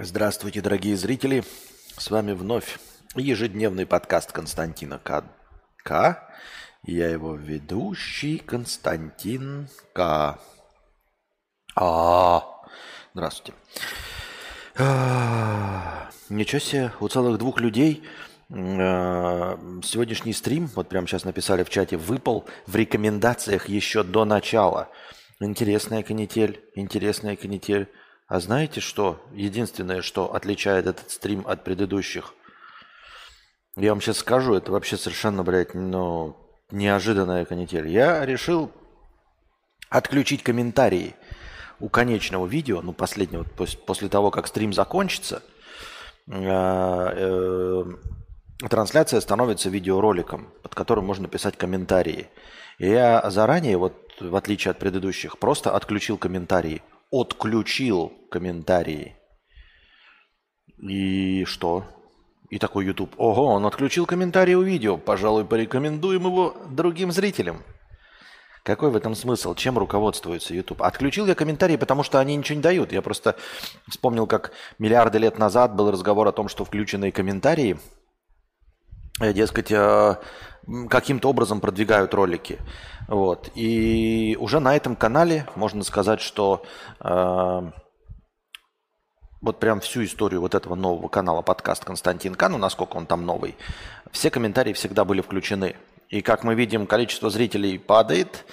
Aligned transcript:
Здравствуйте, 0.00 0.60
дорогие 0.60 0.96
зрители. 0.96 1.42
С 1.96 2.08
вами 2.08 2.30
вновь 2.30 2.78
ежедневный 3.16 3.84
подкаст 3.84 4.30
Константина 4.30 5.00
К. 5.00 5.24
К. 5.82 6.30
Я 6.84 7.08
его 7.08 7.34
ведущий 7.34 8.38
Константин 8.38 9.66
К. 9.92 10.38
А, 11.74 12.44
здравствуйте. 13.12 13.54
А, 14.76 16.08
ничего 16.28 16.60
себе, 16.60 16.92
у 17.00 17.08
целых 17.08 17.36
двух 17.38 17.58
людей 17.58 18.04
а, 18.52 19.58
сегодняшний 19.82 20.32
стрим, 20.32 20.70
вот 20.76 20.88
прямо 20.88 21.08
сейчас 21.08 21.24
написали 21.24 21.64
в 21.64 21.70
чате, 21.70 21.96
выпал 21.96 22.46
в 22.68 22.76
рекомендациях 22.76 23.68
еще 23.68 24.04
до 24.04 24.24
начала. 24.24 24.90
Интересная 25.40 26.04
канитель, 26.04 26.60
интересная 26.76 27.34
канитель. 27.34 27.88
А 28.28 28.40
знаете 28.40 28.80
что? 28.80 29.24
Единственное, 29.32 30.02
что 30.02 30.34
отличает 30.34 30.86
этот 30.86 31.10
стрим 31.10 31.44
от 31.46 31.64
предыдущих. 31.64 32.34
Я 33.74 33.90
вам 33.92 34.02
сейчас 34.02 34.18
скажу, 34.18 34.54
это 34.54 34.70
вообще 34.70 34.98
совершенно, 34.98 35.42
блядь, 35.42 35.72
ну, 35.72 36.36
неожиданная 36.70 37.46
канитель. 37.46 37.88
Я 37.88 38.26
решил 38.26 38.70
отключить 39.88 40.42
комментарии 40.42 41.16
у 41.80 41.88
конечного 41.88 42.46
видео, 42.46 42.82
ну, 42.82 42.92
последнего, 42.92 43.44
после, 43.44 44.10
того, 44.10 44.30
как 44.30 44.46
стрим 44.46 44.74
закончится, 44.74 45.42
э, 46.26 46.34
э, 46.36 47.84
трансляция 48.68 49.22
становится 49.22 49.70
видеороликом, 49.70 50.52
под 50.62 50.74
которым 50.74 51.06
можно 51.06 51.28
писать 51.28 51.56
комментарии. 51.56 52.28
И 52.78 52.88
я 52.88 53.30
заранее, 53.30 53.78
вот 53.78 53.94
в 54.20 54.36
отличие 54.36 54.72
от 54.72 54.78
предыдущих, 54.78 55.38
просто 55.38 55.74
отключил 55.74 56.18
комментарии 56.18 56.82
отключил 57.10 58.12
комментарии. 58.30 59.16
И 60.78 61.44
что? 61.44 61.84
И 62.50 62.58
такой 62.58 62.86
YouTube. 62.86 63.14
Ого, 63.18 63.46
он 63.46 63.66
отключил 63.66 64.06
комментарии 64.06 64.54
у 64.54 64.62
видео. 64.62 64.96
Пожалуй, 64.96 65.44
порекомендуем 65.44 66.24
его 66.24 66.56
другим 66.70 67.12
зрителям. 67.12 67.62
Какой 68.64 68.90
в 68.90 68.96
этом 68.96 69.14
смысл? 69.14 69.54
Чем 69.54 69.78
руководствуется 69.78 70.54
YouTube? 70.54 70.82
Отключил 70.82 71.26
я 71.26 71.34
комментарии, 71.34 71.76
потому 71.76 72.02
что 72.02 72.20
они 72.20 72.36
ничего 72.36 72.56
не 72.56 72.62
дают. 72.62 72.92
Я 72.92 73.02
просто 73.02 73.36
вспомнил, 73.88 74.26
как 74.26 74.52
миллиарды 74.78 75.18
лет 75.18 75.38
назад 75.38 75.74
был 75.74 75.90
разговор 75.90 76.28
о 76.28 76.32
том, 76.32 76.48
что 76.48 76.64
включенные 76.64 77.12
комментарии, 77.12 77.78
э, 79.20 79.32
дескать, 79.32 79.70
э, 79.70 80.16
каким-то 80.88 81.30
образом 81.30 81.60
продвигают 81.60 82.14
ролики. 82.14 82.58
Вот. 83.08 83.50
И 83.54 84.36
уже 84.40 84.60
на 84.60 84.76
этом 84.76 84.96
канале 84.96 85.46
можно 85.54 85.82
сказать, 85.82 86.20
что 86.20 86.62
э, 87.00 87.70
вот 89.40 89.60
прям 89.60 89.80
всю 89.80 90.04
историю 90.04 90.40
вот 90.40 90.54
этого 90.54 90.74
нового 90.74 91.08
канала 91.08 91.42
подкаст 91.42 91.84
Константин 91.84 92.34
К, 92.34 92.48
ну 92.48 92.58
насколько 92.58 92.96
он 92.96 93.06
там 93.06 93.24
новый, 93.24 93.56
все 94.12 94.30
комментарии 94.30 94.72
всегда 94.72 95.04
были 95.04 95.20
включены. 95.20 95.76
И 96.08 96.22
как 96.22 96.44
мы 96.44 96.54
видим, 96.54 96.86
количество 96.86 97.30
зрителей 97.30 97.78
падает, 97.78 98.44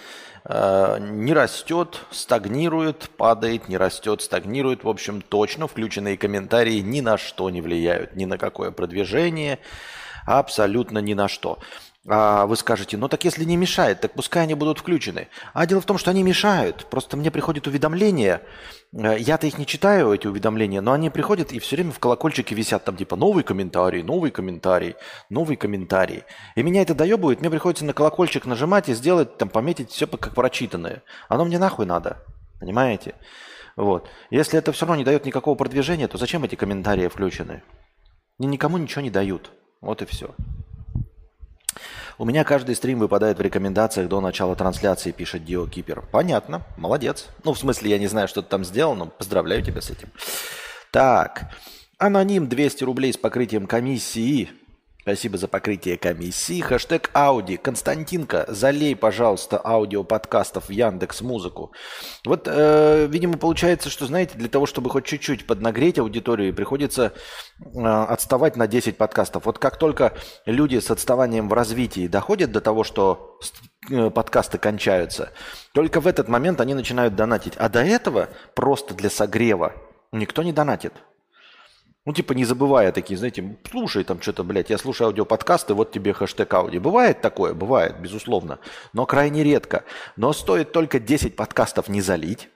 э, 0.46 0.98
не 1.00 1.34
растет, 1.34 2.02
стагнирует, 2.12 3.10
падает, 3.18 3.68
не 3.68 3.78
растет, 3.78 4.22
стагнирует. 4.22 4.84
В 4.84 4.90
общем, 4.90 5.22
точно 5.22 5.68
включенные 5.68 6.18
комментарии 6.18 6.80
ни 6.80 7.02
на 7.02 7.18
что 7.18 7.50
не 7.50 7.62
влияют, 7.62 8.16
ни 8.16 8.26
на 8.26 8.38
какое 8.38 8.72
продвижение, 8.72 9.60
абсолютно 10.26 11.00
ни 11.00 11.14
на 11.14 11.28
что. 11.28 11.60
А 12.08 12.46
вы 12.46 12.56
скажете, 12.56 12.98
ну 12.98 13.08
так 13.08 13.24
если 13.26 13.44
не 13.46 13.58
мешает, 13.58 14.02
так 14.02 14.14
пускай 14.14 14.44
они 14.44 14.54
будут 14.54 14.78
включены. 14.78 15.28
А 15.54 15.66
дело 15.66 15.82
в 15.82 15.86
том, 15.86 15.98
что 15.98 16.12
они 16.12 16.22
мешают. 16.22 16.86
Просто 16.92 17.18
мне 17.18 17.32
приходят 17.32 17.66
уведомления. 17.66 18.44
Э, 18.94 19.18
я-то 19.18 19.48
их 19.48 19.58
не 19.58 19.66
читаю, 19.66 20.14
эти 20.14 20.28
уведомления, 20.28 20.82
но 20.82 20.92
они 20.92 21.10
приходят 21.10 21.52
и 21.52 21.58
все 21.58 21.78
время 21.78 21.92
в 21.92 21.98
колокольчике 21.98 22.54
висят 22.54 22.84
там 22.84 22.96
типа 22.96 23.16
новый 23.16 23.44
комментарий, 23.44 24.04
новый 24.04 24.30
комментарий, 24.30 24.96
новый 25.32 25.56
комментарий. 25.56 26.24
И 26.56 26.62
меня 26.62 26.84
это 26.84 26.94
доебывает, 26.94 27.42
мне 27.42 27.50
приходится 27.50 27.86
на 27.86 27.94
колокольчик 27.94 28.46
нажимать 28.46 28.88
и 28.88 28.94
сделать, 28.94 29.38
там, 29.38 29.50
пометить 29.50 29.90
все 29.90 30.06
как 30.06 30.36
прочитанное. 30.36 31.02
Оно 31.28 31.44
мне 31.46 31.58
нахуй 31.58 31.88
надо, 31.88 32.24
понимаете? 32.60 33.16
Вот. 33.76 34.08
Если 34.30 34.60
это 34.60 34.72
все 34.74 34.86
равно 34.86 35.00
не 35.00 35.04
дает 35.04 35.26
никакого 35.26 35.56
продвижения, 35.56 36.08
то 36.08 36.20
зачем 36.20 36.44
эти 36.44 36.54
комментарии 36.54 37.08
включены? 37.08 37.64
Никому 38.38 38.78
ничего 38.78 39.02
не 39.02 39.10
дают. 39.10 39.52
Вот 39.82 40.04
и 40.04 40.06
все. 40.06 40.36
У 42.18 42.24
меня 42.24 42.46
каждый 42.46 42.76
стрим 42.76 43.00
выпадает 43.00 43.40
в 43.40 43.42
рекомендациях 43.42 44.08
до 44.08 44.22
начала 44.22 44.56
трансляции, 44.56 45.12
пишет 45.12 45.44
Дио 45.44 45.68
Кипер. 45.68 46.04
Понятно, 46.12 46.62
молодец. 46.78 47.28
Ну, 47.44 47.54
в 47.54 47.60
смысле, 47.60 47.90
я 47.90 47.98
не 47.98 48.08
знаю, 48.08 48.30
что 48.30 48.42
ты 48.42 48.48
там 48.48 48.64
сделал, 48.64 48.96
но 48.96 49.08
поздравляю 49.08 49.62
тебя 49.62 49.82
с 49.82 49.90
этим. 49.90 50.10
Так, 50.92 51.52
аноним 51.98 52.48
200 52.48 52.86
рублей 52.86 53.12
с 53.12 53.18
покрытием 53.18 53.68
комиссии. 53.68 54.50
Спасибо 55.06 55.38
за 55.38 55.48
покрытие 55.48 56.00
комиссии. 56.00 56.62
Хэштег 56.62 57.12
Ауди. 57.14 57.58
Константинка, 57.58 58.46
залей, 58.48 58.96
пожалуйста, 58.96 59.62
аудио 59.64 60.04
подкастов 60.04 60.70
в 60.70 60.72
Яндекс 60.72 61.22
Музыку. 61.22 61.72
Вот, 62.26 62.48
э, 62.48 63.06
видимо, 63.06 63.38
получается, 63.38 63.92
что, 63.92 64.08
знаете, 64.08 64.36
для 64.36 64.50
того, 64.50 64.66
чтобы 64.66 64.90
хоть 64.90 65.06
чуть-чуть 65.06 65.46
поднагреть 65.46 66.00
аудиторию, 66.00 66.56
приходится 66.56 67.14
э, 67.60 67.86
отставать 67.86 68.56
на 68.56 68.66
10 68.66 68.98
подкастов. 68.98 69.46
Вот 69.46 69.60
как 69.60 69.78
только 69.78 70.14
люди 70.48 70.80
с 70.80 70.90
отставанием 70.90 71.50
в 71.50 71.54
развитии 71.54 72.08
доходят 72.08 72.52
до 72.52 72.60
того, 72.60 72.84
что 72.84 73.40
э, 73.92 74.10
подкасты 74.10 74.58
кончаются, 74.58 75.34
только 75.76 76.02
в 76.02 76.08
этот 76.08 76.30
момент 76.30 76.60
они 76.62 76.74
начинают 76.74 77.16
донатить. 77.16 77.54
А 77.58 77.70
до 77.70 77.84
этого 77.84 78.30
просто 78.56 78.96
для 78.96 79.12
согрева 79.12 79.74
никто 80.12 80.42
не 80.42 80.52
донатит. 80.52 80.94
Ну, 82.06 82.14
типа, 82.14 82.34
не 82.34 82.46
забывая 82.46 82.92
такие, 82.92 83.18
знаете, 83.18 83.58
слушай 83.70 84.04
там 84.04 84.22
что-то, 84.22 84.44
блядь, 84.44 84.70
я 84.70 84.78
слушаю 84.78 85.08
аудиоподкасты, 85.08 85.74
вот 85.74 85.92
тебе 85.92 86.14
хэштег 86.14 86.54
ауди. 86.54 86.78
Бывает 86.78 87.22
такое? 87.22 87.56
Бывает, 87.56 88.00
безусловно, 88.00 88.60
но 88.94 89.08
крайне 89.08 89.44
редко. 89.44 89.84
Но 90.16 90.32
стоит 90.32 90.72
только 90.72 91.00
10 91.00 91.36
подкастов 91.36 91.90
не 91.90 92.02
залить, 92.02 92.50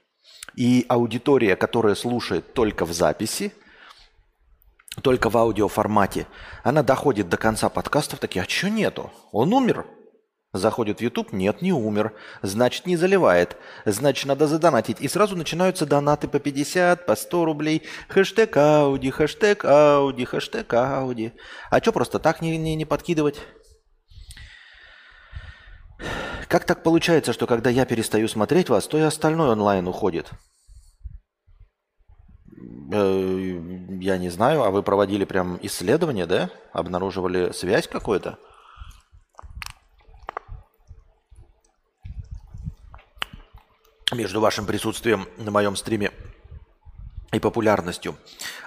и 0.56 0.86
аудитория, 0.88 1.56
которая 1.56 1.96
слушает 1.96 2.54
только 2.54 2.86
в 2.86 2.94
записи, 2.94 3.52
только 5.02 5.30
в 5.32 5.38
аудиоформате, 5.38 6.28
она 6.64 6.84
доходит 6.84 7.28
до 7.30 7.38
конца 7.38 7.70
подкастов, 7.70 8.20
такие, 8.20 8.44
а 8.44 8.48
что 8.48 8.70
нету? 8.70 9.12
Он 9.32 9.52
умер? 9.52 9.88
Заходит 10.52 10.98
в 10.98 11.02
YouTube, 11.02 11.32
нет, 11.32 11.62
не 11.62 11.72
умер. 11.72 12.14
Значит, 12.42 12.88
не 12.88 12.98
заливает. 12.98 13.56
Значит, 13.86 14.26
надо 14.26 14.48
задонатить. 14.48 15.00
И 15.00 15.08
сразу 15.08 15.36
начинаются 15.36 15.86
донаты 15.86 16.28
по 16.28 16.40
50, 16.40 17.06
по 17.06 17.16
100 17.16 17.46
рублей. 17.46 17.84
Хэштег 18.08 18.58
Ауди, 18.58 19.12
хэштег 19.12 19.64
Ауди, 19.64 20.26
хэштег 20.26 20.74
Ауди. 20.74 21.34
А 21.70 21.80
что 21.80 21.92
просто 21.92 22.18
так 22.18 22.42
не, 22.42 22.58
не, 22.58 22.76
не 22.76 22.86
подкидывать? 22.86 23.40
Как 26.48 26.66
так 26.66 26.82
получается, 26.82 27.32
что 27.32 27.46
когда 27.46 27.70
я 27.70 27.86
перестаю 27.86 28.28
смотреть 28.28 28.70
вас, 28.70 28.88
то 28.88 28.98
и 28.98 29.02
остальной 29.02 29.50
онлайн 29.50 29.88
уходит? 29.88 30.32
Э, 32.92 33.60
я 34.02 34.18
не 34.18 34.30
знаю, 34.30 34.64
а 34.64 34.72
вы 34.72 34.82
проводили 34.82 35.26
прям 35.26 35.60
исследование, 35.62 36.26
да? 36.26 36.50
Обнаруживали 36.74 37.52
связь 37.52 37.88
какую-то? 37.88 38.40
Между 44.12 44.42
вашим 44.42 44.66
присутствием 44.66 45.28
на 45.38 45.52
моем 45.52 45.76
стриме 45.76 46.12
и 47.32 47.40
популярностью. 47.40 48.16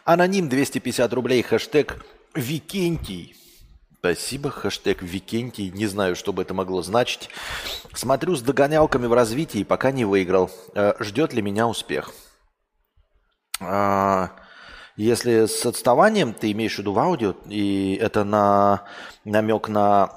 Аноним 0.04 0.48
250 0.48 1.12
рублей, 1.12 1.42
хэштег 1.42 2.04
Викентий. 2.34 3.36
Спасибо, 3.98 4.50
хэштег 4.50 5.02
Викентий. 5.02 5.70
Не 5.70 5.86
знаю, 5.86 6.16
что 6.16 6.32
бы 6.32 6.42
это 6.42 6.54
могло 6.54 6.82
значить. 6.82 7.30
Смотрю 7.94 8.34
с 8.36 8.42
догонялками 8.42 9.06
в 9.06 9.12
развитии, 9.12 9.62
пока 9.62 9.92
не 9.92 10.04
выиграл. 10.04 10.50
Э, 10.74 10.94
ждет 11.00 11.32
ли 11.32 11.42
меня 11.42 11.68
успех? 11.68 12.12
А, 13.60 14.30
если 14.96 15.46
с 15.46 15.64
отставанием 15.64 16.34
ты 16.34 16.50
имеешь 16.52 16.74
в 16.74 16.78
виду 16.78 16.92
в 16.92 16.98
аудио, 16.98 17.34
и 17.46 17.96
это 18.00 18.24
на 18.24 18.84
намек 19.24 19.68
на 19.68 20.10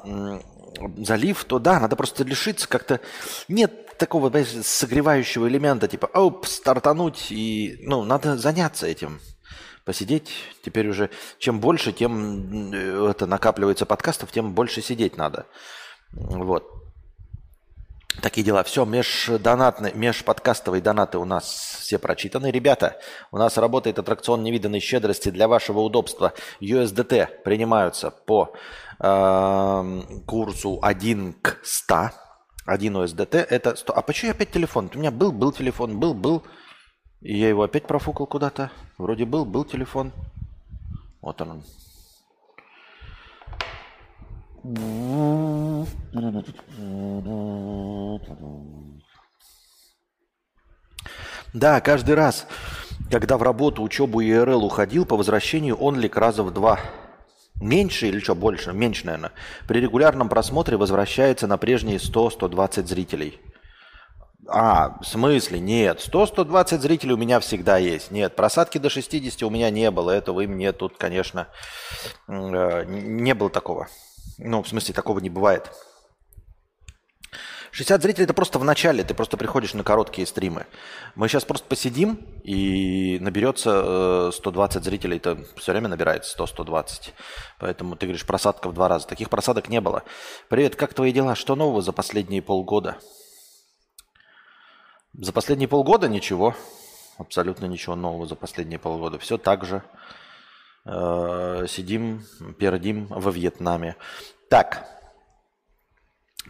залив, 0.98 1.44
то 1.46 1.60
да, 1.60 1.80
надо 1.80 1.96
просто 1.96 2.24
лишиться 2.24 2.68
как-то... 2.68 3.00
Нет 3.48 3.98
такого, 3.98 4.30
знаешь, 4.30 4.50
согревающего 4.66 5.48
элемента, 5.48 5.88
типа, 5.88 6.08
оп, 6.14 6.46
стартануть, 6.46 7.28
и, 7.32 7.78
ну, 7.82 8.04
надо 8.04 8.38
заняться 8.38 8.88
этим, 8.88 9.20
посидеть. 9.86 10.32
Теперь 10.64 10.90
уже 10.90 11.10
чем 11.38 11.60
больше, 11.60 11.94
тем 11.94 12.74
э, 12.74 13.10
это 13.10 13.26
накапливается 13.26 13.86
подкастов, 13.86 14.32
тем 14.32 14.54
больше 14.54 14.82
сидеть 14.82 15.18
надо. 15.18 15.46
Вот. 16.12 16.85
Такие 18.22 18.44
дела. 18.44 18.64
Все, 18.64 18.86
междонатные, 18.86 19.94
межподкастовые 19.94 20.82
донаты 20.82 21.18
у 21.18 21.26
нас 21.26 21.78
все 21.82 22.00
прочитаны. 22.00 22.52
Ребята, 22.52 23.00
у 23.32 23.38
нас 23.38 23.58
работает 23.58 24.00
аттракцион 24.00 24.44
невиданной 24.44 24.80
щедрости 24.80 25.30
для 25.30 25.48
вашего 25.48 25.80
удобства. 25.80 26.34
USDT 26.62 27.44
принимаются 27.44 28.12
по 28.12 28.54
э, 29.00 30.02
курсу 30.26 30.80
1 30.82 31.34
к 31.42 31.60
100 31.64 32.12
один 32.66 32.98
ОСДТ 32.98 33.36
это 33.36 33.76
100. 33.76 33.94
А 33.96 34.02
почему 34.02 34.32
опять 34.32 34.52
телефон? 34.52 34.90
У 34.94 34.98
меня 34.98 35.12
был, 35.12 35.32
был 35.32 35.52
телефон, 35.52 36.00
был, 36.00 36.14
был. 36.14 36.44
И 37.22 37.38
я 37.38 37.50
его 37.50 37.64
опять 37.64 37.86
профукал 37.86 38.26
куда-то. 38.26 38.72
Вроде 38.98 39.26
был, 39.26 39.46
был 39.46 39.66
телефон. 39.66 40.12
Вот 41.22 41.40
он. 41.42 41.64
Да, 51.54 51.80
каждый 51.82 52.16
раз, 52.16 52.48
когда 53.12 53.38
в 53.38 53.44
работу, 53.44 53.84
учебу 53.84 54.22
и 54.22 54.32
ИРЛ 54.32 54.66
уходил, 54.66 55.06
по 55.06 55.16
возвращению 55.18 55.76
он 55.76 56.00
лик 56.00 56.18
раза 56.18 56.42
в 56.42 56.52
два. 56.52 56.80
Меньше 57.62 58.08
или 58.08 58.20
что, 58.20 58.34
больше? 58.34 58.74
Меньше, 58.74 59.06
наверное. 59.06 59.32
При 59.68 59.80
регулярном 59.80 60.30
просмотре 60.30 60.78
возвращается 60.78 61.46
на 61.46 61.58
прежние 61.58 61.98
100-120 61.98 62.88
зрителей. 62.88 63.40
А, 64.48 64.98
в 65.00 65.06
смысле? 65.06 65.60
Нет. 65.60 66.00
100-120 66.12 66.80
зрителей 66.80 67.14
у 67.14 67.18
меня 67.18 67.40
всегда 67.40 67.78
есть. 67.78 68.10
Нет, 68.10 68.36
просадки 68.36 68.80
до 68.80 68.90
60 68.90 69.44
у 69.44 69.50
меня 69.50 69.70
не 69.70 69.92
было. 69.92 70.10
Это 70.12 70.34
вы 70.34 70.48
мне 70.48 70.72
тут, 70.72 70.98
конечно, 70.98 71.48
э, 72.28 72.84
не 72.88 73.34
было 73.34 73.50
такого. 73.50 73.88
Ну, 74.38 74.64
в 74.64 74.68
смысле, 74.68 74.94
такого 74.94 75.20
не 75.20 75.30
бывает. 75.30 75.72
60 77.76 78.02
зрителей 78.02 78.24
это 78.24 78.34
просто 78.34 78.58
в 78.58 78.64
начале, 78.64 79.04
ты 79.04 79.14
просто 79.14 79.36
приходишь 79.36 79.74
на 79.74 79.84
короткие 79.84 80.26
стримы. 80.26 80.66
Мы 81.16 81.28
сейчас 81.28 81.44
просто 81.44 81.68
посидим, 81.68 82.16
и 82.42 83.18
наберется 83.20 84.32
120 84.32 84.78
э, 84.78 84.86
зрителей, 84.86 85.18
это 85.18 85.44
все 85.58 85.74
время 85.74 85.90
набирается 85.90 86.42
100-120. 86.42 87.12
Поэтому 87.60 87.98
ты 87.98 88.06
говоришь, 88.06 88.26
просадка 88.26 88.70
в 88.70 88.74
два 88.74 88.88
раза. 88.88 89.08
Таких 89.08 89.30
просадок 89.30 89.68
не 89.68 89.82
было. 89.82 90.04
Привет, 90.48 90.78
как 90.78 90.94
твои 90.94 91.12
дела? 91.12 91.36
Что 91.36 91.58
нового 91.58 91.82
за 91.82 91.92
последние 91.92 92.42
полгода? 92.42 92.98
За 95.12 95.34
последние 95.34 95.68
полгода 95.68 96.08
ничего. 96.08 96.56
Абсолютно 97.18 97.66
ничего 97.66 97.98
нового 97.98 98.26
за 98.26 98.36
последние 98.36 98.80
полгода. 98.80 99.20
Все 99.20 99.38
так 99.38 99.66
же. 99.66 99.84
Э, 100.86 101.66
сидим, 101.68 102.24
пердим 102.60 103.08
во 103.08 103.32
Вьетнаме. 103.32 103.96
Так, 104.50 104.88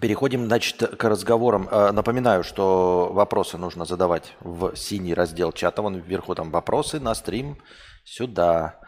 Переходим, 0.02 0.48
значит, 0.48 0.98
к 0.98 1.04
разговорам. 1.06 1.70
Э, 1.72 1.92
напоминаю, 1.92 2.44
что 2.44 3.12
вопросы 3.14 3.58
нужно 3.58 3.86
задавать 3.86 4.34
в 4.42 4.76
синий 4.76 5.14
раздел 5.14 5.54
чата. 5.54 5.82
Вон 5.82 5.96
вверху 5.96 6.36
там 6.36 6.52
вопросы 6.52 7.00
на 7.00 7.16
стрим 7.16 7.58
сюда. 8.04 8.82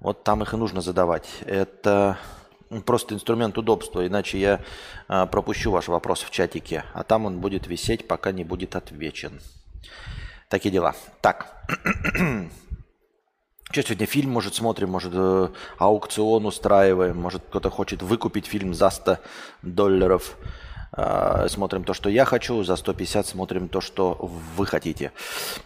Вот 0.00 0.24
там 0.24 0.42
их 0.42 0.52
и 0.52 0.56
нужно 0.56 0.80
задавать. 0.80 1.28
Это 1.46 2.18
просто 2.84 3.14
инструмент 3.14 3.56
удобства, 3.56 4.04
иначе 4.04 4.40
я 4.40 4.60
э, 5.08 5.26
пропущу 5.26 5.70
ваш 5.70 5.86
вопрос 5.86 6.22
в 6.22 6.30
чатике, 6.30 6.84
а 6.92 7.04
там 7.04 7.26
он 7.26 7.38
будет 7.38 7.68
висеть, 7.68 8.08
пока 8.08 8.32
не 8.32 8.42
будет 8.42 8.74
отвечен. 8.74 9.40
Такие 10.48 10.72
дела. 10.72 10.96
Так. 11.20 11.68
Что 13.72 13.82
сегодня 13.82 14.06
фильм, 14.06 14.30
может, 14.30 14.54
смотрим, 14.54 14.90
может, 14.90 15.12
э, 15.14 15.48
аукцион 15.78 16.44
устраиваем, 16.44 17.16
может, 17.16 17.42
кто-то 17.48 17.70
хочет 17.70 18.02
выкупить 18.02 18.44
фильм 18.44 18.74
за 18.74 18.90
100 18.90 19.16
долларов. 19.62 20.36
Э, 20.94 21.46
смотрим 21.48 21.82
то, 21.82 21.94
что 21.94 22.10
я 22.10 22.26
хочу, 22.26 22.62
за 22.64 22.76
150 22.76 23.26
смотрим 23.26 23.68
то, 23.68 23.80
что 23.80 24.30
вы 24.56 24.66
хотите. 24.66 25.10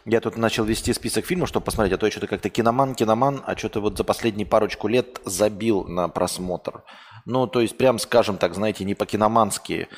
Я 0.05 0.21
тут 0.21 0.37
начал 0.37 0.63
вести 0.63 0.93
список 0.93 1.27
фильмов, 1.27 1.49
чтобы 1.49 1.65
посмотреть, 1.65 1.95
а 1.95 1.99
то 1.99 2.07
я 2.07 2.13
что-то 2.13 2.29
как-то 2.29 2.49
киноман, 2.49 2.95
киноман, 2.95 3.43
а 3.45 3.57
что-то 3.57 3.81
вот 3.81 3.97
за 3.97 4.05
последние 4.05 4.47
парочку 4.47 4.87
лет 4.87 5.21
забил 5.25 5.83
на 5.83 6.09
просмотр. 6.09 6.85
Ну, 7.25 7.49
то 7.49 7.61
есть, 7.61 7.77
прям, 7.77 7.99
скажем 7.99 8.39
так, 8.39 8.55
знаете, 8.55 8.85
не 8.85 8.95
по-киномански 8.95 9.89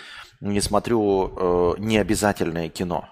не 0.40 0.62
смотрю 0.62 1.30
э, 1.36 1.74
необязательное 1.78 2.70
кино. 2.70 3.06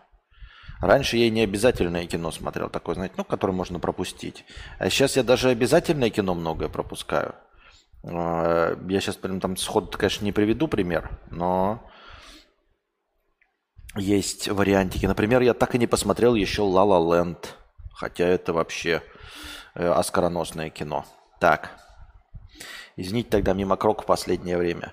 Раньше 0.80 1.16
я 1.16 1.30
не 1.30 1.42
обязательное 1.42 2.06
кино 2.06 2.30
смотрел, 2.30 2.68
такое, 2.68 2.94
знаете, 2.94 3.14
ну, 3.16 3.24
которое 3.24 3.52
можно 3.52 3.78
пропустить. 3.80 4.44
А 4.78 4.90
сейчас 4.90 5.16
я 5.16 5.22
даже 5.22 5.48
обязательное 5.48 6.10
кино 6.10 6.34
многое 6.34 6.68
пропускаю. 6.68 7.34
А, 8.04 8.76
я 8.88 9.00
сейчас 9.00 9.16
прям 9.16 9.40
там 9.40 9.56
сходу, 9.56 9.96
конечно, 9.96 10.24
не 10.24 10.32
приведу 10.32 10.68
пример, 10.68 11.18
но 11.30 11.82
есть 13.96 14.48
вариантики. 14.48 15.06
Например, 15.06 15.40
я 15.40 15.54
так 15.54 15.74
и 15.74 15.78
не 15.78 15.86
посмотрел 15.86 16.34
еще 16.34 16.62
«Ла 16.62 16.84
Ла 16.84 17.16
Ленд», 17.16 17.56
хотя 17.94 18.26
это 18.26 18.52
вообще 18.52 19.02
э, 19.74 19.88
оскароносное 19.88 20.68
кино. 20.68 21.06
Так, 21.40 21.70
извините 22.96 23.30
тогда 23.30 23.54
мимо 23.54 23.76
крок 23.76 24.02
в 24.02 24.06
последнее 24.06 24.58
время. 24.58 24.92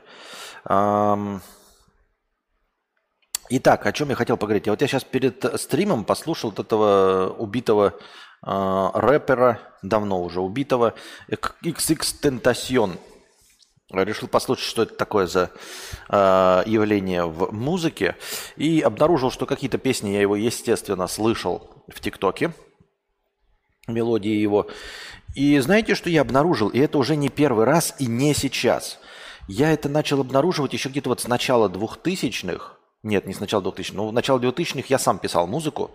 Итак, 3.49 3.85
о 3.85 3.91
чем 3.91 4.09
я 4.09 4.15
хотел 4.15 4.37
поговорить? 4.37 4.67
Вот 4.67 4.81
я 4.81 4.87
сейчас 4.87 5.03
перед 5.03 5.59
стримом 5.59 6.05
послушал 6.05 6.51
вот 6.51 6.65
этого 6.65 7.29
убитого 7.37 7.93
э, 8.45 8.89
рэпера, 8.93 9.59
давно 9.81 10.23
уже 10.23 10.39
убитого, 10.39 10.93
XX 11.29 11.97
Tentacion. 12.21 12.97
Решил 13.91 14.29
послушать, 14.29 14.65
что 14.65 14.83
это 14.83 14.95
такое 14.95 15.27
за 15.27 15.51
э, 16.09 16.63
явление 16.65 17.25
в 17.25 17.51
музыке. 17.53 18.15
И 18.55 18.79
обнаружил, 18.79 19.29
что 19.29 19.45
какие-то 19.45 19.77
песни 19.77 20.11
я 20.11 20.21
его, 20.21 20.37
естественно, 20.37 21.07
слышал 21.07 21.83
в 21.89 21.99
ТикТоке. 21.99 22.53
Мелодии 23.87 24.31
его. 24.31 24.67
И 25.35 25.59
знаете, 25.59 25.95
что 25.95 26.09
я 26.09 26.21
обнаружил? 26.21 26.69
И 26.69 26.79
это 26.79 26.97
уже 26.97 27.17
не 27.17 27.27
первый 27.27 27.65
раз 27.65 27.93
и 27.99 28.05
не 28.05 28.33
сейчас. 28.33 28.99
Я 29.49 29.73
это 29.73 29.89
начал 29.89 30.21
обнаруживать 30.21 30.71
еще 30.71 30.87
где-то 30.87 31.09
вот 31.09 31.19
с 31.19 31.27
начала 31.27 31.67
двухтысячных 31.67 32.79
нет, 33.03 33.27
не 33.27 33.33
с 33.33 33.39
начала 33.39 33.61
2000 33.61 33.93
но 33.93 34.07
в 34.07 34.13
начале 34.13 34.39
2000-х 34.39 34.87
я 34.89 34.97
сам 34.97 35.19
писал 35.19 35.45
музыку. 35.45 35.91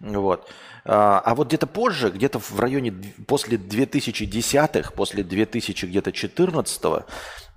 Вот. 0.00 0.48
А, 0.84 1.20
а 1.20 1.34
вот 1.34 1.48
где-то 1.48 1.66
позже, 1.66 2.10
где-то 2.10 2.38
в 2.38 2.58
районе 2.58 2.92
после 3.26 3.58
2010-х, 3.58 4.92
после 4.92 5.22
2000 5.22 5.84
где-то 5.84 6.12
14 6.12 7.04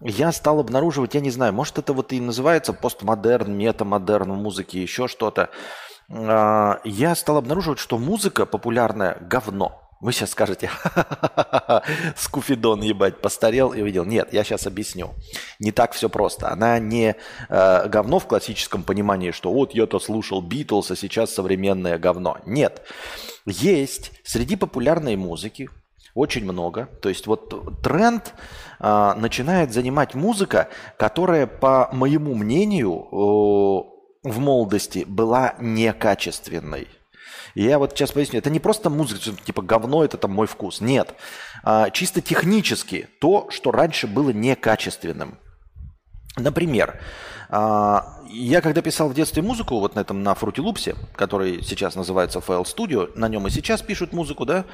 я 0.02 0.32
стал 0.34 0.60
обнаруживать, 0.60 1.16
я 1.16 1.22
не 1.22 1.32
знаю, 1.32 1.54
может 1.54 1.78
это 1.78 1.94
вот 1.94 2.12
и 2.12 2.20
называется 2.20 2.74
постмодерн, 2.74 3.56
метамодерн 3.56 4.34
в 4.34 4.38
музыке, 4.38 4.82
еще 4.82 5.08
что-то. 5.08 5.50
А, 6.10 6.82
я 6.84 7.16
стал 7.16 7.38
обнаруживать, 7.38 7.80
что 7.80 7.98
музыка 7.98 8.46
популярная 8.46 9.18
говно. 9.22 9.83
Вы 10.04 10.12
сейчас 10.12 10.32
скажете, 10.32 10.70
скуфидон, 12.18 12.82
ебать, 12.82 13.22
постарел 13.22 13.72
и 13.72 13.82
увидел. 13.82 14.04
Нет, 14.04 14.34
я 14.34 14.44
сейчас 14.44 14.68
объясню. 14.68 15.14
Не 15.60 15.72
так 15.72 15.94
все 15.94 16.10
просто. 16.10 16.52
Она 16.52 16.78
не 16.78 17.16
э, 17.48 17.88
говно 17.88 18.20
в 18.20 18.28
классическом 18.28 18.84
понимании, 18.84 19.32
что 19.32 19.54
вот 19.54 19.74
я-то 19.74 20.02
слушал 20.02 20.42
Битлз, 20.42 20.92
а 20.92 20.98
сейчас 20.98 21.34
современное 21.34 21.98
говно. 21.98 22.38
Нет. 22.46 22.82
Есть 23.46 24.12
среди 24.26 24.58
популярной 24.58 25.16
музыки 25.16 25.70
очень 26.16 26.44
много. 26.44 26.90
То 27.02 27.08
есть 27.08 27.26
вот 27.26 27.82
тренд 27.82 28.34
э, 28.82 29.14
начинает 29.16 29.72
занимать 29.72 30.16
музыка, 30.16 30.68
которая, 30.98 31.48
по 31.48 31.88
моему 31.94 32.36
мнению, 32.36 33.08
э, 33.10 34.30
в 34.30 34.40
молодости 34.40 35.06
была 35.08 35.56
некачественной. 35.62 36.90
Я 37.56 37.78
вот 37.78 37.92
сейчас 37.92 38.12
поясню, 38.12 38.40
это 38.40 38.50
не 38.50 38.60
просто 38.60 38.90
музыка, 38.90 39.32
типа 39.44 39.62
говно, 39.62 40.04
это 40.04 40.18
там 40.18 40.32
мой 40.32 40.48
вкус. 40.48 40.82
Нет. 40.82 41.14
А, 41.64 41.90
чисто 41.92 42.22
технически 42.22 43.08
то, 43.20 43.50
что 43.50 43.72
раньше 43.72 44.08
было 44.08 44.32
некачественным. 44.32 45.38
Например, 46.36 47.00
а, 47.50 48.18
я 48.28 48.60
когда 48.62 48.82
писал 48.82 49.08
в 49.08 49.14
детстве 49.14 49.44
музыку, 49.44 49.78
вот 49.78 49.94
на 49.94 50.00
этом, 50.00 50.24
на 50.24 50.32
Loops, 50.34 50.98
который 51.16 51.62
сейчас 51.62 51.94
называется 51.94 52.40
FL 52.40 52.64
Studio, 52.64 53.12
на 53.16 53.30
нем 53.30 53.46
и 53.46 53.52
сейчас 53.52 53.84
пишут 53.84 54.14
музыку, 54.14 54.44
да, 54.44 54.66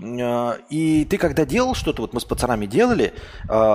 а, 0.00 0.56
и 0.68 1.04
ты 1.04 1.18
когда 1.18 1.44
делал 1.44 1.74
что-то, 1.74 2.02
вот 2.02 2.12
мы 2.12 2.20
с 2.20 2.24
пацанами 2.24 2.66
делали, 2.66 3.12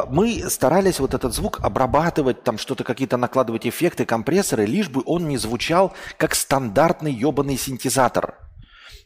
мы 0.10 0.50
старались 0.50 1.02
вот 1.02 1.14
этот 1.14 1.34
звук 1.34 1.60
обрабатывать, 1.62 2.44
там 2.44 2.58
что-то 2.58 2.86
какие-то 2.86 3.18
накладывать 3.18 3.68
эффекты, 3.68 4.06
компрессоры, 4.06 4.66
лишь 4.66 4.88
бы 4.88 5.04
он 5.06 5.28
не 5.28 5.38
звучал 5.38 5.94
как 6.18 6.36
стандартный 6.36 7.12
ебаный 7.12 7.58
синтезатор. 7.58 8.45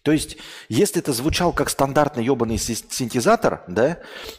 То 0.01 0.11
есть, 0.11 0.37
если 0.69 1.01
это 1.01 1.13
звучал 1.13 1.53
как 1.53 1.69
стандартный 1.69 2.23
ебаный 2.23 2.57
синтезатор, 2.57 3.63
да, 3.67 3.97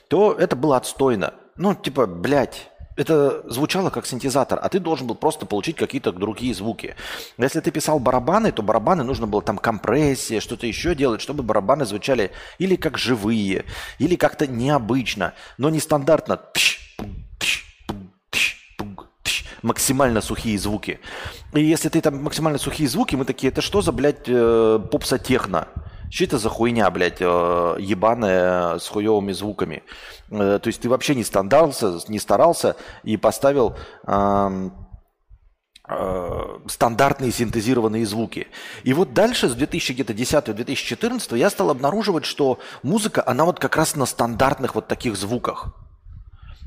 то 0.08 0.32
это 0.32 0.56
было 0.56 0.76
отстойно. 0.76 1.34
Ну, 1.56 1.74
типа, 1.74 2.06
блядь, 2.06 2.70
это 2.96 3.42
звучало 3.50 3.90
как 3.90 4.06
синтезатор, 4.06 4.58
а 4.62 4.68
ты 4.68 4.78
должен 4.78 5.06
был 5.06 5.14
просто 5.14 5.46
получить 5.46 5.76
какие-то 5.76 6.12
другие 6.12 6.54
звуки. 6.54 6.96
Если 7.38 7.60
ты 7.60 7.70
писал 7.70 7.98
барабаны, 7.98 8.52
то 8.52 8.62
барабаны 8.62 9.04
нужно 9.04 9.26
было 9.26 9.42
там 9.42 9.58
компрессия, 9.58 10.40
что-то 10.40 10.66
еще 10.66 10.94
делать, 10.94 11.20
чтобы 11.20 11.42
барабаны 11.42 11.86
звучали 11.86 12.30
или 12.58 12.76
как 12.76 12.98
живые, 12.98 13.64
или 13.98 14.16
как-то 14.16 14.46
необычно, 14.46 15.34
но 15.56 15.70
не 15.70 15.80
стандартно. 15.80 16.36
Пш, 16.36 16.79
максимально 19.62 20.20
сухие 20.20 20.58
звуки. 20.58 21.00
И 21.54 21.62
если 21.62 21.88
ты 21.88 22.00
там 22.00 22.22
максимально 22.22 22.58
сухие 22.58 22.88
звуки, 22.88 23.16
мы 23.16 23.24
такие, 23.24 23.50
это 23.50 23.60
что 23.60 23.82
за, 23.82 23.92
блядь, 23.92 24.28
э, 24.28 24.80
попса 24.90 25.18
техно? 25.18 25.68
Что 26.10 26.24
это 26.24 26.38
за 26.38 26.48
хуйня, 26.48 26.90
блядь, 26.90 27.20
э, 27.20 27.76
ебаная 27.78 28.78
с 28.78 28.88
хуевыми 28.88 29.32
звуками? 29.32 29.82
Э, 30.30 30.58
то 30.60 30.66
есть 30.66 30.80
ты 30.80 30.88
вообще 30.88 31.14
не 31.14 31.24
старался, 31.24 32.00
не 32.08 32.18
старался 32.18 32.76
и 33.04 33.16
поставил 33.16 33.76
э, 35.90 36.58
стандартные 36.66 37.32
синтезированные 37.32 38.06
звуки. 38.06 38.48
И 38.84 38.92
вот 38.92 39.12
дальше, 39.12 39.48
с 39.48 39.56
2010-2014 39.56 41.36
я 41.36 41.50
стал 41.50 41.70
обнаруживать, 41.70 42.24
что 42.24 42.58
музыка, 42.82 43.22
она 43.26 43.44
вот 43.44 43.58
как 43.58 43.76
раз 43.76 43.96
на 43.96 44.06
стандартных 44.06 44.74
вот 44.74 44.86
таких 44.88 45.16
звуках. 45.16 45.74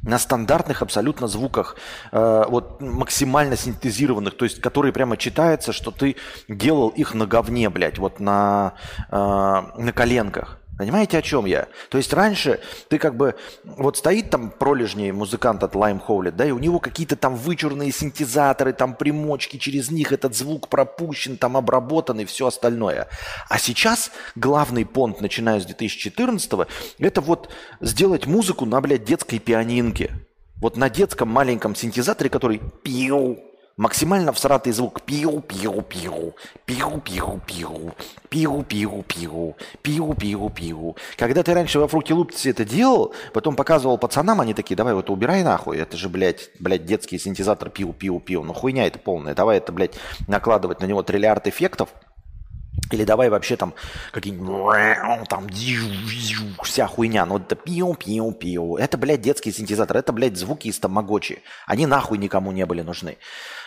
На 0.03 0.19
стандартных 0.19 0.81
абсолютно 0.81 1.27
звуках, 1.27 1.77
э, 2.12 2.43
вот 2.50 2.81
максимально 2.81 3.55
синтезированных, 3.55 4.36
то 4.36 4.45
есть 4.45 4.62
которые 4.62 4.91
прямо 4.91 5.17
читается, 5.17 5.72
что 5.72 5.91
ты 5.91 6.17
делал 6.48 6.89
их 6.89 7.13
на 7.13 7.25
говне, 7.25 7.69
блядь, 7.69 8.00
вот 8.00 8.19
на, 8.19 8.74
э, 9.10 9.15
на 9.15 9.91
коленках. 9.93 10.62
Понимаете, 10.77 11.19
о 11.19 11.21
чем 11.21 11.45
я? 11.45 11.67
То 11.89 11.97
есть 11.97 12.11
раньше 12.13 12.59
ты 12.89 12.97
как 12.97 13.15
бы... 13.15 13.35
Вот 13.63 13.97
стоит 13.97 14.29
там 14.29 14.49
пролежний 14.49 15.11
музыкант 15.11 15.63
от 15.63 15.75
Lime 15.75 16.01
Howlett, 16.05 16.31
да, 16.31 16.45
и 16.45 16.51
у 16.51 16.59
него 16.59 16.79
какие-то 16.79 17.15
там 17.15 17.35
вычурные 17.35 17.91
синтезаторы, 17.91 18.73
там 18.73 18.95
примочки, 18.95 19.57
через 19.57 19.91
них 19.91 20.11
этот 20.11 20.35
звук 20.35 20.69
пропущен, 20.69 21.37
там 21.37 21.57
обработан 21.57 22.19
и 22.19 22.25
все 22.25 22.47
остальное. 22.47 23.07
А 23.49 23.59
сейчас 23.59 24.11
главный 24.35 24.85
понт, 24.85 25.21
начиная 25.21 25.59
с 25.59 25.65
2014 25.65 26.67
это 26.99 27.21
вот 27.21 27.49
сделать 27.79 28.25
музыку 28.25 28.65
на, 28.65 28.81
блядь, 28.81 29.03
детской 29.03 29.39
пианинке. 29.39 30.11
Вот 30.55 30.77
на 30.77 30.89
детском 30.89 31.29
маленьком 31.29 31.75
синтезаторе, 31.75 32.29
который 32.29 32.61
пиу, 32.83 33.37
Максимально 33.75 34.31
всратый 34.33 34.71
звук 34.71 35.01
пиу-пиу-пиу, 35.01 36.35
пиу-пиу-пиу, 36.67 37.95
пиу-пиу-пиу, 38.29 39.55
пиу-пиу-пиу. 39.81 40.95
Когда 41.17 41.41
ты 41.41 41.55
раньше 41.55 41.79
во 41.79 41.87
фрукте 41.87 42.13
лупте 42.13 42.51
это 42.51 42.65
делал, 42.65 43.15
потом 43.33 43.55
показывал 43.55 43.97
пацанам, 43.97 44.41
они 44.41 44.53
такие, 44.53 44.75
давай 44.75 44.93
вот 44.93 45.09
убирай 45.09 45.41
нахуй, 45.41 45.79
это 45.79 45.97
же, 45.97 46.07
блядь, 46.07 46.51
блядь, 46.59 46.85
детский 46.85 47.17
синтезатор 47.17 47.69
пиу-пиу-пиу. 47.69 48.43
Ну 48.43 48.53
хуйня 48.53 48.85
это 48.85 48.99
полная, 48.99 49.33
давай 49.33 49.57
это, 49.57 49.71
блядь, 49.71 49.95
накладывать 50.27 50.79
на 50.79 50.85
него 50.85 51.01
триллиард 51.01 51.47
эффектов, 51.47 51.89
или 52.91 53.05
давай 53.05 53.29
вообще 53.29 53.55
там 53.55 53.73
какие-нибудь 54.11 55.27
там 55.29 55.47
вся 56.63 56.85
хуйня. 56.85 57.25
Ну 57.25 57.37
это 57.37 57.55
пиу-пиу-пиу. 57.55 58.77
Это, 58.77 58.97
блядь, 58.99 59.21
детский 59.21 59.51
синтезатор. 59.51 59.97
Это, 59.97 60.11
блядь, 60.13 60.37
звуки 60.37 60.67
из 60.67 60.79
тамагочи. 60.79 61.41
Они 61.65 61.87
нахуй 61.87 62.19
никому 62.19 62.51
не 62.51 62.65
были 62.65 62.81
нужны. 62.81 63.17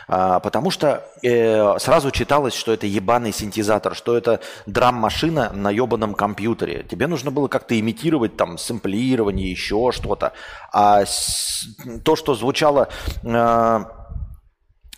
А, 0.09 0.41
потому 0.41 0.71
что 0.71 1.05
э, 1.23 1.79
сразу 1.79 2.11
читалось, 2.11 2.55
что 2.55 2.73
это 2.73 2.87
ебаный 2.87 3.33
синтезатор, 3.33 3.95
что 3.95 4.17
это 4.17 4.41
драм-машина 4.67 5.51
на 5.53 5.71
ебаном 5.71 6.15
компьютере. 6.15 6.85
Тебе 6.89 7.07
нужно 7.07 7.31
было 7.31 7.49
как-то 7.49 7.79
имитировать 7.79 8.37
там 8.37 8.59
сэмплирование, 8.59 9.51
еще 9.51 9.91
что-то. 9.93 10.33
А 10.73 11.05
с, 11.05 11.67
то, 12.05 12.17
что 12.17 12.35
звучало... 12.35 12.89
Э, 13.25 13.85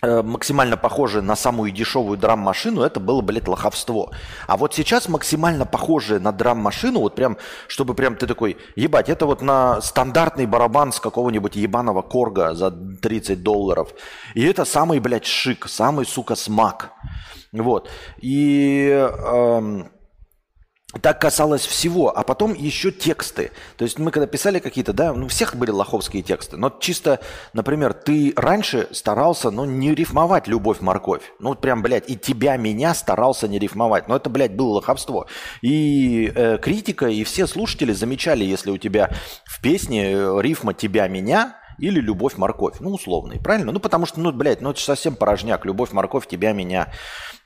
максимально 0.02 0.76
похожее 0.76 1.22
на 1.22 1.36
самую 1.36 1.72
дешевую 1.72 2.18
драм-машину, 2.18 2.82
это 2.82 3.00
было, 3.00 3.20
блядь, 3.20 3.48
лоховство. 3.48 4.12
А 4.46 4.56
вот 4.56 4.74
сейчас 4.74 5.08
максимально 5.08 5.66
похожее 5.66 6.20
на 6.20 6.32
драм-машину, 6.32 7.00
вот 7.00 7.14
прям, 7.14 7.36
чтобы 7.66 7.94
прям 7.94 8.14
ты 8.16 8.26
такой, 8.26 8.56
ебать, 8.76 9.08
это 9.08 9.26
вот 9.26 9.42
на 9.42 9.80
стандартный 9.80 10.46
барабан 10.46 10.92
с 10.92 11.00
какого-нибудь 11.00 11.56
ебаного 11.56 12.02
корга 12.02 12.54
за 12.54 12.70
30 12.70 13.42
долларов. 13.42 13.88
И 14.34 14.44
это 14.44 14.64
самый, 14.64 15.00
блядь, 15.00 15.26
шик, 15.26 15.68
самый, 15.68 16.06
сука, 16.06 16.36
смак. 16.36 16.92
Вот. 17.52 17.88
И... 18.20 18.88
Эм, 18.88 19.90
так 21.02 21.20
касалось 21.20 21.66
всего, 21.66 22.16
а 22.16 22.22
потом 22.22 22.54
еще 22.54 22.90
тексты. 22.90 23.50
То 23.76 23.84
есть 23.84 23.98
мы 23.98 24.10
когда 24.10 24.26
писали 24.26 24.58
какие-то, 24.58 24.94
да, 24.94 25.12
ну, 25.12 25.26
у 25.26 25.28
всех 25.28 25.54
были 25.54 25.70
лоховские 25.70 26.22
тексты, 26.22 26.56
но 26.56 26.70
чисто, 26.80 27.20
например, 27.52 27.92
ты 27.92 28.32
раньше 28.36 28.88
старался, 28.92 29.50
ну, 29.50 29.66
не 29.66 29.94
рифмовать 29.94 30.46
«любовь-морковь». 30.46 31.22
Ну, 31.40 31.54
прям, 31.54 31.82
блядь, 31.82 32.08
и 32.08 32.16
тебя, 32.16 32.56
меня 32.56 32.94
старался 32.94 33.48
не 33.48 33.58
рифмовать. 33.58 34.08
Но 34.08 34.16
это, 34.16 34.30
блядь, 34.30 34.56
было 34.56 34.74
лоховство. 34.74 35.26
И 35.60 36.32
э, 36.34 36.56
критика, 36.56 37.06
и 37.06 37.22
все 37.22 37.46
слушатели 37.46 37.92
замечали, 37.92 38.44
если 38.44 38.70
у 38.70 38.78
тебя 38.78 39.10
в 39.44 39.60
песне 39.60 40.12
э, 40.12 40.38
рифма 40.40 40.72
«тебя, 40.72 41.06
меня», 41.06 41.56
или 41.78 42.00
любовь-морковь. 42.00 42.80
Ну, 42.80 42.90
условный, 42.90 43.38
правильно? 43.38 43.70
Ну, 43.70 43.78
потому 43.78 44.04
что, 44.04 44.18
ну, 44.20 44.32
блядь, 44.32 44.60
ну, 44.60 44.70
это 44.70 44.80
совсем 44.80 45.14
порожняк. 45.14 45.64
Любовь-морковь, 45.64 46.26
тебя, 46.26 46.52
меня 46.52 46.92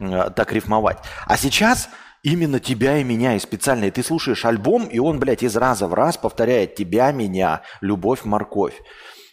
э, 0.00 0.30
так 0.34 0.52
рифмовать. 0.52 0.98
А 1.26 1.36
сейчас 1.36 1.90
именно 2.22 2.60
тебя 2.60 2.98
и 2.98 3.04
меня, 3.04 3.36
и 3.36 3.38
специально. 3.38 3.86
И 3.86 3.90
ты 3.90 4.02
слушаешь 4.02 4.44
альбом, 4.44 4.84
и 4.84 4.98
он, 4.98 5.18
блядь, 5.18 5.42
из 5.42 5.56
раза 5.56 5.86
в 5.86 5.94
раз 5.94 6.16
повторяет 6.16 6.74
тебя, 6.74 7.12
меня, 7.12 7.62
любовь, 7.80 8.24
морковь. 8.24 8.80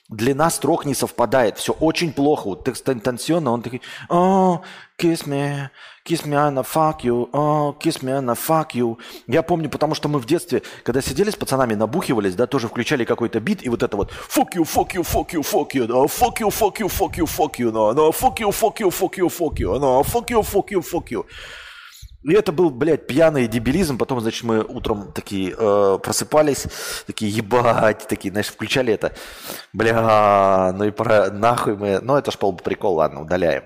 Длина 0.10 0.50
строк 0.50 0.86
не 0.86 0.96
совпадает, 0.96 1.60
все 1.60 1.72
очень 1.72 2.12
плохо. 2.12 2.48
Вот 2.48 2.66
текст 2.66 2.90
интенсионно, 2.90 3.52
он 3.52 3.62
такой, 3.62 3.84
oh, 4.10 4.60
kiss 5.00 5.28
me, 5.28 5.70
kiss 6.04 6.26
me, 6.26 6.34
Anna, 6.34 6.64
fuck 6.64 7.02
you, 7.04 7.30
oh, 7.32 7.78
kiss 7.78 8.02
me, 8.02 8.18
Anna, 8.18 8.34
fuck 8.34 8.70
you. 8.74 8.98
Я 9.28 9.44
помню, 9.44 9.70
потому 9.70 9.94
что 9.94 10.10
мы 10.10 10.18
в 10.18 10.26
детстве, 10.26 10.64
когда 10.82 11.04
сидели 11.04 11.30
с 11.30 11.36
пацанами, 11.36 11.76
набухивались, 11.76 12.34
да, 12.34 12.48
тоже 12.48 12.68
включали 12.68 13.06
какой-то 13.06 13.40
бит, 13.40 13.64
и 13.64 13.70
вот 13.70 13.84
это 13.84 13.98
вот 13.98 14.12
fuck 14.12 14.48
you, 14.56 14.64
fuck 14.64 14.96
you, 14.96 15.04
fuck 15.04 15.30
you, 15.30 15.42
fuck 15.42 15.70
you, 15.74 15.86
да, 15.86 15.94
fuck 16.06 16.40
you, 16.40 16.50
fuck 16.50 16.80
you, 16.80 16.88
fuck 16.88 17.16
you, 17.16 17.28
fuck 17.28 17.60
you, 17.60 17.72
да, 17.72 18.10
fuck 18.10 18.40
you, 18.40 18.52
fuck 18.52 18.80
you, 18.80 18.90
fuck 18.90 19.16
you, 19.16 19.30
fuck 19.30 19.60
you, 19.60 19.80
да, 19.80 20.02
fuck 20.02 20.28
you, 20.32 20.42
fuck 20.42 20.72
you, 20.72 20.82
fuck 20.82 21.12
you. 21.12 21.24
И 22.24 22.34
это 22.34 22.52
был, 22.52 22.70
блядь, 22.70 23.08
пьяный 23.08 23.48
дебилизм. 23.48 23.98
Потом, 23.98 24.20
значит, 24.20 24.44
мы 24.44 24.62
утром 24.62 25.12
такие 25.14 25.56
э, 25.58 26.00
просыпались, 26.04 26.66
такие, 27.08 27.32
ебать, 27.32 28.08
такие, 28.08 28.32
знаешь, 28.32 28.48
включали 28.48 28.94
это. 28.94 29.14
Бля, 29.72 30.74
ну 30.76 30.86
и 30.86 30.92
про 30.92 31.32
нахуй 31.32 31.78
мы... 31.78 32.00
Ну, 32.02 32.18
это 32.18 32.32
ж 32.32 32.38
пол 32.38 32.56
прикол, 32.58 32.96
ладно, 32.96 33.22
удаляем. 33.22 33.64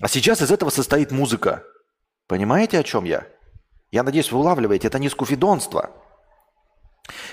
А 0.00 0.08
сейчас 0.08 0.40
из 0.42 0.52
этого 0.52 0.70
состоит 0.70 1.10
музыка. 1.10 1.64
Понимаете, 2.28 2.78
о 2.78 2.84
чем 2.84 3.04
я? 3.04 3.26
Я 3.90 4.02
надеюсь, 4.02 4.30
вы 4.30 4.38
улавливаете, 4.38 4.86
это 4.86 4.98
не 4.98 5.08
скуфидонство. 5.08 5.90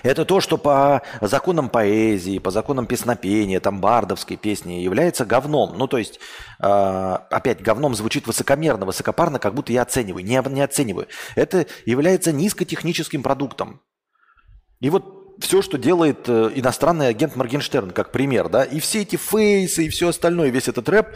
Это 0.03 0.25
то, 0.25 0.41
что 0.41 0.57
по 0.57 1.01
законам 1.21 1.69
поэзии, 1.69 2.39
по 2.39 2.51
законам 2.51 2.85
песнопения, 2.85 3.59
там, 3.59 3.81
бардовской 3.81 4.37
песни 4.37 4.73
является 4.73 5.25
говном. 5.25 5.77
Ну, 5.77 5.87
то 5.87 5.97
есть, 5.97 6.19
э, 6.59 7.17
опять, 7.29 7.61
говном 7.61 7.95
звучит 7.95 8.27
высокомерно, 8.27 8.85
высокопарно, 8.85 9.39
как 9.39 9.53
будто 9.53 9.73
я 9.73 9.83
оцениваю. 9.83 10.25
Не, 10.25 10.41
не 10.49 10.61
оцениваю. 10.61 11.07
Это 11.35 11.65
является 11.85 12.31
низкотехническим 12.31 13.23
продуктом. 13.23 13.81
И 14.81 14.89
вот 14.89 15.14
все, 15.39 15.61
что 15.61 15.77
делает 15.77 16.27
э, 16.29 16.51
иностранный 16.55 17.07
агент 17.07 17.35
Моргенштерн, 17.35 17.91
как 17.91 18.11
пример, 18.11 18.49
да, 18.49 18.63
и 18.63 18.79
все 18.79 19.01
эти 19.01 19.15
фейсы 19.15 19.85
и 19.85 19.89
все 19.89 20.09
остальное, 20.09 20.49
весь 20.49 20.67
этот 20.67 20.87
рэп, 20.89 21.07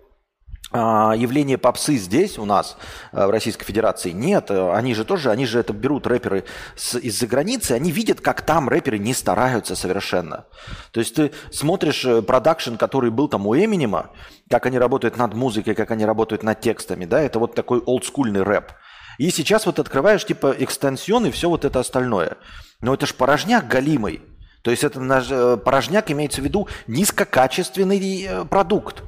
явление 0.73 1.56
попсы 1.56 1.97
здесь 1.97 2.37
у 2.38 2.44
нас, 2.44 2.76
а, 3.12 3.28
в 3.28 3.30
Российской 3.30 3.64
Федерации. 3.64 4.11
Нет, 4.11 4.50
они 4.50 4.94
же 4.94 5.04
тоже, 5.04 5.30
они 5.30 5.47
же 5.47 5.61
это 5.61 5.73
берут 5.73 6.06
рэперы 6.06 6.44
из-за 6.76 7.26
границы, 7.26 7.73
они 7.73 7.92
видят, 7.92 8.21
как 8.21 8.42
там 8.42 8.68
рэперы 8.68 8.99
не 8.99 9.14
стараются 9.14 9.76
совершенно. 9.76 10.47
То 10.90 11.00
есть 11.00 11.14
ты 11.14 11.30
смотришь 11.52 12.04
э, 12.04 12.23
продакшн, 12.23 12.75
который 12.75 13.11
был 13.11 13.28
там 13.28 13.47
у 13.47 13.54
Эминема, 13.54 14.11
как 14.50 14.66
они 14.66 14.78
работают 14.78 15.16
над 15.16 15.35
музыкой, 15.35 15.75
как 15.75 15.90
они 15.92 16.04
работают 16.04 16.42
над 16.42 16.61
текстами, 16.61 17.04
да, 17.04 17.21
это 17.21 17.38
вот 17.38 17.54
такой 17.54 17.78
олдскульный 17.78 18.42
рэп. 18.42 18.73
И 19.18 19.30
сейчас 19.30 19.66
вот 19.66 19.78
открываешь 19.78 20.25
типа 20.25 20.54
экстенсион 20.59 21.26
и 21.26 21.30
все 21.30 21.49
вот 21.49 21.64
это 21.64 21.80
остальное. 21.80 22.37
Но 22.80 22.94
это 22.94 23.06
ж 23.06 23.14
порожняк 23.14 23.68
галимый. 23.68 24.23
То 24.62 24.71
есть 24.71 24.83
это 24.83 24.99
наш, 24.99 25.30
э, 25.30 25.56
порожняк 25.56 26.11
имеется 26.11 26.40
в 26.40 26.44
виду 26.44 26.68
низкокачественный 26.87 28.23
э, 28.25 28.44
продукт. 28.44 29.02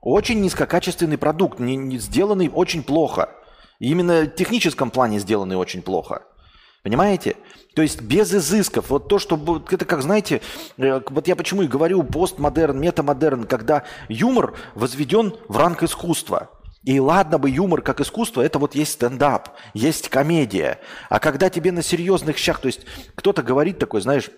Очень 0.00 0.40
низкокачественный 0.40 1.18
продукт, 1.18 1.58
не, 1.58 1.76
не, 1.76 1.98
сделанный 1.98 2.50
очень 2.52 2.82
плохо. 2.82 3.28
И 3.78 3.90
именно 3.90 4.22
в 4.22 4.28
техническом 4.28 4.90
плане 4.90 5.18
сделанный 5.18 5.56
очень 5.56 5.82
плохо. 5.82 6.22
Понимаете? 6.82 7.36
То 7.74 7.82
есть 7.82 8.00
без 8.00 8.34
изысков. 8.34 8.88
Вот 8.88 9.08
то, 9.08 9.18
что... 9.18 9.62
Это 9.70 9.84
как, 9.84 10.02
знаете, 10.02 10.40
э, 10.78 11.00
вот 11.10 11.28
я 11.28 11.36
почему 11.36 11.62
и 11.62 11.66
говорю 11.66 12.02
постмодерн, 12.02 12.80
метамодерн, 12.80 13.44
когда 13.44 13.84
юмор 14.08 14.54
возведен 14.74 15.34
в 15.48 15.56
ранг 15.58 15.82
искусства. 15.82 16.50
И 16.82 16.98
ладно 16.98 17.38
бы 17.38 17.50
юмор 17.50 17.82
как 17.82 18.00
искусство, 18.00 18.40
это 18.40 18.58
вот 18.58 18.74
есть 18.74 18.92
стендап, 18.92 19.50
есть 19.74 20.08
комедия. 20.08 20.78
А 21.10 21.20
когда 21.20 21.50
тебе 21.50 21.72
на 21.72 21.82
серьезных 21.82 22.38
щах, 22.38 22.58
то 22.58 22.66
есть 22.66 22.86
кто-то 23.14 23.42
говорит 23.42 23.78
такой, 23.78 24.00
знаешь, 24.00 24.30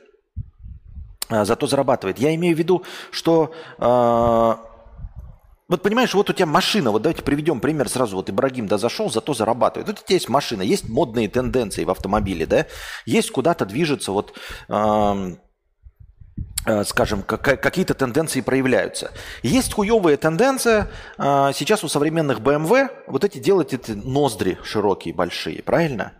«А, 1.28 1.44
зато 1.44 1.68
зарабатывает. 1.68 2.18
Я 2.18 2.34
имею 2.34 2.56
в 2.56 2.58
виду, 2.58 2.82
что 3.12 3.54
э, 3.78 4.54
вот 5.72 5.82
понимаешь, 5.82 6.12
вот 6.12 6.28
у 6.28 6.32
тебя 6.34 6.44
машина, 6.44 6.90
вот 6.90 7.00
давайте 7.00 7.22
приведем 7.22 7.58
пример 7.58 7.88
сразу, 7.88 8.16
вот 8.16 8.28
Ибрагим, 8.28 8.66
да, 8.66 8.76
зашел, 8.76 9.10
зато 9.10 9.32
зарабатывает. 9.32 9.88
Вот 9.88 10.00
у 10.00 10.04
тебя 10.04 10.16
есть 10.16 10.28
машина, 10.28 10.60
есть 10.60 10.86
модные 10.86 11.28
тенденции 11.28 11.84
в 11.84 11.90
автомобиле, 11.90 12.44
да, 12.44 12.66
есть 13.06 13.30
куда-то 13.30 13.64
движется, 13.64 14.12
вот 14.12 14.38
э, 14.68 15.36
скажем, 16.84 17.22
какие-то 17.22 17.94
тенденции 17.94 18.42
проявляются. 18.42 19.12
Есть 19.42 19.72
хуевая 19.72 20.18
тенденция 20.18 20.90
э, 21.16 21.52
сейчас 21.54 21.82
у 21.84 21.88
современных 21.88 22.40
BMW 22.40 22.90
вот 23.06 23.24
эти 23.24 23.38
делать 23.38 23.72
эти 23.72 23.92
ноздри 23.92 24.58
широкие, 24.62 25.14
большие, 25.14 25.62
правильно? 25.62 26.12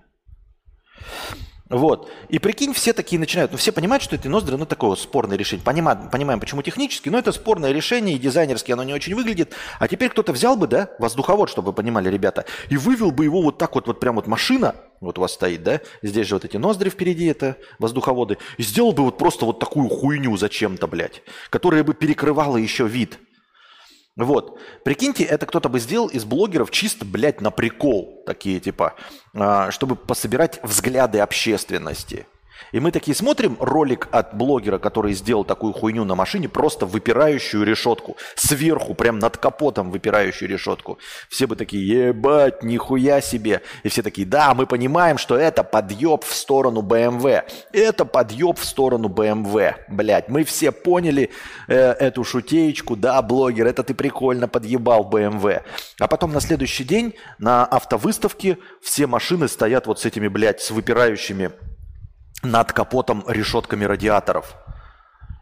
Вот. 1.73 2.11
И 2.29 2.39
прикинь, 2.39 2.75
все 2.75 2.93
такие 2.93 3.19
начинают, 3.19 3.51
ну 3.51 3.57
все 3.57 3.73
понимают, 3.73 4.03
что 4.03 4.15
это 4.15 4.29
ноздри, 4.29 4.57
ну 4.57 4.67
такое 4.67 4.95
спорное 4.95 5.39
решение. 5.39 5.65
Понимаем, 5.65 6.11
понимаем, 6.11 6.39
почему 6.39 6.61
технически, 6.61 7.09
но 7.09 7.19
это 7.19 7.33
спорное 7.33 7.73
решение, 7.73 8.15
и 8.15 8.19
дизайнерски 8.19 8.73
оно 8.73 8.85
не 8.85 8.93
очень 8.93 9.15
выглядит. 9.15 9.55
А 9.79 9.89
теперь 9.89 10.11
кто-то 10.11 10.35
взял 10.35 10.55
бы, 10.55 10.67
да, 10.67 10.91
воздуховод, 10.99 11.49
чтобы 11.49 11.69
вы 11.69 11.73
понимали, 11.73 12.11
ребята, 12.11 12.45
и 12.69 12.77
вывел 12.77 13.11
бы 13.11 13.25
его 13.25 13.41
вот 13.41 13.57
так 13.57 13.75
вот, 13.75 13.87
вот 13.87 14.01
прям 14.01 14.17
вот 14.17 14.27
машина, 14.27 14.75
вот 15.01 15.17
у 15.17 15.23
вас 15.23 15.33
стоит, 15.33 15.63
да, 15.63 15.81
здесь 16.03 16.27
же 16.27 16.35
вот 16.35 16.45
эти 16.45 16.59
ноздри 16.59 16.91
впереди, 16.91 17.25
это 17.25 17.57
воздуховоды, 17.79 18.37
и 18.59 18.63
сделал 18.63 18.93
бы 18.93 19.05
вот 19.05 19.17
просто 19.17 19.47
вот 19.47 19.59
такую 19.59 19.89
хуйню 19.89 20.37
зачем-то, 20.37 20.87
блядь, 20.87 21.23
которая 21.49 21.85
бы 21.85 21.95
перекрывала 21.95 22.59
еще 22.59 22.87
вид– 22.87 23.19
вот. 24.17 24.59
Прикиньте, 24.85 25.25
это 25.25 25.47
кто-то 25.47 25.69
бы 25.69 25.81
сделал 25.81 26.09
из 26.09 26.25
блогеров 26.25 26.71
чисто, 26.71 27.05
блядь, 27.05 27.41
на 27.41 27.51
прикол. 27.51 28.23
Такие 28.27 28.61
типа, 28.61 28.95
а, 29.35 29.71
чтобы 29.71 29.97
пособирать 29.97 30.61
взгляды 30.63 31.21
общественности. 31.21 32.27
И 32.73 32.81
мы 32.81 32.91
такие 32.91 33.15
смотрим 33.15 33.57
ролик 33.61 34.09
от 34.11 34.35
блогера, 34.35 34.79
который 34.79 35.13
сделал 35.13 35.45
такую 35.45 35.75
хуйню 35.75 36.05
на 36.05 36.15
машине, 36.15 36.49
просто 36.49 36.87
выпирающую 36.87 37.65
решетку. 37.65 38.17
Сверху, 38.35 38.95
прям 38.95 39.19
над 39.19 39.37
капотом 39.37 39.91
выпирающую 39.91 40.49
решетку. 40.49 40.99
Все 41.29 41.47
бы 41.47 41.55
такие, 41.55 42.09
ебать, 42.09 42.63
нихуя 42.63 43.21
себе. 43.21 43.61
И 43.83 43.89
все 43.89 44.03
такие, 44.03 44.27
да, 44.27 44.55
мы 44.55 44.67
понимаем, 44.67 45.19
что 45.19 45.37
это 45.37 45.63
подъеб 45.63 46.25
в 46.25 46.35
сторону 46.35 46.81
BMW. 46.81 47.43
Это 47.73 48.05
подъеб 48.07 48.59
в 48.59 48.65
сторону 48.65 49.09
BMW. 49.09 49.75
Блять, 49.89 50.29
мы 50.29 50.45
все 50.45 50.73
поняли 50.73 51.31
э, 51.69 51.75
эту 51.75 52.25
шутеечку. 52.25 52.97
Да, 52.97 53.21
блогер, 53.21 53.67
это 53.67 53.83
ты 53.83 53.95
прикольно 53.95 54.49
подъебал 54.49 55.09
BMW. 55.11 55.63
А 56.01 56.09
потом 56.09 56.33
на 56.33 56.41
следующий 56.41 56.85
день 56.85 57.15
на 57.39 57.67
автовыставке 57.67 58.57
все 58.81 59.07
машины 59.07 59.49
стоят 59.49 59.87
вот 59.87 60.01
с 60.01 60.07
этими, 60.07 60.29
блядь, 60.29 60.63
с 60.63 60.71
выпирающими 60.71 61.53
над 62.43 62.73
капотом 62.73 63.25
решетками 63.29 63.85
радиаторов. 63.85 64.57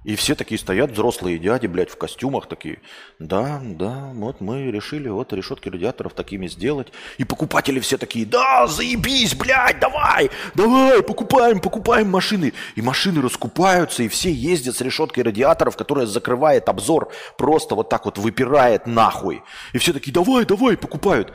И 0.03 0.17
все 0.17 0.35
такие 0.35 0.59
стоят, 0.59 0.93
взрослые 0.93 1.39
дяди, 1.39 1.67
блядь, 1.67 1.91
в 1.91 1.99
костюмах 1.99 2.49
такие. 2.49 2.81
Да, 3.19 3.61
да, 3.63 4.11
вот 4.15 4.41
мы 4.41 4.71
решили 4.71 5.11
вот 5.11 5.35
решетки 5.35 5.69
радиаторов 5.69 6.15
такими 6.15 6.47
сделать. 6.47 6.89
И 7.19 7.25
покупатели 7.25 7.81
все 7.81 7.99
такие, 7.99 8.25
да, 8.25 8.67
заебись, 8.67 9.35
блядь, 9.35 9.79
давай, 9.79 10.31
давай, 10.55 11.03
покупаем, 11.03 11.61
покупаем 11.61 12.09
машины. 12.09 12.55
И 12.77 12.83
машины 12.83 13.21
раскупаются, 13.21 14.03
и 14.03 14.09
все 14.09 14.33
ездят 14.33 14.77
с 14.77 14.81
решеткой 14.81 15.23
радиаторов, 15.23 15.77
которая 15.77 16.07
закрывает 16.07 16.71
обзор, 16.71 17.13
просто 17.37 17.75
вот 17.75 17.91
так 17.91 18.07
вот 18.07 18.17
выпирает 18.17 18.87
нахуй. 18.87 19.43
И 19.75 19.79
все 19.79 19.93
такие, 19.93 20.13
давай, 20.13 20.47
давай, 20.47 20.79
покупают. 20.79 21.31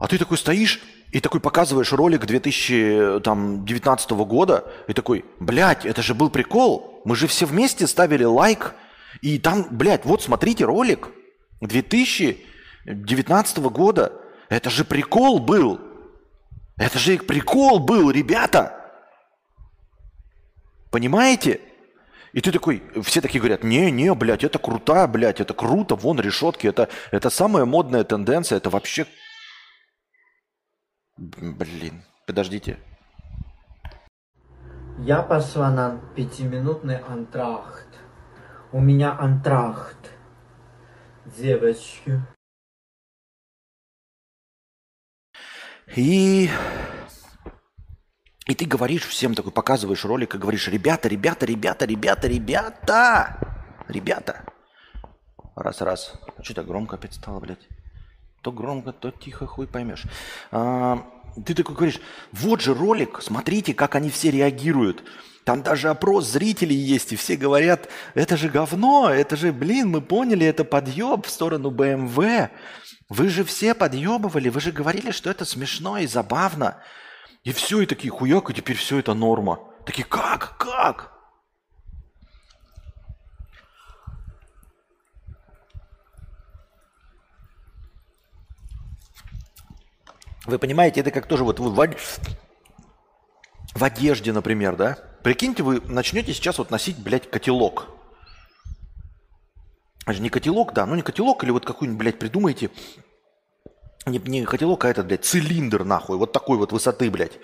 А 0.00 0.08
ты 0.08 0.18
такой 0.18 0.38
стоишь, 0.38 0.80
и 1.14 1.20
такой 1.20 1.40
показываешь 1.40 1.92
ролик 1.92 2.26
2019 2.26 4.10
года, 4.10 4.64
и 4.88 4.92
такой, 4.92 5.24
блядь, 5.38 5.86
это 5.86 6.02
же 6.02 6.12
был 6.12 6.28
прикол. 6.28 7.00
Мы 7.04 7.14
же 7.14 7.28
все 7.28 7.46
вместе 7.46 7.86
ставили 7.86 8.24
лайк. 8.24 8.74
И 9.20 9.38
там, 9.38 9.68
блядь, 9.70 10.04
вот 10.04 10.24
смотрите 10.24 10.64
ролик 10.64 11.10
2019 11.60 13.58
года. 13.58 14.12
Это 14.48 14.70
же 14.70 14.84
прикол 14.84 15.38
был. 15.38 15.78
Это 16.76 16.98
же 16.98 17.16
прикол 17.18 17.78
был, 17.78 18.10
ребята. 18.10 18.74
Понимаете? 20.90 21.60
И 22.32 22.40
ты 22.40 22.50
такой, 22.50 22.82
все 23.04 23.20
такие 23.20 23.38
говорят, 23.38 23.62
не, 23.62 23.92
не, 23.92 24.12
блядь, 24.14 24.42
это 24.42 24.58
круто, 24.58 25.06
блядь, 25.06 25.40
это 25.40 25.54
круто, 25.54 25.94
вон 25.94 26.18
решетки, 26.18 26.66
это, 26.66 26.88
это 27.12 27.30
самая 27.30 27.64
модная 27.66 28.02
тенденция, 28.02 28.56
это 28.56 28.68
вообще 28.70 29.06
Блин, 31.16 32.02
подождите. 32.26 32.78
Я 34.98 35.22
пошла 35.22 35.70
на 35.70 36.00
пятиминутный 36.16 36.98
антрахт. 36.98 37.88
У 38.72 38.80
меня 38.80 39.16
антрахт. 39.18 40.12
Девочки. 41.36 42.20
И... 45.94 46.50
И 48.46 48.54
ты 48.54 48.66
говоришь 48.66 49.06
всем 49.06 49.34
такой, 49.34 49.52
показываешь 49.52 50.04
ролик 50.04 50.34
и 50.34 50.38
говоришь, 50.38 50.68
ребята, 50.68 51.08
ребята, 51.08 51.46
ребята, 51.46 51.86
ребята, 51.86 52.26
ребята, 52.28 53.38
ребята. 53.88 54.44
Раз-раз. 55.54 56.14
А 56.36 56.42
что 56.42 56.54
так 56.54 56.66
громко 56.66 56.96
опять 56.96 57.14
стало, 57.14 57.40
блядь? 57.40 57.68
То 58.44 58.52
громко, 58.52 58.92
то 58.92 59.10
тихо, 59.10 59.46
хуй 59.46 59.66
поймешь. 59.66 60.04
А, 60.52 61.06
ты 61.46 61.54
такой 61.54 61.74
говоришь, 61.74 61.98
вот 62.30 62.60
же 62.60 62.74
ролик, 62.74 63.22
смотрите, 63.22 63.72
как 63.72 63.94
они 63.94 64.10
все 64.10 64.30
реагируют. 64.30 65.02
Там 65.44 65.62
даже 65.62 65.88
опрос 65.88 66.26
зрителей 66.26 66.76
есть, 66.76 67.14
и 67.14 67.16
все 67.16 67.36
говорят, 67.36 67.88
это 68.12 68.36
же 68.36 68.50
говно, 68.50 69.08
это 69.08 69.34
же, 69.36 69.50
блин, 69.50 69.88
мы 69.88 70.02
поняли, 70.02 70.44
это 70.44 70.62
подъеб 70.62 71.24
в 71.24 71.30
сторону 71.30 71.70
БМВ. 71.70 72.50
Вы 73.08 73.28
же 73.30 73.44
все 73.44 73.72
подъебывали, 73.72 74.50
вы 74.50 74.60
же 74.60 74.72
говорили, 74.72 75.10
что 75.10 75.30
это 75.30 75.46
смешно 75.46 75.96
и 75.96 76.06
забавно. 76.06 76.82
И 77.44 77.52
все, 77.52 77.80
и 77.80 77.86
такие 77.86 78.10
хуяк, 78.10 78.50
и 78.50 78.54
теперь 78.54 78.76
все 78.76 78.98
это 78.98 79.14
норма. 79.14 79.58
Такие, 79.86 80.04
как, 80.04 80.58
как? 80.58 81.13
Вы 90.46 90.58
понимаете, 90.58 91.00
это 91.00 91.10
как 91.10 91.26
тоже 91.26 91.44
вот 91.44 91.58
вы 91.58 91.70
в, 93.74 93.82
одежде, 93.82 94.32
например, 94.32 94.76
да? 94.76 94.98
Прикиньте, 95.22 95.62
вы 95.62 95.80
начнете 95.80 96.34
сейчас 96.34 96.58
вот 96.58 96.70
носить, 96.70 96.98
блядь, 96.98 97.30
котелок. 97.30 97.88
Это 100.02 100.12
же 100.12 100.22
не 100.22 100.28
котелок, 100.28 100.74
да, 100.74 100.84
ну 100.84 100.94
не 100.94 101.02
котелок, 101.02 101.42
или 101.44 101.50
вот 101.50 101.64
какой-нибудь, 101.64 101.98
блядь, 101.98 102.18
придумайте. 102.18 102.70
Не, 104.04 104.18
не 104.18 104.44
котелок, 104.44 104.84
а 104.84 104.90
этот, 104.90 105.06
блядь, 105.06 105.24
цилиндр, 105.24 105.82
нахуй, 105.84 106.18
вот 106.18 106.32
такой 106.32 106.58
вот 106.58 106.72
высоты, 106.72 107.10
блядь. 107.10 107.38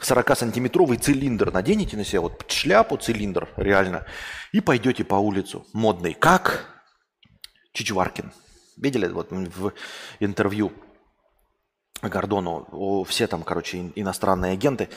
40-сантиметровый 0.00 0.98
цилиндр 0.98 1.52
наденете 1.52 1.96
на 1.96 2.04
себя, 2.04 2.20
вот 2.22 2.44
шляпу, 2.50 2.96
цилиндр, 2.96 3.48
реально, 3.56 4.06
и 4.50 4.60
пойдете 4.60 5.04
по 5.04 5.14
улицу 5.14 5.64
модный. 5.72 6.14
Как 6.14 6.66
Чичваркин. 7.72 8.32
Видели 8.76 9.06
вот 9.06 9.30
в 9.30 9.72
интервью 10.18 10.72
Гордону, 12.02 13.04
все 13.04 13.26
там, 13.26 13.42
короче, 13.42 13.92
иностранные 13.94 14.52
агенты. 14.52 14.88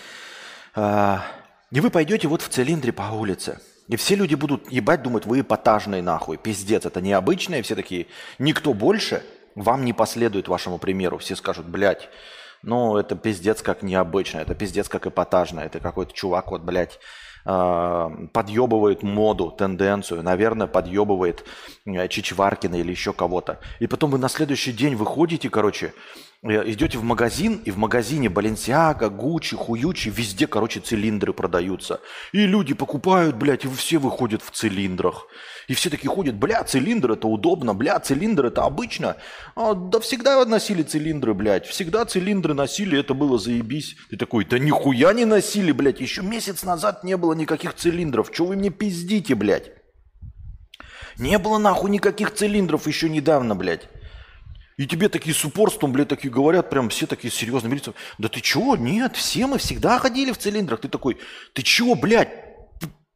А, 0.75 1.25
И 1.71 1.79
вы 1.79 1.89
пойдете 1.89 2.27
вот 2.27 2.41
в 2.41 2.49
цилиндре 2.49 2.91
по 2.93 3.11
улице. 3.11 3.59
И 3.87 3.95
все 3.95 4.15
люди 4.15 4.35
будут 4.35 4.71
ебать, 4.71 5.01
думать, 5.01 5.25
вы 5.25 5.41
эпатажные 5.41 6.01
нахуй. 6.01 6.37
Пиздец, 6.37 6.85
это 6.85 7.01
необычное. 7.01 7.61
Все 7.63 7.75
такие, 7.75 8.07
никто 8.39 8.73
больше 8.73 9.23
вам 9.55 9.83
не 9.83 9.93
последует 9.93 10.47
вашему 10.47 10.77
примеру. 10.77 11.17
Все 11.17 11.35
скажут, 11.35 11.65
блядь, 11.65 12.09
ну 12.61 12.95
это 12.97 13.15
пиздец 13.15 13.61
как 13.61 13.83
необычно, 13.83 14.39
это 14.39 14.55
пиздец 14.55 14.87
как 14.87 15.05
эпатажно. 15.05 15.59
Это 15.59 15.79
какой-то 15.79 16.13
чувак 16.13 16.51
вот, 16.51 16.61
блядь, 16.61 16.99
подъебывает 17.45 19.03
моду, 19.03 19.51
тенденцию, 19.51 20.23
наверное, 20.23 20.67
подъебывает 20.67 21.43
э, 21.85 22.07
Чичваркина 22.07 22.75
или 22.75 22.91
еще 22.91 23.11
кого-то. 23.11 23.59
И 23.79 23.87
потом 23.87 24.11
вы 24.11 24.17
на 24.17 24.29
следующий 24.29 24.71
день 24.71 24.95
выходите, 24.95 25.49
короче, 25.49 25.93
э, 26.41 26.71
идете 26.71 26.97
в 26.97 27.03
магазин, 27.03 27.61
и 27.65 27.71
в 27.71 27.77
магазине 27.77 28.29
Баленсиага, 28.29 29.09
Гуччи, 29.09 29.57
Хуючи, 29.57 30.09
везде, 30.09 30.47
короче, 30.47 30.79
цилиндры 30.79 31.33
продаются. 31.33 31.99
И 32.31 32.45
люди 32.45 32.73
покупают, 32.73 33.35
блядь, 33.35 33.65
и 33.65 33.67
все 33.67 33.97
выходят 33.97 34.41
в 34.41 34.51
цилиндрах. 34.51 35.27
И 35.67 35.73
все 35.73 35.89
такие 35.89 36.09
ходят, 36.09 36.35
бля, 36.35 36.63
цилиндр 36.63 37.11
это 37.13 37.27
удобно, 37.27 37.73
бля, 37.73 37.99
цилиндр 37.99 38.47
это 38.47 38.63
обычно. 38.63 39.15
А, 39.55 39.73
да 39.73 39.99
всегда 39.99 40.43
носили 40.45 40.83
цилиндры, 40.83 41.33
блядь, 41.33 41.65
всегда 41.65 42.05
цилиндры 42.05 42.53
носили, 42.53 42.99
это 42.99 43.13
было 43.13 43.37
заебись. 43.37 43.95
Ты 44.09 44.17
такой, 44.17 44.45
да 44.45 44.59
нихуя 44.59 45.13
не 45.13 45.25
носили, 45.25 45.71
блядь, 45.71 46.01
еще 46.01 46.21
месяц 46.21 46.63
назад 46.63 47.03
не 47.03 47.17
было 47.17 47.33
никаких 47.33 47.75
цилиндров, 47.75 48.29
что 48.33 48.45
вы 48.45 48.55
мне 48.55 48.69
пиздите, 48.69 49.35
блядь? 49.35 49.71
Не 51.17 51.37
было 51.37 51.57
нахуй 51.57 51.91
никаких 51.91 52.33
цилиндров 52.33 52.87
еще 52.87 53.09
недавно, 53.09 53.55
блядь. 53.55 53.87
И 54.77 54.87
тебе 54.87 55.07
такие 55.07 55.35
с 55.35 55.45
упорством, 55.45 55.91
блядь, 55.91 56.07
такие 56.07 56.33
говорят, 56.33 56.69
прям 56.69 56.89
все 56.89 57.05
такие 57.05 57.31
серьезные 57.31 57.75
лица. 57.75 57.93
Да 58.17 58.27
ты 58.27 58.41
чего? 58.41 58.75
Нет, 58.75 59.15
все 59.15 59.45
мы 59.45 59.59
всегда 59.59 59.99
ходили 59.99 60.31
в 60.31 60.37
цилиндрах. 60.39 60.81
Ты 60.81 60.89
такой, 60.89 61.19
ты 61.53 61.61
чего, 61.61 61.93
блядь? 61.93 62.42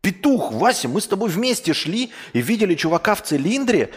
Петух, 0.07 0.53
Вася, 0.53 0.87
мы 0.87 1.01
с 1.01 1.05
тобой 1.05 1.27
вместе 1.27 1.73
шли 1.73 2.11
и 2.31 2.41
видели 2.41 2.75
чувака 2.75 3.13
в 3.13 3.23
цилиндре, 3.23 3.89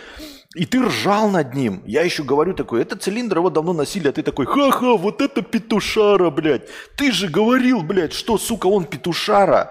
и 0.57 0.66
ты 0.66 0.83
ржал 0.85 1.31
над 1.31 1.55
ним. 1.55 1.85
Я 1.87 2.03
еще 2.03 2.25
говорю 2.25 2.53
такой, 2.53 2.83
это 2.83 2.96
цилиндр 2.96 3.38
его 3.38 3.49
давно 3.49 3.73
носили, 3.73 4.09
а 4.09 4.12
ты 4.12 4.25
такой, 4.25 4.44
ха-ха, 4.44 4.96
вот 4.96 5.20
это 5.20 5.40
петушара, 5.40 6.31
блядь. 6.31 6.62
Ты 6.96 7.12
же 7.12 7.29
говорил, 7.29 7.83
блядь, 7.83 8.12
что, 8.12 8.38
сука, 8.38 8.66
он 8.66 8.87
петушара. 8.87 9.70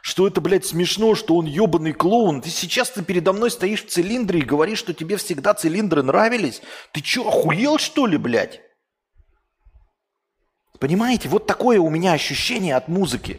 Что 0.00 0.26
это, 0.26 0.40
блядь, 0.40 0.64
смешно, 0.64 1.14
что 1.14 1.36
он 1.36 1.44
ебаный 1.44 1.92
клоун. 1.92 2.40
Ты 2.40 2.48
сейчас 2.48 2.88
ты 2.88 3.02
передо 3.02 3.34
мной 3.34 3.50
стоишь 3.50 3.84
в 3.84 3.88
цилиндре 3.90 4.40
и 4.40 4.42
говоришь, 4.42 4.78
что 4.78 4.94
тебе 4.94 5.18
всегда 5.18 5.52
цилиндры 5.52 6.02
нравились. 6.02 6.62
Ты 6.92 7.04
что, 7.04 7.28
охуел, 7.28 7.76
что 7.76 8.06
ли, 8.06 8.16
блядь? 8.16 8.62
Понимаете, 10.80 11.28
вот 11.28 11.46
такое 11.46 11.78
у 11.78 11.90
меня 11.90 12.14
ощущение 12.14 12.74
от 12.74 12.88
музыки 12.88 13.38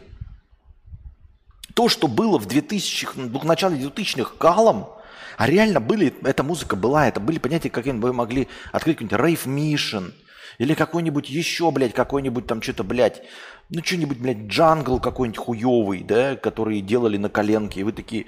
то, 1.76 1.90
что 1.90 2.08
было 2.08 2.38
в 2.38 2.46
2000-х, 2.46 3.12
в 3.20 3.44
начале 3.44 3.76
2000-х 3.76 4.32
калом, 4.38 4.88
а 5.36 5.46
реально 5.46 5.78
были, 5.78 6.14
эта 6.24 6.42
музыка 6.42 6.74
была, 6.74 7.06
это 7.06 7.20
были 7.20 7.38
понятия, 7.38 7.68
как 7.68 7.84
вы 7.84 8.14
могли 8.14 8.48
открыть 8.72 8.96
какой-нибудь 8.96 9.44
Rave 9.44 9.44
Mission– 9.44 10.14
или 10.58 10.74
какой-нибудь 10.74 11.28
еще, 11.30 11.70
блядь, 11.70 11.94
какой-нибудь 11.94 12.46
там 12.46 12.62
что-то, 12.62 12.84
блядь, 12.84 13.22
ну 13.68 13.82
что-нибудь, 13.82 14.18
блядь, 14.18 14.46
джангл 14.46 15.00
какой-нибудь 15.00 15.38
хуевый, 15.38 16.02
да, 16.02 16.36
который 16.36 16.80
делали 16.80 17.16
на 17.16 17.28
коленке. 17.28 17.80
И 17.80 17.82
вы 17.82 17.92
такие, 17.92 18.26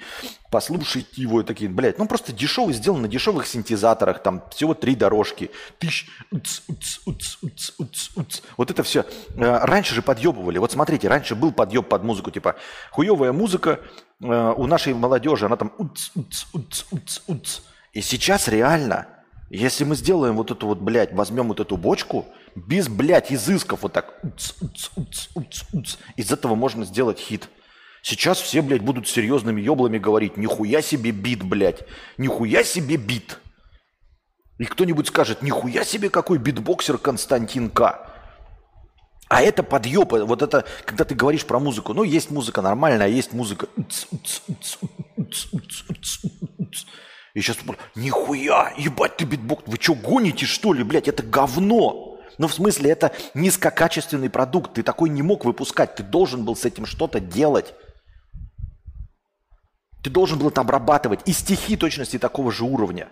послушайте 0.51 1.21
его, 1.21 1.41
и 1.41 1.43
такие, 1.45 1.69
блядь, 1.69 1.97
ну 1.97 2.07
просто 2.07 2.33
дешевый, 2.33 2.73
сделан 2.73 3.01
на 3.01 3.07
дешевых 3.07 3.47
синтезаторах, 3.47 4.21
там 4.21 4.43
всего 4.51 4.73
три 4.73 4.95
дорожки. 4.95 5.49
Тысяч, 5.77 6.09
уц, 6.31 6.61
уц, 6.67 6.99
уц, 7.05 7.37
уц, 7.41 7.71
уц, 7.77 8.09
уц. 8.15 8.41
Вот 8.57 8.69
это 8.69 8.83
все. 8.83 9.05
Э, 9.35 9.59
раньше 9.63 9.95
же 9.95 10.01
подъебывали. 10.01 10.57
Вот 10.57 10.73
смотрите, 10.73 11.07
раньше 11.07 11.35
был 11.35 11.53
подъеб 11.53 11.87
под 11.87 12.03
музыку, 12.03 12.31
типа, 12.31 12.55
хуевая 12.91 13.31
музыка 13.31 13.79
э, 14.21 14.53
у 14.57 14.67
нашей 14.67 14.93
молодежи, 14.93 15.45
она 15.45 15.55
там 15.55 15.71
уц, 15.77 16.09
уц, 16.15 16.45
уц, 16.51 16.83
уц, 16.91 17.21
уц. 17.27 17.59
И 17.93 18.01
сейчас 18.01 18.47
реально– 18.49 19.07
если 19.49 19.83
мы 19.83 19.95
сделаем 19.95 20.35
вот 20.35 20.51
эту 20.51 20.67
вот, 20.67 20.79
блядь, 20.79 21.13
возьмем 21.13 21.47
вот 21.47 21.59
эту 21.59 21.75
бочку, 21.75 22.25
без, 22.55 22.87
блядь, 22.87 23.31
изысков 23.31 23.83
вот 23.83 23.93
так, 23.93 24.19
уц, 24.23 24.53
уц, 24.61 24.89
уц, 24.95 25.27
уц, 25.33 25.63
уц, 25.73 25.97
из 26.15 26.31
этого 26.31 26.55
можно 26.55 26.85
сделать 26.85 27.19
хит. 27.19 27.49
Сейчас 28.01 28.39
все, 28.39 28.61
блядь, 28.61 28.81
будут 28.81 29.07
серьезными 29.07 29.61
еблами 29.61 29.97
говорить, 29.97 30.37
нихуя 30.37 30.81
себе 30.81 31.11
бит, 31.11 31.43
блядь, 31.43 31.83
нихуя 32.17 32.63
себе 32.63 32.95
бит. 32.95 33.39
И 34.57 34.65
кто-нибудь 34.65 35.07
скажет, 35.07 35.41
нихуя 35.41 35.83
себе 35.83 36.09
какой 36.09 36.37
битбоксер 36.37 36.97
Константин 36.97 37.69
К. 37.69 38.07
А 39.29 39.41
это 39.41 39.63
подъеб, 39.63 40.11
вот 40.11 40.41
это, 40.41 40.65
когда 40.85 41.05
ты 41.05 41.15
говоришь 41.15 41.45
про 41.45 41.59
музыку, 41.59 41.93
ну, 41.93 42.03
есть 42.03 42.31
музыка 42.31 42.61
нормальная, 42.61 43.05
а 43.05 43.09
есть 43.09 43.31
музыка. 43.31 43.67
И 47.33 47.41
сейчас, 47.41 47.57
нихуя, 47.95 48.73
ебать 48.77 49.17
ты 49.17 49.25
битбокс, 49.25 49.63
вы 49.67 49.77
что, 49.79 49.93
гоните 49.93 50.45
что 50.45 50.73
ли, 50.73 50.83
блядь, 50.83 51.07
это 51.07 51.23
говно. 51.23 52.17
Ну, 52.37 52.47
в 52.47 52.53
смысле, 52.53 52.91
это 52.91 53.11
низкокачественный 53.33 54.29
продукт, 54.29 54.73
ты 54.73 54.83
такой 54.83 55.09
не 55.09 55.21
мог 55.21 55.45
выпускать, 55.45 55.95
ты 55.95 56.03
должен 56.03 56.45
был 56.45 56.55
с 56.55 56.65
этим 56.65 56.85
что-то 56.85 57.19
делать. 57.19 57.73
Ты 60.01 60.09
должен 60.09 60.39
был 60.39 60.47
это 60.47 60.61
обрабатывать. 60.61 61.19
И 61.25 61.33
стихи 61.33 61.75
точности 61.75 62.17
такого 62.17 62.51
же 62.51 62.63
уровня. 62.63 63.09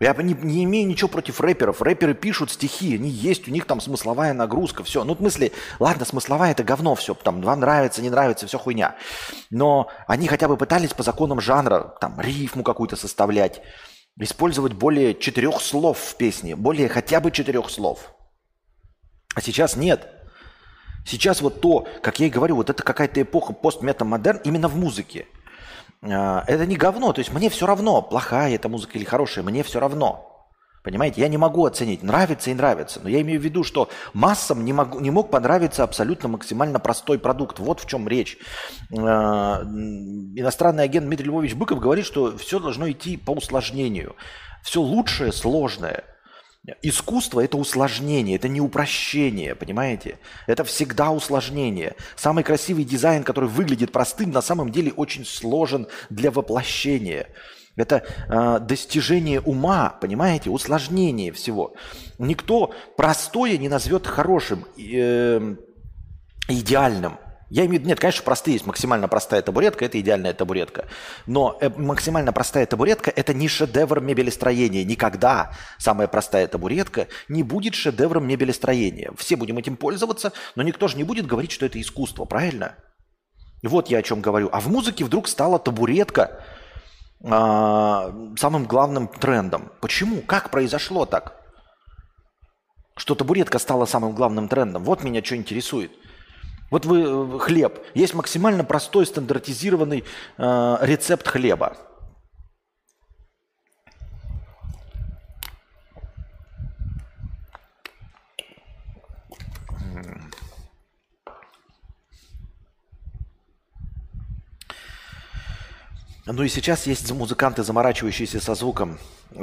Я 0.00 0.12
не, 0.14 0.34
не 0.34 0.64
имею 0.64 0.88
ничего 0.88 1.08
против 1.08 1.40
рэперов. 1.40 1.80
Рэперы 1.80 2.14
пишут 2.14 2.50
стихи, 2.50 2.96
они 2.96 3.08
есть, 3.08 3.46
у 3.46 3.52
них 3.52 3.64
там 3.64 3.80
смысловая 3.80 4.32
нагрузка, 4.32 4.82
все. 4.82 5.04
Ну, 5.04 5.14
в 5.14 5.18
смысле, 5.18 5.52
ладно, 5.78 6.04
смысловая 6.04 6.50
это 6.50 6.64
говно 6.64 6.96
все, 6.96 7.14
там, 7.14 7.40
вам 7.40 7.60
нравится, 7.60 8.02
не 8.02 8.10
нравится, 8.10 8.48
все 8.48 8.58
хуйня. 8.58 8.96
Но 9.50 9.88
они 10.08 10.26
хотя 10.26 10.48
бы 10.48 10.56
пытались 10.56 10.92
по 10.92 11.04
законам 11.04 11.40
жанра, 11.40 11.94
там, 12.00 12.20
рифму 12.20 12.64
какую-то 12.64 12.96
составлять, 12.96 13.62
использовать 14.18 14.72
более 14.72 15.14
четырех 15.14 15.60
слов 15.60 15.98
в 15.98 16.16
песне, 16.16 16.56
более 16.56 16.88
хотя 16.88 17.20
бы 17.20 17.30
четырех 17.30 17.70
слов. 17.70 18.14
А 19.36 19.40
сейчас 19.40 19.76
нет. 19.76 20.08
Сейчас 21.06 21.40
вот 21.40 21.60
то, 21.60 21.86
как 22.02 22.18
я 22.18 22.26
и 22.26 22.30
говорю, 22.30 22.56
вот 22.56 22.68
это 22.68 22.82
какая-то 22.82 23.22
эпоха 23.22 23.52
постметамодерн 23.52 24.40
именно 24.42 24.66
в 24.66 24.76
музыке– 24.76 25.28
это 26.04 26.66
не 26.66 26.76
говно. 26.76 27.12
То 27.12 27.20
есть 27.20 27.32
мне 27.32 27.48
все 27.48 27.66
равно, 27.66 28.02
плохая 28.02 28.54
эта 28.54 28.68
музыка 28.68 28.98
или 28.98 29.04
хорошая, 29.04 29.44
мне 29.44 29.62
все 29.62 29.80
равно. 29.80 30.30
Понимаете, 30.82 31.22
я 31.22 31.28
не 31.28 31.38
могу 31.38 31.64
оценить, 31.64 32.02
нравится 32.02 32.50
и 32.50 32.54
нравится. 32.54 33.00
Но 33.02 33.08
я 33.08 33.22
имею 33.22 33.40
в 33.40 33.42
виду, 33.42 33.64
что 33.64 33.88
массам 34.12 34.66
не, 34.66 34.74
могу, 34.74 35.00
не 35.00 35.10
мог 35.10 35.30
понравиться 35.30 35.82
абсолютно 35.82 36.28
максимально 36.28 36.78
простой 36.78 37.18
продукт. 37.18 37.58
Вот 37.58 37.80
в 37.80 37.86
чем 37.86 38.06
речь. 38.06 38.36
А, 38.94 39.62
иностранный 39.62 40.84
агент 40.84 41.06
Дмитрий 41.06 41.26
Львович 41.26 41.54
Быков 41.54 41.80
говорит, 41.80 42.04
что 42.04 42.36
все 42.36 42.60
должно 42.60 42.90
идти 42.90 43.16
по 43.16 43.30
усложнению. 43.30 44.14
Все 44.62 44.82
лучшее 44.82 45.32
сложное– 45.32 46.04
Искусство– 46.80 47.40
это 47.44 47.58
усложнение, 47.58 48.36
это 48.36 48.48
не 48.48 48.60
упрощение, 48.60 49.54
понимаете? 49.54 50.18
Это 50.46 50.64
всегда 50.64 51.10
усложнение. 51.10 51.94
Самый 52.16 52.42
красивый 52.42 52.84
дизайн, 52.84 53.22
который 53.22 53.50
выглядит 53.50 53.92
простым, 53.92 54.30
на 54.30 54.40
самом 54.40 54.72
деле 54.72 54.90
очень 54.92 55.26
сложен 55.26 55.86
для 56.08 56.30
воплощения. 56.30 57.28
Это 57.76 58.06
э, 58.28 58.60
достижение 58.60 59.40
ума, 59.40 59.90
понимаете, 60.00 60.48
усложнение 60.48 61.32
всего. 61.32 61.74
Никто 62.18 62.72
простое 62.96 63.58
не 63.58 63.68
назовет 63.68 64.06
хорошим, 64.06 64.64
э, 64.78 65.56
идеальным. 66.48 67.18
Я 67.54 67.66
имею 67.66 67.78
в 67.78 67.82
виду, 67.82 67.88
нет, 67.90 68.00
конечно, 68.00 68.24
простые 68.24 68.54
есть. 68.54 68.66
Максимально 68.66 69.06
простая 69.06 69.40
табуретка– 69.40 69.84
это 69.86 70.00
идеальная 70.00 70.34
табуретка. 70.34 70.88
Но 71.24 71.56
э, 71.60 71.70
максимально 71.76 72.32
простая 72.32 72.66
табуретка– 72.66 73.12
это 73.16 73.32
не 73.32 73.46
шедевр 73.46 74.00
мебелестроения. 74.00 74.82
Никогда 74.82 75.52
самая 75.78 76.08
простая 76.08 76.48
табуретка 76.48 77.06
не 77.28 77.44
будет 77.44 77.76
шедевром 77.76 78.26
мебелестроения. 78.26 79.12
Все 79.16 79.36
будем 79.36 79.56
этим 79.56 79.76
пользоваться, 79.76 80.32
но 80.56 80.64
никто 80.64 80.88
же 80.88 80.96
не 80.96 81.04
будет 81.04 81.28
говорить, 81.28 81.52
что 81.52 81.64
это 81.64 81.80
искусство, 81.80 82.24
правильно? 82.24 82.74
Вот 83.62 83.86
я 83.86 83.98
о 83.98 84.02
чем 84.02 84.20
говорю. 84.20 84.48
А 84.50 84.58
в 84.58 84.66
музыке 84.66 85.04
вдруг 85.04 85.28
стала 85.28 85.60
табуретка 85.60 86.44
а, 87.22 88.12
самым 88.36 88.64
главным 88.64 89.06
трендом. 89.06 89.70
Почему? 89.80 90.22
Как 90.22 90.50
произошло 90.50 91.06
так? 91.06 91.40
Что 92.96 93.14
табуретка 93.14 93.60
стала 93.60 93.86
самым 93.86 94.12
главным 94.12 94.48
трендом. 94.48 94.82
Вот 94.82 95.04
меня 95.04 95.22
что 95.22 95.36
интересует– 95.36 95.92
вот 96.70 96.86
вы 96.86 97.02
э, 97.02 97.38
хлеб. 97.38 97.78
Есть 97.94 98.14
максимально 98.14 98.64
простой 98.64 99.06
стандартизированный 99.06 100.04
э, 100.38 100.76
рецепт 100.80 101.26
хлеба. 101.28 101.76
Ну 116.26 116.42
и 116.42 116.48
сейчас 116.48 116.86
есть 116.86 117.12
музыканты, 117.12 117.62
заморачивающиеся 117.62 118.40
со 118.40 118.54
звуком. 118.54 118.98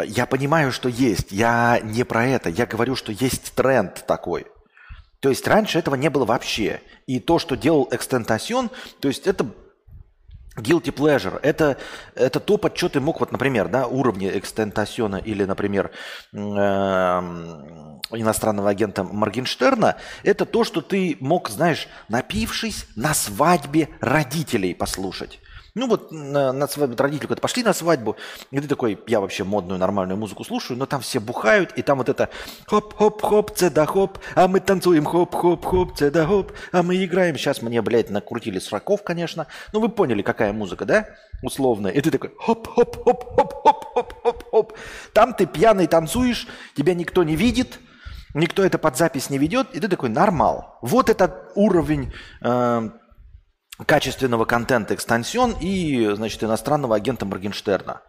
Я 0.06 0.26
понимаю, 0.26 0.72
что 0.72 0.90
есть. 0.90 1.32
Я 1.32 1.80
не 1.84 2.04
про 2.04 2.26
это. 2.26 2.50
Я 2.50 2.66
говорю, 2.66 2.96
что 2.96 3.12
есть 3.12 3.54
тренд 3.54 4.06
такой– 4.08 4.48
То 5.22 5.30
есть 5.30 5.48
раньше 5.48 5.80
этого 5.80 5.96
не 5.96 6.10
было 6.10 6.26
вообще. 6.26 6.82
И 7.06 7.20
то, 7.20 7.40
что 7.40 7.56
делал 7.56 7.88
Экстентасион, 7.92 8.72
то 9.00 9.08
есть 9.08 9.28
это 9.28 9.46
Guilty 10.58 10.94
pleasure– 10.94 11.40
это, 11.44 11.78
это 12.16 12.40
то, 12.40 12.58
под 12.58 12.76
что 12.76 12.90
ты 12.90 13.00
мог, 13.00 13.22
вот, 13.22 13.32
например, 13.32 13.70
да, 13.70 13.88
уровни 13.88 14.30
экстентасиона 14.30 15.16
или, 15.16 15.46
например, 15.46 15.92
э, 16.34 16.38
иностранного 18.12 18.70
агента 18.70 19.04
Моргенштерна, 19.04 19.96
это 20.24 20.46
то, 20.46 20.64
что 20.64 20.82
ты 20.82 21.16
мог, 21.22 21.50
знаешь, 21.50 21.88
напившись 22.10 22.86
на 22.96 23.14
свадьбе 23.14 23.90
родителей 24.02 24.74
послушать. 24.74 25.40
Ну 25.74 25.88
вот 25.88 26.12
на, 26.12 26.52
на 26.52 26.68
свадьбу 26.68 27.02
родители 27.02 27.28
куда-то 27.28 27.42
пошли 27.42 27.64
на 27.64 27.72
свадьбу, 27.74 28.18
и 28.52 28.60
ты 28.60 28.68
такой, 28.68 29.00
я 29.08 29.22
вообще 29.22 29.46
модную 29.46 29.80
нормальную 29.80 30.18
музыку 30.18 30.44
слушаю, 30.44 30.78
но 30.78 30.86
там 30.86 31.00
все 31.00 31.22
бухают, 31.22 31.72
и 31.78 31.82
там 31.82 32.00
вот 32.00 32.10
это 32.10 32.28
хоп-хоп-хоп, 32.68 33.56
цеда-хоп, 33.56 34.20
а 34.36 34.50
мы 34.50 34.60
танцуем 34.60 35.06
хоп-хоп-хоп, 35.06 35.98
цеда-хоп, 35.98 36.52
а 36.74 36.84
мы 36.84 37.02
играем. 37.04 37.38
Сейчас 37.38 37.62
мне, 37.62 37.82
блядь, 37.82 38.10
накрутили 38.10 38.60
сроков, 38.60 39.04
конечно. 39.04 39.48
Ну 39.72 39.80
вы 39.80 39.88
поняли, 39.88 40.24
какая 40.24 40.52
музыка, 40.52 40.84
да? 40.86 41.06
Условная. 41.42 41.92
И 41.92 42.02
ты 42.02 42.12
такой 42.12 42.34
хоп-хоп-хоп-хоп-хоп-хоп-хоп. 42.38 44.74
Там 45.14 45.34
ты 45.34 45.46
пьяный 45.46 45.88
танцуешь, 45.88 46.50
тебя 46.76 46.94
никто 46.94 47.24
не 47.24 47.38
видит, 47.38 47.80
никто 48.34 48.64
это 48.64 48.78
под 48.78 48.98
запись 48.98 49.30
не 49.30 49.38
ведет, 49.38 49.74
и 49.74 49.80
ты 49.80 49.88
такой 49.88 50.10
нормал. 50.10 50.78
Вот 50.82 51.10
этот 51.10 51.52
уровень 51.56 52.12
э, 52.42 52.90
качественного 53.86 54.46
контента 54.46 54.94
экстансион 54.96 55.56
и, 55.60 56.12
значит, 56.14 56.44
иностранного 56.44 56.96
агента 56.96 57.26
Моргенштерна. 57.26 58.02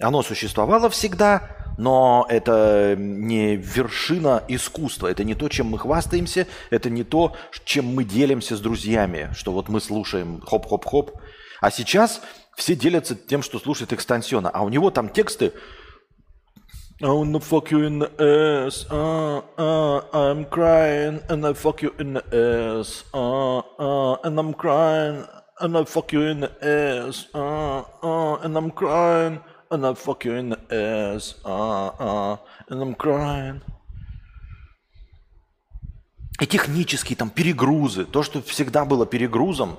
Оно 0.00 0.22
существовало 0.22 0.88
всегда, 0.90 1.50
но 1.76 2.26
это 2.28 2.94
не 2.96 3.56
вершина 3.56 4.42
искусства, 4.48 5.08
это 5.08 5.24
не 5.24 5.34
то, 5.34 5.48
чем 5.48 5.68
мы 5.68 5.78
хвастаемся, 5.78 6.46
это 6.70 6.90
не 6.90 7.04
то, 7.04 7.36
чем 7.64 7.86
мы 7.86 8.04
делимся 8.04 8.56
с 8.56 8.60
друзьями, 8.60 9.30
что 9.34 9.52
вот 9.52 9.68
мы 9.68 9.80
слушаем 9.80 10.40
хоп-хоп-хоп. 10.40 11.12
А 11.60 11.70
сейчас 11.70 12.20
все 12.56 12.76
делятся 12.76 13.14
тем, 13.14 13.42
что 13.42 13.58
слушают 13.58 13.92
экстансиона, 13.92 14.50
а 14.50 14.62
у 14.62 14.68
него 14.68 14.90
там 14.90 15.08
тексты 15.08 15.52
I 17.00 17.06
wanna 17.10 17.38
fuck 17.38 17.70
you 17.70 17.84
in 17.84 18.00
the 18.00 18.10
ass, 18.18 18.84
uh, 18.90 19.38
uh, 19.56 20.00
I'm 20.12 20.44
crying, 20.46 21.22
and 21.28 21.46
I 21.46 21.52
fuck 21.52 21.80
you 21.80 21.94
in 21.96 22.14
the 22.14 22.24
ass, 22.34 23.04
uh, 23.14 23.58
uh, 23.58 24.16
and 24.24 24.36
I'm 24.36 24.52
crying, 24.52 25.24
and 25.60 25.78
I 25.78 25.84
fuck 25.84 26.12
you 26.12 26.22
in 26.22 26.40
the 26.40 26.50
ass, 26.60 27.28
uh, 27.32 27.84
uh, 28.02 28.40
and 28.42 28.56
I'm 28.56 28.72
crying, 28.72 29.38
and 29.70 29.86
I 29.86 29.94
fuck 29.94 30.24
you 30.24 30.32
in 30.32 30.48
the 30.48 30.58
ass, 30.74 31.36
uh, 31.44 31.86
uh, 32.00 32.36
and 32.68 32.82
I'm 32.82 32.96
crying. 32.96 33.60
И 36.40 36.46
технические 36.46 37.16
там 37.16 37.30
перегрузы, 37.30 38.06
то, 38.06 38.24
что 38.24 38.42
всегда 38.42 38.84
было 38.84 39.06
перегрузом, 39.06 39.78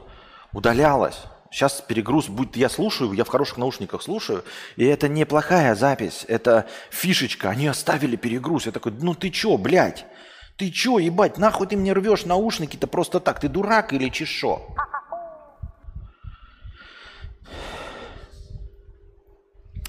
удалялось. 0.54 1.20
Сейчас 1.52 1.82
перегруз 1.82 2.28
будет, 2.28 2.56
я 2.56 2.70
слушаю, 2.70 3.14
я 3.14 3.24
в 3.24 3.28
хороших 3.28 3.58
наушниках 3.58 4.04
слушаю, 4.04 4.44
и 4.76 4.86
это 4.86 5.08
неплохая 5.08 5.74
запись, 5.74 6.24
это 6.28 6.68
фишечка, 6.92 7.50
они 7.50 7.68
оставили 7.68 8.16
перегруз. 8.16 8.68
Я 8.68 8.72
такой, 8.72 8.92
ну 8.92 9.16
ты 9.16 9.32
чё, 9.32 9.58
блядь? 9.58 10.06
Ты 10.58 10.70
чё, 10.70 11.00
ебать, 11.00 11.38
нахуй 11.38 11.68
ты 11.68 11.76
мне 11.76 11.94
рвешь 11.94 12.26
наушники-то 12.26 12.86
просто 12.86 13.20
так? 13.20 13.40
Ты 13.40 13.48
дурак 13.48 13.94
или 13.94 14.10
чешо? 14.10 14.62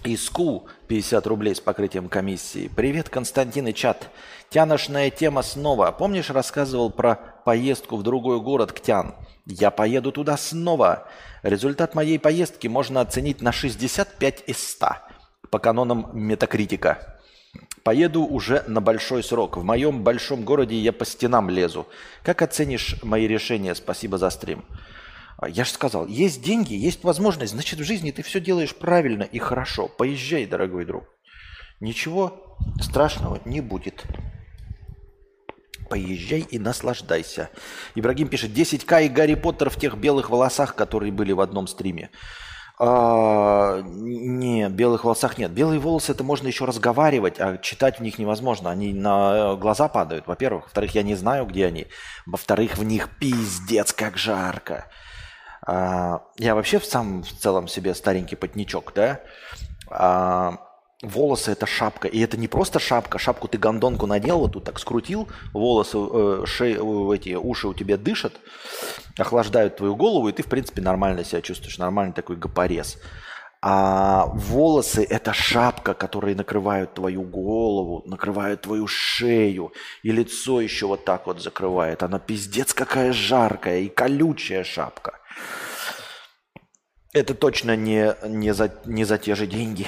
Иску 0.03 0.67
50 0.89 1.27
рублей 1.27 1.55
с 1.55 1.61
покрытием 1.61 2.09
комиссии. 2.09 2.71
Привет, 2.75 3.11
Константин 3.11 3.69
и 3.69 3.75
чат. 3.75 4.09
Тяношная 4.49 5.11
тема 5.11 5.43
снова. 5.43 5.93
Помнишь, 5.93 6.31
рассказывал 6.31 6.91
про 6.91 7.30
поездку 7.45 7.97
в 7.97 8.03
другой 8.03 8.41
город 8.41 8.73
к 8.73 8.81
Тян? 8.81 9.15
Я 9.47 9.71
поеду 9.71 10.13
туда 10.13 10.37
снова. 10.37 11.09
Результат 11.43 11.95
моей 11.95 12.19
поездки 12.19 12.67
можно 12.69 13.01
оценить 13.01 13.41
на 13.41 13.53
65 13.53 14.45
из 14.47 14.69
100 14.69 14.89
по 15.51 15.59
канонам 15.59 16.11
метакритика. 16.13 17.19
Поеду 17.83 18.23
уже 18.23 18.63
на 18.69 18.81
большой 18.81 19.23
срок. 19.23 19.57
В 19.57 19.65
моем 19.65 20.05
большом 20.05 20.45
городе 20.45 20.77
я 20.77 20.93
по 20.93 21.05
стенам 21.05 21.49
лезу. 21.49 21.89
Как 22.23 22.43
оценишь 22.43 23.03
мои 23.03 23.27
решения? 23.27 23.75
Спасибо 23.75 24.19
за 24.19 24.31
стрим. 24.31 24.65
Я 25.49 25.65
же 25.65 25.71
сказал, 25.71 26.07
есть 26.07 26.43
деньги, 26.43 26.75
есть 26.75 27.03
возможность, 27.03 27.53
значит 27.53 27.81
в 27.81 27.85
жизни 27.85 28.11
ты 28.11 28.23
все 28.23 28.41
делаешь 28.41 28.75
правильно 28.75 29.23
и 29.23 29.39
хорошо. 29.39 29.89
Поезжай, 29.89 30.45
дорогой 30.45 30.85
друг. 30.85 31.05
Ничего 31.81 32.59
страшного 32.79 33.41
не 33.47 33.63
будет. 33.63 34.05
Поезжай 35.91 36.47
и 36.49 36.59
наслаждайся. 36.61 37.51
Ибрагим 37.97 38.29
пишет, 38.29 38.53
10к 38.53 39.05
и 39.05 39.09
Гарри 39.09 39.35
Поттер 39.35 39.71
в 39.71 39.77
тех 39.77 39.97
белых 39.97 40.31
волосах, 40.31 40.77
которые 40.77 41.11
были 41.11 41.33
в 41.33 41.41
одном 41.41 41.67
стриме. 41.67 42.11
А, 42.79 43.83
не, 43.83 44.69
белых 44.69 45.03
волосах 45.05 45.37
нет. 45.37 45.51
Белые 45.51 45.81
волосы 45.81 46.13
это 46.13 46.23
можно 46.23 46.47
еще 46.47 46.65
разговаривать, 46.65 47.41
а 47.41 47.59
читать 47.59 47.99
в 47.99 48.03
них 48.03 48.21
невозможно. 48.21 48.71
Они 48.71 48.95
на 48.95 49.57
глаза 49.57 49.89
падают, 49.89 50.29
во-первых. 50.29 50.65
Во-вторых, 50.65 50.95
я 50.95 51.03
не 51.03 51.17
знаю, 51.17 51.45
где 51.45 51.67
они. 51.67 51.89
Во-вторых, 52.25 52.79
в 52.79 52.85
них 52.85 53.09
пиздец 53.19 53.93
как 53.93 54.17
жарко. 54.17 54.87
А, 55.67 56.23
я 56.39 56.55
вообще 56.55 56.79
в 56.79 56.85
самом 56.85 57.25
в 57.25 57.33
целом 57.33 57.67
себе 57.67 57.95
старенький 57.97 58.37
потничок, 58.37 58.93
да? 58.95 59.21
А, 59.91 60.70
волосы 61.03 61.53
это 61.53 61.67
шапка. 61.67 62.09
И 62.09 62.19
это 62.21 62.37
не 62.37 62.49
просто 62.49 62.79
шапка. 62.79 63.19
Шапку 63.19 63.49
ты 63.49 63.59
гондонку 63.59 64.07
надел, 64.07 64.41
вот 64.41 64.53
тут 64.53 64.65
так 64.65 64.79
скрутил, 64.79 65.29
волосы, 65.53 65.99
э, 65.99 66.43
шеи, 66.47 67.15
эти 67.15 67.35
уши 67.35 67.69
у 67.69 67.75
тебя 67.75 67.97
дышат, 67.97 68.35
охлаждают 69.19 69.77
твою 69.77 69.97
голову, 69.97 70.29
и 70.29 70.33
ты, 70.33 70.43
в 70.43 70.47
принципе, 70.47 70.83
нормально 70.83 71.25
себя 71.25 71.43
чувствуешь. 71.43 71.79
Нормальный 71.79 72.13
такой 72.13 72.37
гопорез. 72.37 72.99
А 73.63 74.27
волосы– 74.33 75.05
это 75.11 75.35
шапка, 75.35 75.93
которые 75.93 76.35
накрывают 76.35 76.95
твою 76.95 77.23
голову, 77.23 78.03
накрывают 78.07 78.63
твою 78.63 78.87
шею, 78.87 79.73
и 80.03 80.13
лицо 80.13 80.63
еще 80.63 80.87
вот 80.87 81.05
так 81.05 81.27
вот 81.27 81.43
закрывает. 81.43 82.03
Она 82.03 82.19
пиздец 82.19 82.73
какая 82.73 83.13
жаркая 83.13 83.81
и 83.81 83.89
колючая 83.89 84.65
шапка. 84.65 85.19
Это 87.13 87.35
точно 87.35 87.77
не, 87.77 88.15
не, 88.27 88.55
за, 88.55 88.73
не 88.87 89.05
за 89.05 89.19
те 89.19 89.35
же 89.35 89.47
деньги. 89.47 89.87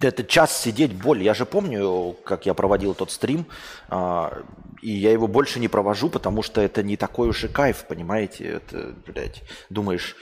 Это 0.00 0.22
час 0.22 0.56
сидеть 0.56 0.92
боль. 0.94 1.22
Я 1.22 1.34
же 1.34 1.44
помню, 1.44 2.16
как 2.24 2.46
я 2.46 2.54
проводил 2.54 2.94
тот 2.94 3.10
стрим, 3.10 3.46
а, 3.88 4.42
и 4.80 4.92
я 4.92 5.10
его 5.10 5.26
больше 5.26 5.58
не 5.58 5.66
провожу, 5.66 6.08
потому 6.08 6.42
что 6.42 6.60
это 6.60 6.82
не 6.84 6.96
такой 6.96 7.28
уж 7.28 7.44
и 7.44 7.48
кайф, 7.48 7.84
понимаете? 7.88 8.44
Это, 8.44 8.94
блядь, 9.06 9.42
думаешь, 9.70 10.14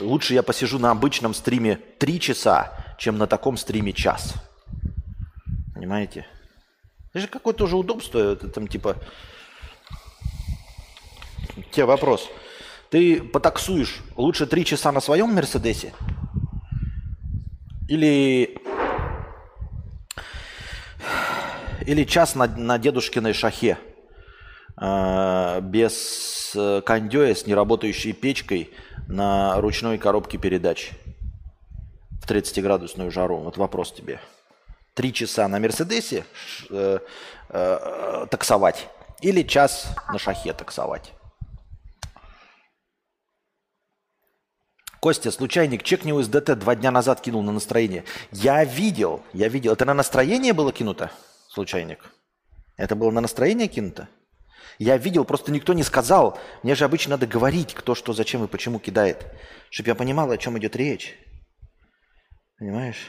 лучше 0.00 0.34
я 0.34 0.44
посижу 0.44 0.78
на 0.78 0.92
обычном 0.92 1.34
стриме 1.34 1.80
три 1.98 2.20
часа, 2.20 2.72
чем 2.98 3.18
на 3.18 3.26
таком 3.26 3.56
стриме 3.56 3.92
час. 3.92 4.34
Понимаете? 5.74 6.26
Это 7.10 7.20
же 7.20 7.26
какое-то 7.26 7.64
уже 7.64 7.76
удобство, 7.76 8.18
это 8.18 8.48
там 8.48 8.68
типа... 8.68 8.96
Тебе 11.72 11.84
вопрос. 11.84 12.28
Ты 12.90 13.20
потаксуешь 13.22 14.02
лучше 14.16 14.46
три 14.46 14.64
часа 14.64 14.92
на 14.92 15.00
своем 15.00 15.32
Мерседесе? 15.32 15.92
Или 17.88 18.58
или 21.86 22.04
час 22.04 22.34
на, 22.34 22.46
на 22.46 22.78
дедушкиной 22.78 23.32
шахе 23.32 23.78
э, 24.80 25.60
без 25.62 26.52
э, 26.54 26.80
кондея 26.84 27.34
с 27.34 27.46
неработающей 27.46 28.12
печкой 28.12 28.70
на 29.08 29.60
ручной 29.60 29.98
коробке 29.98 30.38
передач 30.38 30.92
в 32.22 32.30
30-градусную 32.30 33.10
жару. 33.10 33.38
Вот 33.38 33.56
вопрос 33.56 33.92
тебе. 33.92 34.20
Три 34.94 35.12
часа 35.12 35.46
на 35.48 35.58
Мерседесе 35.58 36.24
э, 36.70 36.98
э, 37.50 38.26
таксовать 38.30 38.88
или 39.20 39.42
час 39.42 39.88
на 40.12 40.18
шахе 40.18 40.52
таксовать? 40.52 41.12
Костя, 45.00 45.30
случайник, 45.30 45.82
чекни 45.82 46.12
УСДТ 46.12 46.58
два 46.58 46.74
дня 46.74 46.90
назад 46.90 47.20
кинул 47.20 47.42
на 47.42 47.52
настроение. 47.52 48.04
Я 48.32 48.64
видел, 48.64 49.20
я 49.34 49.48
видел. 49.48 49.74
Это 49.74 49.84
на 49.84 49.92
настроение 49.92 50.54
было 50.54 50.72
кинуто? 50.72 51.10
Случайник? 51.54 52.12
Это 52.76 52.96
было 52.96 53.10
на 53.10 53.20
настроение 53.20 53.68
кинуто? 53.68 54.08
Я 54.78 54.96
видел, 54.96 55.24
просто 55.24 55.52
никто 55.52 55.72
не 55.72 55.84
сказал. 55.84 56.38
Мне 56.62 56.74
же 56.74 56.84
обычно 56.84 57.12
надо 57.12 57.26
говорить, 57.26 57.74
кто 57.74 57.94
что, 57.94 58.12
зачем 58.12 58.44
и 58.44 58.48
почему 58.48 58.80
кидает. 58.80 59.24
Чтобы 59.70 59.90
я 59.90 59.94
понимал, 59.94 60.30
о 60.30 60.36
чем 60.36 60.58
идет 60.58 60.74
речь. 60.74 61.16
Понимаешь? 62.58 63.08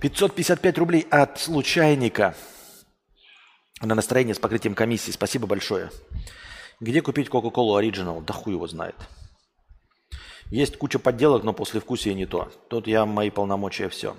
Пятьсот 0.00 0.34
пятьдесят 0.34 0.60
пять 0.60 0.78
рублей 0.78 1.06
от 1.10 1.38
случайника. 1.38 2.34
На 3.80 3.94
настроение 3.94 4.34
с 4.34 4.38
покрытием 4.38 4.74
комиссии. 4.74 5.10
Спасибо 5.10 5.46
большое. 5.46 5.90
Где 6.80 7.02
купить 7.02 7.28
Coca-Cola 7.28 7.80
Original? 7.80 8.24
Да 8.24 8.32
хуй 8.32 8.54
его 8.54 8.66
знает. 8.66 8.96
Есть 10.50 10.76
куча 10.76 10.98
подделок, 10.98 11.42
но 11.42 11.52
после 11.52 11.80
вкусия 11.80 12.14
не 12.14 12.26
то. 12.26 12.50
Тут 12.68 12.86
я 12.86 13.04
мои 13.04 13.30
полномочия 13.30 13.88
все. 13.88 14.16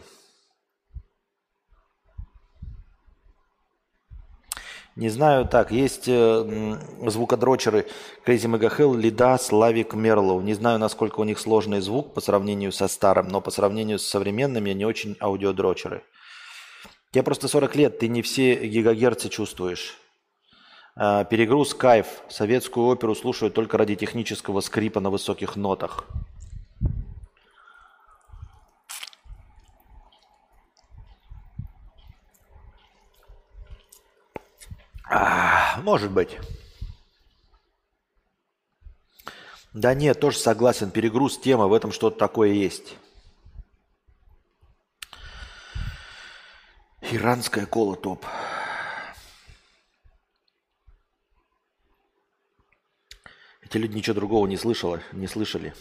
Не 4.97 5.09
знаю, 5.09 5.47
так, 5.47 5.71
есть 5.71 6.07
э, 6.07 6.77
звукодрочеры 7.05 7.85
Crazy 8.25 8.51
Mega 8.51 8.75
Hell, 8.75 8.97
Лида, 8.97 9.37
Славик, 9.37 9.93
Мерлоу. 9.93 10.41
Не 10.41 10.55
знаю, 10.55 10.79
насколько 10.79 11.19
у 11.19 11.23
них 11.23 11.37
сложный 11.37 11.81
звук 11.81 12.15
по 12.15 12.19
сравнению 12.19 12.71
со 12.71 12.87
старым, 12.87 13.27
но 13.27 13.39
по 13.39 13.51
сравнению 13.51 13.99
с 13.99 14.07
современными 14.07 14.71
они 14.71 14.85
очень 14.85 15.15
аудиодрочеры. 15.21 16.03
Тебе 17.11 17.23
просто 17.23 17.47
40 17.47 17.75
лет, 17.75 17.99
ты 17.99 18.07
не 18.07 18.21
все 18.21 18.67
гигагерцы 18.67 19.29
чувствуешь. 19.29 19.97
А, 20.95 21.23
перегруз 21.23 21.73
кайф. 21.73 22.07
Советскую 22.27 22.87
оперу 22.87 23.15
слушают 23.15 23.53
только 23.53 23.77
ради 23.77 23.95
технического 23.95 24.61
скрипа 24.61 24.99
на 24.99 25.09
высоких 25.09 25.55
нотах. 25.55 26.05
А, 35.09 35.79
может 35.83 36.11
быть. 36.11 36.37
Да 39.73 39.93
нет, 39.93 40.19
тоже 40.19 40.39
согласен. 40.39 40.91
Перегруз 40.91 41.37
темы, 41.37 41.67
в 41.69 41.73
этом 41.73 41.91
что-то 41.91 42.17
такое 42.17 42.49
есть. 42.49 42.95
Иранская 47.09 47.65
кола 47.65 47.95
топ. 47.95 48.25
Эти 53.61 53.77
люди 53.77 53.95
ничего 53.95 54.13
другого 54.13 54.45
не 54.45 54.57
слышали, 54.57 55.01
не 55.13 55.27
слышали. 55.27 55.73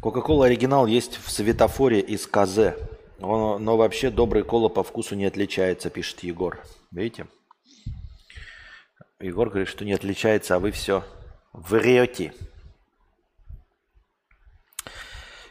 Кока-кола 0.00 0.46
оригинал 0.46 0.86
есть 0.86 1.16
в 1.16 1.30
светофоре 1.30 1.98
из 2.00 2.28
КЗ. 2.28 2.76
Но 3.18 3.76
вообще 3.76 4.10
добрый 4.10 4.44
кола 4.44 4.68
по 4.68 4.84
вкусу 4.84 5.16
не 5.16 5.24
отличается, 5.24 5.90
пишет 5.90 6.22
Егор. 6.22 6.62
Видите? 6.92 7.26
Егор 9.18 9.48
говорит, 9.48 9.68
что 9.68 9.84
не 9.84 9.94
отличается, 9.94 10.54
а 10.54 10.58
вы 10.60 10.70
все 10.70 11.04
врете. 11.52 12.32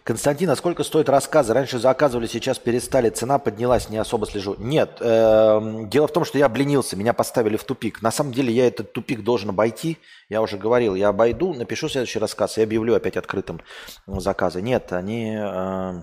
Константин, 0.03 0.49
а 0.49 0.55
сколько 0.57 0.83
стоит 0.83 1.07
рассказы? 1.07 1.53
Раньше 1.53 1.79
заказывали, 1.79 2.27
сейчас 2.27 2.59
перестали, 2.59 3.09
цена 3.09 3.39
поднялась, 3.39 3.89
не 3.89 3.97
особо 3.97 4.25
слежу. 4.25 4.55
Нет, 4.57 4.97
э, 4.99 5.85
дело 5.85 6.07
в 6.07 6.11
том, 6.11 6.25
что 6.25 6.37
я 6.37 6.47
обленился, 6.47 6.97
меня 6.97 7.13
поставили 7.13 7.55
в 7.55 7.63
тупик. 7.63 8.01
На 8.01 8.11
самом 8.11 8.33
деле 8.33 8.51
я 8.51 8.67
этот 8.67 8.91
тупик 8.91 9.23
должен 9.23 9.51
обойти. 9.51 9.97
Я 10.27 10.41
уже 10.41 10.57
говорил, 10.57 10.95
я 10.95 11.07
обойду, 11.07 11.53
напишу 11.53 11.87
следующий 11.87 12.19
рассказ 12.19 12.57
и 12.57 12.63
объявлю 12.63 12.95
опять 12.95 13.15
открытым 13.15 13.61
заказы. 14.05 14.61
Нет, 14.61 14.91
они... 14.91 15.37
Э, 15.39 16.01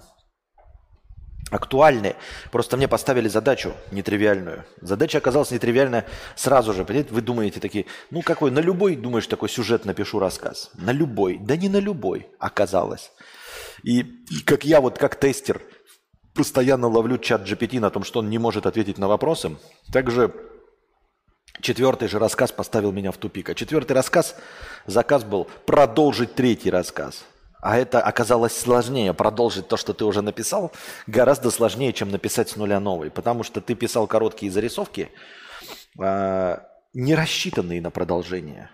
актуальны. 1.51 2.15
Просто 2.51 2.77
мне 2.77 2.89
поставили 2.89 3.29
задачу 3.29 3.75
нетривиальную. 3.91 4.65
Задача 4.81 5.19
оказалась 5.19 5.51
нетривиальная 5.51 6.07
сразу 6.37 6.73
же. 6.73 6.85
Понимаете, 6.85 7.13
вы 7.13 7.21
думаете 7.21 7.61
такие, 7.61 7.87
ну 8.11 8.23
какой, 8.23 8.51
на 8.51 8.61
любой, 8.61 8.97
думаешь, 8.97 9.27
такой 9.27 9.49
сюжет 9.49 9.85
напишу 9.85 10.19
рассказ. 10.19 10.71
На 10.75 10.93
любой. 10.93 11.39
Да 11.39 11.57
не 11.57 11.69
на 11.69 11.79
любой 11.79 12.29
оказалось. 12.39 13.13
И, 13.83 14.01
и 14.01 14.41
как 14.45 14.65
я 14.65 14.81
вот 14.81 14.99
как 14.99 15.17
тестер 15.17 15.61
постоянно 16.35 16.87
ловлю 16.87 17.19
чат 17.19 17.43
GPT 17.43 17.81
на 17.81 17.91
том, 17.91 18.05
что 18.05 18.21
он 18.21 18.31
не 18.31 18.39
может 18.39 18.67
ответить 18.67 18.99
на 18.99 19.09
вопросы, 19.09 19.57
также 19.93 20.33
четвертый 21.61 22.09
же 22.09 22.19
рассказ 22.19 22.53
поставил 22.53 22.93
меня 22.93 23.13
в 23.13 23.17
тупик. 23.17 23.51
А 23.51 23.55
четвертый 23.55 23.93
рассказ, 23.93 24.37
заказ 24.87 25.25
был 25.25 25.49
продолжить 25.67 26.35
третий 26.35 26.71
рассказ. 26.71 27.25
А 27.63 27.77
это 27.77 28.01
оказалось 28.01 28.57
сложнее. 28.57 29.13
Продолжить 29.13 29.69
то, 29.69 29.77
что 29.77 29.93
ты 29.93 30.05
уже 30.05 30.23
написал, 30.23 30.73
гораздо 31.07 31.51
сложнее, 31.51 31.93
чем 31.93 32.11
написать 32.11 32.49
с 32.49 32.57
нуля 32.57 32.81
новый. 32.81 33.11
Потому 33.11 33.43
что 33.43 33.61
ты 33.61 33.75
писал 33.75 34.07
короткие 34.07 34.51
зарисовки, 34.51 35.11
э, 36.01 36.57
не 36.95 37.15
рассчитанные 37.15 37.83
на 37.83 37.91
продолжение. 37.91 38.71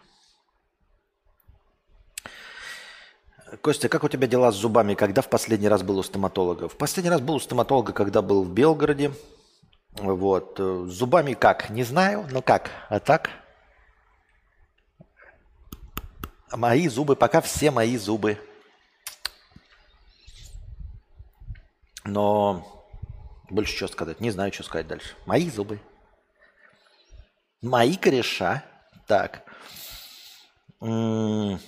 Костя, 3.60 3.88
как 3.88 4.02
у 4.02 4.08
тебя 4.08 4.26
дела 4.26 4.50
с 4.50 4.56
зубами? 4.56 4.94
Когда 4.94 5.22
в 5.22 5.28
последний 5.28 5.68
раз 5.68 5.82
был 5.82 5.98
у 5.98 6.02
стоматолога? 6.02 6.68
В 6.68 6.76
последний 6.76 7.10
раз 7.10 7.20
был 7.20 7.36
у 7.36 7.40
стоматолога, 7.40 7.92
когда 7.92 8.20
был 8.20 8.42
в 8.42 8.50
Белгороде. 8.50 9.12
Вот. 9.92 10.58
С 10.58 10.90
зубами 10.90 11.34
как? 11.34 11.70
Не 11.70 11.84
знаю, 11.84 12.26
но 12.32 12.42
как? 12.42 12.70
А 12.88 12.98
так? 12.98 13.30
Мои 16.52 16.88
зубы, 16.88 17.14
пока 17.14 17.40
все 17.40 17.70
мои 17.70 17.96
зубы. 17.96 18.38
Но 22.04 22.84
больше 23.48 23.76
что 23.76 23.86
сказать. 23.86 24.20
Не 24.20 24.32
знаю, 24.32 24.52
что 24.52 24.64
сказать 24.64 24.88
дальше. 24.88 25.14
Мои 25.24 25.48
зубы. 25.50 25.80
Мои 27.62 27.96
кореша. 27.96 28.64
Так. 29.06 29.44
М 30.80 31.54
-м 31.54 31.60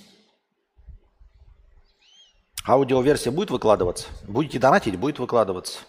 Аудиоверсия 2.67 3.31
будет 3.31 3.51
выкладываться? 3.51 4.07
Будете 4.27 4.59
донатить, 4.59 4.97
будет 4.97 5.19
выкладываться. 5.19 5.79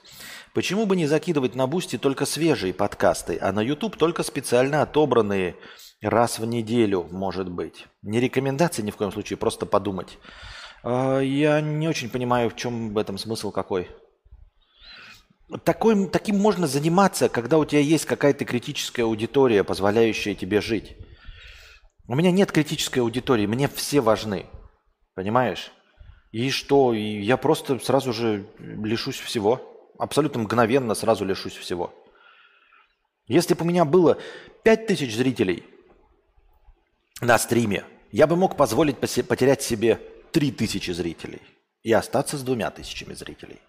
Почему 0.55 0.87
бы 0.87 0.97
не 0.97 1.07
закидывать 1.07 1.55
на 1.55 1.67
Boosty 1.67 1.97
только 1.97 2.27
свежие 2.27 2.75
подкасты, 2.75 3.39
а 3.41 3.53
на 3.53 3.61
YouTube 3.61 3.97
только 3.97 4.23
специально 4.23 4.83
отобранные 4.83 5.57
раз 6.01 6.39
в 6.39 6.45
неделю, 6.45 7.07
может 7.11 7.49
быть? 7.51 7.87
Не 8.03 8.19
рекомендации 8.19 8.83
ни 8.83 8.91
в 8.91 8.97
коем 8.97 9.13
случае, 9.13 9.37
просто 9.37 9.67
подумать. 9.67 10.19
А, 10.83 11.21
я 11.21 11.61
не 11.61 11.89
очень 11.89 12.11
понимаю, 12.11 12.51
в 12.51 12.57
чем 12.57 12.93
в 12.93 12.99
этом 12.99 13.19
смысл 13.19 13.53
какой. 13.53 13.89
Такой, 15.65 16.09
таким 16.09 16.39
можно 16.39 16.67
заниматься, 16.67 17.29
когда 17.29 17.59
у 17.59 17.65
тебя 17.65 17.81
есть 17.81 18.05
какая-то 18.05 18.45
критическая 18.45 19.03
аудитория, 19.03 19.65
позволяющая 19.65 20.35
тебе 20.35 20.61
жить. 20.61 20.97
У 22.09 22.15
меня 22.15 22.31
нет 22.31 22.51
критической 22.51 23.03
аудитории, 23.03 23.47
мне 23.47 23.69
все 23.69 24.01
важны. 24.01 24.47
Понимаешь? 25.15 25.71
И 26.33 26.51
что? 26.51 26.95
И 26.95 27.21
я 27.21 27.37
просто 27.37 27.79
сразу 27.79 28.13
же 28.13 28.47
лишусь 28.59 29.19
всего. 29.19 29.61
Абсолютно 29.99 30.43
мгновенно 30.43 30.95
сразу 30.95 31.25
лишусь 31.25 31.57
всего. 31.57 31.93
Если 33.27 33.55
бы 33.55 33.63
у 33.63 33.69
меня 33.69 33.85
было 33.85 34.19
5000 34.63 35.15
зрителей 35.15 35.65
на 37.21 37.39
стриме, 37.39 37.85
я 38.13 38.27
бы 38.27 38.37
мог 38.37 38.57
позволить 38.57 38.97
потерять 38.99 39.63
себе 39.63 40.01
3000 40.33 40.93
зрителей 40.93 41.43
и 41.83 41.93
остаться 41.93 42.37
с 42.37 42.43
двумя 42.43 42.71
тысячами 42.71 43.15
зрителей. 43.15 43.61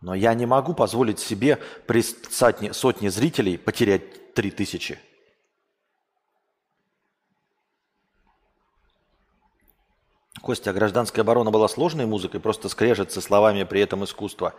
Но 0.00 0.14
я 0.14 0.34
не 0.34 0.46
могу 0.46 0.74
позволить 0.74 1.20
себе 1.20 1.58
при 1.86 2.02
сотне, 2.02 2.72
сотне 2.72 3.10
зрителей 3.10 3.56
потерять 3.56 4.34
3000. 4.34 4.98
Костя, 10.42 10.70
а 10.70 10.72
гражданская 10.72 11.22
оборона 11.22 11.50
была 11.52 11.68
сложной 11.68 12.04
музыкой, 12.04 12.40
просто 12.40 12.68
скрежет 12.68 13.12
со 13.12 13.20
словами 13.20 13.62
при 13.62 13.80
этом 13.80 14.04
искусства. 14.04 14.54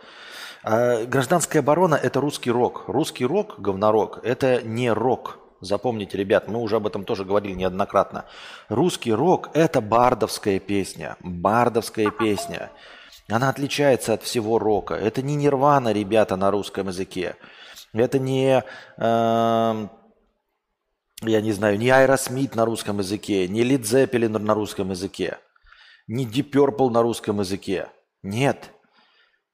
А 0.62 1.04
гражданская 1.04 1.60
оборона– 1.60 1.94
это 2.02 2.20
русский 2.20 2.50
рок. 2.50 2.84
Русский 2.86 3.26
рок, 3.26 3.60
говнорок– 3.60 4.18
это 4.24 4.62
не 4.62 4.90
рок. 4.90 5.38
Запомните, 5.60 6.16
ребят, 6.16 6.48
мы 6.48 6.58
уже 6.60 6.76
об 6.76 6.86
этом 6.86 7.04
тоже 7.04 7.24
говорили 7.24 7.52
неоднократно. 7.52 8.24
Русский 8.68 9.12
рок– 9.12 9.50
это 9.54 9.82
бардовская 9.82 10.58
песня. 10.58 11.16
Бардовская 11.20 12.10
песня. 12.10 12.70
Она 13.30 13.50
отличается 13.50 14.14
от 14.14 14.22
всего 14.22 14.58
рока. 14.58 14.94
Это 14.94 15.20
не 15.20 15.34
нирвана, 15.36 15.92
ребята, 15.92 16.36
на 16.36 16.50
русском 16.50 16.88
языке. 16.88 17.36
Это 17.92 18.18
не, 18.18 18.64
э, 18.96 19.88
я 21.22 21.40
не 21.40 21.52
знаю, 21.52 21.78
не 21.78 21.90
Аэросмит 21.90 22.54
на 22.54 22.64
русском 22.64 22.98
языке, 22.98 23.48
не 23.48 23.62
Led 23.62 23.86
Zeppelin 23.86 24.32
на 24.32 24.54
русском 24.54 24.90
языке 24.90 25.38
не 26.06 26.26
Deep 26.26 26.50
Purple 26.50 26.90
на 26.90 27.02
русском 27.02 27.40
языке. 27.40 27.88
Нет. 28.22 28.70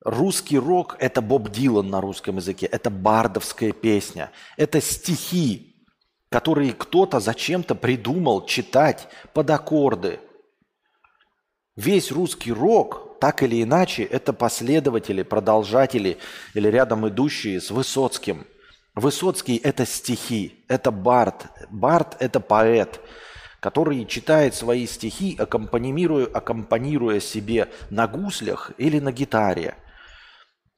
Русский 0.05 0.59
рок– 0.59 0.97
это 0.99 1.21
Боб 1.21 1.51
Дилан 1.51 1.91
на 1.91 2.01
русском 2.01 2.37
языке. 2.37 2.67
Это 2.67 2.91
бардовская 2.91 3.73
песня. 3.73 4.31
Это 4.57 4.81
стихи, 4.81 5.85
которые 6.31 6.73
кто-то 6.73 7.21
зачем-то 7.21 7.75
придумал 7.75 8.47
читать 8.47 9.09
под 9.35 9.51
аккорды. 9.51 10.21
Весь 11.77 12.11
русский 12.11 12.53
рок, 12.53 13.19
так 13.21 13.43
или 13.43 13.63
иначе, 13.63 14.05
это 14.05 14.33
последователи, 14.33 15.23
продолжатели 15.23 16.19
или 16.55 16.69
рядом 16.69 17.07
идущие 17.07 17.61
с 17.61 17.71
Высоцким. 17.71 18.47
Высоцкий– 18.95 19.57
это 19.63 19.85
стихи, 19.87 20.65
это 20.69 20.91
бард. 20.91 21.47
Бард– 21.71 22.17
это 22.21 22.41
поэт 22.41 23.01
который 23.61 24.05
читает 24.07 24.55
свои 24.55 24.87
стихи, 24.87 25.37
аккомпанируя, 25.39 26.27
аккомпанируя 26.27 27.21
себе 27.21 27.69
на 27.91 28.09
гуслях 28.09 28.73
или 28.79 28.99
на 28.99 29.13
гитаре. 29.13 29.77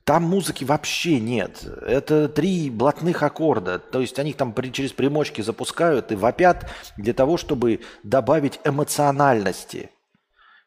Там 0.05 0.25
музыки 0.25 0.65
вообще 0.65 1.21
нет. 1.21 1.65
Это 1.87 2.29
три 2.29 2.71
блатных 2.71 3.23
аккорда. 3.23 3.79
То 3.79 4.01
есть 4.01 4.19
они 4.19 4.31
их 4.31 4.37
там 4.37 4.53
при, 4.53 4.71
через 4.71 4.93
примочки 4.93 5.43
запускают 5.43 6.11
и 6.11 6.17
вопят 6.17 6.69
для 6.97 7.15
того, 7.15 7.37
чтобы 7.37 7.81
добавить 8.03 8.59
эмоциональности. 8.65 9.91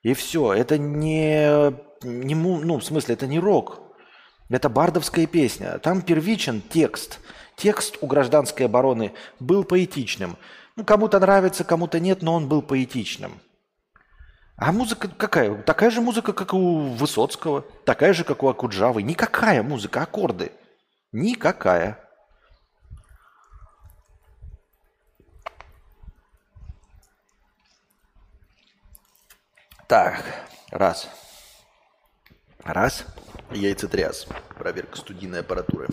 И 0.04 0.14
все. 0.14 0.54
Это 0.54 0.78
не, 0.78 1.74
не 2.04 2.34
ну, 2.34 2.80
в 2.80 2.86
смысле, 2.86 3.16
это 3.16 3.28
не 3.28 3.40
рок. 3.40 3.82
Это 4.50 4.70
бардовская 4.70 5.26
песня. 5.26 5.80
Там 5.80 6.02
первичен 6.02 6.62
текст. 6.62 7.20
Текст 7.58 7.98
у 8.00 8.08
гражданской 8.08 8.68
обороны 8.68 9.12
был 9.42 9.66
поэтичным. 9.66 10.38
Ну, 10.76 10.84
кому-то 10.84 11.20
нравится, 11.20 11.64
кому-то 11.64 12.00
нет, 12.00 12.22
но 12.22 12.34
он 12.34 12.50
был 12.50 12.62
поэтичным. 12.62 13.40
А 14.58 14.72
музыка 14.72 15.08
какая? 15.08 15.62
Такая 15.64 15.90
же 15.90 16.02
музыка, 16.02 16.34
как 16.34 16.54
у 16.54 16.94
Высоцкого, 16.94 17.62
такая 17.86 18.14
же, 18.14 18.24
как 18.24 18.44
у 18.44 18.48
Акуджавы. 18.48 19.02
Никакая 19.04 19.64
музыка, 19.64 20.02
аккорды. 20.04 20.52
Никакая. 21.12 22.00
Так, 29.88 30.24
раз. 30.72 31.10
Раз. 32.64 33.06
Яйцетряс. 33.52 34.28
Проверка 34.58 34.98
студийной 34.98 35.42
аппаратуры. 35.42 35.88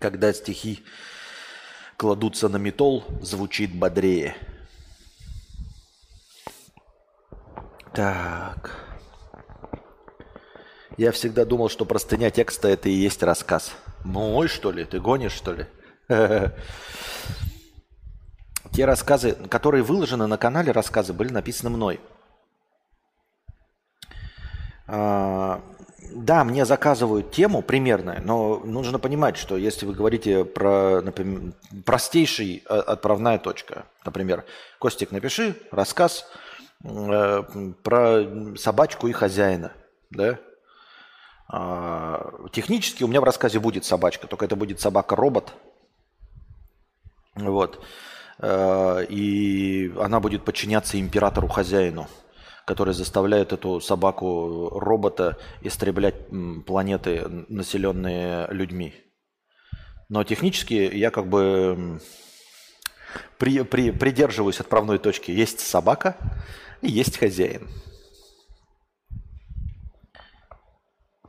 Когда 0.00 0.32
стихи 0.32 0.84
кладутся 1.98 2.48
на 2.48 2.56
метол, 2.56 3.04
звучит 3.20 3.74
бодрее. 3.74 4.36
Так. 7.92 8.70
Я 10.96 11.10
всегда 11.10 11.44
думал, 11.44 11.68
что 11.68 11.84
простыня 11.84 12.30
текста 12.30 12.68
это 12.68 12.88
и 12.88 12.92
есть 12.92 13.22
рассказ. 13.22 13.74
Мой, 14.04 14.46
что 14.46 14.70
ли? 14.70 14.84
Ты 14.84 15.00
гонишь, 15.00 15.32
что 15.32 15.52
ли? 15.52 15.66
Те 18.72 18.84
рассказы, 18.84 19.32
которые 19.32 19.82
выложены 19.82 20.28
на 20.28 20.38
канале, 20.38 20.70
рассказы 20.70 21.12
были 21.12 21.32
написаны 21.32 21.70
мной. 21.70 22.00
А, 26.08 26.12
да, 26.14 26.44
мне 26.44 26.64
заказывают 26.64 27.30
тему 27.30 27.62
примерно, 27.62 28.20
но 28.24 28.60
нужно 28.64 28.98
понимать, 28.98 29.36
что 29.36 29.56
если 29.56 29.86
вы 29.86 29.94
говорите 29.94 30.44
про 30.44 31.00
например, 31.02 31.52
простейший 31.84 32.62
а, 32.66 32.80
отправная 32.80 33.38
точка, 33.38 33.84
например, 34.04 34.44
Костик, 34.78 35.10
напиши 35.12 35.56
рассказ 35.70 36.26
э, 36.84 37.42
про 37.82 38.56
собачку 38.56 39.08
и 39.08 39.12
хозяина, 39.12 39.72
да? 40.10 40.38
А, 41.48 42.32
технически 42.52 43.04
у 43.04 43.08
меня 43.08 43.20
в 43.20 43.24
рассказе 43.24 43.58
будет 43.58 43.84
собачка, 43.84 44.26
только 44.26 44.44
это 44.44 44.56
будет 44.56 44.80
собака-робот, 44.80 45.52
вот, 47.34 47.84
э, 48.38 49.06
и 49.08 49.92
она 49.98 50.20
будет 50.20 50.44
подчиняться 50.44 51.00
императору-хозяину 51.00 52.08
который 52.68 52.92
заставляет 52.92 53.54
эту 53.54 53.80
собаку-робота 53.80 55.38
истреблять 55.62 56.16
планеты, 56.66 57.46
населенные 57.48 58.46
людьми. 58.50 58.92
Но 60.10 60.22
технически 60.22 60.74
я 60.74 61.10
как 61.10 61.28
бы 61.28 61.98
при, 63.38 63.62
при, 63.62 63.90
придерживаюсь 63.90 64.60
отправной 64.60 64.98
точки. 64.98 65.30
Есть 65.30 65.60
собака 65.60 66.14
и 66.82 66.90
есть 66.90 67.16
хозяин. 67.16 67.68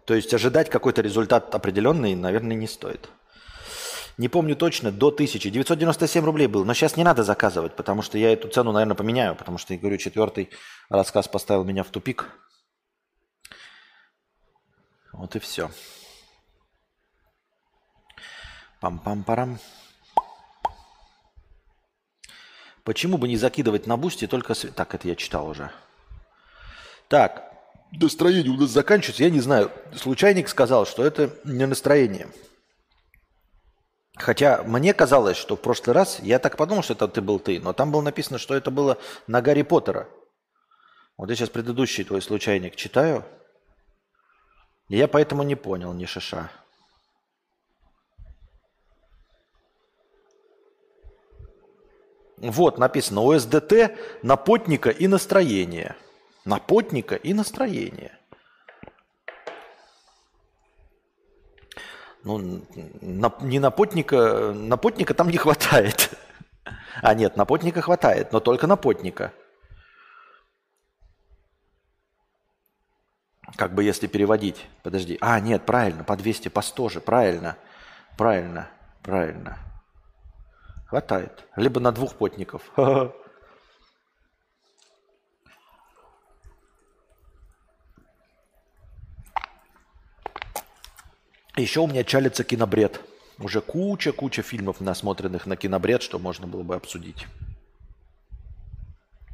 То 0.06 0.14
есть 0.14 0.34
ожидать 0.34 0.70
какой-то 0.70 1.02
результат 1.02 1.56
определенный, 1.56 2.16
наверное, 2.16 2.58
не 2.58 2.68
стоит. 2.68 3.10
Не 4.20 4.28
помню 4.28 4.57
точно, 4.57 4.91
до 4.91 5.07
1000. 5.07 5.49
997 5.49 6.26
рублей 6.26 6.47
был. 6.47 6.65
Но 6.65 6.74
сейчас 6.74 6.97
не 6.97 7.05
надо 7.05 7.24
заказывать, 7.24 7.78
потому 7.78 8.01
что 8.01 8.17
я 8.17 8.34
эту 8.34 8.49
цену, 8.49 8.74
наверное, 8.74 8.95
поменяю. 8.95 9.34
Потому 9.34 9.57
что, 9.57 9.74
я 9.74 9.80
говорю, 9.80 9.97
четвертый 9.97 10.49
рассказ 10.89 11.30
поставил 11.30 11.63
меня 11.63 11.86
в 11.86 11.88
тупик. 11.88 12.30
Вот 15.13 15.38
и 15.38 15.39
все. 15.39 15.72
Пам-пам-парам. 18.82 19.57
Почему 22.84 23.17
бы 23.17 23.30
не 23.30 23.38
закидывать 23.38 23.88
на 23.88 23.95
Boosty 23.95 24.28
только... 24.28 24.53
Так, 24.53 24.95
это 24.95 25.07
я 25.07 25.15
читал 25.15 25.47
уже. 25.47 25.72
Так, 27.07 27.53
настроение 27.93 28.51
у 28.51 28.57
нас 28.57 28.72
заканчивается. 28.72 29.24
Я 29.24 29.30
не 29.30 29.39
знаю. 29.39 29.72
Случайник 29.95 30.49
сказал, 30.49 30.86
что 30.86 31.05
это 31.05 31.34
не 31.45 31.65
настроение. 31.65 32.28
Хотя 34.20 34.63
мне 34.63 34.93
казалось, 34.93 35.38
что 35.38 35.55
в 35.55 35.61
прошлый 35.61 35.93
раз, 35.93 36.20
я 36.20 36.39
так 36.39 36.57
подумал, 36.57 36.84
что 36.84 36.93
это 36.93 37.07
ты 37.07 37.22
был 37.22 37.39
ты, 37.39 37.61
но 37.61 37.72
там 37.72 37.89
было 37.89 38.01
написано, 38.01 38.38
что 38.38 38.53
это 38.53 38.70
было 38.70 38.97
на 39.28 39.41
Гарри 39.41 39.61
Поттера. 39.61 40.09
Вот 41.15 41.30
я 41.30 41.36
сейчас 41.38 41.49
предыдущий 41.49 42.03
твой 42.03 42.22
случайник 42.22 42.76
читаю, 42.76 43.24
я 44.89 45.07
поэтому 45.07 45.43
не 45.43 45.55
понял 45.55 45.93
ни 45.93 46.03
шиша. 46.05 46.51
Вот 52.36 52.78
написано 52.78 53.22
ОСДТ, 53.22 53.97
напотника 54.22 54.89
и 54.89 55.07
настроение. 55.07 55.95
Напотника 56.43 57.15
и 57.15 57.34
настроение. 57.34 58.18
Ну, 62.24 62.63
на, 63.01 63.34
не 63.41 63.59
напотника, 63.59 64.51
напотника 64.53 65.13
там 65.13 65.30
не 65.30 65.38
хватает. 65.38 66.11
А 67.01 67.13
нет, 67.13 67.38
напотника 67.38 67.82
хватает, 67.82 68.34
но 68.34 68.39
только 68.39 68.67
напотника. 68.67 69.32
Как 73.55 73.74
бы 73.74 73.84
если 73.84 74.07
переводить. 74.07 74.67
Подожди. 74.84 75.17
А, 75.22 75.39
нет, 75.39 75.65
правильно, 75.65 76.03
по 76.03 76.15
200, 76.15 76.49
по 76.49 76.61
100 76.61 76.89
же. 76.89 77.01
Правильно, 77.01 77.57
правильно, 78.17 78.70
правильно. 79.01 79.57
Хватает. 80.88 81.45
Либо 81.55 81.80
на 81.80 81.91
двух 81.91 82.15
потников. 82.15 82.63
Еще 91.60 91.82
у 91.82 91.88
меня 91.88 92.05
чалится 92.05 92.45
кинобред. 92.45 93.01
Уже 93.38 93.60
куча-куча 93.60 94.41
фильмов 94.41 94.80
насмотренных 94.80 95.45
на 95.45 95.57
кинобред, 95.57 96.01
что 96.01 96.18
можно 96.18 96.47
было 96.47 96.64
бы 96.64 96.76
обсудить. 96.76 97.28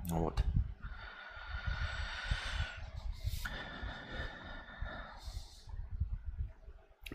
Вот. 0.10 0.44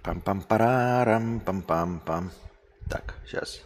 Пам-пам-парарам, 0.02 1.40
пам-пам-пам. 1.40 2.30
Так, 2.88 3.16
сейчас. 3.26 3.60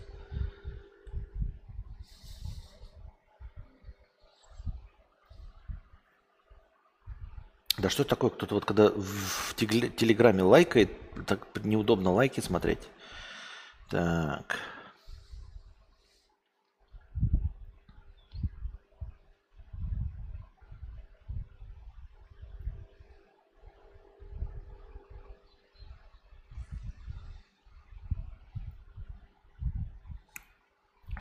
Да 7.77 7.91
что 7.91 8.05
такое, 8.05 8.31
кто-то 8.31 8.55
вот 8.55 8.65
когда 8.65 8.89
в 8.89 9.55
Телеграме 9.57 10.43
лайкает, 10.43 10.91
так 11.27 11.65
неудобно 11.65 12.13
лайки 12.13 12.41
смотреть. 12.41 12.89
Так. 13.91 14.59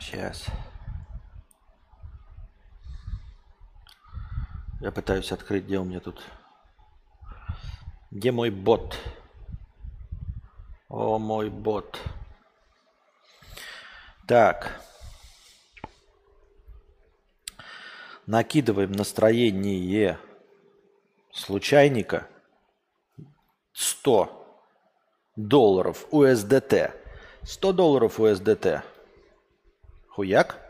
Сейчас. 0.00 0.46
Я 4.80 4.92
пытаюсь 4.92 5.32
открыть, 5.32 5.64
где 5.64 5.78
у 5.78 5.84
меня 5.84 6.00
тут 6.00 6.22
где 8.14 8.30
мой 8.30 8.50
бот? 8.50 8.96
О, 10.88 11.18
мой 11.18 11.50
бот. 11.50 12.00
Так. 14.26 14.80
Накидываем 18.26 18.92
настроение 18.92 20.18
случайника 21.32 22.26
100 23.72 24.62
долларов 25.36 26.06
USDT. 26.10 26.92
100 27.42 27.72
долларов 27.72 28.18
USDT. 28.18 28.82
Хуяк. 30.08 30.60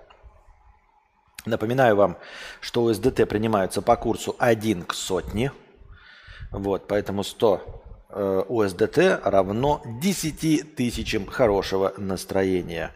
Напоминаю 1.47 1.97
вам, 1.97 2.19
что 2.61 2.91
USDT 2.91 3.27
принимаются 3.27 3.83
по 3.83 3.97
курсу 3.97 4.35
1 4.39 4.85
к 4.85 4.95
сотне– 4.95 5.53
Вот, 6.55 6.87
поэтому 6.87 7.25
100 7.25 7.57
э, 7.57 7.84
USDT 8.15 9.21
равно 9.25 9.83
10 9.85 10.77
тысячам 10.77 11.27
хорошего 11.27 11.93
настроения. 11.97 12.93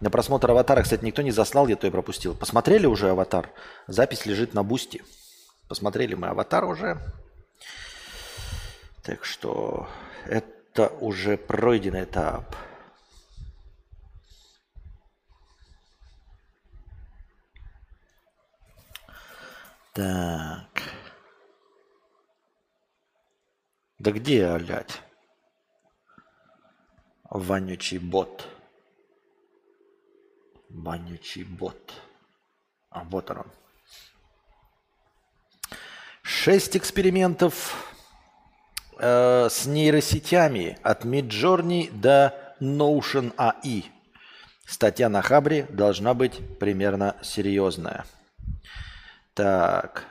На 0.00 0.10
просмотр 0.10 0.50
аватара, 0.50 0.82
кстати, 0.82 1.04
никто 1.04 1.22
не 1.22 1.30
заслал, 1.30 1.68
я 1.68 1.76
то 1.76 1.86
и 1.86 1.90
пропустил. 1.90 2.34
Посмотрели 2.34 2.86
уже 2.86 3.10
аватар? 3.10 3.50
Запись 3.86 4.26
лежит 4.26 4.54
на 4.54 4.62
бусте. 4.62 5.02
Посмотрели 5.68 6.14
мы 6.14 6.28
аватар 6.28 6.64
уже. 6.64 6.98
Так 9.02 9.24
что 9.24 9.88
это 10.26 10.88
уже 11.00 11.36
пройденный 11.36 12.04
этап. 12.04 12.56
Так. 19.94 20.75
Да 23.98 24.10
где, 24.10 24.46
олять? 24.46 25.00
Вонючий 27.30 27.98
бот. 27.98 28.46
Вонючий 30.68 31.44
бот. 31.44 31.92
А 32.90 33.04
вот 33.04 33.30
он. 33.30 33.50
Шесть 36.22 36.76
экспериментов 36.76 37.94
э, 38.98 39.48
с 39.48 39.66
нейросетями 39.66 40.78
от 40.82 41.04
Midjourney 41.04 41.90
до 41.90 42.54
Notion 42.60 43.34
AI. 43.36 43.84
Статья 44.66 45.08
на 45.08 45.22
Хабре 45.22 45.66
должна 45.70 46.12
быть 46.12 46.58
примерно 46.58 47.16
серьезная. 47.22 48.04
Так. 49.34 50.04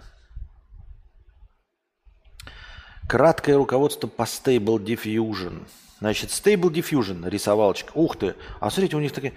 Краткое 3.08 3.56
руководство 3.56 4.08
по 4.08 4.24
Stable 4.24 4.84
Diffusion. 4.84 5.68
Значит, 6.00 6.32
Stable 6.32 6.72
Diffusion, 6.72 7.30
рисовалочка. 7.30 7.92
Ух 7.94 8.18
ты. 8.18 8.36
А 8.60 8.70
смотрите, 8.70 8.98
у 8.98 9.00
них 9.00 9.12
такие... 9.12 9.34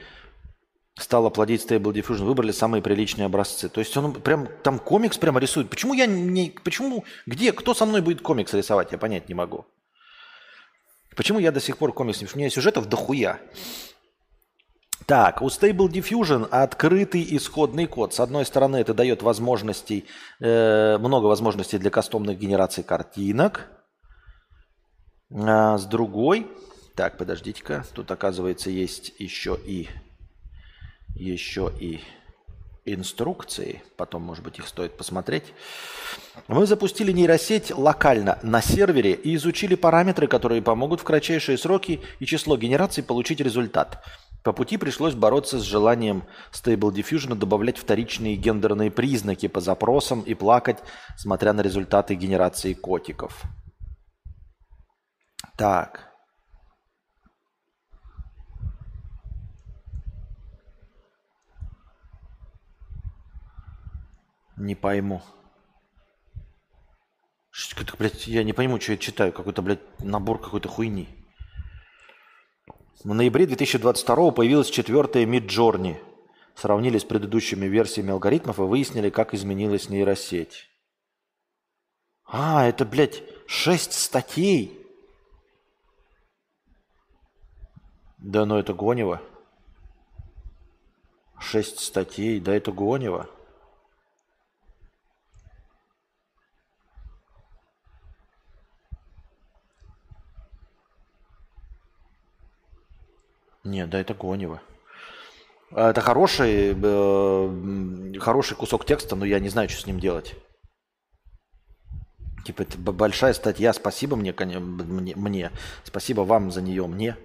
Стал 0.97 1.31
плодить 1.31 1.65
Stable 1.65 1.93
Diffusion, 1.93 2.25
выбрали 2.25 2.51
самые 2.51 2.83
приличные 2.83 3.27
образцы. 3.27 3.69
То 3.69 3.81
есть 3.81 3.97
он 3.97 4.15
прям, 4.15 4.49
там 4.65 4.81
комикс 4.81 5.17
прямо 5.17 5.39
рисует. 5.39 5.71
Почему 5.71 5.95
я 5.95 6.07
не... 6.07 6.51
Почему... 6.65 7.05
Где? 7.27 7.53
Кто 7.53 7.75
со 7.75 7.87
мной 7.87 8.01
будет 8.01 8.21
комикс 8.21 8.53
рисовать? 8.55 8.91
Я 8.91 8.99
понять 8.99 9.29
не 9.29 9.35
могу. 9.35 9.65
Почему 11.15 11.39
я 11.39 11.53
до 11.53 11.61
сих 11.61 11.77
пор 11.77 11.93
комикс 11.93 12.21
не... 12.21 12.27
У 12.33 12.39
меня 12.39 12.51
сюжетов 12.51 12.87
дохуя. 12.87 13.39
Так, 15.09 15.41
у 15.41 15.47
Stable 15.47 15.89
Diffusion 15.89 16.47
открытый 16.51 17.27
исходный 17.31 17.87
код. 17.87 18.13
С 18.13 18.21
одной 18.21 18.45
стороны, 18.45 18.77
это 18.77 18.93
дает 18.93 19.23
возможностей, 19.23 20.05
э, 20.39 20.99
много 20.99 21.25
возможностей 21.25 21.79
для 21.79 21.89
кастомных 21.89 22.39
генераций 22.39 22.85
картинок. 22.85 23.71
А 25.33 25.79
с 25.79 25.87
другой, 25.87 26.47
так, 26.95 27.17
подождите-ка, 27.17 27.87
тут 27.95 28.11
оказывается 28.11 28.69
есть 28.69 29.15
еще 29.19 29.59
и, 29.65 29.89
еще 31.15 31.73
и 31.81 32.01
инструкции, 32.85 33.83
потом, 33.97 34.21
может 34.25 34.45
быть, 34.45 34.59
их 34.59 34.69
стоит 34.69 34.99
посмотреть. 34.99 35.55
Мы 36.49 36.67
запустили 36.67 37.13
нейросеть 37.13 37.71
локально 37.75 38.39
на 38.43 38.61
сервере 38.61 39.13
и 39.13 39.37
изучили 39.37 39.75
параметры, 39.75 40.27
которые 40.27 40.61
помогут 40.61 41.01
в 41.01 41.05
кратчайшие 41.05 41.57
сроки 41.57 42.03
и 42.19 42.27
число 42.27 42.59
генераций 42.59 43.03
получить 43.03 43.41
результат– 43.41 44.05
по 44.43 44.53
пути 44.53 44.77
пришлось 44.77 45.15
бороться 45.15 45.59
с 45.59 45.63
желанием 45.63 46.25
Stable 46.53 46.93
Diffusion 46.93 47.35
добавлять 47.35 47.77
вторичные 47.79 48.37
гендерные 48.37 48.91
признаки 48.91 49.49
по 49.49 49.61
запросам 49.61 50.23
и 50.23 50.35
плакать, 50.35 50.79
смотря 51.17 51.53
на 51.53 51.61
результаты 51.61 52.15
генерации 52.15 52.73
котиков. 52.73 53.43
Так. 55.57 56.09
Не 64.57 64.75
пойму. 64.75 65.23
Блядь, 67.99 68.27
я 68.29 68.45
не 68.45 68.53
пойму, 68.53 68.81
что 68.81 68.93
я 68.93 68.99
читаю. 68.99 69.33
Какой-то, 69.33 69.63
блядь, 69.63 70.01
набор 70.01 70.41
какой-то 70.41 70.69
хуйни. 70.69 71.18
В 73.05 73.15
ноябре 73.15 73.47
2022 73.47 74.33
появилась 74.33 74.71
четвертая 74.71 75.25
Midjourney. 75.25 76.03
Сравнили 76.57 76.99
с 76.99 77.05
предыдущими 77.05 77.67
версиями 77.67 78.11
алгоритмов 78.11 78.59
и 78.59 78.63
выяснили, 78.63 79.11
как 79.11 79.35
изменилась 79.35 79.89
нейросеть. 79.89 80.69
А, 82.25 82.67
это, 82.67 82.85
блядь, 82.85 83.23
шесть 83.47 83.93
статей. 83.93 84.77
Да 88.19 88.45
ну 88.45 88.59
это 88.59 88.75
Гонева. 88.75 89.23
Шесть 91.39 91.79
статей, 91.79 92.41
да 92.41 92.53
это 92.53 92.73
Гонева. 92.73 93.31
Нет, 103.69 103.91
да 103.91 104.01
это 104.01 104.15
Гонева. 104.15 104.63
А, 105.73 105.91
это 105.91 106.01
хороший, 106.01 106.75
э, 106.75 108.19
хороший 108.19 108.57
кусок 108.57 108.87
текста, 108.87 109.15
но 109.15 109.27
я 109.27 109.39
не 109.41 109.51
знаю, 109.51 109.69
что 109.69 109.83
с 109.83 109.87
ним 109.87 110.01
делать. 110.01 110.35
Типа, 112.47 112.63
это 112.63 112.79
большая 112.79 113.35
статья. 113.35 113.75
Спасибо 113.75 114.17
мне, 114.17 114.33
мне, 114.33 115.15
мне. 115.15 115.51
Спасибо 115.85 116.23
вам 116.23 116.51
за 116.51 116.63
нее, 116.63 116.87
мне. 116.87 117.17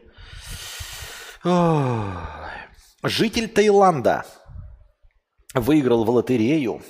Житель 3.04 3.48
Таиланда 3.48 4.26
выиграл 5.54 6.04
в 6.04 6.10
лотерею 6.10 6.82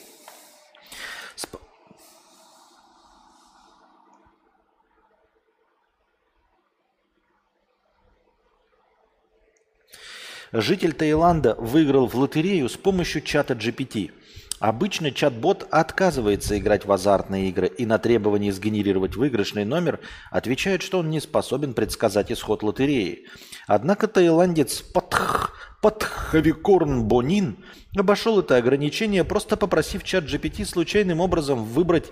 Житель 10.54 10.94
Таиланда 10.94 11.56
выиграл 11.56 12.06
в 12.06 12.14
лотерею 12.14 12.70
с 12.70 12.78
помощью 12.78 13.24
чата 13.24 13.56
GPT. 13.56 14.12
Обычно 14.60 15.10
чат-бот 15.10 15.68
отказывается 15.72 16.60
играть 16.60 16.86
в 16.86 16.92
азартные 16.92 17.50
игры 17.50 17.66
и 17.66 17.88
на 17.88 17.98
требование 17.98 18.54
сгенерировать 18.54 19.16
выигрышный 19.16 19.66
номер 19.66 20.00
отвечает, 20.30 20.84
что 20.84 21.00
он 21.00 21.10
не 21.10 21.20
способен 21.20 21.74
предсказать 21.74 22.32
исход 22.32 22.62
лотереи. 22.62 23.26
Однако 23.66 24.08
таиландец 24.08 24.82
Патх, 24.82 25.56
Патхавикорн 25.82 27.04
Бонин 27.06 27.58
обошел 27.98 28.40
это 28.40 28.56
ограничение, 28.56 29.24
просто 29.24 29.58
попросив 29.58 30.04
чат 30.04 30.26
GPT 30.26 30.66
случайным 30.66 31.20
образом 31.20 31.64
выбрать 31.66 32.12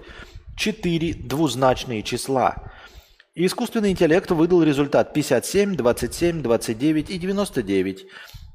четыре 0.58 1.14
двузначные 1.14 2.02
числа. 2.02 2.72
И 3.34 3.46
искусственный 3.46 3.92
интеллект 3.92 4.30
выдал 4.32 4.62
результат 4.62 5.14
57, 5.14 5.78
27, 5.78 6.42
29 6.42 7.10
и 7.10 7.18
99. 7.18 8.06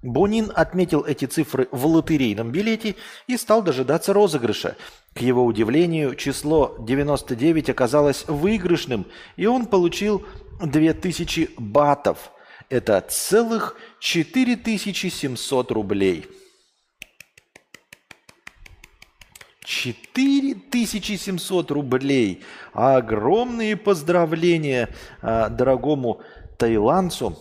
Бонин 0.03 0.53
отметил 0.55 1.03
эти 1.03 1.24
цифры 1.24 1.66
в 1.72 1.87
лотерейном 1.87 2.51
билете 2.51 2.95
и 3.27 3.39
стал 3.39 3.62
дожидаться 3.62 4.12
розыгрыша. 4.12 4.77
К 5.14 5.22
его 5.22 5.47
удивлению, 5.47 6.14
число 6.14 6.77
99 6.79 7.70
оказалось 7.70 8.27
выигрышным, 8.29 9.07
и 9.37 9.47
он 9.47 9.64
получил 9.64 10.27
2000 10.62 11.53
батов. 11.57 12.31
Это 12.68 13.03
целых 13.09 13.77
4700 14.01 15.70
рублей. 15.70 16.27
4700 19.67 21.71
рублей. 21.73 22.45
Огромные 22.73 23.77
поздравления 23.77 24.91
а, 25.21 25.49
дорогому 25.49 26.21
таиландцу. 26.57 27.37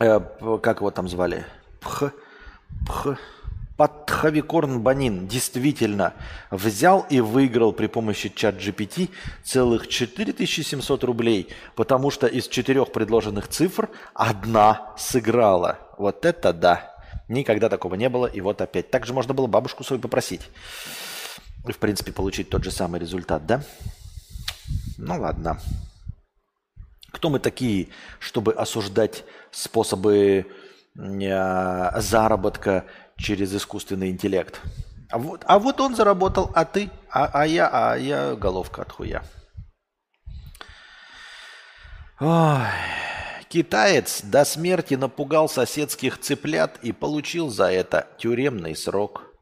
Э, 0.00 0.20
как 0.62 0.80
его 0.80 0.90
там 0.90 1.08
звали? 1.08 1.46
Пх, 1.80 2.12
пх, 2.86 3.16
Патхавикорн 3.76 4.80
Банин 4.80 5.26
действительно 5.26 6.12
взял 6.50 7.06
и 7.08 7.20
выиграл 7.20 7.72
при 7.72 7.86
помощи 7.86 8.28
чат 8.28 8.56
GPT 8.56 9.08
целых 9.42 9.88
4700 9.88 11.04
рублей, 11.04 11.48
потому 11.76 12.10
что 12.10 12.26
из 12.26 12.48
четырех 12.48 12.92
предложенных 12.92 13.48
цифр 13.48 13.88
одна 14.12 14.92
сыграла. 14.98 15.78
Вот 15.96 16.26
это 16.26 16.52
да! 16.52 16.89
Никогда 17.30 17.68
такого 17.68 17.94
не 17.94 18.08
было, 18.08 18.26
и 18.26 18.40
вот 18.40 18.60
опять. 18.60 18.90
Также 18.90 19.14
можно 19.14 19.32
было 19.32 19.46
бабушку 19.46 19.84
свою 19.84 20.02
попросить. 20.02 20.50
И, 21.68 21.70
в 21.70 21.78
принципе, 21.78 22.10
получить 22.10 22.50
тот 22.50 22.64
же 22.64 22.72
самый 22.72 22.98
результат, 22.98 23.46
да? 23.46 23.62
Ну 24.98 25.20
ладно. 25.20 25.60
Кто 27.12 27.30
мы 27.30 27.38
такие, 27.38 27.90
чтобы 28.18 28.52
осуждать 28.52 29.22
способы 29.52 30.44
э, 30.98 32.00
заработка 32.00 32.84
через 33.16 33.54
искусственный 33.54 34.10
интеллект? 34.10 34.60
А 35.08 35.18
вот, 35.18 35.44
а 35.46 35.60
вот 35.60 35.80
он 35.80 35.94
заработал, 35.94 36.50
а 36.52 36.64
ты, 36.64 36.90
а, 37.10 37.30
а 37.32 37.46
я, 37.46 37.70
а 37.72 37.96
я 37.96 38.34
головка 38.34 38.82
от 38.82 38.90
хуя. 38.90 39.22
Ой. 42.18 42.66
Китаец 43.50 44.22
до 44.22 44.44
смерти 44.44 44.94
напугал 44.94 45.48
соседских 45.48 46.20
цыплят 46.20 46.78
и 46.82 46.92
получил 46.92 47.48
за 47.48 47.64
это 47.64 48.06
тюремный 48.16 48.76
срок. 48.76 49.34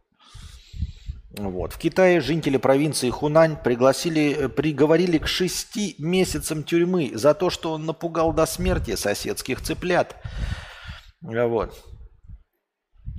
Вот. 1.32 1.74
В 1.74 1.78
Китае 1.78 2.22
жители 2.22 2.56
провинции 2.56 3.10
Хунань 3.10 3.58
пригласили, 3.62 4.34
э, 4.34 4.48
приговорили 4.48 5.18
к 5.18 5.28
шести 5.28 5.94
месяцам 5.98 6.62
тюрьмы 6.62 7.10
за 7.12 7.34
то, 7.34 7.50
что 7.50 7.72
он 7.72 7.84
напугал 7.84 8.32
до 8.32 8.46
смерти 8.46 8.96
соседских 8.96 9.60
цыплят. 9.60 10.16
Вот. 11.20 11.78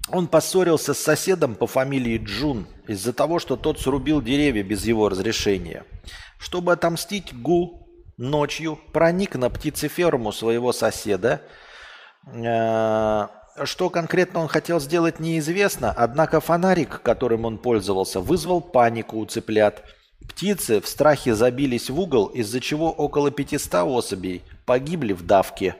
Он 0.08 0.28
поссорился 0.28 0.96
с 0.96 1.00
соседом 1.00 1.54
по 1.54 1.68
фамилии 1.68 2.18
Джун 2.18 2.66
из-за 2.88 3.14
того, 3.14 3.38
что 3.38 3.58
тот 3.58 3.80
срубил 3.80 4.24
деревья 4.24 4.64
без 4.64 4.84
его 4.86 5.08
разрешения. 5.08 5.86
Чтобы 6.40 6.74
отомстить, 6.74 7.40
Гу 7.40 7.79
ночью 8.20 8.78
проник 8.92 9.36
на 9.36 9.50
птицеферму 9.50 10.32
своего 10.32 10.74
соседа. 10.74 11.42
Э, 12.28 13.28
что 13.64 13.90
конкретно 13.90 14.42
он 14.42 14.48
хотел 14.48 14.80
сделать, 14.80 15.20
неизвестно, 15.20 15.92
однако 15.96 16.40
фонарик, 16.40 17.02
которым 17.02 17.46
он 17.46 17.58
пользовался, 17.58 18.20
вызвал 18.20 18.62
панику 18.62 19.18
у 19.18 19.26
цыплят. 19.26 19.84
Птицы 20.28 20.82
в 20.82 20.88
страхе 20.88 21.34
забились 21.34 21.90
в 21.90 22.00
угол, 22.00 22.28
из-за 22.28 22.60
чего 22.60 22.92
около 22.92 23.32
500 23.32 23.74
особей 23.86 24.44
погибли 24.66 25.14
в 25.14 25.26
давке. 25.26 25.76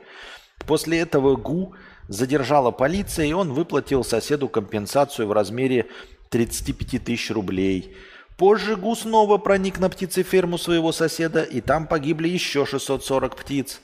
После 0.66 1.00
этого 1.00 1.36
Гу 1.36 1.74
задержала 2.08 2.70
полиция, 2.70 3.26
и 3.26 3.32
он 3.32 3.52
выплатил 3.52 4.02
соседу 4.02 4.48
компенсацию 4.48 5.28
в 5.28 5.32
размере 5.32 5.86
35 6.30 7.04
тысяч 7.04 7.30
рублей. 7.30 7.96
Позже 8.40 8.76
Гу 8.76 8.96
снова 8.96 9.36
проник 9.36 9.78
на 9.80 9.90
птицеферму 9.90 10.56
своего 10.56 10.92
соседа, 10.92 11.42
и 11.42 11.60
там 11.60 11.86
погибли 11.86 12.26
еще 12.26 12.64
640 12.64 13.36
птиц. 13.36 13.82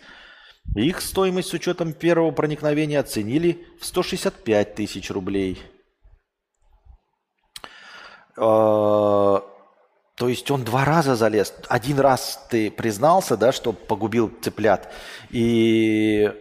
Их 0.75 1.03
стоимость 1.03 1.51
с 1.51 1.53
учетом 1.53 1.93
первого 1.93 2.31
проникновения 2.31 2.99
оценили 2.99 3.67
в 3.79 3.85
165 3.85 4.75
тысяч 4.75 5.11
рублей. 5.11 5.61
А, 8.39 9.45
то 10.15 10.27
есть 10.27 10.51
он 10.51 10.65
два 10.65 10.87
раза 10.87 11.17
залез. 11.17 11.53
Один 11.69 12.01
раз 12.01 12.47
ты 12.49 12.71
признался, 12.71 13.37
да, 13.37 13.53
что 13.53 13.75
погубил 13.75 14.33
цыплят, 14.41 14.91
и 15.29 16.33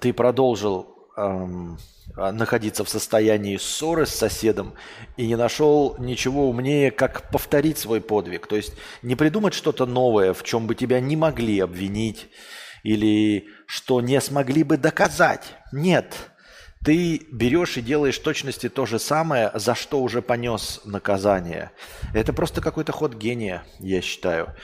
ты 0.00 0.12
продолжил 0.12 0.91
находиться 1.16 2.84
в 2.84 2.88
состоянии 2.88 3.56
ссоры 3.56 4.06
с 4.06 4.14
соседом 4.14 4.74
и 5.16 5.26
не 5.26 5.36
нашел 5.36 5.96
ничего 5.98 6.48
умнее, 6.48 6.90
как 6.90 7.30
повторить 7.30 7.78
свой 7.78 8.00
подвиг. 8.00 8.46
То 8.46 8.56
есть 8.56 8.74
не 9.02 9.16
придумать 9.16 9.54
что-то 9.54 9.86
новое, 9.86 10.32
в 10.32 10.42
чем 10.42 10.66
бы 10.66 10.74
тебя 10.74 11.00
не 11.00 11.16
могли 11.16 11.60
обвинить 11.60 12.28
или 12.82 13.48
что 13.66 14.00
не 14.00 14.20
смогли 14.20 14.64
бы 14.64 14.76
доказать. 14.76 15.54
Нет, 15.70 16.14
ты 16.84 17.22
берешь 17.30 17.76
и 17.76 17.82
делаешь 17.82 18.18
точности 18.18 18.68
то 18.68 18.86
же 18.86 18.98
самое, 18.98 19.52
за 19.54 19.74
что 19.74 20.00
уже 20.00 20.20
понес 20.20 20.80
наказание. 20.84 21.70
Это 22.12 22.32
просто 22.32 22.60
какой-то 22.60 22.92
ход 22.92 23.14
гения, 23.14 23.64
я 23.78 24.00
считаю. 24.02 24.54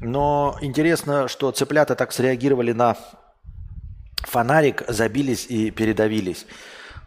Но 0.00 0.56
интересно, 0.62 1.28
что 1.28 1.50
цыплята 1.50 1.94
так 1.94 2.12
среагировали 2.12 2.72
на 2.72 2.96
фонарик, 4.22 4.84
забились 4.88 5.46
и 5.46 5.70
передавились. 5.70 6.46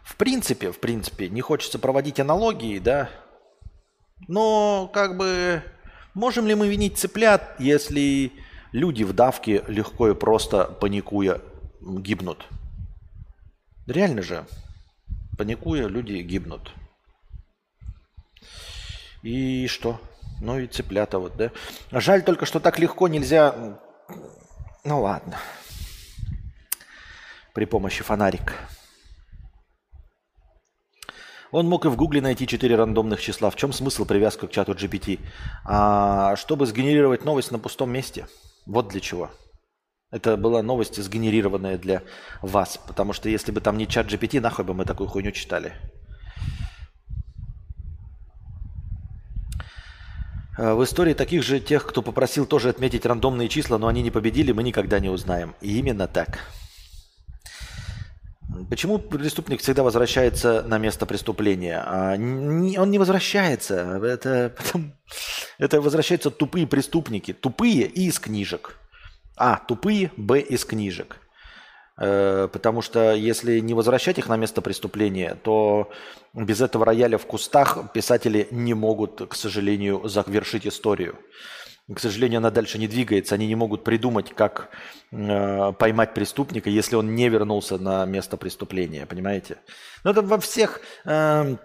В 0.04 0.16
принципе, 0.16 0.72
в 0.72 0.80
принципе, 0.80 1.28
не 1.28 1.40
хочется 1.40 1.78
проводить 1.78 2.20
аналогии, 2.20 2.78
да, 2.78 3.08
но 4.28 4.90
как 4.92 5.16
бы 5.16 5.62
можем 6.14 6.46
ли 6.46 6.54
мы 6.54 6.68
винить 6.68 6.98
цыплят, 6.98 7.56
если 7.58 8.32
люди 8.72 9.02
в 9.02 9.12
давке 9.12 9.64
легко 9.66 10.10
и 10.10 10.14
просто 10.14 10.64
паникуя 10.64 11.40
гибнут? 11.80 12.46
Реально 13.86 14.22
же, 14.22 14.46
паникуя, 15.36 15.88
люди 15.88 16.14
гибнут. 16.14 16.72
И 19.22 19.66
что? 19.66 20.00
Ну 20.40 20.58
и 20.58 20.66
цыплята 20.66 21.18
вот, 21.18 21.36
да? 21.36 21.50
Жаль 21.90 22.22
только, 22.22 22.46
что 22.46 22.60
так 22.60 22.78
легко 22.78 23.08
нельзя... 23.08 23.78
Ну 24.84 25.00
ладно 25.00 25.38
при 27.54 27.64
помощи 27.64 28.02
фонарика. 28.02 28.54
Он 31.52 31.68
мог 31.68 31.84
и 31.84 31.88
в 31.88 31.96
Гугле 31.96 32.22
найти 32.22 32.46
четыре 32.46 32.76
рандомных 32.76 33.20
числа. 33.20 33.50
В 33.50 33.56
чем 33.56 33.74
смысл 33.74 34.06
привязки 34.06 34.46
к 34.46 34.50
чату 34.50 34.72
GPT? 34.72 35.20
А, 35.66 36.34
чтобы 36.36 36.64
сгенерировать 36.66 37.26
новость 37.26 37.50
на 37.50 37.58
пустом 37.58 37.90
месте. 37.90 38.26
Вот 38.64 38.88
для 38.88 39.00
чего. 39.00 39.30
Это 40.10 40.38
была 40.38 40.62
новость, 40.62 41.02
сгенерированная 41.02 41.76
для 41.76 42.02
вас. 42.40 42.78
Потому 42.86 43.12
что 43.12 43.28
если 43.28 43.52
бы 43.52 43.60
там 43.60 43.76
не 43.76 43.86
чат 43.86 44.06
GPT, 44.06 44.40
нахуй 44.40 44.64
бы 44.64 44.72
мы 44.72 44.86
такую 44.86 45.08
хуйню 45.08 45.30
читали. 45.32 45.74
А, 50.56 50.74
в 50.74 50.82
истории 50.84 51.12
таких 51.12 51.42
же 51.42 51.60
тех, 51.60 51.86
кто 51.86 52.00
попросил 52.00 52.46
тоже 52.46 52.70
отметить 52.70 53.04
рандомные 53.04 53.50
числа, 53.50 53.76
но 53.76 53.88
они 53.88 54.00
не 54.00 54.10
победили, 54.10 54.52
мы 54.52 54.62
никогда 54.62 55.00
не 55.00 55.10
узнаем. 55.10 55.54
И 55.60 55.78
именно 55.78 56.08
так. 56.08 56.38
Почему 58.68 58.98
преступник 58.98 59.60
всегда 59.60 59.82
возвращается 59.82 60.62
на 60.62 60.78
место 60.78 61.06
преступления? 61.06 61.82
А, 61.84 62.14
он 62.14 62.90
не 62.90 62.98
возвращается. 62.98 64.00
Это, 64.02 64.54
это 65.58 65.80
возвращаются 65.80 66.30
тупые 66.30 66.66
преступники. 66.66 67.32
Тупые 67.32 67.86
и 67.86 68.06
из 68.06 68.18
книжек. 68.18 68.76
А, 69.36 69.56
тупые, 69.56 70.10
Б, 70.16 70.40
из 70.40 70.64
книжек. 70.64 71.18
Э, 71.98 72.48
потому 72.52 72.82
что 72.82 73.12
если 73.12 73.60
не 73.60 73.74
возвращать 73.74 74.18
их 74.18 74.28
на 74.28 74.36
место 74.36 74.60
преступления, 74.60 75.36
то 75.42 75.90
без 76.34 76.60
этого 76.60 76.84
рояля 76.84 77.18
в 77.18 77.26
кустах 77.26 77.92
писатели 77.92 78.48
не 78.50 78.74
могут, 78.74 79.28
к 79.28 79.34
сожалению, 79.34 80.08
завершить 80.08 80.66
историю 80.66 81.18
к 81.92 81.98
сожалению, 81.98 82.38
она 82.38 82.50
дальше 82.50 82.78
не 82.78 82.86
двигается. 82.86 83.34
Они 83.34 83.46
не 83.46 83.54
могут 83.54 83.84
придумать, 83.84 84.32
как 84.34 84.70
э, 85.10 85.72
поймать 85.72 86.14
преступника, 86.14 86.70
если 86.70 86.96
он 86.96 87.14
не 87.14 87.28
вернулся 87.28 87.78
на 87.78 88.04
место 88.04 88.36
преступления, 88.36 89.06
понимаете? 89.06 89.58
Ну, 90.04 90.12
это 90.12 90.22
во 90.22 90.38
всех 90.38 90.80
э, 91.04 91.56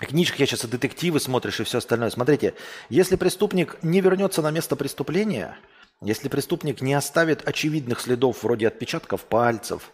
книжках, 0.00 0.40
я 0.40 0.46
сейчас 0.46 0.64
и 0.64 0.68
детективы 0.68 1.20
смотришь 1.20 1.60
и 1.60 1.64
все 1.64 1.78
остальное. 1.78 2.10
Смотрите, 2.10 2.54
если 2.88 3.16
преступник 3.16 3.78
не 3.82 4.00
вернется 4.00 4.42
на 4.42 4.50
место 4.50 4.74
преступления, 4.74 5.56
если 6.02 6.28
преступник 6.28 6.80
не 6.80 6.94
оставит 6.94 7.46
очевидных 7.46 8.00
следов 8.00 8.42
вроде 8.42 8.66
отпечатков 8.66 9.24
пальцев, 9.24 9.92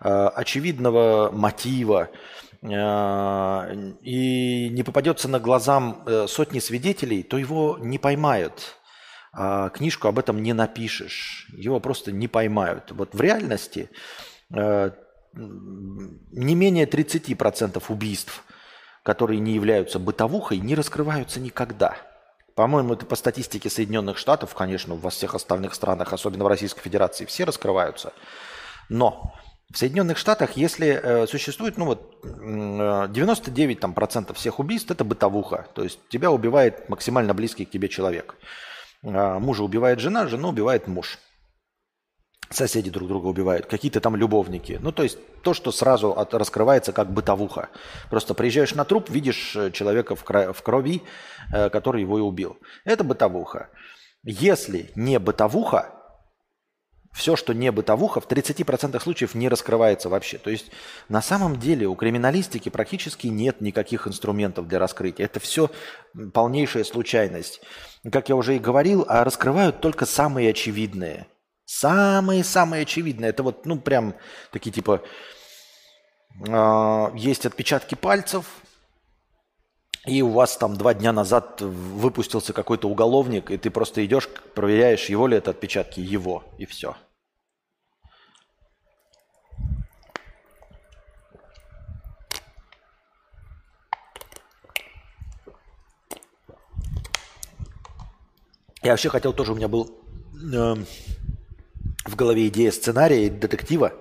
э, 0.00 0.08
очевидного 0.08 1.30
мотива, 1.30 2.10
и 2.62 4.68
не 4.70 4.82
попадется 4.82 5.28
на 5.28 5.38
глазам 5.38 6.02
э, 6.06 6.26
сотни 6.26 6.58
свидетелей, 6.58 7.22
то 7.22 7.38
его 7.38 7.78
не 7.80 7.98
поймают. 7.98 8.76
А 9.32 9.68
книжку 9.68 10.08
об 10.08 10.18
этом 10.18 10.42
не 10.42 10.52
напишешь. 10.52 11.48
Его 11.56 11.78
просто 11.78 12.10
не 12.10 12.26
поймают. 12.26 12.90
Вот 12.90 13.14
в 13.14 13.20
реальности 13.20 13.90
э, 14.52 14.90
не 15.34 16.54
менее 16.54 16.86
30% 16.86 17.82
убийств, 17.88 18.42
которые 19.04 19.38
не 19.38 19.52
являются 19.52 20.00
бытовухой, 20.00 20.58
не 20.58 20.74
раскрываются 20.74 21.38
никогда. 21.38 21.96
По-моему, 22.56 22.94
это 22.94 23.06
по 23.06 23.14
статистике 23.14 23.70
Соединенных 23.70 24.18
Штатов, 24.18 24.54
конечно, 24.54 24.96
во 24.96 25.10
всех 25.10 25.36
остальных 25.36 25.74
странах, 25.74 26.12
особенно 26.12 26.42
в 26.42 26.48
Российской 26.48 26.80
Федерации, 26.80 27.24
все 27.24 27.44
раскрываются. 27.44 28.12
Но 28.88 29.32
в 29.72 29.76
Соединенных 29.76 30.16
Штатах, 30.16 30.56
если 30.56 30.88
э, 30.88 31.26
существует, 31.26 31.76
ну 31.76 31.84
вот, 31.84 32.20
99 32.22 33.80
там, 33.80 33.92
процентов 33.92 34.38
всех 34.38 34.60
убийств, 34.60 34.90
это 34.90 35.04
бытовуха. 35.04 35.66
То 35.74 35.84
есть 35.84 36.00
тебя 36.08 36.30
убивает 36.30 36.88
максимально 36.88 37.34
близкий 37.34 37.66
к 37.66 37.70
тебе 37.70 37.88
человек. 37.88 38.36
Э, 39.02 39.38
мужа 39.38 39.62
убивает 39.62 40.00
жена, 40.00 40.26
жену 40.26 40.48
убивает 40.48 40.86
муж. 40.86 41.18
Соседи 42.50 42.88
друг 42.88 43.08
друга 43.08 43.26
убивают, 43.26 43.66
какие-то 43.66 44.00
там 44.00 44.16
любовники. 44.16 44.78
Ну, 44.80 44.90
то 44.90 45.02
есть 45.02 45.18
то, 45.42 45.52
что 45.52 45.70
сразу 45.70 46.12
от, 46.12 46.32
раскрывается 46.32 46.92
как 46.94 47.12
бытовуха. 47.12 47.68
Просто 48.08 48.32
приезжаешь 48.32 48.74
на 48.74 48.86
труп, 48.86 49.10
видишь 49.10 49.54
э, 49.54 49.70
человека 49.70 50.16
в, 50.16 50.24
кро- 50.24 50.54
в 50.54 50.62
крови, 50.62 51.02
э, 51.52 51.68
который 51.68 52.00
его 52.00 52.18
и 52.18 52.22
убил. 52.22 52.56
Это 52.86 53.04
бытовуха. 53.04 53.68
Если 54.24 54.90
не 54.94 55.18
бытовуха, 55.18 55.97
все, 57.18 57.34
что 57.34 57.52
не 57.52 57.72
бытовуха, 57.72 58.20
в 58.20 58.28
30% 58.28 58.98
случаев 59.00 59.34
не 59.34 59.48
раскрывается 59.48 60.08
вообще. 60.08 60.38
То 60.38 60.50
есть 60.50 60.70
на 61.08 61.20
самом 61.20 61.58
деле 61.58 61.88
у 61.88 61.96
криминалистики 61.96 62.68
практически 62.68 63.26
нет 63.26 63.60
никаких 63.60 64.06
инструментов 64.06 64.68
для 64.68 64.78
раскрытия. 64.78 65.26
Это 65.26 65.40
все 65.40 65.68
полнейшая 66.32 66.84
случайность. 66.84 67.60
Как 68.10 68.28
я 68.28 68.36
уже 68.36 68.54
и 68.54 68.60
говорил, 68.60 69.04
а 69.08 69.24
раскрывают 69.24 69.80
только 69.80 70.06
самые 70.06 70.50
очевидные. 70.50 71.26
Самые-самые 71.64 72.82
очевидные. 72.82 73.30
Это 73.30 73.42
вот, 73.42 73.66
ну, 73.66 73.78
прям 73.80 74.14
такие 74.52 74.70
типа... 74.70 75.02
Э, 76.46 77.08
есть 77.16 77.46
отпечатки 77.46 77.96
пальцев, 77.96 78.46
и 80.06 80.22
у 80.22 80.30
вас 80.30 80.56
там 80.56 80.76
два 80.76 80.94
дня 80.94 81.12
назад 81.12 81.60
выпустился 81.60 82.52
какой-то 82.52 82.88
уголовник, 82.88 83.50
и 83.50 83.58
ты 83.58 83.70
просто 83.70 84.06
идешь, 84.06 84.28
проверяешь, 84.54 85.06
его 85.06 85.26
ли 85.26 85.36
это 85.36 85.50
отпечатки, 85.50 85.98
его, 85.98 86.44
и 86.58 86.64
все. 86.64 86.94
Я 98.88 98.92
вообще 98.92 99.10
хотел 99.10 99.34
тоже, 99.34 99.52
у 99.52 99.54
меня 99.54 99.68
был 99.68 99.90
э, 100.50 100.74
в 102.06 102.16
голове 102.16 102.48
идея 102.48 102.70
сценария 102.70 103.28
детектива 103.28 103.92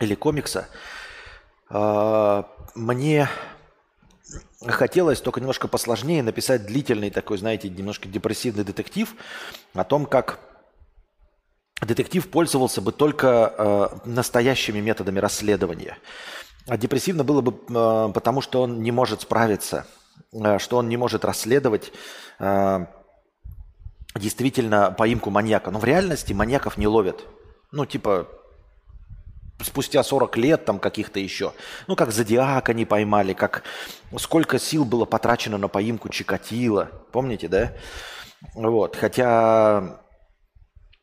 или 0.00 0.14
комикса. 0.14 0.68
Э, 1.70 2.42
мне 2.74 3.26
хотелось 4.66 5.22
только 5.22 5.40
немножко 5.40 5.66
посложнее 5.66 6.22
написать 6.22 6.66
длительный 6.66 7.08
такой, 7.08 7.38
знаете, 7.38 7.70
немножко 7.70 8.06
депрессивный 8.06 8.64
детектив 8.64 9.14
о 9.72 9.82
том, 9.82 10.04
как 10.04 10.40
детектив 11.80 12.28
пользовался 12.28 12.82
бы 12.82 12.92
только 12.92 13.54
э, 13.56 13.88
настоящими 14.04 14.80
методами 14.80 15.20
расследования. 15.20 15.96
А 16.66 16.76
депрессивно 16.76 17.24
было 17.24 17.40
бы 17.40 17.52
э, 17.52 18.12
потому, 18.12 18.42
что 18.42 18.60
он 18.60 18.82
не 18.82 18.90
может 18.90 19.22
справиться, 19.22 19.86
э, 20.34 20.58
что 20.58 20.76
он 20.76 20.90
не 20.90 20.98
может 20.98 21.24
расследовать 21.24 21.92
э, 22.40 22.86
действительно 24.14 24.90
поимку 24.90 25.30
маньяка. 25.30 25.70
Но 25.70 25.78
в 25.78 25.84
реальности 25.84 26.32
маньяков 26.32 26.76
не 26.76 26.86
ловят. 26.86 27.24
Ну, 27.72 27.86
типа, 27.86 28.28
спустя 29.60 30.02
40 30.02 30.36
лет 30.36 30.64
там 30.64 30.78
каких-то 30.78 31.18
еще. 31.18 31.52
Ну, 31.86 31.96
как 31.96 32.12
Зодиака 32.12 32.74
не 32.74 32.84
поймали, 32.84 33.32
как 33.32 33.62
сколько 34.18 34.58
сил 34.58 34.84
было 34.84 35.04
потрачено 35.04 35.58
на 35.58 35.68
поимку 35.68 36.08
Чикатила. 36.08 36.90
Помните, 37.12 37.48
да? 37.48 37.72
Вот. 38.54 38.96
Хотя 38.96 40.00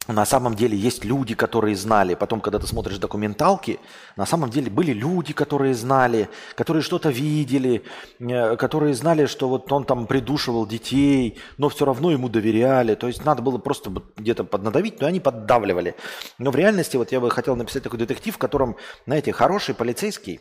на 0.08 0.26
самом 0.26 0.56
деле 0.56 0.78
есть 0.78 1.04
люди, 1.04 1.34
которые 1.34 1.76
знали. 1.76 2.14
Потом, 2.14 2.42
когда 2.42 2.60
ты 2.60 2.68
смотришь 2.68 3.00
документалки, 3.00 3.80
на 4.16 4.26
самом 4.26 4.50
деле 4.50 4.70
были 4.70 4.92
люди, 4.92 5.34
которые 5.34 5.74
знали, 5.74 6.30
которые 6.56 6.84
что-то 6.84 7.10
видели, 7.10 7.84
э, 8.20 8.56
которые 8.56 8.94
знали, 8.94 9.26
что 9.26 9.50
вот 9.50 9.72
он 9.72 9.84
там 9.84 10.06
придушивал 10.06 10.68
детей, 10.68 11.40
но 11.58 11.70
все 11.70 11.86
равно 11.86 12.12
ему 12.12 12.30
доверяли. 12.30 12.96
То 12.96 13.08
есть 13.08 13.26
надо 13.26 13.42
было 13.42 13.58
просто 13.58 13.92
где-то 14.18 14.44
поднадавить, 14.44 15.02
но 15.02 15.08
они 15.08 15.20
поддавливали. 15.20 15.96
Но 16.38 16.52
в 16.52 16.56
реальности 16.56 16.98
вот 16.98 17.12
я 17.12 17.20
бы 17.20 17.32
хотел 17.32 17.56
написать 17.56 17.84
такой 17.84 18.00
детектив, 18.00 18.36
в 18.36 18.38
котором, 18.38 18.76
знаете, 19.08 19.32
хороший 19.32 19.74
полицейский, 19.74 20.40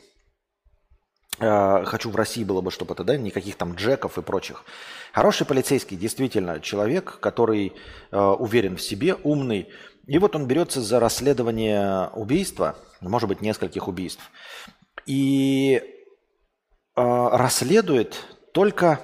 э, 1.39 1.85
хочу 1.87 2.11
в 2.11 2.17
России 2.17 2.45
было 2.45 2.61
бы, 2.61 2.71
чтобы 2.71 2.95
да, 3.03 3.17
никаких 3.17 3.57
там 3.57 3.75
джеков 3.75 4.19
и 4.19 4.23
прочих, 4.23 4.65
Хороший 5.15 5.47
полицейский 5.47 5.97
действительно 5.97 6.59
человек, 6.59 7.21
который 7.21 7.73
э, 8.11 8.19
уверен 8.19 8.77
в 8.77 8.83
себе, 8.83 9.15
умный. 9.15 9.69
И 10.09 10.19
вот 10.19 10.35
он 10.35 10.49
берется 10.49 10.81
за 10.81 10.99
расследование 10.99 12.09
убийства, 12.15 12.75
может 13.01 13.29
быть, 13.29 13.41
нескольких 13.41 13.87
убийств. 13.87 14.29
И 15.07 15.77
э, 15.77 15.83
расследует 16.97 18.27
только 18.53 18.99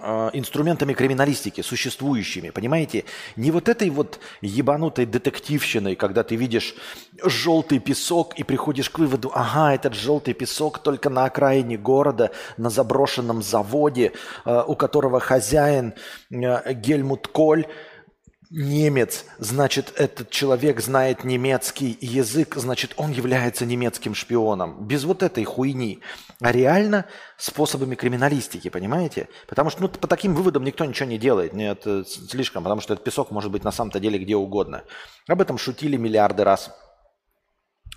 Э, 0.00 0.30
инструментами 0.32 0.94
криминалистики, 0.94 1.60
существующими, 1.60 2.50
понимаете? 2.50 3.04
Не 3.36 3.50
вот 3.50 3.68
этой 3.68 3.90
вот 3.90 4.18
ебанутой 4.40 5.06
детективщиной, 5.06 5.96
когда 5.96 6.22
ты 6.22 6.36
видишь 6.36 6.74
желтый 7.22 7.78
песок 7.78 8.34
и 8.38 8.42
приходишь 8.42 8.90
к 8.90 8.98
выводу, 8.98 9.30
ага, 9.34 9.74
этот 9.74 9.94
желтый 9.94 10.34
песок 10.34 10.78
только 10.78 11.10
на 11.10 11.24
окраине 11.24 11.76
города, 11.76 12.32
на 12.56 12.70
заброшенном 12.70 13.42
заводе, 13.42 14.12
э, 14.44 14.64
у 14.66 14.74
которого 14.74 15.20
хозяин 15.20 15.94
э, 16.30 16.72
Гельмут 16.74 17.28
Коль 17.28 17.66
немец, 18.52 19.24
значит, 19.38 19.94
этот 19.96 20.30
человек 20.30 20.80
знает 20.80 21.24
немецкий 21.24 21.96
язык, 22.00 22.54
значит, 22.56 22.92
он 22.96 23.10
является 23.10 23.64
немецким 23.64 24.14
шпионом. 24.14 24.86
Без 24.86 25.04
вот 25.04 25.22
этой 25.22 25.44
хуйни. 25.44 26.00
А 26.40 26.52
реально 26.52 27.06
способами 27.38 27.94
криминалистики, 27.94 28.68
понимаете? 28.68 29.28
Потому 29.48 29.70
что 29.70 29.82
ну, 29.82 29.88
по 29.88 30.06
таким 30.06 30.34
выводам 30.34 30.64
никто 30.64 30.84
ничего 30.84 31.08
не 31.08 31.18
делает. 31.18 31.54
Нет, 31.54 31.86
слишком, 32.06 32.62
потому 32.62 32.80
что 32.82 32.92
этот 32.92 33.04
песок 33.04 33.30
может 33.30 33.50
быть 33.50 33.64
на 33.64 33.72
самом-то 33.72 34.00
деле 34.00 34.18
где 34.18 34.36
угодно. 34.36 34.84
Об 35.26 35.40
этом 35.40 35.56
шутили 35.56 35.96
миллиарды 35.96 36.44
раз. 36.44 36.70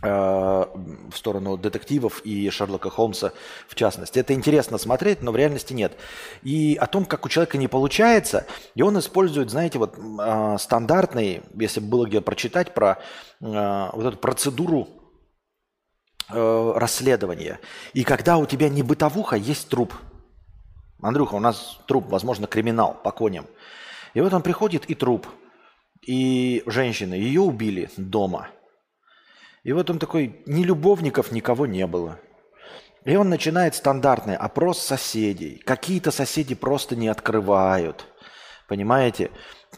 Э, 0.05 0.65
в 1.09 1.17
сторону 1.17 1.57
детективов 1.57 2.21
и 2.23 2.49
Шерлока 2.51 2.91
Холмса 2.91 3.31
в 3.67 3.73
частности. 3.73 4.19
Это 4.19 4.33
интересно 4.33 4.77
смотреть, 4.77 5.23
но 5.23 5.31
в 5.31 5.35
реальности 5.35 5.73
нет. 5.73 5.93
И 6.43 6.77
о 6.79 6.85
том, 6.85 7.05
как 7.05 7.25
у 7.25 7.29
человека 7.29 7.57
не 7.57 7.67
получается, 7.67 8.45
и 8.75 8.83
он 8.83 8.99
использует, 8.99 9.49
знаете, 9.49 9.79
вот 9.79 9.97
э, 9.97 10.57
стандартный, 10.59 11.41
если 11.55 11.79
бы 11.79 11.87
было 11.87 12.05
где 12.05 12.21
прочитать 12.21 12.75
про 12.75 12.99
э, 13.41 13.89
вот 13.93 14.05
эту 14.05 14.17
процедуру 14.17 14.89
расследования. 16.27 17.59
И 17.93 18.03
когда 18.03 18.37
у 18.37 18.47
тебя 18.47 18.67
не 18.67 18.81
бытовуха, 18.81 19.35
есть 19.35 19.69
труп. 19.69 19.93
Андрюха, 20.99 21.35
у 21.35 21.39
нас 21.39 21.79
труп, 21.87 22.05
возможно, 22.07 22.47
криминал 22.47 22.95
по 23.03 23.11
коням. 23.11 23.45
И 24.15 24.21
вот 24.21 24.33
он 24.33 24.41
приходит 24.41 24.85
и 24.89 24.95
труп. 24.95 25.27
И 26.01 26.63
женщина, 26.65 27.13
ее 27.13 27.41
убили 27.41 27.91
дома– 27.97 28.49
и 29.65 29.73
вот 29.73 29.89
он 29.89 29.97
такой, 29.97 30.41
ни 30.45 30.63
любовников 30.63 31.31
никого 31.31 31.65
не 31.65 31.87
было. 31.87 32.19
И 33.03 33.15
он 33.15 33.29
начинает 33.29 33.73
стандартный 33.73 34.35
опрос 34.35 34.79
соседей. 34.79 35.59
Какие-то 35.65 36.11
соседи 36.11 36.53
просто 36.53 36.95
не 36.95 37.07
открывают. 37.07 38.05
Понимаете? 38.67 39.31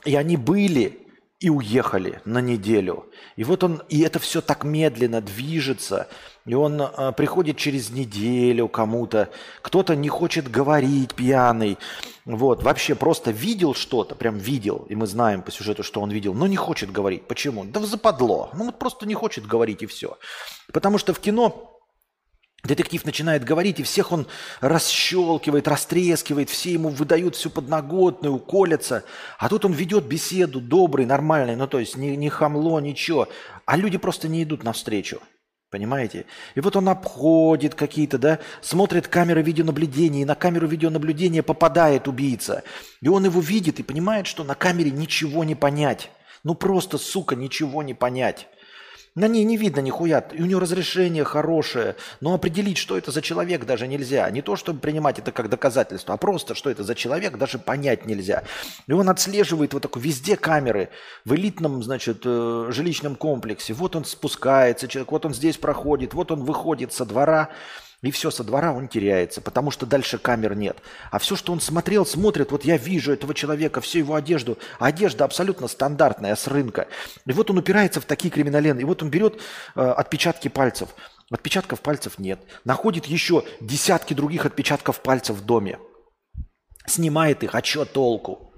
И 0.04 0.14
они 0.18 0.36
были 0.36 1.07
и 1.40 1.50
уехали 1.52 2.20
на 2.26 2.42
неделю. 2.42 3.06
И 3.36 3.44
вот 3.44 3.64
он, 3.64 3.84
и 3.90 4.02
это 4.02 4.18
все 4.18 4.42
так 4.42 4.64
медленно 4.64 5.22
движется. 5.22 6.08
И 6.46 6.56
он 6.56 6.82
э, 6.82 7.12
приходит 7.16 7.58
через 7.58 7.92
неделю 7.92 8.68
кому-то. 8.68 9.30
Кто-то 9.62 9.96
не 9.96 10.10
хочет 10.10 10.50
говорить 10.50 11.14
пьяный. 11.14 11.78
Вот, 12.26 12.64
вообще 12.64 12.96
просто 12.96 13.30
видел 13.32 13.76
что-то, 13.76 14.16
прям 14.16 14.38
видел, 14.38 14.86
и 14.90 14.96
мы 14.96 15.06
знаем 15.06 15.42
по 15.44 15.52
сюжету, 15.52 15.84
что 15.84 16.02
он 16.02 16.10
видел, 16.10 16.34
но 16.34 16.48
не 16.48 16.56
хочет 16.56 16.92
говорить. 16.92 17.28
Почему? 17.28 17.64
Да 17.66 17.82
западло. 17.82 18.50
Ну 18.54 18.66
вот 18.66 18.80
просто 18.80 19.06
не 19.06 19.14
хочет 19.14 19.46
говорить 19.46 19.84
и 19.84 19.86
все. 19.86 20.18
Потому 20.74 20.98
что 20.98 21.14
в 21.14 21.20
кино 21.20 21.76
Детектив 22.68 23.05
начинает 23.05 23.45
говорить, 23.45 23.80
и 23.80 23.84
всех 23.84 24.11
он 24.11 24.28
расщелкивает, 24.59 25.70
растрескивает, 25.70 26.49
все 26.49 26.74
ему 26.74 26.89
выдают 26.89 27.38
всю 27.38 27.49
подноготную, 27.49 28.38
колятся. 28.39 29.05
А 29.39 29.47
тут 29.47 29.63
он 29.63 29.72
ведет 29.72 30.03
беседу 30.05 30.59
добрый, 30.59 31.05
нормальный, 31.05 31.55
ну 31.55 31.65
то 31.65 31.80
есть 31.80 31.95
не, 31.95 32.18
не 32.18 32.30
хамло, 32.30 32.80
ничего. 32.80 33.30
А 33.65 33.78
люди 33.78 33.97
просто 33.97 34.28
не 34.28 34.43
идут 34.43 34.63
навстречу. 34.63 35.22
Понимаете? 35.70 36.26
И 36.55 36.59
вот 36.59 36.76
он 36.76 36.89
обходит 36.89 37.74
какие-то, 37.74 38.18
да, 38.18 38.39
смотрит 38.61 39.07
камеры 39.07 39.41
видеонаблюдения, 39.41 40.24
и 40.24 40.26
на 40.26 40.36
камеру 40.36 40.68
видеонаблюдения 40.68 41.43
попадает 41.43 42.09
убийца. 42.09 42.63
И 43.01 43.07
он 43.07 43.24
его 43.24 43.39
видит 43.39 43.80
и 43.80 43.84
понимает, 43.84 44.28
что 44.28 44.43
на 44.43 44.55
камере 44.55 44.91
ничего 44.91 45.45
не 45.45 45.55
понять. 45.55 46.09
Ну 46.43 46.53
просто, 46.53 46.97
сука, 46.97 47.36
ничего 47.36 47.82
не 47.82 47.93
понять. 47.93 48.47
На 49.18 49.28
ней 49.28 49.43
не 49.45 49.57
видно 49.57 49.80
нихуя. 49.80 50.20
И 50.20 50.43
у 50.43 50.45
нее 50.45 50.59
разрешение 50.59 51.24
хорошее. 51.24 51.95
Но 52.22 52.36
определить, 52.36 52.78
что 52.78 52.95
это 52.95 53.11
за 53.11 53.24
человек, 53.24 53.65
даже 53.65 53.88
нельзя. 53.88 54.30
Не 54.30 54.43
то, 54.43 54.55
чтобы 54.55 54.80
принимать 54.80 55.18
это 55.18 55.32
как 55.32 55.49
доказательство, 55.49 56.13
а 56.13 56.18
просто, 56.18 56.53
что 56.53 56.70
это 56.70 56.84
за 56.84 56.93
человек, 56.93 57.36
даже 57.36 57.57
понять 57.57 58.05
нельзя. 58.05 58.43
И 58.86 58.91
он 58.91 59.09
отслеживает 59.09 59.74
вот 59.74 59.82
такой 59.82 60.03
везде 60.03 60.36
камеры. 60.36 60.89
В 61.26 61.34
элитном, 61.34 61.82
значит, 61.82 62.22
э, 62.26 62.68
жилищном 62.70 63.15
комплексе. 63.15 63.74
Вот 63.74 63.95
он 63.95 64.05
спускается, 64.05 64.88
человек, 64.88 65.11
вот 65.11 65.26
он 65.26 65.34
здесь 65.34 65.57
проходит, 65.57 66.13
вот 66.13 66.32
он 66.32 66.43
выходит 66.43 66.93
со 66.93 67.03
двора. 67.03 67.49
И 68.04 68.12
все, 68.12 68.30
со 68.30 68.43
двора 68.43 68.74
он 68.74 68.88
теряется, 68.88 69.41
потому 69.41 69.72
что 69.72 69.88
дальше 69.88 70.20
камер 70.20 70.56
нет. 70.56 70.78
А 71.10 71.18
все, 71.18 71.36
что 71.36 71.52
он 71.52 71.60
смотрел, 71.60 72.06
смотрит, 72.06 72.52
вот 72.52 72.64
я 72.64 72.78
вижу 72.78 73.12
этого 73.12 73.34
человека, 73.34 73.82
всю 73.82 74.00
его 74.00 74.14
одежду. 74.14 74.60
Одежда 74.80 75.26
абсолютно 75.26 75.68
стандартная, 75.68 76.36
с 76.36 76.48
рынка. 76.48 76.88
И 77.26 77.32
вот 77.32 77.50
он 77.50 77.58
упирается 77.58 78.00
в 78.00 78.06
такие 78.06 78.30
криминалены. 78.30 78.82
И 78.82 78.84
вот 78.84 79.02
он 79.02 79.10
берет 79.10 79.41
э, 79.76 79.82
отпечатки 79.82 80.48
пальцев. 80.48 80.89
Отпечатков 81.32 81.82
пальцев 81.82 82.20
нет. 82.20 82.39
Находит 82.66 83.08
еще 83.08 83.43
десятки 83.62 84.14
других 84.14 84.45
отпечатков 84.45 85.02
пальцев 85.02 85.38
в 85.38 85.45
доме. 85.45 85.80
Снимает 86.86 87.43
их, 87.43 87.56
а 87.56 87.64
что 87.64 87.84
толку? 87.86 88.54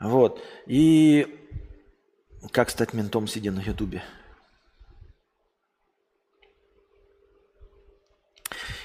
Вот. 0.00 0.42
И 0.66 1.26
как 2.52 2.70
стать 2.70 2.94
ментом, 2.94 3.28
сидя 3.28 3.52
на 3.52 3.60
ютубе? 3.60 4.02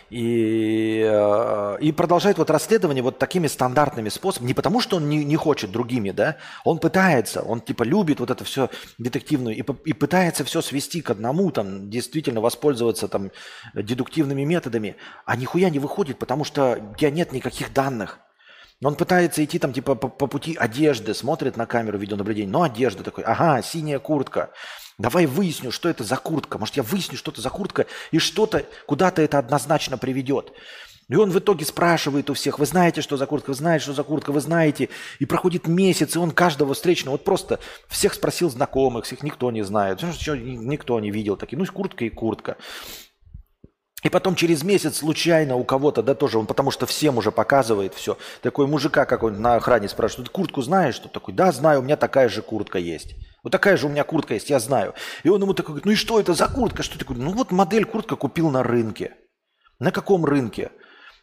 И, 0.09 1.07
э, 1.07 1.77
и 1.81 1.91
продолжает 1.91 2.37
вот 2.39 2.49
расследование 2.49 3.03
вот 3.03 3.19
такими 3.19 3.47
стандартными 3.47 4.09
способами. 4.09 4.47
Не 4.47 4.53
потому, 4.53 4.81
что 4.81 4.97
он 4.97 5.07
не, 5.07 5.23
не 5.23 5.35
хочет 5.35 5.71
другими, 5.71 6.11
да, 6.11 6.37
он 6.63 6.79
пытается, 6.79 7.41
он 7.41 7.61
типа 7.61 7.83
любит 7.83 8.19
вот 8.19 8.31
это 8.31 8.43
все 8.43 8.69
детективную 8.97 9.55
и, 9.55 9.63
и 9.85 9.93
пытается 9.93 10.43
все 10.43 10.61
свести 10.61 11.01
к 11.01 11.11
одному, 11.11 11.51
там, 11.51 11.89
действительно 11.89 12.41
воспользоваться 12.41 13.07
там 13.07 13.31
дедуктивными 13.75 14.43
методами, 14.43 14.95
а 15.25 15.35
нихуя 15.35 15.69
не 15.69 15.79
выходит, 15.79 16.17
потому 16.17 16.43
что 16.43 16.91
у 16.93 16.95
тебя 16.95 17.11
нет 17.11 17.31
никаких 17.31 17.71
данных. 17.73 18.19
Он 18.83 18.95
пытается 18.95 19.43
идти 19.43 19.59
там 19.59 19.73
типа 19.73 19.95
по, 19.95 20.07
по 20.07 20.27
пути 20.27 20.55
одежды, 20.55 21.13
смотрит 21.13 21.57
на 21.57 21.65
камеру 21.65 21.97
видеонаблюдения, 21.97 22.49
но 22.49 22.63
одежда 22.63 23.03
такой, 23.03 23.25
ага, 23.25 23.61
синяя 23.61 23.99
куртка, 23.99 24.51
Давай 24.99 25.25
выясню, 25.25 25.71
что 25.71 25.87
это 25.87 26.03
за 26.03 26.17
куртка. 26.17 26.57
Может, 26.57 26.75
я 26.75 26.83
выясню, 26.83 27.17
что 27.17 27.31
это 27.31 27.41
за 27.41 27.49
куртка, 27.49 27.85
и 28.11 28.19
что-то, 28.19 28.65
куда-то 28.85 29.21
это 29.21 29.39
однозначно 29.39 29.97
приведет. 29.97 30.51
И 31.07 31.15
он 31.15 31.31
в 31.31 31.39
итоге 31.39 31.65
спрашивает 31.65 32.29
у 32.29 32.33
всех, 32.33 32.59
вы 32.59 32.65
знаете, 32.65 33.01
что 33.01 33.15
за 33.15 33.25
куртка, 33.25 33.49
вы 33.51 33.55
знаете, 33.55 33.83
что 33.83 33.93
за 33.93 34.03
куртка, 34.03 34.31
вы 34.31 34.41
знаете. 34.41 34.89
И 35.19 35.25
проходит 35.25 35.67
месяц, 35.67 36.15
и 36.15 36.19
он 36.19 36.31
каждого 36.31 36.73
встречного, 36.73 37.13
вот 37.13 37.23
просто 37.23 37.59
всех 37.87 38.13
спросил 38.13 38.49
знакомых, 38.49 39.05
всех 39.05 39.23
никто 39.23 39.49
не 39.51 39.63
знает, 39.63 40.03
никто 40.03 40.99
не 40.99 41.11
видел. 41.11 41.37
Такие, 41.37 41.57
ну, 41.57 41.65
куртка 41.65 42.03
и 42.03 42.09
куртка. 42.09 42.57
И 44.03 44.09
потом 44.09 44.35
через 44.35 44.63
месяц 44.63 44.97
случайно 44.97 45.55
у 45.55 45.63
кого-то, 45.63 46.03
да, 46.03 46.13
тоже 46.13 46.37
он, 46.37 46.45
потому 46.45 46.71
что 46.71 46.85
всем 46.85 47.17
уже 47.17 47.31
показывает 47.31 47.93
все. 47.93 48.17
Такой 48.41 48.67
мужика 48.67 49.05
какой-нибудь 49.05 49.41
на 49.41 49.55
охране 49.55 49.87
спрашивает, 49.87 50.29
куртку 50.29 50.61
знаешь? 50.61 50.95
Что 50.95 51.07
такой, 51.07 51.33
да, 51.33 51.53
знаю, 51.53 51.79
у 51.79 51.83
меня 51.83 51.95
такая 51.95 52.27
же 52.27 52.41
куртка 52.41 52.79
есть. 52.79 53.15
Вот 53.43 53.51
такая 53.51 53.77
же 53.77 53.87
у 53.87 53.89
меня 53.89 54.03
куртка 54.03 54.33
есть, 54.33 54.49
я 54.49 54.59
знаю. 54.59 54.93
И 55.23 55.29
он 55.29 55.41
ему 55.41 55.53
такой 55.53 55.69
говорит, 55.69 55.85
ну 55.85 55.91
и 55.91 55.95
что 55.95 56.19
это 56.19 56.33
за 56.33 56.47
куртка? 56.47 56.83
Что 56.83 56.99
такое? 56.99 57.17
Ну 57.17 57.31
вот 57.31 57.51
модель 57.51 57.85
куртка 57.85 58.15
купил 58.15 58.49
на 58.49 58.63
рынке. 58.63 59.15
На 59.79 59.91
каком 59.91 60.25
рынке? 60.25 60.71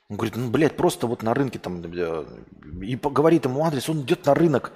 Он 0.08 0.16
говорит, 0.16 0.36
ну, 0.36 0.50
блядь, 0.50 0.76
просто 0.76 1.06
вот 1.06 1.22
на 1.22 1.34
рынке 1.34 1.58
там, 1.58 1.82
и 1.82 2.96
говорит 2.96 3.44
ему 3.44 3.64
адрес, 3.64 3.88
он 3.88 4.02
идет 4.02 4.24
на 4.24 4.34
рынок 4.34 4.72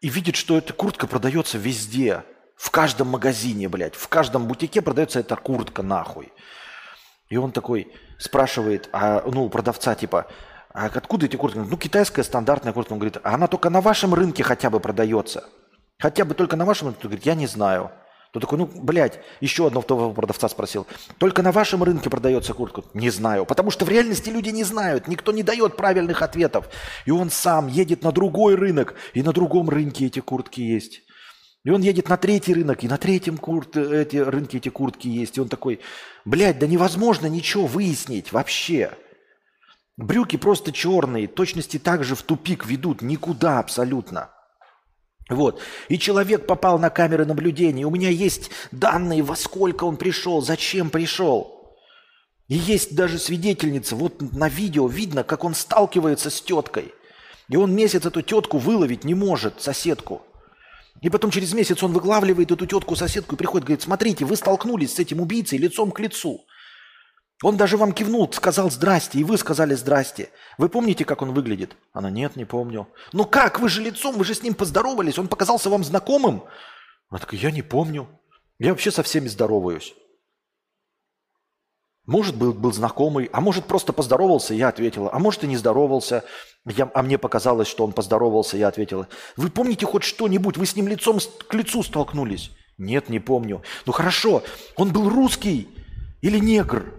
и 0.00 0.08
видит, 0.08 0.36
что 0.36 0.56
эта 0.56 0.72
куртка 0.72 1.06
продается 1.06 1.58
везде, 1.58 2.22
в 2.56 2.70
каждом 2.70 3.08
магазине, 3.08 3.68
блядь, 3.68 3.94
в 3.94 4.08
каждом 4.08 4.46
бутике 4.46 4.80
продается 4.80 5.20
эта 5.20 5.36
куртка 5.36 5.82
нахуй. 5.82 6.32
И 7.28 7.36
он 7.36 7.52
такой 7.52 7.92
спрашивает, 8.18 8.88
а, 8.92 9.22
ну, 9.26 9.48
продавца 9.50 9.94
типа, 9.94 10.26
а 10.72 10.86
откуда 10.86 11.26
эти 11.26 11.36
куртки? 11.36 11.58
Ну, 11.58 11.76
китайская 11.76 12.22
стандартная 12.22 12.72
куртка. 12.72 12.92
Он 12.92 12.98
говорит, 12.98 13.18
а 13.22 13.34
она 13.34 13.46
только 13.46 13.70
на 13.70 13.80
вашем 13.80 14.14
рынке 14.14 14.42
хотя 14.42 14.70
бы 14.70 14.78
продается. 14.78 15.48
Хотя 15.98 16.24
бы 16.24 16.34
только 16.34 16.56
на 16.56 16.64
вашем 16.64 16.88
рынке. 16.88 17.02
Говорит, 17.04 17.26
я 17.26 17.34
не 17.34 17.46
знаю. 17.46 17.90
То 18.32 18.40
такой, 18.40 18.58
ну, 18.58 18.66
блядь, 18.66 19.20
еще 19.40 19.66
одного 19.66 20.12
продавца 20.12 20.48
спросил. 20.48 20.86
Только 21.18 21.42
на 21.42 21.52
вашем 21.52 21.82
рынке 21.82 22.10
продается 22.10 22.52
куртка? 22.52 22.82
Не 22.92 23.08
знаю. 23.10 23.46
Потому 23.46 23.70
что 23.70 23.84
в 23.84 23.88
реальности 23.88 24.28
люди 24.28 24.50
не 24.50 24.64
знают. 24.64 25.08
Никто 25.08 25.32
не 25.32 25.42
дает 25.42 25.76
правильных 25.76 26.22
ответов. 26.22 26.68
И 27.06 27.10
он 27.10 27.30
сам 27.30 27.68
едет 27.68 28.02
на 28.02 28.12
другой 28.12 28.54
рынок. 28.56 28.94
И 29.14 29.22
на 29.22 29.32
другом 29.32 29.70
рынке 29.70 30.06
эти 30.06 30.20
куртки 30.20 30.60
есть. 30.60 31.02
И 31.64 31.70
он 31.70 31.80
едет 31.82 32.08
на 32.08 32.16
третий 32.16 32.54
рынок, 32.54 32.84
и 32.84 32.88
на 32.88 32.96
третьем 32.96 33.38
курт, 33.38 33.76
эти 33.76 34.18
рынке 34.18 34.58
эти 34.58 34.68
куртки 34.68 35.08
есть. 35.08 35.36
И 35.36 35.40
он 35.40 35.48
такой, 35.48 35.80
блядь, 36.24 36.60
да 36.60 36.68
невозможно 36.68 37.26
ничего 37.26 37.66
выяснить 37.66 38.30
вообще. 38.30 38.92
Брюки 39.96 40.36
просто 40.36 40.70
черные, 40.70 41.26
точности 41.26 41.80
также 41.80 42.14
в 42.14 42.22
тупик 42.22 42.66
ведут, 42.66 43.02
никуда 43.02 43.58
абсолютно. 43.58 44.30
Вот. 45.28 45.60
И 45.88 45.98
человек 45.98 46.46
попал 46.46 46.78
на 46.78 46.90
камеры 46.90 47.24
наблюдения. 47.24 47.84
У 47.84 47.90
меня 47.90 48.10
есть 48.10 48.50
данные, 48.70 49.22
во 49.22 49.34
сколько 49.34 49.84
он 49.84 49.96
пришел, 49.96 50.40
зачем 50.40 50.90
пришел. 50.90 51.74
И 52.48 52.54
есть 52.54 52.94
даже 52.94 53.18
свидетельница. 53.18 53.96
Вот 53.96 54.20
на 54.32 54.48
видео 54.48 54.86
видно, 54.86 55.24
как 55.24 55.42
он 55.44 55.54
сталкивается 55.54 56.30
с 56.30 56.40
теткой. 56.40 56.92
И 57.48 57.56
он 57.56 57.74
месяц 57.74 58.04
эту 58.06 58.22
тетку 58.22 58.58
выловить 58.58 59.04
не 59.04 59.14
может, 59.14 59.60
соседку. 59.60 60.22
И 61.00 61.10
потом 61.10 61.30
через 61.30 61.52
месяц 61.52 61.82
он 61.82 61.92
выглавливает 61.92 62.50
эту 62.50 62.66
тетку, 62.66 62.96
соседку 62.96 63.34
и 63.34 63.38
приходит, 63.38 63.66
говорит, 63.66 63.82
смотрите, 63.82 64.24
вы 64.24 64.36
столкнулись 64.36 64.94
с 64.94 64.98
этим 64.98 65.20
убийцей 65.20 65.58
лицом 65.58 65.90
к 65.90 66.00
лицу. 66.00 66.44
Он 67.42 67.56
даже 67.56 67.76
вам 67.76 67.92
кивнул, 67.92 68.32
сказал 68.32 68.70
«здрасте», 68.70 69.18
и 69.18 69.24
вы 69.24 69.36
сказали 69.36 69.74
«здрасте». 69.74 70.30
Вы 70.56 70.70
помните, 70.70 71.04
как 71.04 71.20
он 71.20 71.32
выглядит? 71.32 71.76
Она 71.92 72.10
«нет, 72.10 72.34
не 72.36 72.46
помню». 72.46 72.88
«Ну 73.12 73.26
как? 73.26 73.60
Вы 73.60 73.68
же 73.68 73.82
лицом, 73.82 74.16
вы 74.16 74.24
же 74.24 74.34
с 74.34 74.42
ним 74.42 74.54
поздоровались, 74.54 75.18
он 75.18 75.28
показался 75.28 75.68
вам 75.68 75.84
знакомым?» 75.84 76.44
Она 77.10 77.20
такая 77.20 77.38
«я 77.38 77.50
не 77.50 77.62
помню, 77.62 78.08
я 78.58 78.70
вообще 78.70 78.90
со 78.90 79.02
всеми 79.02 79.28
здороваюсь». 79.28 79.94
Может, 82.06 82.36
был, 82.36 82.52
был 82.52 82.72
знакомый, 82.72 83.28
а 83.32 83.40
может, 83.40 83.66
просто 83.66 83.92
поздоровался, 83.92 84.54
я 84.54 84.68
ответила. 84.68 85.10
А 85.12 85.18
может, 85.18 85.42
и 85.42 85.48
не 85.48 85.56
здоровался, 85.56 86.24
я, 86.64 86.88
а 86.94 87.02
мне 87.02 87.18
показалось, 87.18 87.66
что 87.66 87.84
он 87.84 87.92
поздоровался, 87.92 88.56
я 88.56 88.68
ответила. 88.68 89.08
Вы 89.36 89.50
помните 89.50 89.86
хоть 89.86 90.04
что-нибудь? 90.04 90.56
Вы 90.56 90.66
с 90.66 90.76
ним 90.76 90.86
лицом 90.86 91.18
к 91.48 91.52
лицу 91.52 91.82
столкнулись? 91.82 92.52
Нет, 92.78 93.08
не 93.08 93.18
помню. 93.18 93.62
Ну 93.86 93.92
хорошо, 93.92 94.44
он 94.76 94.92
был 94.92 95.08
русский 95.08 95.68
или 96.22 96.38
негр? 96.38 96.94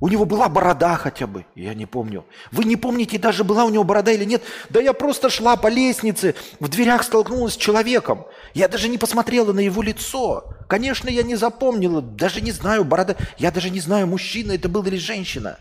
У 0.00 0.08
него 0.08 0.24
была 0.24 0.48
борода 0.48 0.94
хотя 0.96 1.26
бы, 1.26 1.44
я 1.56 1.74
не 1.74 1.84
помню. 1.84 2.24
Вы 2.52 2.64
не 2.64 2.76
помните, 2.76 3.18
даже 3.18 3.42
была 3.42 3.64
у 3.64 3.70
него 3.70 3.82
борода 3.82 4.12
или 4.12 4.24
нет? 4.24 4.42
Да 4.70 4.80
я 4.80 4.92
просто 4.92 5.28
шла 5.28 5.56
по 5.56 5.66
лестнице, 5.66 6.36
в 6.60 6.68
дверях 6.68 7.02
столкнулась 7.02 7.54
с 7.54 7.56
человеком. 7.56 8.24
Я 8.54 8.68
даже 8.68 8.88
не 8.88 8.96
посмотрела 8.96 9.52
на 9.52 9.58
его 9.58 9.82
лицо. 9.82 10.54
Конечно, 10.68 11.08
я 11.08 11.24
не 11.24 11.34
запомнила, 11.34 12.00
даже 12.00 12.40
не 12.40 12.52
знаю, 12.52 12.84
борода. 12.84 13.16
Я 13.38 13.50
даже 13.50 13.70
не 13.70 13.80
знаю, 13.80 14.06
мужчина 14.06 14.52
это 14.52 14.68
был 14.68 14.84
или 14.84 14.98
женщина. 14.98 15.58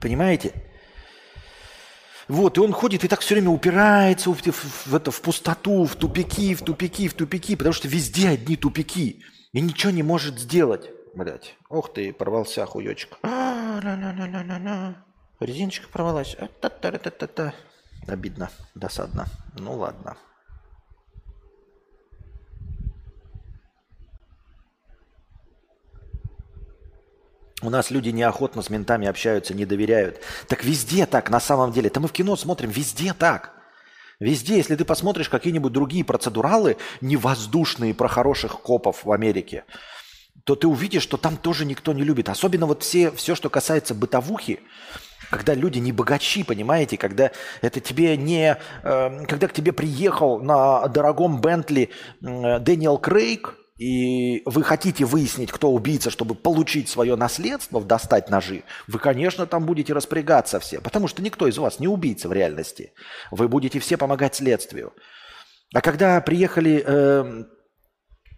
Понимаете? 0.00 0.54
Вот, 2.28 2.56
и 2.56 2.60
он 2.60 2.72
ходит 2.72 3.04
и 3.04 3.08
так 3.08 3.20
все 3.20 3.34
время 3.34 3.50
упирается 3.50 4.30
в, 4.30 4.40
в, 4.40 4.86
в, 4.86 4.94
это, 4.94 5.10
в 5.10 5.20
пустоту, 5.20 5.84
в 5.84 5.96
тупики, 5.96 6.54
в 6.54 6.62
тупики, 6.62 7.08
в 7.08 7.14
тупики, 7.14 7.56
потому 7.56 7.74
что 7.74 7.88
везде 7.88 8.30
одни 8.30 8.56
тупики. 8.56 9.22
И 9.52 9.60
ничего 9.60 9.92
не 9.92 10.02
может 10.02 10.38
сделать. 10.38 10.90
Блять. 11.14 11.56
Ох 11.68 11.92
ты, 11.92 12.12
порвался 12.12 12.64
хуёчек. 12.64 13.18
Резиночка 15.40 15.88
порвалась. 15.88 16.36
А, 16.38 16.48
Обидно, 18.06 18.50
досадно. 18.74 19.26
Ну 19.54 19.74
ладно. 19.74 20.16
У 27.60 27.70
нас 27.70 27.90
люди 27.90 28.08
неохотно 28.08 28.62
с 28.62 28.70
ментами 28.70 29.06
общаются, 29.06 29.54
не 29.54 29.66
доверяют. 29.66 30.20
Так 30.48 30.64
везде 30.64 31.06
так, 31.06 31.30
на 31.30 31.38
самом 31.38 31.72
деле. 31.72 31.88
Это 31.88 32.00
мы 32.00 32.08
в 32.08 32.12
кино 32.12 32.36
смотрим, 32.36 32.70
везде 32.70 33.12
так. 33.14 33.54
Везде, 34.22 34.56
если 34.58 34.76
ты 34.76 34.84
посмотришь 34.84 35.28
какие-нибудь 35.28 35.72
другие 35.72 36.04
процедуралы, 36.04 36.76
невоздушные 37.00 37.92
про 37.92 38.06
хороших 38.06 38.60
копов 38.60 39.04
в 39.04 39.10
Америке, 39.10 39.64
то 40.44 40.54
ты 40.54 40.68
увидишь, 40.68 41.02
что 41.02 41.16
там 41.16 41.36
тоже 41.36 41.64
никто 41.64 41.92
не 41.92 42.04
любит. 42.04 42.28
Особенно 42.28 42.66
вот 42.66 42.84
все, 42.84 43.10
все, 43.10 43.34
что 43.34 43.50
касается 43.50 43.94
бытовухи, 43.94 44.60
когда 45.28 45.54
люди 45.54 45.80
не 45.80 45.90
богачи, 45.90 46.44
понимаете, 46.44 46.96
когда 46.98 47.32
это 47.62 47.80
тебе 47.80 48.16
не, 48.16 48.56
э, 48.84 49.26
когда 49.26 49.48
к 49.48 49.52
тебе 49.52 49.72
приехал 49.72 50.38
на 50.38 50.86
дорогом 50.86 51.40
Бентли 51.40 51.90
э, 52.22 52.60
Дэниел 52.60 52.98
Крейг, 52.98 53.56
и 53.78 54.42
вы 54.44 54.62
хотите 54.62 55.04
выяснить, 55.04 55.50
кто 55.50 55.72
убийца, 55.72 56.10
чтобы 56.10 56.34
получить 56.34 56.88
свое 56.88 57.16
наследство, 57.16 57.82
достать 57.82 58.28
ножи, 58.28 58.64
вы, 58.86 58.98
конечно, 58.98 59.46
там 59.46 59.64
будете 59.64 59.92
распрягаться 59.92 60.60
все, 60.60 60.80
потому 60.80 61.08
что 61.08 61.22
никто 61.22 61.48
из 61.48 61.58
вас 61.58 61.80
не 61.80 61.88
убийца 61.88 62.28
в 62.28 62.32
реальности. 62.32 62.92
Вы 63.30 63.48
будете 63.48 63.78
все 63.78 63.96
помогать 63.96 64.34
следствию. 64.34 64.92
А 65.74 65.80
когда 65.80 66.20
приехали 66.20 66.84
э, 66.84 67.44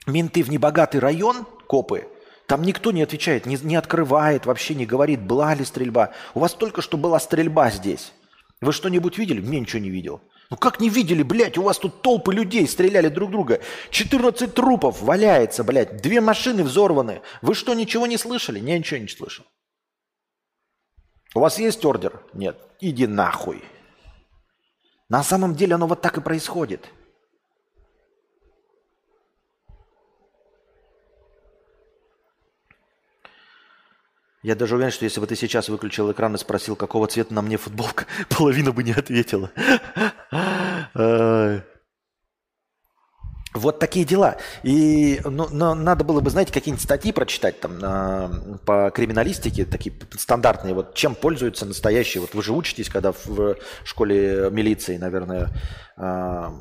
менты 0.07 0.43
в 0.45 0.51
небогатый 0.51 1.01
район, 1.01 1.47
копы, 1.66 2.07
там 2.47 2.62
никто 2.62 2.93
не 2.93 3.03
отвечает, 3.03 3.47
не, 3.47 3.57
не 3.57 3.74
открывает, 3.74 4.47
вообще 4.47 4.74
не 4.74 4.87
говорит, 4.87 5.20
была 5.20 5.55
ли 5.55 5.64
стрельба. 5.64 6.12
У 6.35 6.41
вас 6.41 6.55
только 6.55 6.80
что 6.80 6.97
была 6.97 7.18
стрельба 7.18 7.70
здесь. 7.70 8.12
Вы 8.61 8.72
что-нибудь 8.72 9.18
видели? 9.18 9.41
Мне 9.41 9.61
ничего 9.61 9.82
не 9.82 9.91
видел. 9.91 10.22
Ну 10.55 10.59
как 10.59 10.78
не 10.78 10.88
видели, 10.88 11.24
блядь, 11.24 11.59
у 11.59 11.62
вас 11.62 11.80
тут 11.80 12.00
толпы 12.00 12.32
людей 12.32 12.68
стреляли 12.68 13.09
друг 13.09 13.32
друга. 13.32 13.61
14 13.90 14.55
трупов 14.55 15.02
валяется, 15.02 15.64
блядь, 15.64 15.96
две 15.96 16.20
машины 16.20 16.62
взорваны. 16.62 17.22
Вы 17.42 17.57
что, 17.57 17.74
ничего 17.74 18.07
не 18.07 18.16
слышали? 18.16 18.61
Я 18.61 18.78
ничего 18.78 19.00
не 19.00 19.09
слышал. 19.09 19.44
У 21.34 21.40
вас 21.40 21.59
есть 21.59 21.84
ордер? 21.84 22.22
Нет. 22.34 22.57
Иди 22.78 23.09
нахуй. 23.09 23.64
На 25.09 25.24
самом 25.24 25.57
деле 25.57 25.74
оно 25.74 25.88
вот 25.88 26.00
так 26.02 26.18
и 26.18 26.20
происходит. 26.20 26.88
Я 34.45 34.55
даже 34.55 34.74
уверен, 34.74 34.92
что 34.92 35.07
если 35.07 35.20
бы 35.20 35.26
ты 35.26 35.36
сейчас 35.36 35.70
выключил 35.70 36.12
экран 36.12 36.34
и 36.34 36.38
спросил, 36.38 36.76
какого 36.76 37.07
цвета 37.07 37.32
на 37.32 37.40
мне 37.40 37.57
футболка, 37.57 38.05
половина 38.28 38.72
бы 38.72 38.82
не 38.82 38.92
ответила. 38.92 39.51
Вот 43.55 43.78
такие 43.78 44.05
дела. 44.05 44.36
И 44.62 45.20
ну, 45.24 45.49
но 45.51 45.74
надо 45.74 46.05
было 46.05 46.20
бы, 46.20 46.28
знаете, 46.28 46.53
какие-нибудь 46.53 46.84
статьи 46.84 47.11
прочитать 47.11 47.59
там 47.61 47.78
на, 47.78 48.59
по 48.66 48.90
криминалистике, 48.90 49.64
такие 49.64 49.95
стандартные. 50.18 50.74
Вот 50.74 50.95
чем 50.95 51.14
пользуются 51.14 51.64
настоящие. 51.64 52.20
Вот 52.20 52.34
вы 52.34 52.42
же 52.42 52.53
учитесь, 52.53 52.90
когда 52.90 53.12
в 53.12 53.57
школе 53.84 54.51
милиции, 54.51 54.99
наверное, 54.99 55.57
а, 55.97 56.53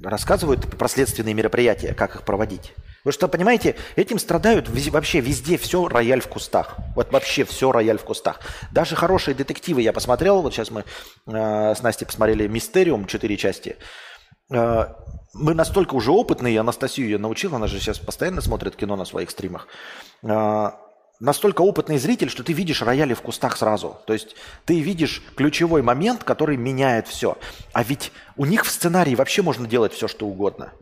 рассказывают 0.00 0.78
про 0.78 0.86
следственные 0.86 1.34
мероприятия, 1.34 1.92
как 1.92 2.14
их 2.14 2.22
проводить. 2.22 2.72
Вы 3.06 3.12
что, 3.12 3.28
понимаете, 3.28 3.76
этим 3.94 4.18
страдают 4.18 4.68
вообще 4.68 5.20
везде 5.20 5.56
все 5.58 5.86
рояль 5.86 6.20
в 6.20 6.26
кустах. 6.26 6.76
Вот 6.96 7.12
вообще 7.12 7.44
все 7.44 7.70
рояль 7.70 7.98
в 7.98 8.02
кустах. 8.02 8.40
Даже 8.72 8.96
хорошие 8.96 9.36
детективы 9.36 9.80
я 9.80 9.92
посмотрел. 9.92 10.42
Вот 10.42 10.52
сейчас 10.52 10.72
мы 10.72 10.82
э, 11.28 11.74
с 11.76 11.82
Настей 11.82 12.04
посмотрели 12.04 12.48
«Мистериум» 12.48 13.06
четыре 13.06 13.36
части. 13.36 13.76
Э, 14.50 14.86
мы 15.34 15.54
настолько 15.54 15.94
уже 15.94 16.10
опытные, 16.10 16.58
Анастасию 16.58 17.08
я 17.08 17.20
научил, 17.20 17.54
она 17.54 17.68
же 17.68 17.78
сейчас 17.78 18.00
постоянно 18.00 18.40
смотрит 18.40 18.74
кино 18.74 18.96
на 18.96 19.04
своих 19.04 19.30
стримах. 19.30 19.68
Э, 20.24 20.70
настолько 21.20 21.62
опытный 21.62 21.98
зритель, 21.98 22.28
что 22.28 22.42
ты 22.42 22.54
видишь 22.54 22.82
рояли 22.82 23.14
в 23.14 23.22
кустах 23.22 23.56
сразу. 23.56 23.98
То 24.08 24.14
есть 24.14 24.34
ты 24.64 24.80
видишь 24.80 25.22
ключевой 25.36 25.82
момент, 25.82 26.24
который 26.24 26.56
меняет 26.56 27.06
все. 27.06 27.38
А 27.72 27.84
ведь 27.84 28.10
у 28.36 28.46
них 28.46 28.66
в 28.66 28.70
сценарии 28.72 29.14
вообще 29.14 29.42
можно 29.42 29.68
делать 29.68 29.92
все, 29.92 30.08
что 30.08 30.26
угодно. 30.26 30.72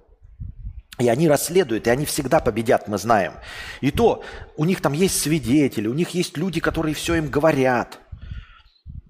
И 0.98 1.08
они 1.08 1.28
расследуют, 1.28 1.86
и 1.86 1.90
они 1.90 2.06
всегда 2.06 2.38
победят, 2.38 2.86
мы 2.86 2.98
знаем. 2.98 3.34
И 3.80 3.90
то 3.90 4.22
у 4.56 4.64
них 4.64 4.80
там 4.80 4.92
есть 4.92 5.20
свидетели, 5.20 5.88
у 5.88 5.94
них 5.94 6.10
есть 6.10 6.36
люди, 6.36 6.60
которые 6.60 6.94
все 6.94 7.16
им 7.16 7.28
говорят 7.28 7.98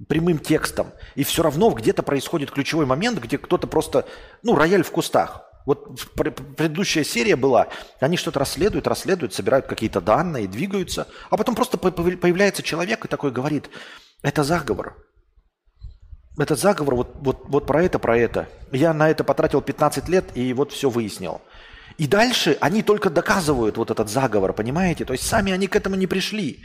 прямым 0.09 0.39
текстом. 0.39 0.93
И 1.15 1.25
все 1.25 1.43
равно 1.43 1.71
где-то 1.71 2.03
происходит 2.03 2.51
ключевой 2.51 2.87
момент, 2.87 3.19
где 3.19 3.39
кто-то 3.39 3.67
просто, 3.67 4.07
ну, 4.43 4.55
рояль 4.55 4.83
в 4.83 4.91
кустах. 4.91 5.45
Вот 5.67 5.99
предыдущая 6.15 7.05
серия 7.05 7.37
была, 7.37 7.69
они 7.99 8.19
что-то 8.19 8.39
расследуют, 8.39 8.87
расследуют, 8.87 9.33
собирают 9.33 9.67
какие-то 9.67 10.03
данные, 10.03 10.47
двигаются, 10.47 11.09
а 11.31 11.39
потом 11.39 11.55
просто 11.55 11.79
появляется 11.79 12.63
человек 12.63 13.05
и 13.05 13.09
такой 13.09 13.31
говорит, 13.31 13.71
это 14.23 14.45
заговор. 14.45 14.97
Это 16.37 16.55
заговор 16.55 16.97
вот, 16.97 17.15
вот, 17.21 17.45
вот 17.47 17.67
про 17.67 17.83
это, 17.83 17.99
про 17.99 18.19
это. 18.19 18.49
Я 18.73 18.93
на 18.93 19.09
это 19.09 19.25
потратил 19.25 19.63
15 19.63 20.09
лет 20.09 20.25
и 20.35 20.53
вот 20.53 20.73
все 20.73 20.91
выяснил. 20.91 21.41
И 21.97 22.07
дальше 22.07 22.59
они 22.61 22.83
только 22.83 23.09
доказывают 23.09 23.77
вот 23.77 23.91
этот 23.91 24.09
заговор, 24.09 24.53
понимаете? 24.53 25.05
То 25.05 25.13
есть 25.13 25.27
сами 25.27 25.53
они 25.53 25.69
к 25.69 25.77
этому 25.77 25.95
не 25.97 26.07
пришли. 26.07 26.65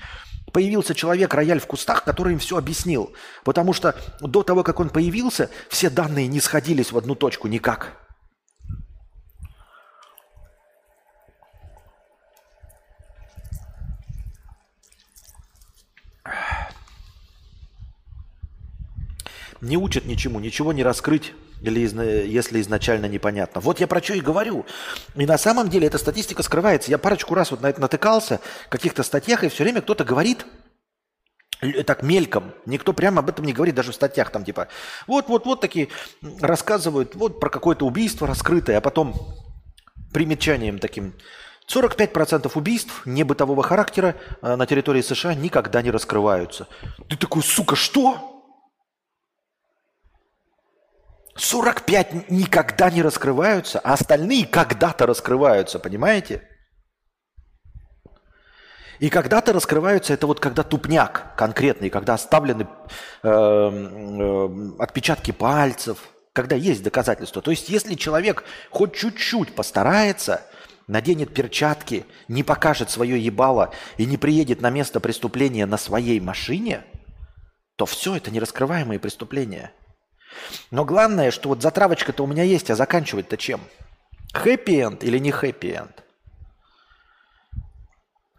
Появился 0.51 0.95
человек, 0.95 1.33
рояль 1.33 1.59
в 1.59 1.67
кустах, 1.67 2.03
который 2.03 2.33
им 2.33 2.39
все 2.39 2.57
объяснил. 2.57 3.13
Потому 3.43 3.73
что 3.73 3.95
до 4.21 4.41
того, 4.41 4.63
как 4.63 4.79
он 4.79 4.89
появился, 4.89 5.49
все 5.69 5.89
данные 5.89 6.27
не 6.27 6.39
сходились 6.39 6.91
в 6.91 6.97
одну 6.97 7.13
точку 7.13 7.47
никак. 7.47 7.97
Не 19.61 19.77
учат 19.77 20.05
ничему, 20.05 20.39
ничего 20.39 20.71
не 20.71 20.83
раскрыть, 20.83 21.33
или 21.61 21.79
если 22.27 22.61
изначально 22.61 23.07
непонятно. 23.07 23.61
Вот 23.61 23.79
я 23.79 23.87
про 23.87 24.01
что 24.01 24.13
и 24.13 24.21
говорю. 24.21 24.65
И 25.15 25.25
на 25.25 25.37
самом 25.37 25.69
деле 25.69 25.87
эта 25.87 25.97
статистика 25.97 26.43
скрывается. 26.43 26.91
Я 26.91 26.97
парочку 26.97 27.35
раз 27.35 27.51
вот 27.51 27.61
на 27.61 27.67
это 27.67 27.81
натыкался 27.81 28.39
в 28.65 28.69
каких-то 28.69 29.03
статьях, 29.03 29.43
и 29.43 29.49
все 29.49 29.63
время 29.63 29.81
кто-то 29.81 30.03
говорит, 30.03 30.45
так 31.85 32.03
мельком, 32.03 32.53
никто 32.65 32.93
прямо 32.93 33.19
об 33.19 33.29
этом 33.29 33.45
не 33.45 33.53
говорит, 33.53 33.75
даже 33.75 33.91
в 33.91 33.95
статьях 33.95 34.29
там 34.31 34.45
типа, 34.45 34.69
вот-вот-вот 35.07 35.59
такие 35.59 35.89
рассказывают, 36.39 37.15
вот 37.15 37.39
про 37.39 37.49
какое-то 37.49 37.85
убийство 37.85 38.27
раскрытое, 38.27 38.77
а 38.77 38.81
потом 38.81 39.13
примечанием 40.13 40.79
таким, 40.79 41.13
45% 41.67 42.51
убийств 42.55 43.05
небытового 43.05 43.61
характера 43.61 44.15
э, 44.41 44.55
на 44.55 44.65
территории 44.65 45.01
США 45.01 45.35
никогда 45.35 45.81
не 45.81 45.91
раскрываются. 45.91 46.67
Ты 47.09 47.15
такой, 47.15 47.43
сука, 47.43 47.75
что? 47.75 48.38
45 51.39 52.29
никогда 52.29 52.89
не 52.89 53.01
раскрываются, 53.01 53.79
а 53.79 53.93
остальные 53.93 54.45
когда-то 54.45 55.05
раскрываются, 55.05 55.79
понимаете? 55.79 56.43
И 58.99 59.09
когда-то 59.09 59.53
раскрываются, 59.53 60.13
это 60.13 60.27
вот 60.27 60.41
когда 60.41 60.63
тупняк 60.63 61.33
конкретный, 61.37 61.89
когда 61.89 62.15
оставлены 62.15 62.67
э, 63.23 63.29
э, 63.29 64.49
отпечатки 64.79 65.31
пальцев, 65.31 66.09
когда 66.33 66.57
есть 66.57 66.83
доказательства. 66.83 67.41
То 67.41 67.51
есть 67.51 67.69
если 67.69 67.95
человек 67.95 68.43
хоть 68.69 68.93
чуть-чуть 68.93 69.55
постарается, 69.55 70.41
наденет 70.87 71.33
перчатки, 71.33 72.05
не 72.27 72.43
покажет 72.43 72.89
свое 72.89 73.17
ебало 73.17 73.71
и 73.95 74.05
не 74.05 74.17
приедет 74.17 74.59
на 74.59 74.69
место 74.69 74.99
преступления 74.99 75.65
на 75.65 75.77
своей 75.77 76.19
машине, 76.19 76.83
то 77.77 77.85
все 77.85 78.17
это 78.17 78.31
нераскрываемые 78.31 78.99
преступления– 78.99 79.71
но 80.71 80.85
главное, 80.85 81.31
что 81.31 81.49
вот 81.49 81.61
затравочка-то 81.61 82.23
у 82.23 82.27
меня 82.27 82.43
есть, 82.43 82.69
а 82.69 82.75
заканчивать-то 82.75 83.37
чем? 83.37 83.61
Хэппи-энд 84.33 85.03
или 85.03 85.17
не 85.17 85.31
хэппи-энд? 85.31 86.03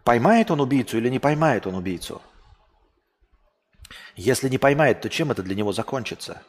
Поймает 0.03 0.49
он 0.51 0.61
убийцу 0.61 0.97
или 0.97 1.09
не 1.09 1.19
поймает 1.19 1.67
он 1.67 1.75
убийцу? 1.75 2.21
Если 4.15 4.49
не 4.49 4.57
поймает, 4.57 5.01
то 5.01 5.09
чем 5.09 5.31
это 5.31 5.43
для 5.43 5.55
него 5.55 5.73
закончится? 5.73 6.41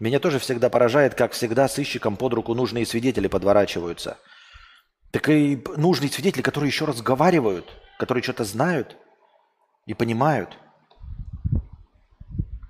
Меня 0.00 0.18
тоже 0.18 0.38
всегда 0.38 0.68
поражает, 0.68 1.14
как 1.14 1.32
всегда 1.32 1.68
сыщикам 1.68 2.16
под 2.16 2.34
руку 2.34 2.54
нужные 2.54 2.84
свидетели 2.84 3.28
подворачиваются. 3.28 4.18
Так 5.12 5.28
и 5.28 5.62
нужные 5.76 6.10
свидетели, 6.10 6.42
которые 6.42 6.68
еще 6.68 6.84
разговаривают, 6.84 7.70
которые 7.98 8.22
что-то 8.22 8.44
знают– 8.44 8.96
и 9.86 9.94
понимают. 9.94 10.58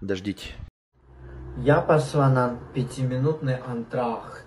Подождите. 0.01 0.55
Я 1.57 1.81
пошла 1.81 2.29
на 2.29 2.59
пятиминутный 2.75 3.57
антрахт. 3.57 4.47